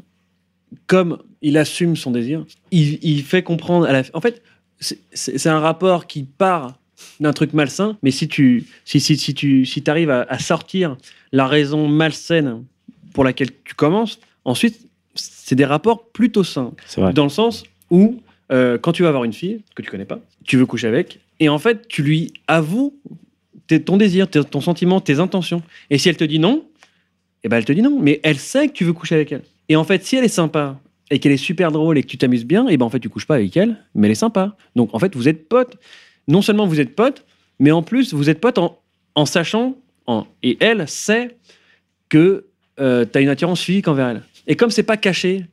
comme 0.87 1.19
il 1.43 1.59
assume 1.59 1.97
son 1.97 2.13
désir, 2.13 2.45
il, 2.71 2.99
il 3.03 3.23
fait 3.25 3.43
comprendre 3.43 3.87
à 3.87 3.93
la 3.93 4.03
En 4.15 4.21
fait, 4.21 4.41
c'est- 4.79 5.47
un 5.49 5.59
rapport 5.59 6.07
qui 6.07 6.23
part 6.23 6.79
d'un 7.19 7.33
truc 7.33 7.53
malsain, 7.55 7.97
mais 8.05 8.13
si 8.13 8.29
tu 8.29 8.67
si, 8.85 9.01
si, 9.01 9.17
si 9.17 9.35
tu 9.35 9.65
si 9.67 9.83
arrives 9.89 10.11
à, 10.11 10.23
à 10.23 10.39
sortir 10.39 10.97
la 11.33 11.47
raison 11.49 11.89
malsaine 11.89 12.65
pour 13.15 13.25
laquelle 13.25 13.51
tu 13.65 13.75
commences, 13.75 14.21
ensuite, 14.45 14.79
c'est 15.17 15.57
des 15.57 15.65
rapports 15.65 16.09
plutôt 16.11 16.45
sains. 16.45 16.73
C'est 16.87 17.01
vrai. 17.01 17.13
Dans 17.13 17.25
le 17.25 17.31
sens 17.31 17.65
où, 17.91 18.21
euh, 18.51 18.79
quand 18.79 18.93
tu 18.93 19.03
vas 19.03 19.11
voir 19.11 19.25
une 19.25 19.33
fille 19.33 19.63
que 19.75 19.83
tu 19.83 19.91
connais 19.91 20.05
pas, 20.05 20.21
tu 20.45 20.57
veux 20.57 20.67
coucher 20.67 20.87
avec, 20.87 21.21
et 21.41 21.49
en 21.49 21.59
fait, 21.59 21.87
tu 21.89 22.03
lui 22.03 22.33
avoues 22.47 22.99
ton 23.85 23.97
désir, 23.97 24.29
ton 24.29 24.61
sentiment, 24.61 25.01
tes 25.01 25.19
intentions. 25.19 25.63
Et 25.91 25.99
si 25.99 26.09
elle 26.09 26.17
te 26.17 26.25
dit 26.25 26.39
non, 26.39 26.65
eh 27.45 27.49
ben 27.49 27.59
elle 27.59 27.65
te 27.65 27.73
dit 27.73 27.83
non. 27.83 27.99
Mais 28.01 28.21
elle 28.23 28.39
sait 28.39 28.69
que 28.69 28.73
tu 28.73 28.85
veux 28.85 28.93
coucher 28.93 29.15
avec 29.15 29.31
elle. 29.33 29.43
Et 29.69 29.77
en 29.77 29.85
fait, 29.85 30.05
si 30.05 30.17
elle 30.17 30.25
est 30.25 30.29
sympa 30.29 30.81
et 31.11 31.19
qu'elle 31.19 31.33
est 31.33 31.37
super 31.37 31.71
drôle 31.71 31.99
et 31.99 32.03
que 32.03 32.09
tu 32.09 32.19
t'amuses 32.19 32.47
bien, 32.47 32.67
et 32.69 32.77
ben 32.77 32.87
en 32.87 32.91
fait, 32.91 33.01
tu 33.01 33.09
couches 33.09 33.27
pas 33.27 33.35
avec 33.37 33.57
elle, 33.57 33.77
mais 33.95 34.07
elle 34.07 34.13
est 34.13 34.17
sympa. 34.17 34.57
Donc 34.75 34.95
en 34.95 34.99
fait, 34.99 35.15
vous 35.15 35.29
êtes 35.29 35.49
potes. 35.49 35.77
Non 36.27 36.43
seulement 36.43 36.67
vous 36.67 36.81
êtes 36.81 36.95
potes, 36.95 37.25
mais 37.59 37.71
en 37.71 37.83
plus, 37.83 38.15
vous 38.15 38.31
êtes 38.31 38.41
potes 38.41 38.59
en, 38.59 39.27
sachant, 39.27 39.77
et 40.43 40.57
elle 40.61 40.89
sait 40.89 41.37
que 42.09 42.47
tu 42.77 42.83
as 42.83 43.21
une 43.21 43.29
attirance 43.29 43.61
physique 43.61 43.89
envers 43.89 44.09
elle. 44.09 44.23
Et 44.47 44.57
comme 44.57 44.71
c'est 44.71 44.83
pas 44.83 44.97
caché, 44.97 45.45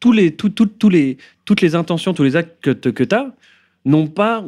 tous 0.00 0.12
les, 0.12 0.32
tout- 0.32 0.48
tout- 0.50 0.66
tous 0.66 0.88
les, 0.88 1.16
toutes 1.44 1.60
les 1.60 1.74
intentions, 1.74 2.14
tous 2.14 2.22
les 2.24 2.36
actes 2.36 2.56
que, 2.62 2.70
que 2.70 3.04
tu 3.04 3.14
as 3.14 3.34
n'ont 3.84 4.06
pas 4.06 4.44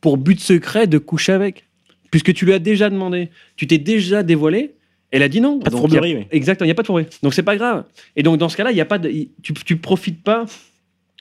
pour 0.00 0.16
but 0.16 0.40
secret 0.40 0.86
de 0.86 0.98
coucher 0.98 1.32
avec. 1.32 1.64
Puisque 2.10 2.32
tu 2.34 2.44
lui 2.44 2.52
as 2.52 2.58
déjà 2.58 2.90
demandé, 2.90 3.30
tu 3.56 3.66
t'es 3.66 3.78
déjà 3.78 4.22
dévoilé, 4.22 4.74
elle 5.12 5.22
a 5.22 5.28
dit 5.28 5.40
non. 5.40 5.58
Pas 5.60 5.70
de 5.70 5.76
fourberie, 5.76 6.16
oui. 6.16 6.26
Exactement, 6.30 6.64
il 6.66 6.68
n'y 6.68 6.72
a 6.72 6.74
pas 6.74 6.82
de 6.82 6.86
fourberie. 6.86 7.06
Donc 7.22 7.34
c'est 7.34 7.42
pas 7.42 7.56
grave. 7.56 7.84
Et 8.16 8.22
donc 8.22 8.38
dans 8.38 8.48
ce 8.48 8.56
cas-là, 8.56 8.70
il 8.72 8.76
y 8.76 8.80
a 8.80 8.84
pas 8.84 8.98
de, 8.98 9.08
tu, 9.42 9.52
tu 9.54 9.76
profites 9.76 10.22
pas 10.22 10.44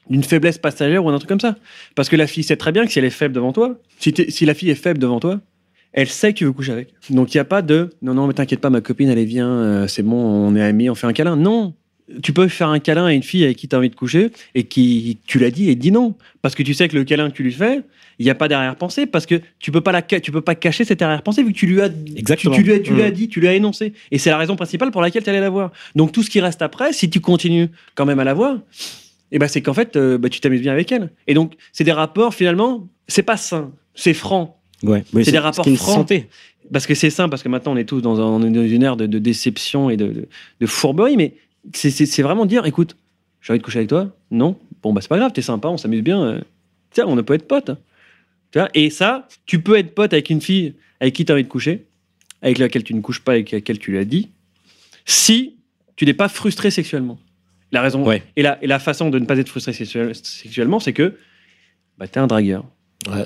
d'une 0.09 0.23
faiblesse 0.23 0.57
passagère 0.57 1.05
ou 1.05 1.11
d'un 1.11 1.17
truc 1.19 1.29
comme 1.29 1.39
ça. 1.39 1.55
Parce 1.95 2.09
que 2.09 2.15
la 2.15 2.25
fille 2.27 2.43
sait 2.43 2.55
très 2.57 2.71
bien 2.71 2.85
que 2.85 2.91
si 2.91 2.97
elle 2.99 3.05
est 3.05 3.09
faible 3.11 3.35
devant 3.35 3.53
toi, 3.53 3.77
si 3.99 4.45
la 4.45 4.53
fille 4.55 4.69
est 4.71 4.75
faible 4.75 4.99
devant 4.99 5.19
toi, 5.19 5.39
elle 5.93 6.07
sait 6.07 6.33
que 6.33 6.39
tu 6.39 6.45
veux 6.45 6.51
coucher 6.53 6.71
avec. 6.71 6.93
Donc 7.11 7.33
il 7.33 7.37
n'y 7.37 7.41
a 7.41 7.45
pas 7.45 7.61
de 7.61 7.89
non, 8.01 8.13
non, 8.15 8.25
mais 8.25 8.33
t'inquiète 8.33 8.61
pas, 8.61 8.69
ma 8.71 8.81
copine, 8.81 9.09
allez, 9.09 9.25
viens, 9.25 9.49
euh, 9.49 9.87
c'est 9.87 10.01
bon, 10.03 10.17
on 10.17 10.55
est 10.55 10.61
amis, 10.63 10.89
on 10.89 10.95
fait 10.95 11.07
un 11.07 11.13
câlin. 11.13 11.35
Non. 11.35 11.73
Tu 12.23 12.33
peux 12.33 12.47
faire 12.47 12.69
un 12.69 12.79
câlin 12.79 13.05
à 13.05 13.13
une 13.13 13.23
fille 13.23 13.43
avec 13.43 13.57
qui 13.57 13.67
tu 13.67 13.75
as 13.75 13.79
envie 13.79 13.89
de 13.89 13.95
coucher 13.95 14.31
et 14.55 14.63
qui, 14.63 15.17
tu 15.27 15.39
l'as 15.39 15.51
dit 15.51 15.69
et 15.69 15.75
dit 15.75 15.91
non. 15.91 16.15
Parce 16.41 16.55
que 16.55 16.63
tu 16.63 16.73
sais 16.73 16.87
que 16.87 16.95
le 16.97 17.03
câlin 17.03 17.29
que 17.29 17.35
tu 17.35 17.43
lui 17.43 17.51
fais, 17.51 17.81
il 18.17 18.25
n'y 18.25 18.29
a 18.31 18.35
pas 18.35 18.47
d'arrière-pensée 18.47 19.05
parce 19.05 19.25
que 19.25 19.39
tu 19.59 19.71
peux 19.71 19.81
pas 19.81 19.91
la 19.93 20.01
tu 20.01 20.31
peux 20.31 20.41
pas 20.41 20.55
cacher 20.55 20.83
cette 20.83 21.01
arrière-pensée 21.01 21.41
vu 21.43 21.53
que 21.53 21.57
tu 21.57 21.67
lui 21.67 21.81
as 21.81 21.89
Exactement. 22.15 22.53
tu, 22.55 22.61
tu 22.63 22.67
lui 22.67 22.73
as, 22.73 22.79
tu 22.79 22.93
lui 22.93 23.01
as 23.03 23.09
Mm. 23.09 23.13
dit, 23.13 23.27
tu 23.29 23.39
lui 23.39 23.47
as 23.47 23.53
énoncé. 23.53 23.93
Et 24.11 24.17
c'est 24.17 24.29
la 24.29 24.37
raison 24.37 24.55
principale 24.55 24.91
pour 24.91 25.01
laquelle 25.01 25.23
tu 25.23 25.29
allais 25.29 25.39
la 25.39 25.49
voir. 25.49 25.71
Donc 25.95 26.11
tout 26.11 26.23
ce 26.23 26.29
qui 26.29 26.41
reste 26.41 26.61
après, 26.61 26.91
si 26.93 27.09
tu 27.09 27.21
continues 27.21 27.69
quand 27.95 28.05
même 28.05 28.19
à 28.19 28.23
la 28.23 28.33
voir, 28.33 28.57
eh 29.31 29.37
ben, 29.39 29.47
c'est 29.47 29.61
qu'en 29.61 29.73
fait, 29.75 29.95
euh, 29.95 30.17
bah, 30.17 30.27
tu 30.29 30.39
t'amuses 30.39 30.61
bien 30.61 30.71
avec 30.73 30.91
elle. 30.91 31.11
Et 31.27 31.33
donc, 31.35 31.53
c'est 31.71 31.83
des 31.83 31.91
rapports, 31.91 32.33
finalement, 32.33 32.87
c'est 33.07 33.21
pas 33.23 33.37
sain, 33.37 33.71
c'est 33.93 34.13
franc. 34.15 34.59
Ouais. 34.81 35.03
C'est 35.23 35.31
des 35.31 35.37
rapports 35.39 35.65
francs. 35.65 35.77
santé. 35.77 36.25
Parce 36.73 36.87
que 36.87 36.95
c'est 36.95 37.09
sain, 37.09 37.29
parce 37.29 37.41
que 37.43 37.49
maintenant, 37.49 37.73
on 37.73 37.77
est 37.77 37.83
tous 37.85 38.01
dans, 38.01 38.19
un- 38.19 38.39
dans 38.39 38.63
une 38.63 38.83
ère 38.83 38.95
de, 38.97 39.05
de 39.05 39.19
déception 39.19 39.89
et 39.89 39.97
de, 39.97 40.07
de, 40.07 40.27
de 40.59 40.65
fourberie, 40.65 41.15
mais 41.17 41.33
c'est- 41.73 41.91
c'est 41.91 42.05
c'est 42.05 42.21
vraiment 42.23 42.45
dire, 42.45 42.65
écoute, 42.65 42.95
j'ai 43.41 43.53
envie 43.53 43.59
de 43.59 43.63
coucher 43.63 43.79
avec 43.79 43.89
toi 43.89 44.15
Non 44.31 44.57
Bon, 44.81 44.93
bah 44.93 45.01
c'est 45.01 45.07
pas 45.09 45.17
grave, 45.17 45.33
t'es 45.33 45.41
sympa, 45.41 45.67
on 45.67 45.77
s'amuse 45.77 46.01
bien. 46.01 46.21
euh, 46.23 46.41
Tiens, 46.91 47.05
on 47.07 47.21
peut 47.23 47.33
être 47.35 47.47
potes. 47.47 47.71
Tu 48.51 48.57
vois 48.59 48.69
et 48.73 48.89
ça, 48.89 49.27
tu 49.45 49.61
peux 49.61 49.77
être 49.77 49.93
pote 49.93 50.13
avec 50.13 50.29
une 50.29 50.41
fille 50.41 50.73
avec 50.99 51.13
qui 51.13 51.23
tu 51.25 51.31
as 51.31 51.35
envie 51.35 51.43
de 51.43 51.49
coucher, 51.49 51.85
avec 52.41 52.57
laquelle 52.57 52.83
tu 52.83 52.93
ne 52.93 53.01
couches 53.01 53.19
pas, 53.21 53.33
avec 53.33 53.51
laquelle 53.51 53.77
tu 53.77 53.91
l'as 53.91 54.05
dit, 54.05 54.29
si 55.05 55.55
tu 55.95 56.05
n'es 56.05 56.13
pas 56.13 56.29
frustré 56.29 56.71
sexuellement. 56.71 57.19
La 57.71 57.81
raison 57.81 58.03
Ouais. 58.05 58.23
et, 58.35 58.41
la, 58.41 58.57
et 58.63 58.67
la 58.67 58.79
façon 58.79 59.09
de 59.09 59.19
ne 59.19 59.25
pas 59.25 59.37
être 59.37 59.49
frustré 59.49 59.73
sexuel- 59.73 60.15
sexuellement, 60.15 60.79
c'est 60.79 60.93
que 60.93 61.15
bah, 61.97 62.07
tu 62.07 62.15
es 62.17 62.21
un 62.21 62.27
dragueur. 62.27 62.65
Ouais. 63.07 63.25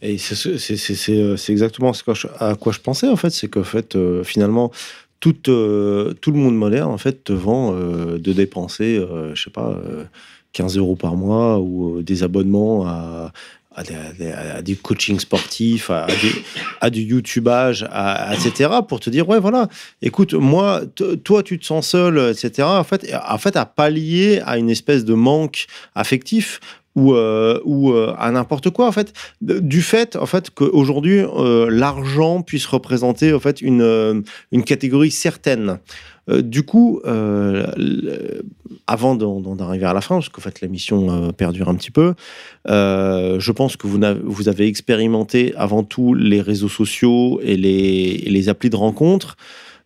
Et 0.00 0.18
c'est 0.18 0.34
ce- 0.34 0.56
c'est- 0.58 0.76
c'est- 0.76 0.94
c'est, 0.94 1.18
euh, 1.20 1.36
exactement 1.48 1.92
ce 1.92 2.02
que 2.04 2.14
je- 2.14 2.28
à 2.38 2.54
quoi 2.54 2.72
je 2.72 2.78
pensais, 2.80 3.08
en 3.08 3.16
fait. 3.16 3.30
C'est 3.30 3.48
qu'en 3.48 3.64
fait, 3.64 3.96
euh, 3.96 4.22
finalement, 4.24 4.70
tout, 5.22 5.48
euh, 5.48 6.12
tout 6.20 6.32
le 6.32 6.38
monde 6.38 6.56
moderne, 6.56 6.90
en 6.90 6.98
fait, 6.98 7.22
te 7.22 7.32
vend 7.32 7.72
euh, 7.74 8.18
de 8.18 8.32
dépenser, 8.32 8.98
euh, 8.98 9.34
je 9.36 9.44
sais 9.44 9.50
pas, 9.50 9.70
euh, 9.86 10.02
15 10.52 10.76
euros 10.76 10.96
par 10.96 11.14
mois 11.14 11.60
ou 11.60 12.02
des 12.02 12.24
abonnements 12.24 12.84
à, 12.86 13.32
des, 13.84 13.94
des- 14.18 14.62
des 14.62 14.74
coachings 14.74 15.20
sportifs, 15.20 15.90
à, 15.90 16.06
du, 16.06 16.30
à 16.80 16.90
du 16.90 17.06
etc. 18.34 18.68
pour 18.86 18.98
te 19.00 19.08
dire, 19.10 19.26
ouais, 19.28 19.38
voilà, 19.38 19.68
écoute, 20.02 20.34
moi, 20.34 20.82
toi, 21.24 21.42
tu 21.44 21.58
te 21.58 21.64
sens 21.64 21.86
seul, 21.88 22.18
etc. 22.30 22.64
En 22.68 22.84
fait, 22.84 23.10
en 23.28 23.38
fait, 23.38 23.56
à 23.56 23.64
pallier 23.64 24.42
à 24.44 24.58
une 24.58 24.68
espèce 24.70 25.04
de 25.04 25.14
manque 25.14 25.66
affectif 25.94 26.60
ou, 26.94 27.14
euh, 27.14 27.60
euh, 27.66 28.14
à 28.18 28.30
n'importe 28.30 28.70
quoi 28.70 28.86
en 28.86 28.92
fait. 28.92 29.12
Du 29.40 29.82
fait 29.82 30.16
en 30.16 30.26
fait 30.26 30.50
qu'aujourd'hui 30.50 31.20
euh, 31.20 31.68
l'argent 31.70 32.42
puisse 32.42 32.66
représenter 32.66 33.32
en 33.32 33.40
fait 33.40 33.60
une, 33.60 34.22
une 34.52 34.64
catégorie 34.64 35.10
certaine. 35.10 35.78
Du 36.28 36.62
coup 36.62 37.00
avant 38.86 39.16
d'arriver 39.16 39.86
à 39.86 39.92
la 39.92 40.00
fin 40.00 40.16
parce 40.16 40.28
qu'en 40.28 40.40
fait 40.40 40.60
l'émission 40.60 41.10
euh, 41.10 41.32
perdure 41.32 41.68
un 41.68 41.74
petit 41.74 41.90
peu 41.90 42.14
je 42.66 43.52
pense 43.52 43.76
que 43.76 43.88
vous 43.88 44.48
avez 44.48 44.66
expérimenté 44.68 45.52
avant 45.56 45.82
tout 45.82 46.14
les 46.14 46.40
réseaux 46.40 46.68
sociaux 46.68 47.40
et 47.42 47.56
les, 47.56 48.22
et 48.24 48.30
les 48.30 48.48
applis 48.48 48.70
de 48.70 48.76
rencontres 48.76 49.36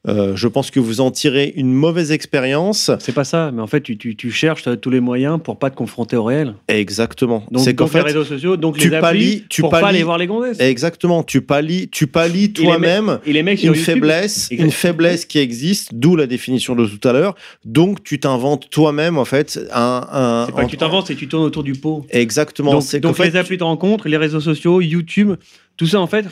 Euh, 0.09 0.37
je 0.37 0.47
pense 0.49 0.71
que 0.71 0.79
vous 0.81 1.01
en 1.01 1.11
tirez 1.11 1.53
une 1.57 1.73
mauvaise 1.73 2.13
expérience. 2.13 2.91
C'est 3.01 3.15
pas 3.15 3.25
ça, 3.25 3.51
mais 3.53 3.61
en 3.63 3.67
fait, 3.67 3.81
tu, 3.81 3.97
tu, 3.99 4.15
tu 4.17 4.31
cherches 4.31 4.67
euh, 4.69 4.77
tous 4.77 4.91
les 4.91 5.01
moyens 5.01 5.41
pour 5.43 5.59
pas 5.59 5.71
te 5.71 5.77
confronter 5.77 6.17
au 6.17 6.25
réel. 6.25 6.55
Exactement. 6.69 7.45
Donc, 7.51 7.65
C'est 7.65 7.75
qu'en 7.75 7.85
donc 7.87 7.95
les 7.95 8.01
fait, 8.01 8.07
réseaux 8.07 8.25
sociaux, 8.25 8.57
donc 8.57 8.79
tu 8.79 8.89
les 8.89 8.95
applis, 8.97 9.01
pallies- 9.01 9.45
tu 9.49 9.61
pour 9.63 9.71
pas 9.71 9.81
pallies- 9.81 9.97
aller 9.97 10.03
voir 10.05 10.19
les 10.19 10.27
gonzesses. 10.27 10.61
exactement, 10.61 11.23
tu 11.23 11.41
pallies, 11.41 11.89
tu 11.89 12.07
pallies 12.07 12.53
toi-même 12.53 13.19
une 13.27 13.35
YouTube, 13.47 13.75
faiblesse, 13.75 14.49
une 14.51 14.71
faiblesse 14.71 15.25
qui 15.25 15.39
existe, 15.39 15.91
d'où 15.95 16.15
la 16.17 16.27
définition 16.27 16.75
de 16.77 16.87
tout 16.87 17.07
à 17.09 17.13
l'heure. 17.13 17.35
Donc, 17.65 18.03
tu 18.05 18.21
t'inventes 18.21 18.71
toi-même, 18.71 19.19
en 19.19 19.25
fait, 19.25 19.59
un. 19.73 20.07
un 20.13 20.47
c'est 20.47 20.53
pas 20.55 20.65
que 20.65 20.71
tu 20.71 20.77
t'inventes, 20.77 21.07
c'est 21.09 21.15
que 21.15 21.19
tu 21.21 21.29
tournes 21.29 21.45
autour 21.45 21.63
du 21.65 21.73
pot. 21.75 22.07
Exactement. 22.11 22.73
Donc, 22.73 22.97
donc 23.01 23.17
fait, 23.17 23.25
les 23.31 23.37
applis 23.37 23.57
de 23.59 23.65
rencontre, 23.65 24.09
les 24.09 24.17
réseaux 24.17 24.41
sociaux, 24.41 24.81
YouTube, 24.81 25.33
tout 25.77 25.87
ça 25.87 26.01
en 26.01 26.07
fait, 26.07 26.27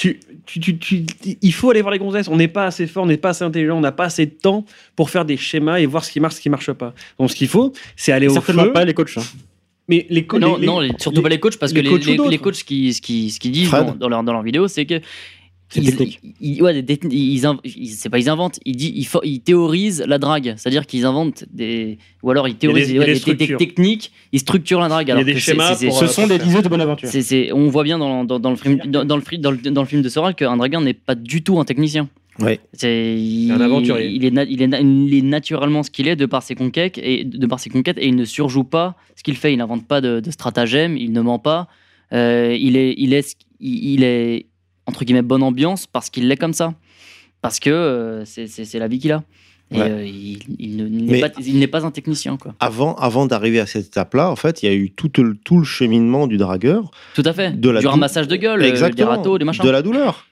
tu, 0.00 0.18
tu, 0.46 0.60
tu, 0.60 0.78
tu- 0.78 1.04
il 1.42 1.52
faut 1.52 1.68
aller 1.70 1.82
voir 1.82 1.92
les 1.92 1.98
gonzesses. 1.98 2.28
On 2.28 2.36
n'est 2.36 2.48
pas 2.48 2.64
assez 2.64 2.86
fort, 2.86 3.02
on 3.04 3.06
n'est 3.06 3.18
pas 3.18 3.30
assez 3.30 3.44
intelligent, 3.44 3.76
on 3.76 3.80
n'a 3.82 3.92
pas 3.92 4.04
assez 4.04 4.24
de 4.24 4.30
temps 4.32 4.64
pour 4.96 5.10
faire 5.10 5.26
des 5.26 5.36
schémas 5.36 5.78
et 5.78 5.84
voir 5.86 6.04
ce 6.06 6.10
qui 6.10 6.20
marche, 6.20 6.36
ce 6.36 6.40
qui 6.40 6.48
marche 6.48 6.72
pas. 6.72 6.94
Donc 7.18 7.30
ce 7.30 7.36
qu'il 7.36 7.48
faut, 7.48 7.72
c'est 7.96 8.10
aller 8.12 8.26
au 8.26 8.32
Certainement 8.32 8.64
feu. 8.64 8.72
pas 8.72 8.84
les 8.86 8.94
coachs. 8.94 9.18
hein. 9.18 9.22
Mais 9.88 10.06
les, 10.08 10.24
co- 10.24 10.38
non, 10.38 10.56
les- 10.56 10.66
non, 10.66 10.80
les- 10.80 10.88
les- 10.88 10.94
surtout 10.98 11.16
les- 11.18 11.22
pas 11.22 11.28
les 11.28 11.40
coachs, 11.40 11.58
parce 11.58 11.72
les 11.72 11.80
que 11.82 11.84
les, 11.84 12.16
coachs 12.16 12.38
coachs, 12.40 12.54
ce 12.54 12.64
qui, 12.64 12.94
ce 12.94 13.02
qui, 13.02 13.30
ce 13.30 13.38
qui 13.40 13.50
disent 13.50 13.68
Fred. 13.68 13.86
dans, 13.86 13.94
dans 13.96 14.08
leur, 14.08 14.22
dans 14.22 14.32
leur 14.32 14.42
vidéo, 14.42 14.68
c'est 14.68 14.86
que. 14.86 15.00
C'est 15.72 15.80
ils- 15.82 16.18
ils- 16.40 16.62
ouais, 16.62 16.82
des 16.82 16.98
ils, 17.10 17.38
c'est 17.88 18.08
pas 18.10 18.18
ils 18.18 18.28
inventent, 18.28 18.58
ils, 18.64 18.74
disent, 18.76 18.92
ils, 18.94 19.04
fo- 19.06 19.20
ils 19.22 19.40
théorisent 19.40 20.02
la 20.06 20.18
drague. 20.18 20.54
C'est-à-dire 20.56 20.84
qu'ils 20.84 21.04
inventent 21.06 21.44
des. 21.52 21.98
Ou 22.24 22.30
alors 22.32 22.48
ils 22.48 22.56
théorisent 22.56 22.90
il 22.90 22.94
des 22.94 22.98
ouais, 22.98 23.36
des, 23.36 23.56
techniques, 23.56 24.10
ils 24.32 24.40
structurent 24.40 24.80
la 24.80 24.88
drague. 24.88 25.08
y 25.08 25.10
a 25.12 25.14
alors 25.14 25.24
des 25.24 25.38
schémas 25.38 25.76
pour, 25.76 25.96
euh, 26.02 26.06
Ce 26.06 26.12
sont 26.12 26.26
des 26.26 26.38
dizaines 26.38 26.62
de 26.62 26.68
bonnes 26.68 26.80
aventures. 26.80 27.08
c'est- 27.08 27.22
c'est- 27.22 27.52
on 27.52 27.68
voit 27.68 27.84
bien 27.84 27.98
dans, 27.98 28.24
dans, 28.24 28.40
dans 28.40 28.50
le, 28.50 28.56
film, 28.56 28.78
dans, 28.86 29.04
dans 29.04 29.16
le, 29.16 29.22
dans, 29.38 29.50
le- 29.52 29.56
dans 29.58 29.82
le 29.82 29.86
film 29.86 30.02
de 30.02 30.08
Soral 30.08 30.34
qu'un 30.34 30.56
dragueur 30.56 30.80
n'est 30.80 30.92
pas 30.94 31.14
du 31.14 31.42
tout 31.42 31.60
un 31.60 31.64
technicien. 31.64 32.08
Ouais. 32.40 32.58
C'est 32.72 33.16
il, 33.20 33.52
un 33.52 33.60
aventurier. 33.60 34.08
Il 34.08 34.24
est, 34.24 34.28
il, 34.48 34.62
est 34.62 34.80
il 34.82 35.14
est 35.14 35.22
naturellement 35.22 35.82
ce 35.84 35.90
qu'il 35.90 36.08
est 36.08 36.16
de 36.16 36.26
par 36.26 36.42
ses 36.42 36.54
conquêtes 36.56 36.98
et 36.98 37.22
de 37.24 37.46
par 37.46 37.60
ses 37.60 37.70
conquêtes 37.70 37.98
et 37.98 38.06
il 38.08 38.16
ne 38.16 38.24
surjoue 38.24 38.64
pas 38.64 38.96
ce 39.14 39.22
qu'il 39.22 39.36
fait. 39.36 39.52
Il 39.52 39.58
n'invente 39.58 39.86
pas 39.86 40.00
de, 40.00 40.20
de 40.20 40.30
stratagème, 40.30 40.96
il 40.96 41.12
ne 41.12 41.20
ment 41.20 41.38
pas. 41.38 41.68
Euh, 42.12 42.56
il 42.58 42.76
est, 42.76 42.94
il 42.98 43.12
est, 43.12 43.36
il, 43.60 43.92
il 43.94 44.02
est 44.04 44.46
entre 44.86 45.04
guillemets 45.04 45.22
bonne 45.22 45.42
ambiance 45.42 45.86
parce 45.86 46.10
qu'il 46.10 46.28
l'est 46.28 46.36
comme 46.36 46.52
ça, 46.54 46.74
parce 47.42 47.60
que 47.60 47.70
euh, 47.70 48.24
c'est- 48.24 48.78
la 48.78 48.88
vie 48.88 48.98
qu'il 48.98 49.12
a. 49.12 49.22
Et 49.72 49.78
Ouais. 49.78 49.88
euh, 49.88 50.04
il, 50.04 50.40
il 50.58 50.76
ne- 50.78 50.86
il 50.88 51.58
n'est 51.60 51.68
pas, 51.68 51.86
un 51.86 51.92
technicien 51.92 52.36
quoi. 52.36 52.56
avant, 52.58 52.96
avant 52.96 53.26
d'arriver 53.26 53.60
à 53.60 53.66
cette 53.66 53.86
étape-là, 53.86 54.28
en 54.28 54.34
fait, 54.34 54.64
il 54.64 54.66
y 54.66 54.68
a 54.68 54.74
eu 54.74 54.90
tout 54.90 55.12
le, 55.22 55.36
tout 55.36 55.58
le 55.58 55.64
cheminement 55.64 56.26
du 56.26 56.38
dragueur, 56.38 56.90
Tout 57.14 57.22
à 57.24 57.32
fait. 57.32 57.52
De 57.52 57.70
la 57.70 57.78
du 57.78 57.86
ramassage 57.86 58.26
de 58.26 58.34
gueule, 58.34 58.60
euh, 58.64 58.90
des 58.90 59.04
râteaux, 59.04 59.38
des 59.38 59.44
machins. 59.44 59.64
de 59.64 59.70
la 59.70 59.82
douleur. 59.82 60.26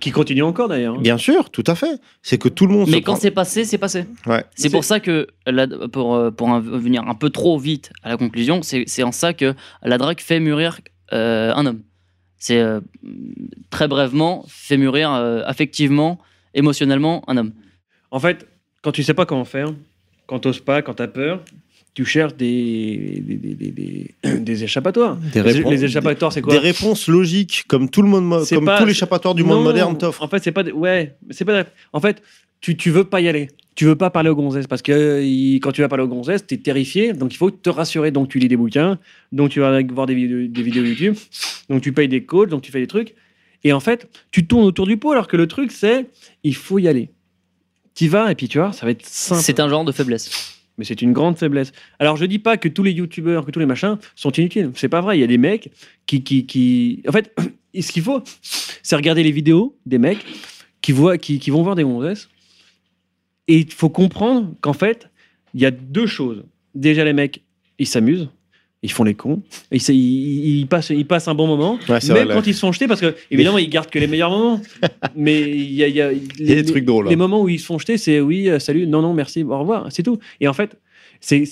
qui 0.00 0.10
continue 0.10 0.42
encore 0.42 0.68
d'ailleurs. 0.68 0.94
hein. 0.96 1.00
Bien 1.02 1.18
sûr, 1.18 1.50
tout 1.50 1.64
à 1.66 1.74
fait. 1.74 2.00
C'est 2.22 2.38
que 2.38 2.48
tout 2.48 2.66
le 2.66 2.72
monde. 2.74 2.88
Mais 2.88 2.98
se 2.98 3.02
quand 3.02 3.12
prend- 3.12 3.20
c'est 3.20 3.30
passé, 3.30 3.64
c'est 3.64 3.78
passé. 3.78 4.04
Ouais. 4.26 4.44
C'est 4.54 4.70
pour 4.70 4.84
ça 4.84 5.00
que, 5.00 5.26
la- 5.46 5.66
pour, 5.66 6.18
pour 6.36 6.48
en 6.48 6.60
venir 6.60 7.02
un 7.06 7.14
peu 7.14 7.28
trop 7.30 7.58
vite 7.58 7.90
à 8.02 8.08
la 8.10 8.16
conclusion, 8.16 8.60
c'est 8.62 8.84
c'est 8.86 9.02
en 9.02 9.12
ça 9.12 9.32
que 9.34 9.54
la 9.82 9.98
drague 9.98 10.20
fait 10.20 10.40
mûrir 10.40 10.78
euh, 11.12 11.52
un 11.54 11.66
homme. 11.66 11.80
C'est 12.38 12.58
euh, 12.60 12.80
très 13.70 13.88
brièvement 13.88 14.44
fait 14.48 14.76
mûrir 14.76 15.12
euh, 15.12 15.42
affectivement, 15.46 16.18
émotionnellement 16.54 17.22
un 17.28 17.36
homme. 17.36 17.52
En 18.10 18.20
fait, 18.20 18.46
quand 18.82 18.92
tu 18.92 19.02
sais 19.02 19.14
pas 19.14 19.26
comment 19.26 19.44
faire, 19.44 19.72
quand 20.26 20.38
t'oses 20.38 20.60
pas, 20.60 20.82
quand 20.82 20.94
t'as 20.94 21.08
peur, 21.08 21.42
tu 21.94 22.04
cherches 22.04 22.34
des, 22.36 23.22
des, 23.26 23.34
des, 23.36 23.54
des- 23.54 23.70
des- 24.22 24.38
des 24.40 24.64
échappatoires. 24.64 25.16
Des 25.16 25.42
Les, 25.42 25.52
réponses- 25.52 25.70
les 25.72 25.84
échappatoires, 25.84 26.32
c'est 26.32 26.42
quoi 26.42 26.52
des 26.52 26.60
réponses 26.60 27.08
logiques 27.08 27.64
comme 27.66 27.90
tout 27.90 28.02
le 28.02 28.08
monde, 28.08 28.44
comme 28.48 28.64
pas- 28.64 28.78
tous 28.78 28.84
les 28.84 28.92
échappatoires 28.92 29.34
du 29.34 29.42
monde 29.42 29.64
moderne 29.64 29.98
t'offrent. 29.98 30.22
En 30.22 30.28
fait, 30.28 30.42
c'est 30.42 30.52
pas. 30.52 30.62
des- 30.62 30.72
Ouais, 30.72 31.16
c'est 31.30 31.44
pas. 31.44 31.64
En 31.92 32.00
fait, 32.00 32.22
tu, 32.60 32.76
tu 32.76 32.90
veux 32.90 33.04
pas 33.04 33.20
y 33.20 33.28
aller. 33.28 33.48
Tu 33.74 33.84
veux 33.84 33.94
pas 33.96 34.10
parler 34.10 34.28
aux 34.28 34.34
gonzesses 34.34 34.66
parce 34.66 34.82
que 34.82 34.90
euh, 34.92 35.22
il- 35.24 35.60
quand 35.60 35.70
tu 35.72 35.82
vas 35.82 35.88
parler 35.88 36.02
aux 36.04 36.08
gonzesses, 36.08 36.44
t'es 36.46 36.56
terrifié. 36.56 37.12
Donc 37.12 37.32
il 37.32 37.36
faut 37.36 37.50
te 37.50 37.70
rassurer. 37.70 38.10
Donc 38.10 38.28
tu 38.28 38.38
lis 38.38 38.48
des 38.48 38.56
bouquins. 38.56 38.98
Donc 39.30 39.50
tu 39.50 39.60
vas 39.60 39.80
voir 39.82 40.06
des 40.06 40.14
vidéos, 40.14 40.48
des 40.48 40.62
vidéos 40.62 40.82
YouTube. 40.84 41.14
Donc 41.70 41.82
tu 41.82 41.92
payes 41.92 42.08
des 42.08 42.24
coachs. 42.24 42.48
Donc 42.48 42.62
tu 42.62 42.72
fais 42.72 42.80
des 42.80 42.86
trucs. 42.88 43.14
Et 43.64 43.72
en 43.72 43.80
fait, 43.80 44.08
tu 44.30 44.46
tournes 44.46 44.64
autour 44.64 44.86
du 44.86 44.96
pot 44.96 45.12
alors 45.12 45.26
que 45.28 45.36
le 45.36 45.46
truc 45.46 45.70
c'est 45.72 46.06
il 46.42 46.54
faut 46.56 46.78
y 46.78 46.88
aller. 46.88 47.10
Tu 47.94 48.08
vas 48.08 48.30
et 48.30 48.34
puis 48.34 48.48
tu 48.48 48.58
vois, 48.58 48.72
ça 48.72 48.86
va 48.86 48.92
être 48.92 49.04
simple. 49.06 49.42
C'est 49.42 49.60
un 49.60 49.68
genre 49.68 49.84
de 49.84 49.92
faiblesse. 49.92 50.54
Mais 50.78 50.84
c'est 50.84 51.02
une 51.02 51.12
grande 51.12 51.36
faiblesse. 51.36 51.72
Alors, 51.98 52.16
je 52.16 52.24
dis 52.24 52.38
pas 52.38 52.56
que 52.56 52.68
tous 52.68 52.84
les 52.84 52.92
youtubeurs, 52.92 53.44
que 53.44 53.50
tous 53.50 53.58
les 53.58 53.66
machins 53.66 53.98
sont 54.14 54.30
inutiles. 54.30 54.70
C'est 54.76 54.88
pas 54.88 55.00
vrai. 55.00 55.18
Il 55.18 55.20
y 55.20 55.24
a 55.24 55.26
des 55.26 55.36
mecs 55.38 55.70
qui. 56.06 56.22
qui, 56.22 56.46
qui... 56.46 57.02
En 57.08 57.10
fait, 57.10 57.34
ce 57.80 57.90
qu'il 57.90 58.02
faut, 58.04 58.22
c'est 58.42 58.94
regarder 58.94 59.24
les 59.24 59.32
vidéos 59.32 59.76
des 59.86 59.98
mecs 59.98 60.24
qui, 60.80 60.92
voient, 60.92 61.18
qui, 61.18 61.40
qui 61.40 61.50
vont 61.50 61.64
voir 61.64 61.74
des 61.74 61.82
gonzesses. 61.82 62.28
Et 63.48 63.58
il 63.58 63.72
faut 63.72 63.88
comprendre 63.88 64.54
qu'en 64.60 64.72
fait, 64.74 65.08
il 65.54 65.60
y 65.60 65.66
a 65.66 65.70
deux 65.70 66.06
choses. 66.06 66.44
Déjà, 66.74 67.04
les 67.04 67.12
mecs, 67.14 67.42
ils 67.78 67.86
s'amusent. 67.86 68.28
Ils 68.84 68.92
font 68.92 69.02
les 69.02 69.14
cons. 69.14 69.42
Ils, 69.72 69.76
s- 69.78 69.88
ils, 69.88 70.58
ils 70.60 70.66
passent, 70.68 70.90
ils 70.90 71.06
passent 71.06 71.26
un 71.26 71.34
bon 71.34 71.48
moment. 71.48 71.78
Ouais, 71.88 71.98
Même 72.08 72.26
vrai, 72.26 72.34
quand 72.34 72.46
ils 72.46 72.54
se 72.54 72.60
font 72.60 72.70
jeter, 72.70 72.86
parce 72.86 73.00
que 73.00 73.16
évidemment, 73.30 73.58
ils 73.58 73.68
gardent 73.68 73.90
que 73.90 73.98
les 73.98 74.06
meilleurs 74.06 74.30
moments. 74.30 74.60
Mais 75.16 75.40
il 75.50 75.72
y 75.72 75.82
a, 75.82 75.88
il 75.88 75.96
y 75.96 76.00
a- 76.00 76.12
Il 76.12 76.46
y 76.48 76.52
a 76.52 76.54
des 76.54 76.64
trucs 76.64 76.84
drôles, 76.84 77.08
Les 77.08 77.14
hein. 77.14 77.16
moments 77.16 77.42
où 77.42 77.48
ils 77.48 77.58
se 77.58 77.66
font 77.66 77.78
jeter, 77.80 77.96
c'est 77.98 78.20
oui, 78.20 78.48
euh, 78.48 78.60
salut, 78.60 78.86
non, 78.86 79.02
non, 79.02 79.14
merci, 79.14 79.42
au 79.42 79.58
revoir, 79.58 79.90
c'est 79.90 80.04
tout. 80.04 80.18
Et 80.40 80.46
en 80.46 80.52
fait, 80.52 80.76
c'est, 81.20 81.42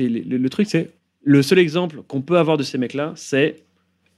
le, 0.00 0.36
le 0.36 0.48
truc, 0.50 0.66
c'est 0.68 0.90
le 1.22 1.42
seul 1.42 1.58
exemple 1.58 2.02
qu'on 2.06 2.20
peut 2.20 2.36
avoir 2.38 2.58
de 2.58 2.62
ces 2.64 2.76
mecs-là, 2.78 3.12
c'est 3.16 3.56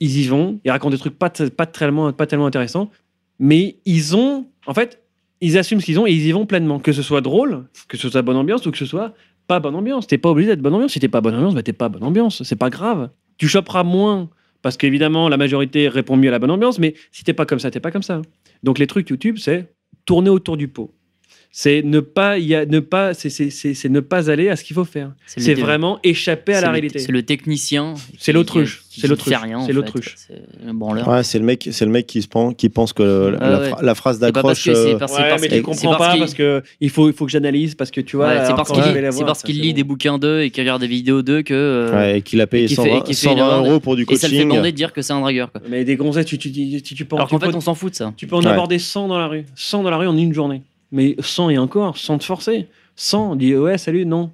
ils 0.00 0.18
y 0.20 0.26
vont, 0.26 0.58
ils 0.64 0.70
racontent 0.72 0.90
des 0.90 0.98
trucs 0.98 1.16
pas, 1.16 1.30
t- 1.30 1.50
pas, 1.50 1.66
tellement, 1.66 2.12
pas 2.12 2.26
tellement 2.26 2.46
intéressants, 2.46 2.90
mais 3.38 3.76
ils 3.84 4.16
ont, 4.16 4.46
en 4.66 4.74
fait, 4.74 5.00
ils 5.42 5.58
assument 5.58 5.80
ce 5.80 5.86
qu'ils 5.86 6.00
ont 6.00 6.06
et 6.06 6.12
ils 6.12 6.26
y 6.26 6.32
vont 6.32 6.46
pleinement. 6.46 6.78
Que 6.78 6.92
ce 6.92 7.02
soit 7.02 7.20
drôle, 7.20 7.64
que 7.88 7.98
ce 7.98 8.08
soit 8.08 8.22
bonne 8.22 8.36
ambiance 8.36 8.64
ou 8.64 8.70
que 8.70 8.78
ce 8.78 8.86
soit 8.86 9.12
pas 9.48 9.60
bonne 9.60 9.74
ambiance. 9.74 10.06
T'es 10.06 10.16
pas 10.16 10.30
obligé 10.30 10.48
d'être 10.48 10.62
bonne 10.62 10.74
ambiance. 10.74 10.92
Si 10.92 11.00
t'es 11.00 11.08
pas 11.08 11.20
bonne 11.20 11.34
ambiance, 11.34 11.54
bah 11.54 11.62
t'es 11.62 11.72
pas 11.72 11.88
bonne 11.88 12.04
ambiance. 12.04 12.42
C'est 12.44 12.56
pas 12.56 12.70
grave. 12.70 13.10
Tu 13.36 13.48
choperas 13.48 13.82
moins 13.82 14.30
parce 14.62 14.76
qu'évidemment 14.76 15.28
la 15.28 15.36
majorité 15.36 15.88
répond 15.88 16.16
mieux 16.16 16.28
à 16.28 16.30
la 16.30 16.38
bonne 16.38 16.52
ambiance, 16.52 16.78
mais 16.78 16.94
si 17.10 17.24
t'es 17.24 17.32
pas 17.32 17.44
comme 17.44 17.58
ça, 17.58 17.70
t'es 17.70 17.80
pas 17.80 17.90
comme 17.90 18.04
ça. 18.04 18.22
Donc 18.62 18.78
les 18.78 18.86
trucs 18.86 19.10
YouTube, 19.10 19.36
c'est 19.38 19.74
tourner 20.06 20.30
autour 20.30 20.56
du 20.56 20.68
pot. 20.68 20.94
C'est 21.54 21.82
ne 21.84 22.00
pas, 22.00 22.38
y 22.38 22.54
a, 22.54 22.64
ne 22.64 22.80
pas, 22.80 23.12
c'est, 23.12 23.28
c'est, 23.28 23.50
c'est, 23.50 23.74
c'est 23.74 23.90
ne 23.90 24.00
pas 24.00 24.30
aller 24.30 24.48
à 24.48 24.56
ce 24.56 24.64
qu'il 24.64 24.72
faut 24.74 24.86
faire. 24.86 25.12
C'est 25.26 25.52
vraiment 25.52 25.98
échapper 26.02 26.52
à 26.52 26.56
c'est 26.56 26.62
la 26.62 26.68
le- 26.68 26.72
réalité. 26.72 26.98
C'est 26.98 27.12
le 27.12 27.22
technicien. 27.24 27.92
C'est 28.18 28.32
l'autruche. 28.32 28.84
C'est 28.88 29.06
l'autruche. 29.06 29.34
C'est 29.66 29.72
l'autruche. 29.74 30.14
C'est 30.16 31.38
le 31.38 31.44
mec, 31.44 31.68
c'est 31.70 31.84
le 31.84 31.90
mec 31.90 32.06
qui 32.06 32.22
se 32.22 32.28
pense, 32.28 32.54
qui 32.56 32.70
pense 32.70 32.94
que 32.94 33.02
le- 33.02 33.38
Ah 33.38 33.50
la, 33.50 33.60
ouais. 33.60 33.68
fra- 33.68 33.82
la 33.82 33.94
phrase 33.94 34.18
C'est 34.18 34.32
pas 34.32 34.40
parce 34.42 34.64
d'accroche. 34.64 34.64
que 34.64 34.74
c'est 34.74 34.94
euh, 34.94 34.98
parce, 34.98 35.12
Ouais, 35.12 35.18
c'est 35.24 35.28
parce 35.28 35.42
mais 35.42 35.48
tu 35.48 35.62
comprends 35.62 35.96
pas 35.96 36.16
parce 36.16 36.32
que 36.32 36.62
il 36.80 36.88
faut, 36.88 37.08
il 37.08 37.12
faut 37.14 37.26
que 37.26 37.30
j'analyse 37.30 37.74
parce 37.74 37.90
que 37.90 38.00
tu 38.00 38.16
vois. 38.16 38.28
Ouais, 38.28 38.44
c'est 38.46 38.54
parce 39.26 39.42
qu'il 39.42 39.60
lit 39.60 39.74
des 39.74 39.84
bouquins 39.84 40.16
d'eux 40.18 40.40
et 40.40 40.50
qu'il 40.50 40.62
regarde 40.62 40.80
des 40.80 40.88
vidéos 40.88 41.20
d'eux 41.20 41.42
que. 41.42 41.52
euh, 41.52 42.14
et 42.14 42.22
qu'il 42.22 42.40
a 42.40 42.46
payé 42.46 42.64
et 42.64 42.68
qui 42.68 42.76
fait- 42.76 42.82
120, 42.82 42.96
et 42.98 43.02
qui 43.02 43.14
fait 43.14 43.26
une 43.26 43.36
120 43.36 43.46
erreur 43.46 43.62
de- 43.62 43.68
euros 43.68 43.80
pour 43.80 43.96
du 43.96 44.06
Et 44.08 44.16
ça 44.16 44.26
le 44.26 44.32
fait 44.32 44.42
coaching. 44.44 44.56
bander 44.56 44.72
de 44.72 44.76
dire 44.76 44.92
que 44.94 45.02
c'est 45.02 45.12
un 45.12 45.20
dragueur. 45.20 45.50
Mais 45.68 45.84
des 45.84 45.96
gonzesses, 45.96 46.24
tu, 46.26 46.38
tu, 46.38 46.50
tu, 46.50 46.80
tu, 46.80 46.94
tu 46.94 47.04
peux, 47.04 47.16
Alors 47.16 47.28
qu'en 47.28 47.38
fait, 47.38 47.54
on 47.54 47.60
s'en 47.60 47.74
fout 47.74 47.90
de 47.92 47.96
ça. 47.96 48.14
tu 48.16 48.26
peux 48.26 48.36
en 48.36 48.44
aborder 48.44 48.78
100 48.78 49.08
dans 49.08 49.18
la 49.18 49.26
rue. 49.26 49.44
100 49.54 49.82
dans 49.82 49.90
la 49.90 49.98
rue 49.98 50.06
en 50.06 50.16
une 50.16 50.32
journée. 50.32 50.62
Mais 50.92 51.16
100 51.18 51.50
et 51.50 51.58
encore, 51.58 51.96
sans 51.96 52.18
te 52.18 52.24
forcer. 52.24 52.68
100, 52.96 53.32
on 53.32 53.36
dit 53.36 53.56
ouais, 53.56 53.78
salut, 53.78 54.04
non. 54.06 54.30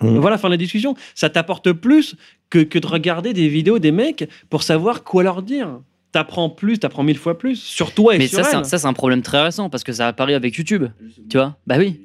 Mhm. 0.00 0.18
Voilà, 0.18 0.38
fin 0.38 0.48
de 0.48 0.54
la 0.54 0.58
discussion. 0.58 0.94
Ça 1.14 1.30
t'apporte 1.30 1.70
plus 1.72 2.16
que, 2.50 2.58
que 2.58 2.78
de 2.78 2.86
regarder 2.86 3.32
des 3.32 3.48
vidéos 3.48 3.78
des 3.78 3.92
mecs 3.92 4.28
pour 4.50 4.62
savoir 4.62 5.04
quoi 5.04 5.22
leur 5.22 5.42
dire. 5.42 5.68
T'apprends 6.12 6.48
plus, 6.50 6.78
t'apprends 6.78 7.02
mille 7.02 7.18
fois 7.18 7.36
plus. 7.38 7.56
Sur 7.56 7.92
toi 7.92 8.14
et 8.14 8.18
Mais 8.18 8.26
sur 8.26 8.38
ça, 8.38 8.44
c'est 8.44 8.56
un, 8.56 8.60
elle. 8.60 8.64
ça, 8.64 8.78
c'est 8.78 8.86
un 8.86 8.92
problème 8.92 9.22
très 9.22 9.42
récent 9.42 9.68
parce 9.70 9.84
que 9.84 9.92
ça 9.92 10.06
a 10.06 10.08
apparu 10.08 10.32
avec 10.34 10.54
YouTube. 10.56 10.84
Tu 11.28 11.36
vois 11.36 11.56
Bah 11.66 11.76
oui. 11.78 12.00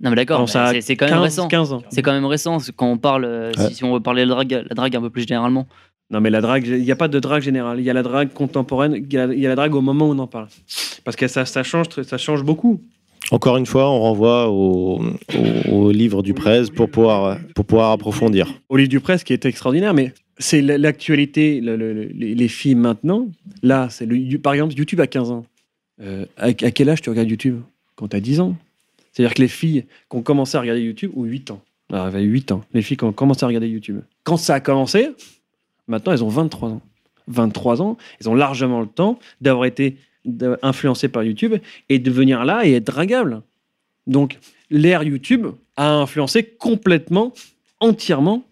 Non, 0.00 0.10
mais 0.10 0.16
d'accord, 0.16 0.40
Non, 0.40 0.46
mais 0.46 0.50
ça 0.50 0.64
a 0.64 0.72
c'est- 0.72 0.80
c'est 0.80 0.96
quand 0.96 1.04
même 1.04 1.14
15, 1.14 1.22
récent. 1.22 1.48
15 1.48 1.72
ans. 1.74 1.82
C'est 1.90 2.02
quand 2.02 2.12
même 2.12 2.24
récent 2.24 2.58
quand 2.74 2.90
on 2.90 2.98
parle, 2.98 3.24
euh, 3.24 3.52
si- 3.70 3.84
on 3.84 3.92
veut 3.94 4.00
parler 4.00 4.24
de 4.24 4.28
la 4.30 4.34
drague, 4.34 4.64
la 4.68 4.74
drague 4.74 4.96
un 4.96 5.00
peu 5.00 5.10
plus 5.10 5.22
généralement. 5.28 5.68
Non, 6.12 6.20
mais 6.20 6.30
la 6.30 6.40
drague, 6.42 6.66
il 6.66 6.82
n'y 6.82 6.92
a 6.92 6.96
pas 6.96 7.08
de 7.08 7.18
drague 7.18 7.42
générale. 7.42 7.80
Il 7.80 7.84
y 7.84 7.90
a 7.90 7.94
la 7.94 8.02
drague 8.02 8.32
contemporaine, 8.32 8.94
il 8.94 9.12
y 9.12 9.18
a, 9.18 9.24
il 9.32 9.40
y 9.40 9.46
a 9.46 9.48
la 9.48 9.54
drague 9.56 9.74
au 9.74 9.80
moment 9.80 10.08
où 10.08 10.12
on 10.12 10.18
en 10.18 10.26
parle. 10.26 10.48
Parce 11.04 11.16
que 11.16 11.26
ça, 11.26 11.44
ça, 11.46 11.62
change, 11.62 11.86
ça 12.02 12.18
change 12.18 12.44
beaucoup. 12.44 12.80
Encore 13.30 13.56
une 13.56 13.64
fois, 13.66 13.88
on 13.90 14.00
renvoie 14.00 14.50
au, 14.50 15.00
au- 15.00 15.72
au 15.72 15.90
livre 15.90 16.22
du 16.22 16.34
presse 16.34 16.68
pour 16.70 16.90
pouvoir, 16.90 17.38
pour 17.54 17.64
pouvoir 17.64 17.92
approfondir. 17.92 18.52
Au 18.68 18.76
livre 18.76 18.90
du 18.90 19.00
presse 19.00 19.24
qui 19.24 19.32
est 19.32 19.46
extraordinaire, 19.46 19.94
mais 19.94 20.12
c'est 20.38 20.60
l'actualité, 20.60 21.60
le- 21.60 21.76
le- 21.76 21.92
le- 21.94 22.10
les, 22.14 22.34
les 22.34 22.48
filles 22.48 22.74
maintenant. 22.74 23.28
Là, 23.62 23.88
c'est 23.90 24.06
par 24.38 24.52
exemple, 24.52 24.74
YouTube 24.74 25.00
à 25.00 25.06
15 25.06 25.30
ans. 25.30 25.46
Euh, 26.02 26.26
à, 26.36 26.46
à 26.48 26.52
quel 26.52 26.88
âge 26.90 27.00
tu 27.00 27.08
regardes 27.10 27.30
YouTube 27.30 27.60
Quand 27.96 28.08
tu 28.08 28.16
as 28.16 28.20
10 28.20 28.40
ans? 28.40 28.56
C'est-à-dire 29.12 29.34
que 29.34 29.40
les 29.42 29.48
filles 29.48 29.84
qui 30.10 30.16
ont 30.16 30.22
commencé 30.22 30.56
à 30.56 30.60
regarder 30.60 30.82
YouTube, 30.82 31.10
ou 31.14 31.24
8 31.24 31.52
ans. 31.52 31.60
Alors, 31.90 32.06
avaient 32.06 32.22
8 32.22 32.52
ans. 32.52 32.62
Les 32.74 32.82
filles 32.82 32.96
qui 32.96 33.04
ont 33.04 33.12
commencé 33.12 33.44
à 33.44 33.46
regarder 33.46 33.68
YouTube. 33.68 34.00
Quand 34.24 34.36
ça 34.36 34.54
a 34.54 34.60
commencé, 34.60 35.08
maintenant, 35.88 36.12
elles 36.12 36.24
ont 36.24 36.28
23 36.28 36.70
ans. 36.70 36.82
23 37.28 37.82
ans, 37.82 37.96
elles 38.20 38.28
ont 38.28 38.34
largement 38.34 38.80
le 38.80 38.86
temps 38.86 39.18
d'avoir 39.40 39.64
été 39.66 39.96
influencées 40.62 41.08
par 41.08 41.24
YouTube 41.24 41.54
et 41.88 41.98
de 41.98 42.10
venir 42.10 42.44
là 42.44 42.64
et 42.66 42.72
être 42.74 42.86
dragables. 42.86 43.42
Donc, 44.06 44.38
l'ère 44.70 45.02
YouTube 45.02 45.46
a 45.76 45.94
influencé 45.94 46.42
complètement, 46.44 47.32
entièrement, 47.80 48.44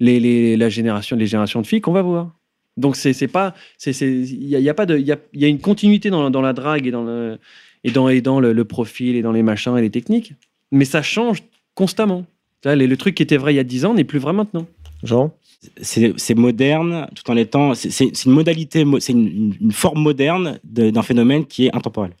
les, 0.00 0.56
la 0.56 0.68
génération, 0.68 1.16
les 1.16 1.26
générations 1.26 1.62
de 1.62 1.66
filles 1.66 1.80
qu'on 1.80 1.92
va 1.92 2.02
voir. 2.02 2.32
Donc, 2.76 2.96
c'est 2.96 3.28
pas. 3.28 3.54
Il 3.86 4.48
y 4.48 4.56
a, 4.56 4.58
il 4.58 4.64
y 4.64 4.68
a 5.12 5.18
y 5.32 5.44
a, 5.44 5.48
une 5.48 5.60
continuité 5.60 6.10
dans, 6.10 6.28
dans 6.30 6.42
la 6.42 6.52
drague 6.52 6.86
et 6.86 6.90
dans, 6.90 7.04
le, 7.04 7.38
et 7.84 7.90
dans, 7.90 8.08
et 8.08 8.20
dans 8.20 8.38
le, 8.40 8.52
le 8.52 8.64
profil 8.64 9.16
et 9.16 9.22
dans 9.22 9.32
les 9.32 9.42
machins 9.42 9.76
et 9.78 9.80
les 9.80 9.90
techniques. 9.90 10.34
Mais 10.72 10.84
ça 10.84 11.00
change 11.02 11.42
constamment. 11.74 12.26
Là, 12.64 12.76
les- 12.76 12.86
le 12.86 12.96
truc 12.96 13.14
qui 13.14 13.22
était 13.22 13.36
vrai 13.38 13.54
il 13.54 13.56
y 13.56 13.60
a 13.60 13.64
10 13.64 13.84
ans 13.86 13.94
n'est 13.94 14.04
plus 14.04 14.18
vrai 14.18 14.32
maintenant. 14.32 14.66
Jean? 15.02 15.32
C'est 15.80 16.34
moderne 16.34 17.08
tout 17.14 17.30
en 17.30 17.36
étant. 17.36 17.74
C'est 17.74 18.24
une 18.24 18.32
modalité, 18.32 18.84
mo- 18.84 19.00
c'est 19.00 19.12
une, 19.12 19.72
forme 19.72 20.02
moderne 20.02 20.58
de- 20.64 20.90
d'un 20.90 21.02
phénomène 21.02 21.46
qui 21.46 21.66
est 21.66 21.74
intemporel. 21.74 22.12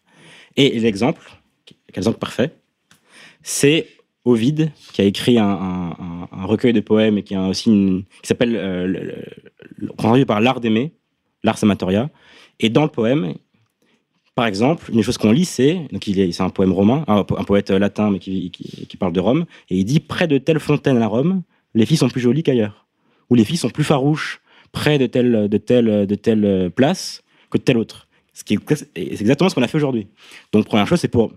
Et 0.56 0.78
l'exemple, 0.80 1.22
l'exemple 1.94 2.18
parfait, 2.18 2.52
c'est 3.42 3.86
Ovid 4.24 4.72
qui 4.92 5.02
a 5.02 5.04
écrit 5.04 5.38
un, 5.38 5.94
recueil 6.44 6.72
de 6.72 6.80
poèmes 6.80 7.18
et 7.18 7.22
qui 7.22 7.34
a 7.34 7.46
aussi 7.48 8.04
qui 8.22 8.28
s'appelle 8.28 8.56
euh, 8.56 10.24
par 10.26 10.40
l'art 10.40 10.60
d'aimer, 10.60 10.92
l'ars 11.42 11.62
amatoria. 11.62 12.10
Et 12.58 12.70
dans 12.70 12.82
le 12.82 12.88
poème, 12.88 13.34
par 14.34 14.46
exemple, 14.46 14.90
une 14.90 14.96
des 14.98 15.02
choses 15.02 15.18
qu'on 15.18 15.32
lit, 15.32 15.44
c'est 15.44 15.86
donc 15.92 16.06
est, 16.08 16.32
c'est 16.32 16.42
un 16.42 16.50
poème 16.50 16.72
romain, 16.72 17.04
un 17.06 17.24
poète 17.24 17.70
latin 17.70 18.10
mais 18.10 18.18
qui, 18.18 18.50
qui, 18.50 18.86
qui 18.86 18.96
parle 18.96 19.12
de 19.12 19.20
Rome, 19.20 19.46
et 19.70 19.76
il 19.76 19.84
dit 19.84 20.00
près 20.00 20.26
de 20.26 20.38
telle 20.38 20.60
fontaine 20.60 20.98
à 20.98 21.06
Rome, 21.06 21.42
les 21.74 21.86
filles 21.86 21.96
sont 21.96 22.08
plus 22.08 22.20
jolies 22.20 22.42
qu'ailleurs, 22.42 22.85
ou 23.30 23.34
les 23.34 23.44
filles 23.44 23.56
sont 23.56 23.70
plus 23.70 23.84
farouches 23.84 24.40
près 24.72 24.98
de 24.98 25.06
telle 25.06 25.48
de 25.48 25.58
telle 25.58 26.06
de 26.06 26.14
telle 26.14 26.70
place 26.70 27.22
que 27.50 27.58
de 27.58 27.62
telle 27.62 27.78
autre. 27.78 28.08
Ce 28.32 28.42
exactement 28.94 29.48
ce 29.48 29.54
qu'on 29.54 29.62
a 29.62 29.68
fait 29.68 29.78
aujourd'hui. 29.78 30.08
Donc 30.52 30.66
première 30.66 30.86
chose, 30.86 31.00
c'est 31.00 31.08
pour 31.08 31.32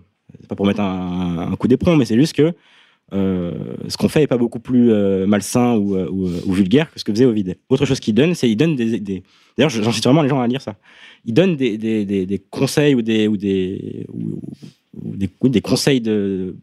pas 0.48 0.54
pour 0.54 0.66
mettre 0.66 0.80
un, 0.80 1.54
coup 1.56 1.68
d'éperon, 1.68 1.96
mais 1.96 2.04
c'est 2.04 2.16
juste 2.16 2.34
que 2.34 2.52
euh, 3.12 3.52
ce 3.88 3.96
qu'on 3.96 4.08
fait 4.08 4.22
est 4.22 4.26
pas 4.28 4.36
beaucoup 4.36 4.60
plus 4.60 4.92
euh, 4.92 5.26
malsain 5.26 5.74
ou, 5.74 5.96
euh, 5.96 6.08
ou, 6.46 6.52
vulgaire 6.52 6.92
que 6.92 6.98
ce 7.00 7.04
que 7.04 7.10
faisait 7.10 7.24
Ovid. 7.24 7.56
Autre 7.68 7.84
chose 7.84 7.98
qu'il 7.98 8.14
donne, 8.14 8.34
c'est 8.34 8.48
il 8.48 8.56
donne 8.56 8.76
des, 8.76 9.22
d'ailleurs 9.56 9.70
j'incite 9.70 10.04
vraiment 10.04 10.22
les 10.22 10.28
gens 10.28 10.40
à 10.40 10.46
lire 10.46 10.60
ça. 10.60 10.76
Il 11.24 11.34
donne 11.34 11.56
des, 11.56 12.42
conseils 12.50 12.94
ou 12.94 13.02
des 13.02 13.26
ou 13.26 13.36
des 13.36 14.06
ou, 14.12 15.48
des, 15.48 15.60
conseils 15.60 16.00
de 16.00 16.56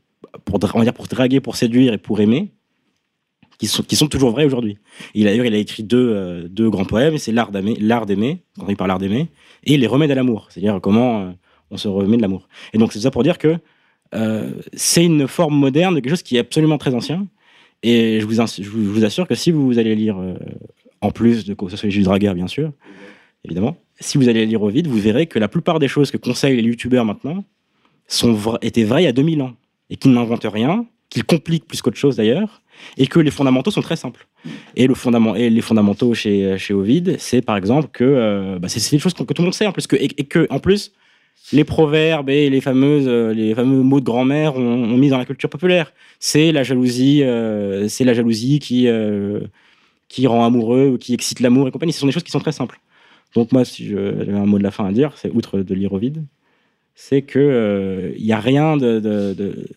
pour 0.45 0.59
dire 0.59 0.93
pour 0.93 1.07
draguer, 1.07 1.41
pour 1.41 1.57
séduire 1.57 1.93
et 1.93 1.97
pour 1.97 2.21
aimer 2.21 2.53
qui 3.57 3.67
sont, 3.67 4.07
toujours 4.07 4.31
vrais 4.31 4.45
aujourd'hui. 4.45 4.77
Il 5.13 5.27
a, 5.27 5.33
il 5.33 5.53
a 5.53 5.57
écrit 5.57 5.83
deux, 5.83 6.11
euh, 6.13 6.69
grands 6.69 6.85
poèmes, 6.85 7.17
c'est 7.17 7.31
l'art 7.31 7.51
d'aimer, 7.51 7.75
l'art 7.79 8.05
d'aimer, 8.05 8.43
quand 8.59 8.67
il 8.69 8.77
parle 8.77 8.89
l'art 8.89 8.99
d'aimer, 8.99 9.27
et 9.63 9.77
les 9.77 9.87
remèdes 9.87 10.11
à 10.11 10.15
l'amour, 10.15 10.47
c'est-à-dire 10.49 10.79
comment 10.81 11.21
euh, 11.21 11.31
on 11.71 11.77
se 11.77 11.87
remet 11.87 12.17
de 12.17 12.21
l'amour. 12.21 12.47
Et 12.73 12.77
donc 12.77 12.93
c'est 12.93 12.99
ça 12.99 13.11
pour 13.11 13.23
dire 13.23 13.37
que 13.37 13.57
euh, 14.13 14.51
c'est 14.73 15.03
une 15.03 15.27
forme 15.27 15.55
moderne 15.55 15.95
de 15.95 15.99
quelque 15.99 16.11
chose 16.11 16.23
qui 16.23 16.37
est 16.37 16.39
absolument 16.39 16.77
très 16.77 16.93
ancien. 16.93 17.27
Et 17.83 18.19
je 18.21 18.25
vous, 18.25 19.03
assure 19.05 19.27
que 19.27 19.35
si 19.35 19.51
vous 19.51 19.77
allez 19.77 19.95
lire, 19.95 20.17
en 21.01 21.11
plus 21.11 21.45
de 21.45 21.55
Sociologie 21.69 21.99
du 21.99 22.05
Dragueur, 22.05 22.33
bien 22.33 22.47
sûr, 22.47 22.71
évidemment, 23.45 23.77
si 23.99 24.17
vous 24.17 24.29
allez 24.29 24.45
lire 24.45 24.61
au 24.61 24.69
vide, 24.69 24.87
vous 24.87 24.97
verrez 24.97 25.27
que 25.27 25.39
la 25.39 25.47
plupart 25.47 25.79
des 25.79 25.87
choses 25.87 26.09
que 26.11 26.17
conseillent 26.17 26.57
les 26.59 26.67
youtubeurs 26.67 27.05
maintenant 27.05 27.43
sont 28.07 28.33
vra- 28.33 28.57
étaient 28.61 28.83
vraies 28.83 29.03
il 29.03 29.05
y 29.05 29.09
a 29.09 29.13
2000 29.13 29.41
ans. 29.41 29.53
Et 29.89 29.95
qu'ils 29.95 30.11
n'inventent 30.11 30.47
rien, 30.51 30.85
qu'ils 31.09 31.23
compliquent 31.23 31.65
plus 31.65 31.81
qu'autre 31.81 31.97
chose 31.97 32.15
d'ailleurs, 32.15 32.61
et 32.97 33.07
que 33.07 33.19
les 33.19 33.31
fondamentaux 33.31 33.71
sont 33.71 33.81
très 33.81 33.95
simples. 33.95 34.27
Et, 34.75 34.87
les 34.87 35.61
fondamentaux 35.61 36.13
chez, 36.13 36.57
chez 36.57 36.73
Ovid, 36.73 37.17
c'est 37.19 37.41
par 37.41 37.57
exemple 37.57 37.89
que 37.91 38.03
euh, 38.03 38.59
bah, 38.59 38.69
c'est 38.69 38.97
choses 38.97 39.13
qu'on- 39.13 39.25
que 39.25 39.33
tout 39.33 39.41
le 39.41 39.47
monde 39.47 39.53
sait 39.53 39.67
en 39.67 39.71
plus, 39.71 39.87
que, 39.87 39.95
et, 39.95 40.09
et 40.17 40.23
que 40.23 40.47
en 40.49 40.59
plus 40.59 40.93
les 41.53 41.63
proverbes 41.63 42.29
et 42.29 42.49
les 42.49 42.61
fameuses 42.61 43.07
euh, 43.07 43.33
les 43.33 43.53
fameux 43.55 43.81
mots 43.81 43.99
de 43.99 44.05
grand-mère 44.05 44.55
ont, 44.57 44.97
mis 44.97 45.09
dans 45.09 45.17
la 45.17 45.25
culture 45.25 45.49
populaire. 45.49 45.93
C'est 46.19 46.51
la 46.51 46.63
jalousie, 46.63 47.21
euh, 47.23 47.87
la 47.99 48.13
jalousie 48.13 48.59
qui 48.59 48.87
qui 50.09 50.25
rend 50.27 50.45
amoureux 50.45 50.87
ou 50.93 50.97
qui 50.97 51.13
excite 51.13 51.39
l'amour 51.41 51.67
et 51.67 51.71
compagnie. 51.71 51.93
Ce 51.93 51.99
sont 51.99 52.07
des 52.07 52.13
choses 52.13 52.23
qui 52.23 52.31
sont 52.31 52.39
très 52.39 52.53
simples. 52.53 52.79
Donc 53.35 53.51
moi, 53.51 53.65
si 53.65 53.87
j'avais 53.87 54.31
un 54.33 54.45
mot 54.45 54.57
de 54.57 54.63
la 54.63 54.71
fin 54.71 54.85
à 54.85 54.91
dire, 54.91 55.11
c'est 55.17 55.29
outre 55.31 55.59
de 55.59 55.75
lire 55.75 55.91
Ovid, 55.91 56.23
c'est 56.95 57.21
que 57.21 58.13
il 58.17 58.25
y 58.25 58.31
a 58.31 58.39
rien 58.39 58.77
de, 58.77 58.99
de, 58.99 59.33
de, 59.33 59.67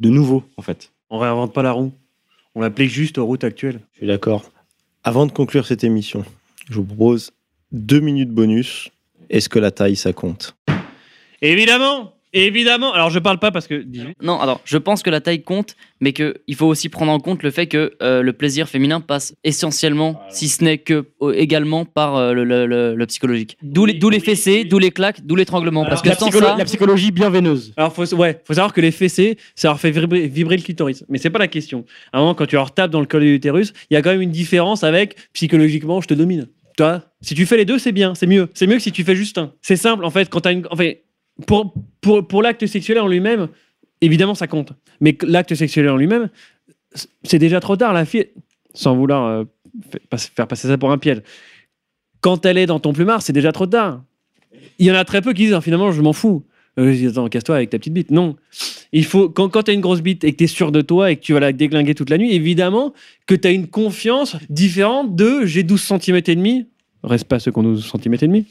de 0.00 0.08
nouveau 0.08 0.42
en 0.56 0.62
fait. 0.62 0.92
On 1.10 1.18
réinvente 1.18 1.52
pas 1.52 1.62
la 1.62 1.72
roue. 1.72 1.92
On 2.56 2.60
l'applique 2.60 2.90
juste 2.90 3.18
aux 3.18 3.26
routes 3.26 3.44
actuelles. 3.44 3.80
Je 3.92 3.98
suis 3.98 4.06
d'accord. 4.06 4.50
Avant 5.04 5.26
de 5.26 5.30
conclure 5.30 5.66
cette 5.66 5.84
émission, 5.84 6.24
je 6.70 6.76
vous 6.76 6.84
propose 6.84 7.32
deux 7.70 8.00
minutes 8.00 8.30
bonus. 8.30 8.88
Est-ce 9.28 9.50
que 9.50 9.58
la 9.58 9.70
taille, 9.70 9.94
ça 9.94 10.14
compte? 10.14 10.56
Évidemment 11.42 12.15
Évidemment 12.38 12.92
Alors 12.92 13.10
je 13.10 13.18
parle 13.18 13.38
pas 13.38 13.50
parce 13.50 13.66
que. 13.66 13.84
Non, 14.22 14.38
alors, 14.40 14.60
je 14.64 14.76
pense 14.78 15.02
que 15.02 15.10
la 15.10 15.20
taille 15.20 15.42
compte, 15.42 15.74
mais 16.00 16.12
qu'il 16.12 16.54
faut 16.54 16.66
aussi 16.66 16.88
prendre 16.88 17.10
en 17.12 17.18
compte 17.18 17.42
le 17.42 17.50
fait 17.50 17.66
que 17.66 17.94
euh, 18.02 18.22
le 18.22 18.32
plaisir 18.32 18.68
féminin 18.68 19.00
passe 19.00 19.34
essentiellement, 19.44 20.20
si 20.30 20.48
ce 20.48 20.62
n'est 20.62 20.78
que 20.78 21.06
euh, 21.22 21.32
également 21.34 21.84
par 21.84 22.16
euh, 22.16 22.32
le, 22.32 22.44
le- 22.44 22.66
le- 22.66 22.94
le 22.94 23.06
psychologique. 23.06 23.56
D'où 23.62 23.86
les, 23.86 23.94
d'où 23.94 24.10
les 24.10 24.20
fessées, 24.20 24.64
d'où 24.64 24.78
les 24.78 24.90
claques, 24.90 25.24
d'où 25.24 25.34
l'étranglement. 25.36 25.84
Parce 25.84 26.02
que 26.02 26.08
la, 26.10 26.14
sans 26.16 26.28
psycholo- 26.28 26.44
ça, 26.46 26.56
la 26.56 26.64
psychologie 26.64 27.10
bienveineuse. 27.10 27.72
Alors 27.76 27.92
faut, 27.92 28.14
ouais, 28.14 28.40
faut 28.44 28.54
savoir 28.54 28.72
que 28.72 28.80
les 28.80 28.90
fessées, 28.90 29.38
ça 29.54 29.68
leur 29.68 29.80
fait 29.80 29.90
vibrer, 29.90 30.28
vibrer 30.28 30.56
le 30.58 30.62
clitoris. 30.62 31.04
Mais 31.08 31.18
c'est 31.18 31.30
pas 31.30 31.38
la 31.38 31.48
question. 31.48 31.84
À 32.12 32.18
un 32.18 32.20
moment, 32.20 32.34
quand 32.34 32.46
tu 32.46 32.56
leur 32.56 32.72
tapes 32.74 32.90
dans 32.90 33.00
le 33.00 33.06
col 33.06 33.22
de 33.22 33.26
l'utérus, 33.28 33.72
il 33.90 33.94
y 33.94 33.96
a 33.96 34.02
quand 34.02 34.10
même 34.10 34.20
une 34.22 34.30
différence 34.30 34.84
avec 34.84 35.16
psychologiquement, 35.32 36.00
je 36.00 36.08
te 36.08 36.14
domine. 36.14 36.48
Tu 36.76 36.82
vois? 36.82 37.02
Si 37.22 37.34
tu 37.34 37.46
fais 37.46 37.56
les 37.56 37.64
deux, 37.64 37.78
c'est 37.78 37.92
bien, 37.92 38.14
c'est 38.14 38.26
mieux. 38.26 38.48
C'est 38.52 38.66
mieux 38.66 38.76
que 38.76 38.82
si 38.82 38.92
tu 38.92 39.02
fais 39.02 39.16
juste 39.16 39.38
un. 39.38 39.52
C'est 39.62 39.76
simple, 39.76 40.04
en 40.04 40.10
fait, 40.10 40.28
quand 40.28 40.40
t'as 40.40 40.52
une. 40.52 40.66
En 40.70 40.76
fait, 40.76 41.04
pour, 41.46 41.74
pour, 42.00 42.26
pour 42.26 42.42
l'acte 42.42 42.66
sexuel 42.66 42.98
en 42.98 43.08
lui-même, 43.08 43.48
évidemment, 44.00 44.34
ça 44.34 44.46
compte. 44.46 44.72
Mais 45.00 45.16
l'acte 45.22 45.54
sexuel 45.54 45.88
en 45.88 45.96
lui-même, 45.96 46.30
c'est 47.22 47.38
déjà 47.38 47.60
trop 47.60 47.76
tard. 47.76 47.92
La 47.92 48.04
fille, 48.04 48.28
sans 48.72 48.96
vouloir 48.96 49.26
euh, 49.26 49.44
faire 50.16 50.46
passer 50.46 50.68
ça 50.68 50.78
pour 50.78 50.90
un 50.90 50.98
piège, 50.98 51.22
quand 52.20 52.46
elle 52.46 52.58
est 52.58 52.66
dans 52.66 52.80
ton 52.80 52.92
plumard, 52.92 53.22
c'est 53.22 53.32
déjà 53.32 53.52
trop 53.52 53.66
tard. 53.66 54.02
Il 54.78 54.86
y 54.86 54.90
en 54.90 54.94
a 54.94 55.04
très 55.04 55.22
peu 55.22 55.32
qui 55.32 55.44
disent 55.44 55.54
ah, 55.54 55.60
finalement, 55.60 55.92
je 55.92 56.00
m'en 56.02 56.12
fous. 56.12 56.44
Euh, 56.78 56.92
je 56.92 56.98
dis, 56.98 57.06
attends, 57.06 57.28
casse-toi 57.28 57.56
avec 57.56 57.70
ta 57.70 57.78
petite 57.78 57.92
bite. 57.92 58.10
Non. 58.10 58.36
Il 58.92 59.04
faut, 59.04 59.28
quand, 59.28 59.48
quand 59.48 59.64
tu 59.64 59.70
as 59.70 59.74
une 59.74 59.80
grosse 59.80 60.02
bite 60.02 60.24
et 60.24 60.32
que 60.32 60.36
tu 60.36 60.44
es 60.44 60.48
sûr 60.48 60.72
de 60.72 60.80
toi 60.82 61.10
et 61.10 61.16
que 61.16 61.22
tu 61.22 61.32
vas 61.32 61.40
la 61.40 61.52
déglinguer 61.52 61.94
toute 61.94 62.10
la 62.10 62.18
nuit, 62.18 62.32
évidemment 62.34 62.92
que 63.26 63.34
tu 63.34 63.48
as 63.48 63.50
une 63.50 63.66
confiance 63.66 64.36
différente 64.50 65.16
de 65.16 65.46
j'ai 65.46 65.62
12 65.62 65.80
cm 65.80 66.16
et 66.16 66.36
demi, 66.36 66.66
reste 67.02 67.24
pas 67.24 67.38
ceux 67.38 67.50
qui 67.50 67.58
ont 67.58 67.62
12 67.62 67.92
cm 67.92 68.14
et 68.14 68.26
demi, 68.26 68.46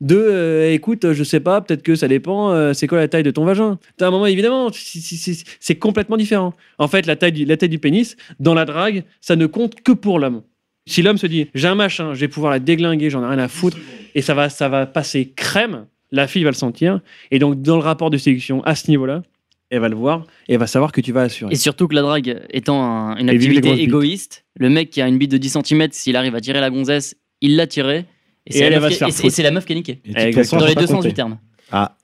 de 0.00 0.16
euh, 0.16 0.72
écoute, 0.72 1.12
je 1.12 1.22
sais 1.24 1.40
pas, 1.40 1.60
peut-être 1.60 1.82
que 1.82 1.94
ça 1.94 2.08
dépend, 2.08 2.52
euh, 2.52 2.72
c'est 2.72 2.86
quoi 2.86 2.98
la 2.98 3.08
taille 3.08 3.22
de 3.22 3.30
ton 3.30 3.44
vagin? 3.44 3.78
T'as 3.98 4.08
un 4.08 4.10
moment, 4.10 4.26
évidemment, 4.26 4.70
c'est- 4.72 5.74
complètement 5.78 6.16
différent. 6.16 6.54
En 6.78 6.88
fait, 6.88 7.06
la 7.06 7.16
taille, 7.16 7.32
du, 7.32 7.44
la 7.44 7.56
taille 7.56 7.68
du 7.68 7.78
pénis, 7.78 8.16
dans 8.38 8.54
la 8.54 8.64
drague, 8.64 9.04
ça 9.20 9.36
ne 9.36 9.46
compte 9.46 9.82
que 9.82 9.92
pour 9.92 10.18
l'homme. 10.18 10.42
Si 10.86 11.02
l'homme 11.02 11.18
se 11.18 11.26
dit 11.26 11.48
j'ai 11.54 11.68
un 11.68 11.74
machin, 11.74 12.14
je 12.14 12.20
vais 12.20 12.28
pouvoir 12.28 12.50
la 12.52 12.58
déglinguer, 12.58 13.10
j'en 13.10 13.22
ai 13.22 13.26
rien 13.28 13.38
à 13.38 13.48
foutre, 13.48 13.76
et 14.14 14.22
ça 14.22 14.34
va, 14.34 14.48
ça 14.48 14.68
va 14.68 14.86
passer 14.86 15.32
crème, 15.36 15.86
la 16.10 16.26
fille 16.26 16.42
va 16.44 16.50
le 16.50 16.56
sentir, 16.56 17.00
et 17.30 17.38
donc 17.38 17.60
dans 17.62 17.76
le 17.76 17.82
rapport 17.82 18.10
de 18.10 18.16
séduction 18.16 18.62
à 18.64 18.74
ce 18.74 18.90
niveau-là, 18.90 19.22
elle 19.68 19.78
va 19.80 19.88
le 19.88 19.94
voir 19.94 20.26
et 20.48 20.54
elle 20.54 20.58
va 20.58 20.66
savoir 20.66 20.90
que 20.90 21.00
tu 21.00 21.12
vas 21.12 21.22
assurer. 21.22 21.52
Et 21.52 21.56
surtout 21.56 21.86
que 21.86 21.94
la 21.94 22.02
drague 22.02 22.40
étant 22.50 22.82
un- 22.82 23.16
une 23.18 23.28
activité 23.36 23.68
égoïste, 23.84 24.44
le 24.56 24.68
mec 24.70 24.90
qui 24.90 25.00
a 25.00 25.06
une 25.06 25.18
bite 25.18 25.30
de 25.30 25.36
10 25.36 25.56
cm, 25.62 25.88
s'il 25.92 26.16
arrive 26.16 26.34
à 26.34 26.40
tirer 26.40 26.60
la 26.60 26.70
gonzesse, 26.70 27.14
il 27.40 27.54
l'a 27.54 27.68
tirée. 27.68 28.06
Et 28.46 28.50
Et 28.50 28.58
c'est 28.58 28.64
elle, 28.64 28.70
la, 28.70 28.76
elle 28.76 28.82
va 28.82 28.88
meuf 28.88 28.92
se 28.92 28.94
qui- 28.94 28.98
faire 28.98 29.08
et 29.08 29.12
c'est- 29.12 29.18
et 29.18 29.22
foutre. 29.22 29.34
c'est 29.36 29.42
la 29.42 29.50
meuf 29.50 29.64
qui 29.66 29.72
est 29.72 29.76
niquée. 29.76 30.02
Façon, 30.34 30.56
Dans 30.58 30.66
les 30.66 30.74
deux 30.74 30.86
sens 30.86 31.04
du 31.04 31.12
terme. 31.12 31.38
Ah. 31.70 31.96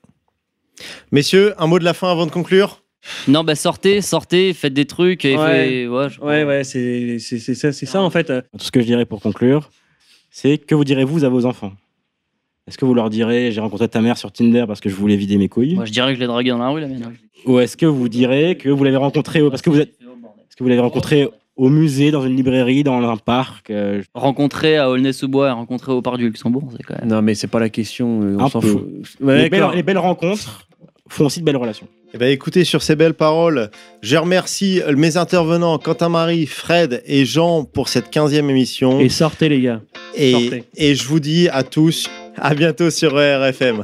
Messieurs, 1.11 1.53
un 1.57 1.67
mot 1.67 1.79
de 1.79 1.83
la 1.83 1.93
fin 1.93 2.11
avant 2.11 2.25
de 2.25 2.31
conclure? 2.31 2.83
Non, 3.27 3.43
bah 3.43 3.55
sortez, 3.55 4.01
sortez, 4.01 4.53
faites 4.53 4.73
des 4.73 4.85
trucs. 4.85 5.23
Et 5.25 5.37
Ouais. 5.37 5.47
fait- 5.47 5.87
ouais, 5.87 6.09
je- 6.09 6.19
Ouais, 6.21 6.43
ouais, 6.43 6.63
c'est 6.63 7.19
c'est- 7.19 7.39
c'est 7.39 7.55
ça, 7.55 7.71
c'est 7.71 7.85
ça 7.85 8.01
en 8.01 8.09
fait. 8.09 8.27
Tout 8.27 8.65
ce 8.65 8.71
que 8.71 8.81
je 8.81 8.85
dirais 8.85 9.05
pour 9.05 9.21
conclure, 9.21 9.69
c'est 10.29 10.57
que 10.57 10.75
vous 10.75 10.83
direz-vous 10.83 11.23
à 11.23 11.29
vos 11.29 11.45
enfants? 11.45 11.73
Est-ce 12.67 12.77
que 12.77 12.83
vous 12.85 12.93
leur 12.93 13.09
direz 13.09 13.51
j'ai 13.51 13.61
rencontré 13.61 13.87
ta 13.87 14.01
mère 14.01 14.17
sur 14.17 14.31
Tinder 14.31 14.65
parce 14.67 14.81
que 14.81 14.89
je 14.89 14.95
voulais 14.95 15.15
vider 15.15 15.37
mes 15.37 15.47
couilles? 15.47 15.75
Moi, 15.75 15.85
je 15.85 15.91
dirais 15.91 16.09
que 16.09 16.15
je 16.15 16.19
l'ai 16.19 16.27
dragué 16.27 16.49
dans 16.49 16.57
la 16.57 16.67
rue, 16.69 16.81
la 16.81 16.87
mienne. 16.87 17.13
Ou 17.45 17.59
est-ce 17.59 17.77
que 17.77 17.85
vous 17.85 18.09
direz 18.09 18.57
que 18.57 18.67
vous 18.69 18.83
l'avez 18.83 18.97
rencontré 18.97 19.41
au- 19.41 19.49
parce 19.49 19.61
que 19.61 19.69
vous 19.69 19.79
êtes 19.79 19.93
est-ce 19.99 20.55
que 20.57 20.63
vous 20.63 20.69
l'avez 20.69 20.81
rencontré 20.81 21.29
au 21.57 21.69
musée, 21.69 22.11
dans 22.11 22.23
une 22.25 22.35
librairie, 22.35 22.83
dans 22.83 23.01
un 23.01 23.17
parc. 23.17 23.69
euh, 23.71 24.01
Rencontrer 24.13 24.77
à 24.77 24.89
Aulnay-sous-Bois 24.89 25.49
et 25.49 25.51
rencontrer 25.51 25.91
au 25.91 26.01
Parc 26.01 26.17
du 26.17 26.25
Luxembourg, 26.25 26.69
c'est 26.77 26.83
quand 26.83 26.99
même. 26.99 27.09
Non, 27.09 27.21
mais 27.21 27.33
c'est 27.35 27.47
pas 27.47 27.59
la 27.59 27.69
question. 27.69 28.21
euh, 28.21 28.37
On 28.39 28.43
Un 28.45 28.49
s'en 28.49 28.59
peu. 28.61 28.67
fout. 28.67 28.87
Ouais, 29.21 29.37
les, 29.43 29.49
belles, 29.49 29.59
d'accord. 29.61 29.75
les 29.75 29.83
belles 29.83 29.97
rencontres 29.97 30.67
font 31.09 31.25
aussi 31.25 31.39
de 31.39 31.45
belles 31.45 31.57
relations. 31.57 31.87
Eh 32.13 32.17
ben, 32.17 32.29
écoutez, 32.31 32.63
sur 32.63 32.81
ces 32.83 32.95
belles 32.95 33.13
paroles, 33.15 33.69
je 34.01 34.15
remercie 34.15 34.81
mes 34.95 35.17
intervenants 35.17 35.77
Quentin-Marie, 35.77 36.45
Fred 36.45 37.01
et 37.05 37.25
Jean 37.25 37.65
pour 37.65 37.89
cette 37.89 38.09
15e 38.13 38.49
émission. 38.49 38.99
Et 39.01 39.09
sortez, 39.09 39.49
les 39.49 39.59
gars. 39.61 39.81
Et, 40.15 40.31
sortez. 40.31 40.63
et 40.77 40.95
je 40.95 41.05
vous 41.05 41.19
dis 41.19 41.49
à 41.49 41.63
tous, 41.63 42.09
à 42.37 42.55
bientôt 42.55 42.89
sur 42.91 43.11
RFM. 43.13 43.83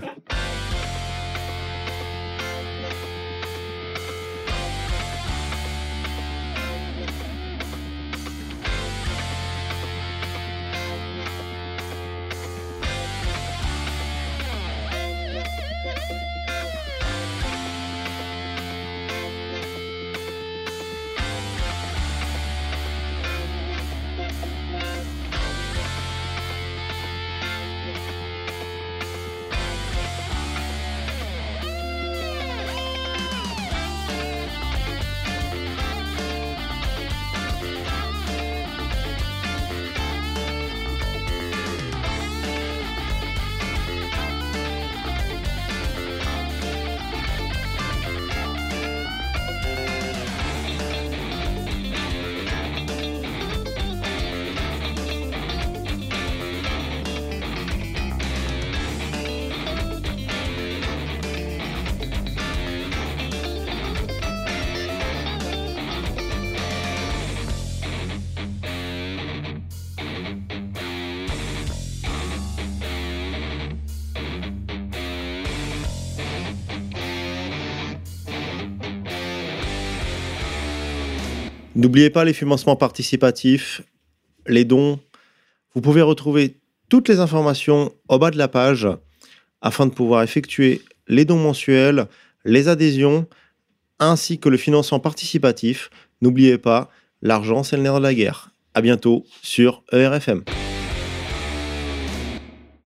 N'oubliez 81.93 82.09
pas 82.09 82.25
les 82.25 82.33
financements 82.33 82.75
participatifs, 82.75 83.83
les 84.47 84.65
dons. 84.65 84.99
Vous 85.75 85.81
pouvez 85.81 86.01
retrouver 86.01 86.59
toutes 86.89 87.07
les 87.07 87.19
informations 87.19 87.93
au 88.07 88.17
bas 88.17 88.31
de 88.31 88.37
la 88.39 88.47
page 88.47 88.87
afin 89.61 89.85
de 89.85 89.91
pouvoir 89.91 90.23
effectuer 90.23 90.81
les 91.07 91.23
dons 91.23 91.37
mensuels, 91.37 92.07
les 92.45 92.67
adhésions, 92.67 93.27
ainsi 93.99 94.39
que 94.39 94.49
le 94.49 94.57
financement 94.57 94.99
participatif. 94.99 95.91
N'oubliez 96.23 96.57
pas, 96.57 96.89
l'argent, 97.21 97.61
c'est 97.61 97.77
le 97.77 97.83
nerf 97.83 97.99
de 97.99 98.01
la 98.01 98.15
guerre. 98.15 98.49
À 98.73 98.81
bientôt 98.81 99.23
sur 99.43 99.83
ERFM. 99.91 100.43